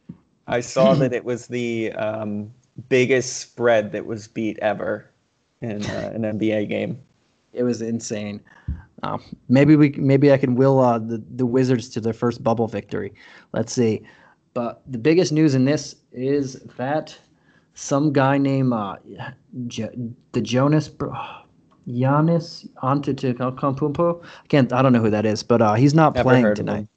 I 0.47 0.61
saw 0.61 0.95
that 0.95 1.13
it 1.13 1.25
was 1.25 1.49
the 1.49 1.93
um, 1.93 2.53
biggest 2.89 3.39
spread 3.39 3.93
that 3.93 4.07
was 4.07 4.29
beat 4.29 4.59
ever 4.61 5.11
in 5.61 5.85
uh, 5.85 6.13
an 6.15 6.23
NBA 6.23 6.69
game 6.69 7.01
it 7.53 7.63
was 7.63 7.83
insane 7.83 8.41
um, 9.03 9.23
maybe 9.49 9.77
we 9.77 9.91
maybe 9.91 10.33
I 10.33 10.39
can 10.39 10.55
will 10.57 10.81
uh, 10.81 10.99
the 10.99 11.23
the 11.37 11.47
Wizards 11.47 11.89
to 11.91 12.01
their 12.01 12.13
first 12.13 12.43
bubble 12.43 12.69
victory 12.69 13.13
let's 13.53 13.73
see 13.73 14.03
but 14.55 14.83
the 14.87 14.99
biggest 14.99 15.33
news 15.33 15.55
in 15.55 15.65
this 15.65 15.97
is 16.13 16.55
that 16.77 17.17
some 17.75 18.13
guy 18.13 18.39
named 18.39 18.73
uh, 18.73 18.97
the 19.53 20.41
Jonas 20.41 20.89
bro- 20.89 21.15
Giannis 21.89 22.69
Antetokounmpo. 22.83 24.23
I 24.23 24.47
can't. 24.49 24.73
I 24.73 24.83
don't 24.83 24.93
know 24.93 25.01
who 25.01 25.11
that 25.11 25.25
is, 25.25 25.43
but 25.43 25.63
uh, 25.63 25.75
he's 25.75 25.95
not 25.95 26.15
Never 26.15 26.29
playing 26.29 26.55
tonight. 26.55 26.89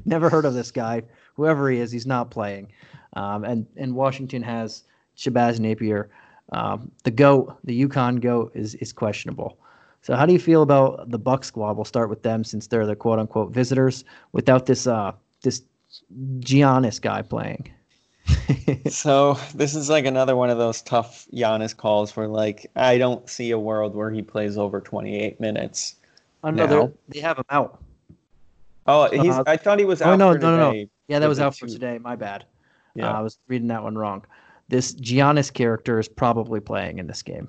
Never 0.04 0.30
heard 0.30 0.44
of 0.44 0.54
this 0.54 0.70
guy. 0.70 1.02
Whoever 1.34 1.68
he 1.68 1.78
is, 1.78 1.90
he's 1.90 2.06
not 2.06 2.30
playing. 2.30 2.72
Um, 3.14 3.44
and 3.44 3.66
and 3.76 3.94
Washington 3.94 4.42
has 4.42 4.84
Shabazz 5.16 5.58
Napier. 5.58 6.10
Um, 6.52 6.90
the 7.02 7.10
goat, 7.10 7.58
the 7.64 7.86
UConn 7.86 8.20
goat, 8.20 8.52
is 8.54 8.76
is 8.76 8.92
questionable. 8.92 9.58
So 10.04 10.14
how 10.14 10.26
do 10.26 10.34
you 10.34 10.38
feel 10.38 10.60
about 10.60 11.10
the 11.10 11.18
Buck 11.18 11.44
squad? 11.44 11.78
We'll 11.78 11.86
start 11.86 12.10
with 12.10 12.22
them 12.22 12.44
since 12.44 12.66
they're 12.66 12.84
the 12.84 12.94
quote 12.94 13.18
unquote 13.18 13.52
visitors 13.52 14.04
without 14.32 14.66
this 14.66 14.86
uh 14.86 15.12
this 15.42 15.62
Giannis 16.40 17.00
guy 17.00 17.22
playing. 17.22 17.72
so 18.90 19.38
this 19.54 19.74
is 19.74 19.88
like 19.88 20.04
another 20.04 20.36
one 20.36 20.50
of 20.50 20.58
those 20.58 20.82
tough 20.82 21.26
Giannis 21.32 21.74
calls 21.74 22.14
where 22.14 22.28
like 22.28 22.70
I 22.76 22.98
don't 22.98 23.26
see 23.30 23.50
a 23.50 23.58
world 23.58 23.94
where 23.94 24.10
he 24.10 24.20
plays 24.20 24.58
over 24.58 24.78
28 24.78 25.40
minutes. 25.40 25.96
Oh 26.42 26.50
no, 26.50 26.92
they 27.08 27.20
have 27.20 27.38
him 27.38 27.46
out. 27.48 27.82
Oh, 28.86 29.08
he's. 29.10 29.34
Uh, 29.34 29.44
I 29.46 29.56
thought 29.56 29.78
he 29.78 29.86
was 29.86 30.02
oh, 30.02 30.08
out. 30.08 30.12
Oh 30.12 30.16
no, 30.16 30.32
no, 30.34 30.56
no, 30.56 30.72
no. 30.72 30.86
Yeah, 31.08 31.18
that 31.18 31.28
was 31.30 31.40
out 31.40 31.56
for 31.56 31.66
today. 31.66 31.96
My 31.96 32.14
bad. 32.14 32.44
Yeah, 32.94 33.10
uh, 33.10 33.20
I 33.20 33.20
was 33.22 33.38
reading 33.48 33.68
that 33.68 33.82
one 33.82 33.96
wrong. 33.96 34.26
This 34.68 34.94
Giannis 34.96 35.50
character 35.50 35.98
is 35.98 36.08
probably 36.08 36.60
playing 36.60 36.98
in 36.98 37.06
this 37.06 37.22
game. 37.22 37.48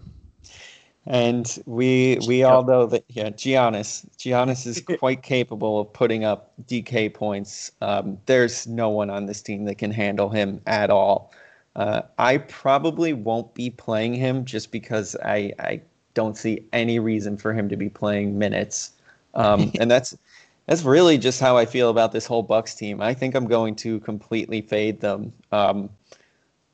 And 1.07 1.61
we 1.65 2.17
we 2.27 2.43
all 2.43 2.63
know 2.63 2.87
that 2.87 3.03
yeah, 3.09 3.29
Giannis 3.29 4.05
Giannis 4.17 4.65
is 4.65 4.81
quite 4.99 5.21
capable 5.21 5.79
of 5.79 5.93
putting 5.93 6.23
up 6.23 6.53
DK 6.67 7.13
points. 7.13 7.71
Um, 7.81 8.17
there's 8.25 8.65
no 8.65 8.89
one 8.89 9.09
on 9.09 9.27
this 9.27 9.41
team 9.41 9.65
that 9.65 9.75
can 9.75 9.91
handle 9.91 10.29
him 10.29 10.61
at 10.65 10.89
all. 10.89 11.31
Uh, 11.75 12.01
I 12.17 12.37
probably 12.37 13.13
won't 13.13 13.53
be 13.53 13.69
playing 13.69 14.15
him 14.15 14.45
just 14.45 14.71
because 14.71 15.15
I 15.23 15.53
I 15.59 15.81
don't 16.15 16.35
see 16.37 16.65
any 16.73 16.97
reason 16.97 17.37
for 17.37 17.53
him 17.53 17.69
to 17.69 17.77
be 17.77 17.89
playing 17.89 18.39
minutes. 18.39 18.93
Um, 19.35 19.71
and 19.79 19.91
that's 19.91 20.17
that's 20.65 20.81
really 20.81 21.19
just 21.19 21.39
how 21.39 21.57
I 21.57 21.65
feel 21.65 21.89
about 21.89 22.11
this 22.11 22.25
whole 22.25 22.41
Bucks 22.41 22.73
team. 22.73 23.01
I 23.01 23.13
think 23.13 23.35
I'm 23.35 23.47
going 23.47 23.75
to 23.77 23.99
completely 23.99 24.61
fade 24.61 25.01
them. 25.01 25.31
Um, 25.51 25.89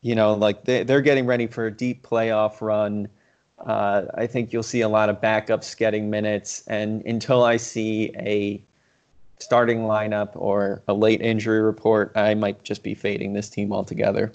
you 0.01 0.15
know, 0.15 0.33
like 0.33 0.63
they, 0.63 0.83
they're 0.83 1.01
getting 1.01 1.25
ready 1.25 1.47
for 1.47 1.65
a 1.65 1.71
deep 1.71 2.07
playoff 2.07 2.61
run. 2.61 3.09
Uh, 3.65 4.05
I 4.15 4.27
think 4.27 4.51
you'll 4.51 4.63
see 4.63 4.81
a 4.81 4.89
lot 4.89 5.09
of 5.09 5.21
backups 5.21 5.77
getting 5.77 6.09
minutes, 6.09 6.63
and 6.67 7.03
until 7.05 7.43
I 7.43 7.57
see 7.57 8.11
a 8.17 8.63
starting 9.39 9.81
lineup 9.81 10.29
or 10.35 10.81
a 10.87 10.93
late 10.93 11.21
injury 11.21 11.61
report, 11.61 12.11
I 12.15 12.33
might 12.33 12.63
just 12.63 12.83
be 12.83 12.93
fading 12.93 13.33
this 13.33 13.49
team 13.49 13.71
altogether. 13.71 14.31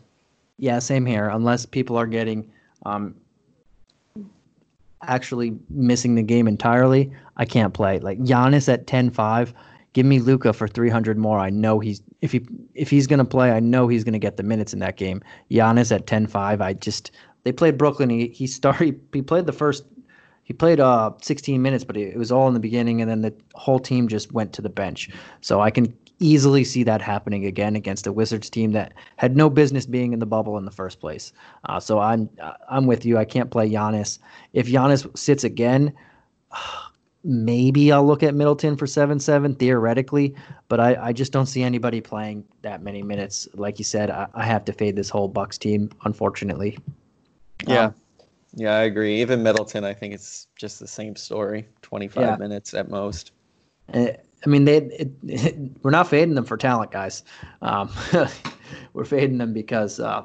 Yeah, 0.58 0.78
same 0.78 1.06
here. 1.06 1.28
Unless 1.28 1.66
people 1.66 1.96
are 1.96 2.06
getting 2.06 2.50
um, 2.84 3.14
actually 5.02 5.56
missing 5.70 6.14
the 6.14 6.22
game 6.22 6.48
entirely, 6.48 7.12
I 7.36 7.44
can't 7.44 7.74
play. 7.74 7.98
Like 7.98 8.18
Giannis 8.20 8.72
at 8.72 8.86
10-5, 8.86 9.52
give 9.92 10.06
me 10.06 10.18
Luka 10.18 10.52
for 10.52 10.66
300 10.66 11.18
more. 11.18 11.38
I 11.38 11.50
know 11.50 11.78
he's 11.78 12.02
if 12.22 12.32
he 12.32 12.46
if 12.74 12.90
he's 12.90 13.06
going 13.06 13.18
to 13.18 13.24
play, 13.24 13.52
I 13.52 13.60
know 13.60 13.88
he's 13.88 14.02
going 14.02 14.14
to 14.14 14.18
get 14.18 14.36
the 14.36 14.42
minutes 14.42 14.72
in 14.72 14.78
that 14.80 14.96
game. 14.96 15.22
Giannis 15.50 15.94
at 15.94 16.06
10-5, 16.06 16.60
I 16.60 16.72
just 16.72 17.10
they 17.46 17.52
played 17.52 17.78
Brooklyn. 17.78 18.10
He 18.10 18.26
he 18.26 18.48
started. 18.48 19.00
He 19.12 19.22
played 19.22 19.46
the 19.46 19.52
first. 19.52 19.84
He 20.42 20.52
played 20.52 20.80
uh 20.80 21.12
16 21.22 21.62
minutes, 21.62 21.84
but 21.84 21.96
it 21.96 22.16
was 22.16 22.32
all 22.32 22.48
in 22.48 22.54
the 22.54 22.60
beginning, 22.60 23.00
and 23.00 23.08
then 23.08 23.22
the 23.22 23.32
whole 23.54 23.78
team 23.78 24.08
just 24.08 24.32
went 24.32 24.52
to 24.54 24.62
the 24.62 24.68
bench. 24.68 25.10
So 25.42 25.60
I 25.60 25.70
can 25.70 25.96
easily 26.18 26.64
see 26.64 26.82
that 26.82 27.00
happening 27.00 27.46
again 27.46 27.76
against 27.76 28.06
a 28.08 28.12
Wizards 28.12 28.50
team 28.50 28.72
that 28.72 28.94
had 29.16 29.36
no 29.36 29.48
business 29.48 29.86
being 29.86 30.12
in 30.12 30.18
the 30.18 30.26
bubble 30.26 30.58
in 30.58 30.64
the 30.64 30.72
first 30.72 30.98
place. 30.98 31.32
Uh, 31.68 31.78
so 31.78 32.00
I'm 32.00 32.28
I'm 32.68 32.86
with 32.86 33.06
you. 33.06 33.16
I 33.16 33.24
can't 33.24 33.50
play 33.50 33.70
Giannis. 33.70 34.18
If 34.52 34.66
Giannis 34.66 35.06
sits 35.16 35.44
again, 35.44 35.92
maybe 37.22 37.92
I'll 37.92 38.06
look 38.06 38.24
at 38.24 38.34
Middleton 38.34 38.76
for 38.76 38.88
seven 38.88 39.20
seven 39.20 39.54
theoretically, 39.54 40.34
but 40.68 40.80
I, 40.80 40.96
I 41.00 41.12
just 41.12 41.30
don't 41.32 41.46
see 41.46 41.62
anybody 41.62 42.00
playing 42.00 42.44
that 42.62 42.82
many 42.82 43.02
minutes. 43.04 43.46
Like 43.54 43.78
you 43.78 43.84
said, 43.84 44.10
I, 44.10 44.26
I 44.34 44.44
have 44.44 44.64
to 44.64 44.72
fade 44.72 44.96
this 44.96 45.10
whole 45.10 45.28
Bucks 45.28 45.58
team, 45.58 45.90
unfortunately. 46.04 46.76
Yeah. 47.66 47.86
Um, 47.86 47.94
yeah, 48.54 48.76
I 48.76 48.84
agree. 48.84 49.20
Even 49.20 49.42
Middleton, 49.42 49.84
I 49.84 49.92
think 49.92 50.14
it's 50.14 50.46
just 50.56 50.80
the 50.80 50.88
same 50.88 51.14
story. 51.14 51.68
25 51.82 52.22
yeah. 52.22 52.36
minutes 52.36 52.72
at 52.72 52.88
most. 52.88 53.32
I 53.92 54.48
mean, 54.48 54.64
they 54.64 54.78
it, 54.78 55.12
it, 55.24 55.56
we're 55.82 55.90
not 55.90 56.08
fading 56.08 56.34
them 56.34 56.44
for 56.44 56.56
talent, 56.56 56.90
guys. 56.90 57.22
Um, 57.62 57.90
we're 58.94 59.04
fading 59.04 59.38
them 59.38 59.52
because 59.52 60.00
uh, 60.00 60.22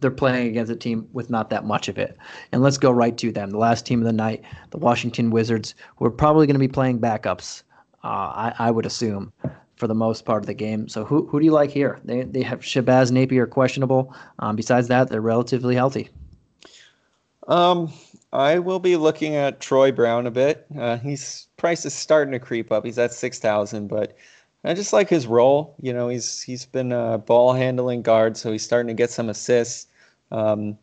they're 0.00 0.10
playing 0.10 0.48
against 0.48 0.72
a 0.72 0.76
team 0.76 1.08
with 1.12 1.30
not 1.30 1.50
that 1.50 1.64
much 1.64 1.88
of 1.88 1.98
it. 1.98 2.16
And 2.52 2.62
let's 2.62 2.78
go 2.78 2.90
right 2.90 3.16
to 3.18 3.30
them. 3.30 3.50
The 3.50 3.58
last 3.58 3.86
team 3.86 4.00
of 4.00 4.06
the 4.06 4.12
night, 4.12 4.42
the 4.70 4.78
Washington 4.78 5.30
Wizards, 5.30 5.74
who 5.96 6.06
are 6.06 6.10
probably 6.10 6.46
going 6.46 6.54
to 6.54 6.60
be 6.60 6.68
playing 6.68 6.98
backups, 6.98 7.62
uh, 8.02 8.06
I, 8.06 8.54
I 8.58 8.70
would 8.70 8.86
assume, 8.86 9.32
for 9.76 9.86
the 9.86 9.94
most 9.94 10.24
part 10.24 10.42
of 10.42 10.46
the 10.46 10.54
game. 10.54 10.88
So 10.88 11.04
who, 11.04 11.26
who 11.26 11.38
do 11.38 11.44
you 11.44 11.52
like 11.52 11.70
here? 11.70 12.00
They, 12.04 12.22
they 12.22 12.42
have 12.42 12.60
Shabazz 12.60 13.12
Napier 13.12 13.46
questionable. 13.46 14.14
Um, 14.38 14.56
besides 14.56 14.88
that, 14.88 15.08
they're 15.08 15.20
relatively 15.20 15.74
healthy. 15.74 16.08
Um, 17.50 17.92
I 18.32 18.60
will 18.60 18.78
be 18.78 18.96
looking 18.96 19.34
at 19.34 19.60
Troy 19.60 19.90
Brown 19.90 20.26
a 20.28 20.30
bit. 20.30 20.64
Uh, 20.78 20.96
he's 20.98 21.48
price 21.56 21.84
is 21.84 21.92
starting 21.92 22.30
to 22.32 22.38
creep 22.38 22.70
up. 22.70 22.84
He's 22.84 22.98
at 22.98 23.12
six 23.12 23.40
thousand, 23.40 23.88
but 23.88 24.16
I 24.62 24.72
just 24.72 24.92
like 24.92 25.08
his 25.08 25.26
role. 25.26 25.74
You 25.80 25.92
know, 25.92 26.08
he's 26.08 26.40
he's 26.40 26.64
been 26.64 26.92
a 26.92 27.18
ball 27.18 27.52
handling 27.52 28.02
guard, 28.02 28.36
so 28.36 28.52
he's 28.52 28.64
starting 28.64 28.86
to 28.88 28.94
get 28.94 29.10
some 29.10 29.28
assists. 29.28 29.88
Um, 30.30 30.78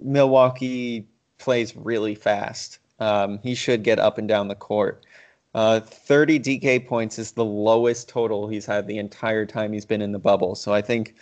Milwaukee 0.00 1.08
plays 1.38 1.76
really 1.76 2.14
fast. 2.14 2.78
Um, 3.00 3.40
he 3.42 3.56
should 3.56 3.82
get 3.82 3.98
up 3.98 4.16
and 4.16 4.28
down 4.28 4.46
the 4.46 4.54
court. 4.54 5.04
Uh, 5.52 5.80
30 5.80 6.40
DK 6.40 6.86
points 6.86 7.18
is 7.18 7.32
the 7.32 7.44
lowest 7.44 8.08
total 8.08 8.48
he's 8.48 8.66
had 8.66 8.86
the 8.86 8.98
entire 8.98 9.46
time 9.46 9.72
he's 9.72 9.84
been 9.84 10.02
in 10.02 10.12
the 10.12 10.18
bubble. 10.18 10.54
So 10.54 10.72
I 10.72 10.82
think 10.82 11.14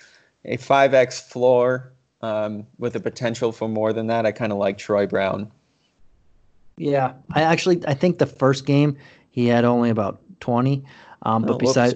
a 0.45 0.57
5x 0.57 1.20
floor 1.20 1.93
um, 2.23 2.66
with 2.79 2.93
the 2.93 3.01
potential 3.01 3.53
for 3.53 3.68
more 3.68 3.93
than 3.93 4.07
that, 4.07 4.27
I 4.27 4.33
kind 4.33 4.53
of 4.53 4.59
like 4.59 4.79
Troy 4.79 5.07
Brown. 5.07 5.51
Yeah, 6.77 7.14
I 7.33 7.43
actually 7.43 7.83
I 7.87 7.95
think 7.95 8.18
the 8.18 8.27
first 8.27 8.64
game 8.64 8.97
he 9.31 9.47
had 9.47 9.64
only 9.64 9.91
about 9.91 10.20
20. 10.41 10.85
Um, 11.23 11.43
but 11.43 11.55
oh, 11.55 11.59
besides, 11.59 11.95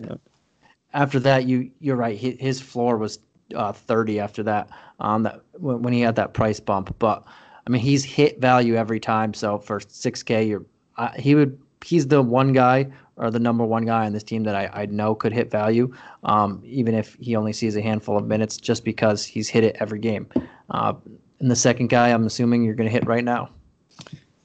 after 0.93 1.19
that, 1.21 1.47
you 1.47 1.71
you're 1.81 1.97
right. 1.97 2.17
His 2.17 2.61
floor 2.61 2.97
was 2.97 3.19
uh, 3.55 3.73
30 3.73 4.21
after 4.21 4.43
that. 4.45 4.71
Um, 5.01 5.23
that 5.25 5.41
when, 5.53 5.83
when 5.83 5.93
he 5.93 6.01
had 6.01 6.17
that 6.17 6.35
price 6.35 6.61
bump. 6.61 6.95
But 6.99 7.25
I 7.67 7.71
mean, 7.71 7.83
he's 7.83 8.05
hit 8.05 8.41
value 8.41 8.75
every 8.77 9.01
time. 9.01 9.35
So 9.35 9.59
for 9.59 9.81
6K, 9.81 10.49
you're 10.49 10.65
uh, 10.97 11.11
he 11.13 11.35
would 11.35 11.59
he's 11.85 12.07
the 12.09 12.23
one 12.23 12.53
guy 12.53 12.89
or 13.17 13.31
the 13.31 13.39
number 13.39 13.65
one 13.65 13.85
guy 13.85 14.07
on 14.07 14.13
this 14.13 14.23
team 14.23 14.43
that 14.45 14.55
I, 14.55 14.71
I 14.73 14.87
know 14.87 15.15
could 15.15 15.33
hit 15.33 15.51
value, 15.51 15.95
um, 16.25 16.63
even 16.65 16.95
if 16.95 17.17
he 17.21 17.35
only 17.37 17.53
sees 17.53 17.77
a 17.77 17.83
handful 17.83 18.17
of 18.17 18.27
minutes, 18.27 18.57
just 18.57 18.85
because 18.85 19.25
he's 19.25 19.49
hit 19.49 19.65
it 19.65 19.77
every 19.81 19.99
game. 19.99 20.29
Uh, 20.71 20.95
and 21.41 21.51
the 21.51 21.57
second 21.57 21.89
guy, 21.89 22.11
I'm 22.11 22.27
assuming 22.27 22.63
you're 22.63 22.75
going 22.75 22.89
to 22.89 22.93
hit 22.93 23.07
right 23.07 23.25
now. 23.25 23.51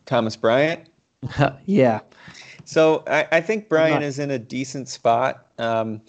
Thomas 0.06 0.36
Bryant. 0.36 0.90
yeah. 1.66 2.00
So 2.66 3.04
I, 3.08 3.28
I 3.32 3.42
think 3.42 3.70
Bryant 3.70 4.02
not... 4.02 4.04
is 4.04 4.20
in 4.20 4.32
a 4.32 4.40
decent 4.40 4.88
spot. 4.88 5.48
Um, 5.58 6.02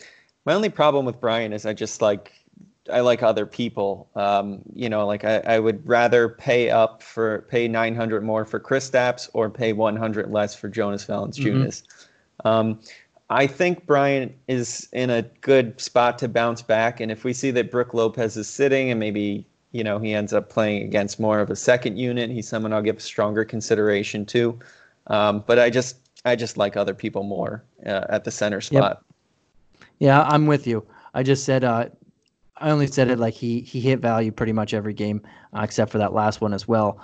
my 0.45 0.55
only 0.55 0.69
problem 0.69 1.05
with 1.05 1.21
Bryant 1.21 1.55
is 1.55 1.67
I 1.67 1.73
just 1.73 2.03
like 2.03 2.33
I 2.91 3.01
like 3.01 3.23
other 3.23 3.47
people. 3.47 4.11
Um, 4.17 4.61
you 4.75 4.89
know, 4.89 5.07
like 5.07 5.25
I, 5.25 5.39
I 5.39 5.59
would 5.61 5.87
rather 5.87 6.29
pay 6.29 6.71
up 6.71 7.03
for 7.03 7.43
pay 7.43 7.69
900 7.69 8.25
more 8.25 8.45
for 8.45 8.59
Kristaps 8.59 9.29
or 9.35 9.49
pay 9.51 9.73
100 9.73 10.31
less 10.31 10.55
for 10.55 10.69
Jonas 10.69 11.07
Valanciunas. 11.07 11.83
Mm-hmm. 11.83 12.02
Um, 12.45 12.81
I 13.31 13.47
think 13.47 13.87
Bryant 13.87 14.33
is 14.49 14.89
in 14.93 15.09
a 15.09 15.23
good 15.41 15.81
spot 15.81 16.19
to 16.19 16.29
bounce 16.29 16.61
back, 16.61 17.01
and 17.01 17.11
if 17.11 17.25
we 17.25 17.33
see 17.33 17.51
that 17.53 17.71
Brook 17.71 17.95
Lopez 17.95 18.37
is 18.37 18.49
sitting 18.49 18.91
and 18.91 19.01
maybe 19.01 19.47
you 19.73 19.83
know 19.83 19.99
he 19.99 20.13
ends 20.13 20.33
up 20.33 20.51
playing 20.51 20.83
against 20.83 21.19
more 21.19 21.41
of 21.41 21.51
a 21.51 21.57
second 21.57 21.97
unit, 21.97 22.31
he's 22.31 22.49
someone 22.49 22.73
I'll 22.73 22.83
give 22.83 23.01
stronger 23.01 23.45
consideration 23.45 24.27
to. 24.27 24.59
Um, 25.07 25.45
but 25.47 25.59
I 25.59 25.71
just 25.71 25.97
I 26.25 26.37
just 26.37 26.57
like 26.57 26.77
other 26.77 26.95
people 26.95 27.23
more 27.23 27.65
uh, 27.87 28.05
at 28.09 28.25
the 28.25 28.31
center 28.31 28.61
spot. 28.61 29.03
Yep. 29.03 29.87
Yeah, 29.99 30.23
I'm 30.23 30.47
with 30.47 30.67
you. 30.67 30.87
I 31.15 31.23
just 31.23 31.45
said 31.45 31.65
uh, 31.65 31.87
I 32.59 32.71
only 32.71 32.87
said 32.87 33.09
it 33.09 33.19
like 33.19 33.35
he 33.35 33.61
he 33.61 33.81
hit 33.81 34.01
value 34.01 34.31
pretty 34.31 34.53
much 34.53 34.75
every 34.75 34.95
game 34.95 35.23
uh, 35.55 35.63
except 35.63 35.91
for 35.91 35.99
that 35.99 36.13
last 36.13 36.41
one 36.41 36.53
as 36.53 36.69
well. 36.69 37.01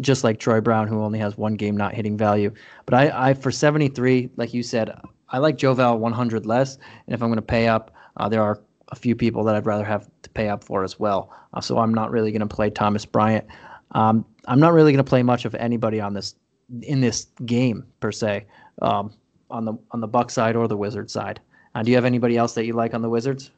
Just 0.00 0.24
like 0.24 0.38
Troy 0.38 0.60
Brown, 0.60 0.86
who 0.86 1.02
only 1.02 1.18
has 1.18 1.36
one 1.36 1.54
game 1.54 1.76
not 1.76 1.94
hitting 1.94 2.16
value. 2.16 2.52
But 2.86 2.94
I, 2.94 3.30
I 3.30 3.34
for 3.34 3.50
73, 3.50 4.30
like 4.36 4.54
you 4.54 4.62
said, 4.62 4.94
I 5.28 5.38
like 5.38 5.56
Joval 5.56 5.98
100 5.98 6.46
less. 6.46 6.76
And 7.06 7.14
if 7.14 7.22
I'm 7.22 7.28
going 7.28 7.36
to 7.36 7.42
pay 7.42 7.68
up, 7.68 7.92
uh, 8.16 8.28
there 8.28 8.42
are 8.42 8.60
a 8.88 8.94
few 8.96 9.16
people 9.16 9.42
that 9.44 9.54
I'd 9.54 9.66
rather 9.66 9.84
have 9.84 10.08
to 10.22 10.30
pay 10.30 10.48
up 10.48 10.62
for 10.62 10.84
as 10.84 11.00
well. 11.00 11.32
Uh, 11.54 11.60
so 11.60 11.78
I'm 11.78 11.92
not 11.92 12.10
really 12.10 12.30
going 12.30 12.46
to 12.46 12.54
play 12.54 12.70
Thomas 12.70 13.04
Bryant. 13.04 13.46
Um, 13.92 14.24
I'm 14.46 14.60
not 14.60 14.72
really 14.72 14.92
going 14.92 15.04
to 15.04 15.08
play 15.08 15.22
much 15.22 15.44
of 15.44 15.54
anybody 15.54 16.00
on 16.00 16.14
this 16.14 16.34
in 16.82 17.00
this 17.00 17.26
game 17.44 17.84
per 18.00 18.10
se, 18.10 18.46
um, 18.80 19.12
on 19.50 19.64
the 19.64 19.74
on 19.90 20.00
the 20.00 20.08
Buck 20.08 20.30
side 20.30 20.56
or 20.56 20.68
the 20.68 20.76
Wizard 20.76 21.10
side. 21.10 21.40
Uh, 21.74 21.82
do 21.82 21.90
you 21.90 21.96
have 21.96 22.04
anybody 22.04 22.36
else 22.36 22.54
that 22.54 22.64
you 22.64 22.72
like 22.72 22.94
on 22.94 23.02
the 23.02 23.10
Wizards? 23.10 23.50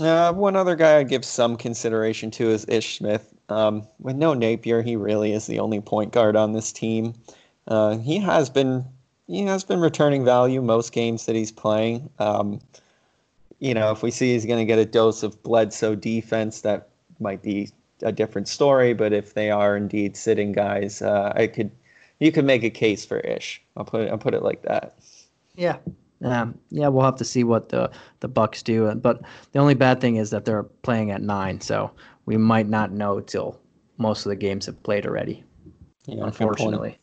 Uh, 0.00 0.32
one 0.32 0.56
other 0.56 0.76
guy 0.76 0.98
I'd 0.98 1.08
give 1.08 1.24
some 1.24 1.56
consideration 1.56 2.30
to 2.32 2.48
is 2.48 2.64
Ish 2.68 2.98
Smith. 2.98 3.34
Um, 3.50 3.86
with 3.98 4.16
no 4.16 4.34
Napier, 4.34 4.82
he 4.82 4.96
really 4.96 5.32
is 5.32 5.46
the 5.46 5.58
only 5.58 5.80
point 5.80 6.12
guard 6.12 6.36
on 6.36 6.52
this 6.52 6.72
team. 6.72 7.14
Uh, 7.66 7.98
he 7.98 8.18
has 8.18 8.48
been 8.48 8.84
he 9.26 9.42
has 9.42 9.62
been 9.62 9.80
returning 9.80 10.24
value 10.24 10.60
most 10.60 10.92
games 10.92 11.26
that 11.26 11.36
he's 11.36 11.52
playing. 11.52 12.10
Um, 12.18 12.60
you 13.60 13.74
know, 13.74 13.92
if 13.92 14.02
we 14.02 14.10
see 14.10 14.32
he's 14.32 14.46
going 14.46 14.58
to 14.58 14.64
get 14.64 14.78
a 14.78 14.84
dose 14.84 15.22
of 15.22 15.40
Bledsoe 15.42 15.94
defense, 15.94 16.62
that 16.62 16.88
might 17.20 17.42
be 17.42 17.70
a 18.02 18.10
different 18.10 18.48
story. 18.48 18.94
But 18.94 19.12
if 19.12 19.34
they 19.34 19.50
are 19.50 19.76
indeed 19.76 20.16
sitting 20.16 20.52
guys, 20.52 21.02
uh, 21.02 21.32
I 21.36 21.46
could 21.46 21.70
you 22.18 22.32
could 22.32 22.44
make 22.44 22.64
a 22.64 22.70
case 22.70 23.04
for 23.04 23.18
Ish. 23.20 23.62
I'll 23.76 23.84
put 23.84 24.02
it, 24.02 24.10
I'll 24.10 24.18
put 24.18 24.34
it 24.34 24.42
like 24.42 24.62
that. 24.62 24.94
Yeah, 25.56 25.76
um, 26.22 26.58
yeah, 26.70 26.88
we'll 26.88 27.04
have 27.04 27.16
to 27.16 27.24
see 27.24 27.44
what 27.44 27.68
the 27.68 27.90
the 28.20 28.28
Bucks 28.28 28.62
do. 28.62 28.94
But 28.94 29.20
the 29.52 29.58
only 29.58 29.74
bad 29.74 30.00
thing 30.00 30.16
is 30.16 30.30
that 30.30 30.44
they're 30.44 30.62
playing 30.62 31.10
at 31.10 31.22
nine, 31.22 31.60
so 31.60 31.90
we 32.30 32.36
might 32.36 32.68
not 32.68 32.92
know 32.92 33.18
till 33.18 33.60
most 33.98 34.24
of 34.24 34.30
the 34.30 34.36
games 34.36 34.66
have 34.66 34.80
played 34.84 35.04
already. 35.04 35.42
Yeah, 36.06 36.26
unfortunately. 36.26 36.96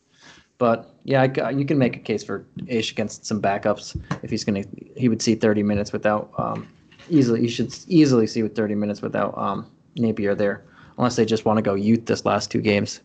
But 0.56 0.90
yeah, 1.04 1.26
I, 1.44 1.50
you 1.50 1.66
can 1.66 1.76
make 1.76 1.96
a 1.96 1.98
case 1.98 2.24
for 2.24 2.46
Ish 2.66 2.92
against 2.92 3.26
some 3.26 3.42
backups 3.42 3.94
if 4.22 4.30
he's 4.30 4.42
gonna. 4.42 4.64
He 4.96 5.10
would 5.10 5.20
see 5.20 5.34
30 5.34 5.62
minutes 5.62 5.92
without 5.92 6.32
um, 6.38 6.66
easily. 7.10 7.42
You 7.42 7.50
should 7.50 7.76
easily 7.88 8.26
see 8.26 8.42
with 8.42 8.56
30 8.56 8.74
minutes 8.74 9.02
without 9.02 9.36
um, 9.36 9.70
Napier 9.96 10.34
there, 10.34 10.64
unless 10.96 11.16
they 11.16 11.26
just 11.26 11.44
want 11.44 11.58
to 11.58 11.62
go 11.62 11.74
youth 11.74 12.06
this 12.06 12.24
last 12.24 12.50
two 12.50 12.62
games. 12.62 13.02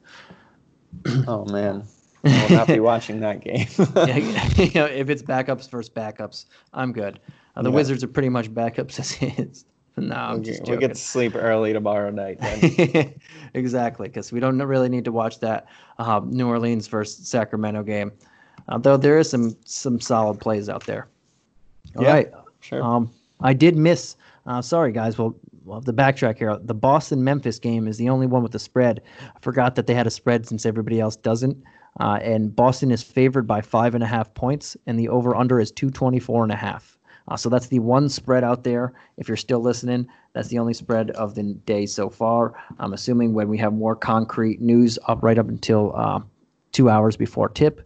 oh 1.28 1.44
man, 1.52 1.84
I 2.24 2.48
will 2.48 2.56
not 2.56 2.68
be 2.68 2.80
watching 2.80 3.20
that 3.20 3.42
game. 3.42 3.68
yeah, 3.98 4.18
you 4.64 4.72
know, 4.76 4.86
if 4.86 5.10
it's 5.10 5.22
backups 5.22 5.70
versus 5.70 5.90
backups, 5.90 6.46
I'm 6.74 6.94
good. 6.94 7.20
Uh, 7.58 7.64
the 7.64 7.70
yeah. 7.70 7.76
Wizards 7.76 8.02
are 8.02 8.08
pretty 8.08 8.30
much 8.30 8.50
backups 8.50 8.98
as 8.98 9.18
is. 9.38 9.66
No, 9.98 10.16
I'm 10.16 10.39
we, 10.39 10.46
just 10.46 10.60
joking. 10.62 10.74
We 10.74 10.80
get 10.80 10.88
to 10.89 10.96
sleep 10.96 11.36
early 11.36 11.72
tomorrow 11.72 12.10
night. 12.10 12.39
exactly, 13.54 14.08
because 14.08 14.32
we 14.32 14.39
don't 14.39 14.60
really 14.60 14.89
need 14.89 15.06
to 15.06 15.12
watch 15.12 15.39
that 15.41 15.68
uh, 16.00 16.20
New 16.26 16.48
Orleans 16.48 16.88
versus 16.88 17.28
Sacramento 17.28 17.84
game. 17.84 18.11
Uh, 18.70 18.80
though 18.80 18.98
there 18.98 19.20
is 19.20 19.30
some 19.30 19.56
some 19.65 19.99
solid 19.99 20.40
plays 20.40 20.68
out 20.68 20.86
there. 20.86 21.07
All 21.95 22.03
yeah, 22.03 22.11
right. 22.11 22.32
Sure. 22.61 22.82
Um, 22.82 23.14
I 23.41 23.53
did 23.53 23.78
miss. 23.78 24.15
Uh, 24.48 24.61
sorry, 24.61 24.91
guys. 24.91 25.18
Well, 25.18 25.36
well, 25.64 25.82
the 25.82 25.94
backtrack 25.94 26.38
here. 26.38 26.57
The 26.57 26.74
Boston 26.74 27.24
Memphis 27.24 27.60
game 27.60 27.88
is 27.88 27.98
the 27.98 28.10
only 28.10 28.28
one 28.28 28.44
with 28.44 28.56
a 28.56 28.60
spread. 28.60 29.02
I 29.36 29.40
forgot 29.41 29.76
that 29.76 29.88
they 29.88 29.94
had 29.94 30.07
a 30.07 30.11
spread 30.11 30.48
since 30.48 30.65
everybody 30.65 30.99
else 30.99 31.15
doesn't. 31.15 31.57
Uh, 31.99 32.20
and 32.22 32.56
Boston 32.56 32.91
is 32.91 33.03
favored 33.03 33.45
by 33.45 33.61
five 33.61 33.94
and 33.94 34.03
a 34.03 34.07
half 34.07 34.34
points, 34.34 34.76
and 34.88 34.99
the 34.99 35.10
over 35.10 35.36
under 35.36 35.60
is 35.60 35.72
224 35.72 36.44
and 36.44 36.52
a 36.52 36.56
half. 36.56 36.98
Uh, 37.28 37.38
so 37.38 37.50
that's 37.50 37.68
the 37.68 37.80
one 37.80 38.10
spread 38.10 38.44
out 38.44 38.64
there. 38.64 38.94
If 39.18 39.28
you're 39.28 39.38
still 39.38 39.60
listening, 39.60 40.08
that's 40.34 40.48
the 40.50 40.60
only 40.60 40.74
spread 40.74 41.12
of 41.12 41.36
the 41.36 41.44
day 41.66 41.86
so 41.86 42.10
far. 42.10 42.54
I'm 42.80 42.94
assuming 42.94 43.34
when 43.34 43.48
we 43.48 43.58
have 43.60 43.74
more 43.74 43.95
concrete 43.95 44.62
news 44.62 45.00
up 45.08 45.24
right 45.24 45.38
up 45.38 45.48
until 45.48 45.94
uh, 45.95 46.20
two 46.72 46.90
hours 46.90 47.16
before 47.16 47.50
tip, 47.50 47.86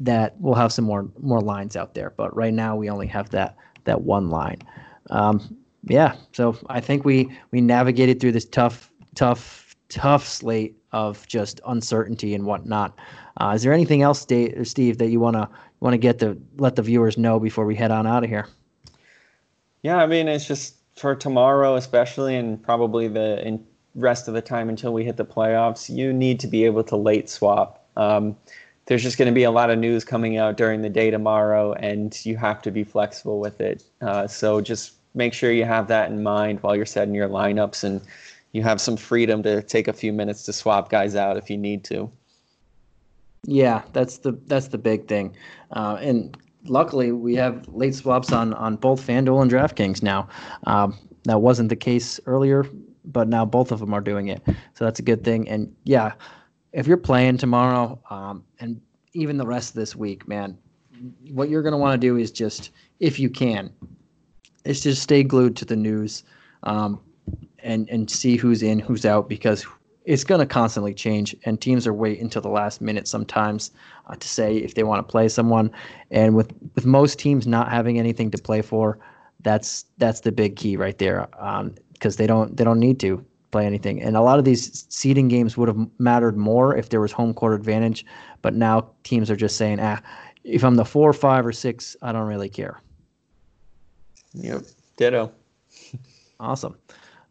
that 0.00 0.34
we'll 0.38 0.54
have 0.54 0.72
some 0.72 0.84
more 0.84 1.08
more 1.20 1.40
lines 1.40 1.76
out 1.76 1.94
there. 1.94 2.12
But 2.16 2.34
right 2.36 2.54
now 2.54 2.76
we 2.76 2.90
only 2.90 3.06
have 3.08 3.30
that 3.30 3.56
that 3.84 4.02
one 4.02 4.30
line. 4.30 4.58
Um, 5.10 5.56
yeah, 5.84 6.14
so 6.32 6.56
I 6.68 6.80
think 6.80 7.04
we 7.04 7.30
we 7.50 7.60
navigated 7.60 8.20
through 8.20 8.32
this 8.32 8.44
tough 8.44 8.90
tough 9.14 9.74
tough 9.88 10.26
slate 10.26 10.76
of 10.92 11.26
just 11.26 11.60
uncertainty 11.66 12.34
and 12.34 12.44
whatnot. 12.44 12.98
Uh, 13.38 13.52
is 13.54 13.62
there 13.62 13.72
anything 13.72 14.02
else, 14.02 14.24
Dave, 14.24 14.66
Steve, 14.68 14.98
that 14.98 15.08
you 15.08 15.20
wanna 15.20 15.48
want 15.82 15.94
to 15.94 15.98
get 15.98 16.20
to 16.20 16.40
let 16.56 16.76
the 16.76 16.82
viewers 16.82 17.18
know 17.18 17.40
before 17.40 17.66
we 17.66 17.74
head 17.74 17.90
on 17.90 18.06
out 18.06 18.22
of 18.22 18.30
here? 18.30 18.46
Yeah, 19.82 19.96
I 19.96 20.06
mean 20.06 20.28
it's 20.28 20.46
just 20.46 20.76
for 20.96 21.14
tomorrow, 21.14 21.74
especially, 21.74 22.36
and 22.36 22.62
probably 22.62 23.08
the 23.08 23.60
rest 23.94 24.28
of 24.28 24.34
the 24.34 24.40
time 24.40 24.68
until 24.68 24.92
we 24.92 25.04
hit 25.04 25.16
the 25.16 25.24
playoffs. 25.24 25.94
You 25.94 26.12
need 26.12 26.38
to 26.40 26.46
be 26.46 26.64
able 26.64 26.84
to 26.84 26.96
late 26.96 27.28
swap. 27.28 27.86
Um, 27.96 28.36
there's 28.86 29.02
just 29.02 29.18
going 29.18 29.26
to 29.26 29.34
be 29.34 29.44
a 29.44 29.50
lot 29.50 29.70
of 29.70 29.78
news 29.78 30.04
coming 30.04 30.36
out 30.36 30.56
during 30.56 30.82
the 30.82 30.88
day 30.88 31.10
tomorrow, 31.10 31.72
and 31.74 32.24
you 32.24 32.36
have 32.36 32.62
to 32.62 32.70
be 32.70 32.84
flexible 32.84 33.40
with 33.40 33.60
it. 33.60 33.84
Uh, 34.00 34.26
so 34.26 34.60
just 34.60 34.94
make 35.14 35.34
sure 35.34 35.52
you 35.52 35.64
have 35.64 35.88
that 35.88 36.10
in 36.10 36.22
mind 36.22 36.62
while 36.62 36.74
you're 36.74 36.86
setting 36.86 37.14
your 37.14 37.28
lineups 37.28 37.84
and 37.84 38.00
you 38.52 38.62
have 38.62 38.80
some 38.80 38.96
freedom 38.96 39.42
to 39.42 39.62
take 39.62 39.88
a 39.88 39.92
few 39.92 40.12
minutes 40.12 40.44
to 40.44 40.52
swap 40.52 40.90
guys 40.90 41.16
out 41.16 41.36
if 41.36 41.50
you 41.50 41.56
need 41.56 41.84
to. 41.84 42.10
Yeah, 43.44 43.82
that's 43.92 44.18
the 44.18 44.38
that's 44.46 44.68
the 44.68 44.78
big 44.78 45.08
thing, 45.08 45.36
uh, 45.72 45.98
and 46.00 46.36
luckily 46.64 47.12
we 47.12 47.34
have 47.34 47.66
late 47.68 47.94
swaps 47.94 48.32
on 48.32 48.54
on 48.54 48.76
both 48.76 49.04
FanDuel 49.06 49.42
and 49.42 49.50
DraftKings 49.50 50.02
now. 50.02 50.28
Um, 50.64 50.98
that 51.24 51.40
wasn't 51.40 51.68
the 51.68 51.76
case 51.76 52.18
earlier 52.26 52.66
but 53.04 53.28
now 53.28 53.44
both 53.44 53.72
of 53.72 53.80
them 53.80 53.94
are 53.94 54.00
doing 54.00 54.28
it. 54.28 54.42
So 54.74 54.84
that's 54.84 55.00
a 55.00 55.02
good 55.02 55.24
thing. 55.24 55.48
And 55.48 55.74
yeah, 55.84 56.12
if 56.72 56.86
you're 56.86 56.96
playing 56.96 57.38
tomorrow 57.38 58.00
um, 58.10 58.44
and 58.60 58.80
even 59.12 59.36
the 59.36 59.46
rest 59.46 59.70
of 59.70 59.74
this 59.76 59.96
week, 59.96 60.26
man, 60.28 60.56
what 61.30 61.48
you're 61.48 61.62
going 61.62 61.72
to 61.72 61.78
want 61.78 62.00
to 62.00 62.06
do 62.06 62.16
is 62.16 62.30
just, 62.30 62.70
if 63.00 63.18
you 63.18 63.28
can, 63.28 63.72
is 64.64 64.80
just 64.80 65.02
stay 65.02 65.22
glued 65.22 65.56
to 65.56 65.64
the 65.64 65.76
news 65.76 66.22
um, 66.62 67.00
and, 67.58 67.88
and 67.90 68.10
see 68.10 68.36
who's 68.36 68.62
in, 68.62 68.78
who's 68.78 69.04
out, 69.04 69.28
because 69.28 69.66
it's 70.04 70.24
going 70.24 70.40
to 70.40 70.46
constantly 70.46 70.94
change. 70.94 71.34
And 71.44 71.60
teams 71.60 71.86
are 71.86 71.92
waiting 71.92 72.24
until 72.24 72.42
the 72.42 72.48
last 72.48 72.80
minute 72.80 73.06
sometimes 73.06 73.70
uh, 74.06 74.16
to 74.16 74.28
say 74.28 74.56
if 74.56 74.74
they 74.74 74.82
want 74.82 75.06
to 75.06 75.10
play 75.10 75.28
someone. 75.28 75.70
And 76.10 76.34
with, 76.34 76.52
with 76.74 76.86
most 76.86 77.18
teams 77.18 77.46
not 77.46 77.70
having 77.70 77.98
anything 77.98 78.30
to 78.32 78.38
play 78.38 78.62
for, 78.62 78.98
that's 79.40 79.86
that's 79.98 80.20
the 80.20 80.32
big 80.32 80.56
key 80.56 80.76
right 80.76 80.98
there. 80.98 81.28
Because 81.92 82.14
um, 82.14 82.18
they 82.18 82.26
don't 82.26 82.56
they 82.56 82.64
don't 82.64 82.78
need 82.78 83.00
to 83.00 83.24
play 83.50 83.66
anything. 83.66 84.02
And 84.02 84.16
a 84.16 84.22
lot 84.22 84.38
of 84.38 84.44
these 84.44 84.86
seeding 84.88 85.28
games 85.28 85.56
would 85.56 85.68
have 85.68 85.78
mattered 85.98 86.36
more 86.36 86.76
if 86.76 86.88
there 86.88 87.00
was 87.00 87.12
home 87.12 87.34
court 87.34 87.54
advantage. 87.54 88.04
But 88.40 88.54
now 88.54 88.90
teams 89.04 89.30
are 89.30 89.36
just 89.36 89.56
saying, 89.56 89.78
ah, 89.80 90.00
if 90.44 90.64
I'm 90.64 90.74
the 90.74 90.84
four, 90.84 91.12
five, 91.12 91.46
or 91.46 91.52
six, 91.52 91.96
I 92.02 92.12
don't 92.12 92.26
really 92.26 92.48
care. 92.48 92.80
Yep. 94.34 94.62
Ditto. 94.96 95.32
awesome. 96.40 96.76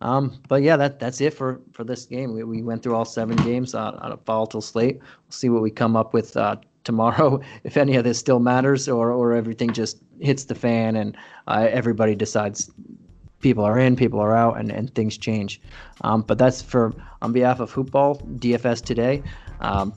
Um, 0.01 0.41
but 0.47 0.63
yeah, 0.63 0.77
that 0.77 0.99
that's 0.99 1.21
it 1.21 1.33
for 1.33 1.61
for 1.71 1.83
this 1.83 2.05
game. 2.05 2.33
We, 2.33 2.43
we 2.43 2.61
went 2.61 2.83
through 2.83 2.95
all 2.95 3.05
seven 3.05 3.35
games 3.37 3.75
on, 3.75 3.95
on 3.95 4.11
a 4.11 4.17
volatile 4.17 4.61
slate. 4.61 4.99
We'll 4.99 5.31
see 5.31 5.49
what 5.49 5.61
we 5.61 5.71
come 5.71 5.95
up 5.95 6.13
with 6.13 6.35
uh, 6.35 6.57
tomorrow, 6.83 7.39
if 7.63 7.77
any 7.77 7.95
of 7.95 8.03
this 8.03 8.17
still 8.17 8.39
matters, 8.39 8.89
or 8.89 9.11
or 9.11 9.33
everything 9.33 9.73
just 9.73 10.01
hits 10.19 10.45
the 10.45 10.55
fan 10.55 10.95
and 10.95 11.17
uh, 11.47 11.67
everybody 11.69 12.15
decides 12.15 12.71
people 13.41 13.63
are 13.63 13.79
in, 13.79 13.95
people 13.95 14.19
are 14.19 14.35
out, 14.35 14.59
and, 14.59 14.71
and 14.71 14.93
things 14.93 15.17
change. 15.17 15.59
Um, 16.01 16.21
but 16.21 16.37
that's 16.37 16.61
for 16.61 16.93
on 17.21 17.33
behalf 17.33 17.59
of 17.59 17.71
Hoopball 17.73 18.39
DFS 18.39 18.83
today. 18.83 19.23
Um, 19.59 19.93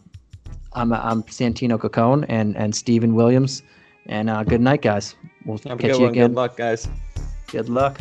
I'm 0.74 0.93
I'm 0.93 1.22
Santino 1.24 1.78
Cocone 1.78 2.26
and 2.28 2.56
and 2.56 2.74
Stephen 2.74 3.14
Williams. 3.14 3.62
And 4.06 4.28
uh, 4.28 4.43
good 4.44 4.60
night, 4.60 4.82
guys. 4.82 5.16
We'll 5.47 5.59
Have 5.66 5.78
catch 5.78 5.97
you 5.97 6.01
one. 6.01 6.10
again. 6.10 6.28
Good 6.28 6.36
luck, 6.36 6.56
guys. 6.59 6.89
Good 7.47 7.70
luck. 7.70 8.01